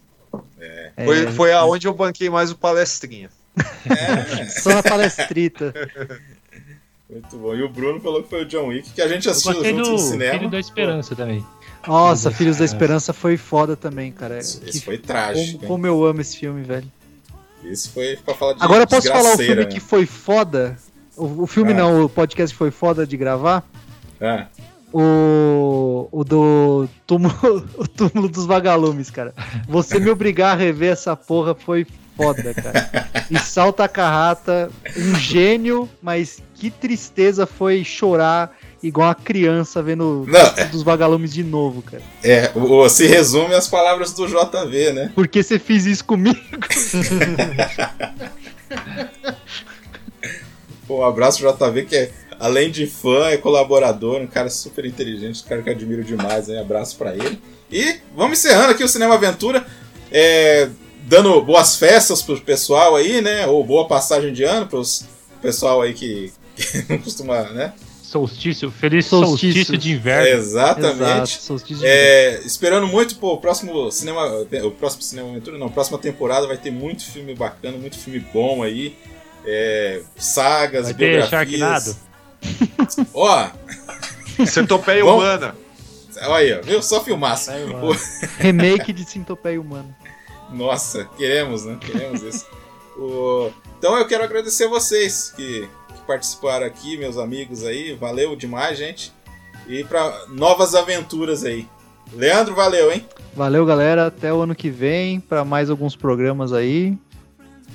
[0.59, 3.29] É, Foi, foi aonde eu banquei mais o palestrinha.
[3.57, 5.73] É, Só na palestrita.
[7.09, 7.55] muito bom.
[7.55, 9.91] E o Bruno falou que foi o John Wick, que a gente assistiu juntos do
[9.93, 10.37] no cinema.
[10.39, 11.45] Filho da Esperança também.
[11.87, 13.13] Nossa, Filhos da Filhos da Esperança.
[13.13, 14.37] Foi foda também, cara.
[14.37, 15.59] Esse Que- foi trágico.
[15.59, 16.89] como, como eu amo esse filme, velho.
[17.63, 20.77] Esse foi pra falar de Agora eu posso falar o filme que foi foda?
[21.17, 21.77] O, o filme Ah.
[21.77, 23.63] não, o podcast foi foda de gravar?
[24.19, 24.47] Ah,
[24.93, 29.33] O, o do túmulo, o túmulo dos vagalumes, cara.
[29.67, 33.07] Você me obrigar a rever essa porra foi foda, cara.
[33.29, 38.51] E Salta Carrata, um gênio, mas que tristeza foi chorar
[38.83, 42.03] igual uma criança vendo Não, dos vagalumes de novo, cara.
[42.23, 45.11] é, o- se resume as palavras do JV, né?
[45.15, 46.39] Por que você fez isso comigo?
[50.91, 55.41] Pô, um abraço JV, que é, além de fã, é colaborador, um cara super inteligente,
[55.41, 56.59] um cara que eu admiro demais, hein?
[56.59, 57.41] Abraço pra ele.
[57.71, 59.65] E vamos encerrando aqui o Cinema Aventura,
[60.11, 60.67] é,
[61.03, 63.47] dando boas festas pro pessoal aí, né?
[63.47, 65.05] Ou boa passagem de ano pros
[65.41, 67.71] pessoal aí que, que não costuma, né?
[68.03, 69.53] Solstício, feliz Solstício.
[69.53, 70.27] solstício, de inverno.
[70.27, 71.39] Exatamente.
[71.39, 75.97] Exato, de É, esperando muito pô, o próximo cinema, o próximo cinema aventura, não, próxima
[75.97, 78.93] temporada vai ter muito filme bacana, muito filme bom aí,
[79.45, 81.29] é, sagas, Vai ter biografias.
[81.29, 81.95] Sharknado?
[83.13, 83.49] Ó,
[84.45, 85.55] Centopeia Vamos- humana.
[86.23, 86.81] olha aí, ó, viu?
[86.81, 87.51] Só filmaço.
[88.39, 89.95] Remake de Sintopeia Humana.
[90.51, 91.77] Nossa, queremos, né?
[91.79, 92.45] Queremos isso.
[92.97, 95.61] O- Então eu quero agradecer a vocês que,
[95.93, 99.13] que participaram aqui, meus amigos aí, valeu demais, gente.
[99.67, 101.67] E para novas aventuras aí.
[102.13, 103.05] Leandro, valeu, hein?
[103.33, 104.07] Valeu, galera.
[104.07, 106.97] Até o ano que vem para mais alguns programas aí.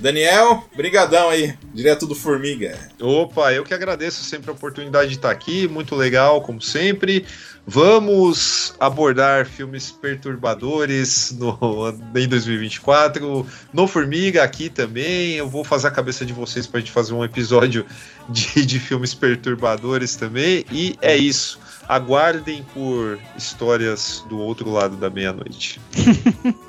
[0.01, 2.79] Daniel, brigadão aí, direto do Formiga.
[3.01, 7.25] Opa, eu que agradeço sempre a oportunidade de estar aqui, muito legal, como sempre.
[7.69, 11.59] Vamos abordar filmes perturbadores no,
[12.15, 13.45] em 2024.
[13.73, 15.33] No Formiga aqui também.
[15.33, 17.85] Eu vou fazer a cabeça de vocês para a gente fazer um episódio
[18.29, 20.65] de, de filmes perturbadores também.
[20.71, 21.59] E é isso.
[21.89, 25.81] Aguardem por histórias do outro lado da meia-noite.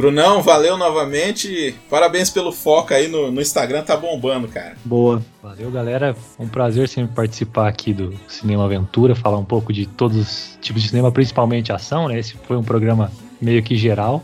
[0.00, 1.74] Brunão, valeu novamente.
[1.90, 4.74] Parabéns pelo foco aí no, no Instagram, tá bombando, cara.
[4.82, 5.22] Boa.
[5.42, 6.16] Valeu, galera.
[6.38, 10.82] Um prazer sempre participar aqui do Cinema Aventura, falar um pouco de todos os tipos
[10.82, 12.18] de cinema, principalmente ação, né?
[12.18, 14.22] Esse foi um programa meio que geral.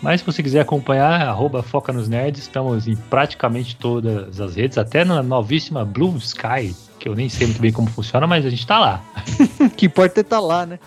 [0.00, 4.78] Mas se você quiser acompanhar, arroba Foca nos Nerds, estamos em praticamente todas as redes,
[4.78, 8.50] até na novíssima Blue Sky, que eu nem sei muito bem como funciona, mas a
[8.50, 9.04] gente tá lá.
[9.76, 10.78] que importa é tá lá, né?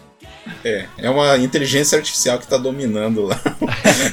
[0.64, 3.40] É, é uma inteligência artificial que tá dominando lá.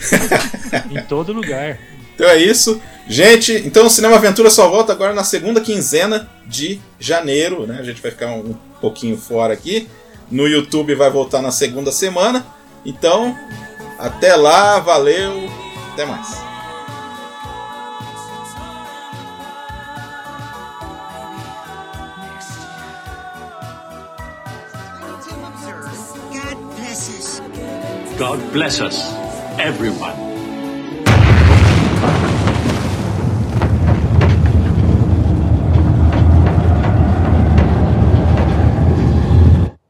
[0.91, 1.79] em todo lugar.
[2.15, 2.81] Então é isso.
[3.09, 7.79] Gente, então o Cinema Aventura só volta agora na segunda quinzena de janeiro, né?
[7.81, 9.89] A gente vai ficar um pouquinho fora aqui.
[10.31, 12.45] No YouTube vai voltar na segunda semana.
[12.85, 13.37] Então,
[13.99, 15.49] até lá, valeu,
[15.93, 16.48] até mais.
[28.19, 29.15] God bless us,
[29.61, 30.28] everyone.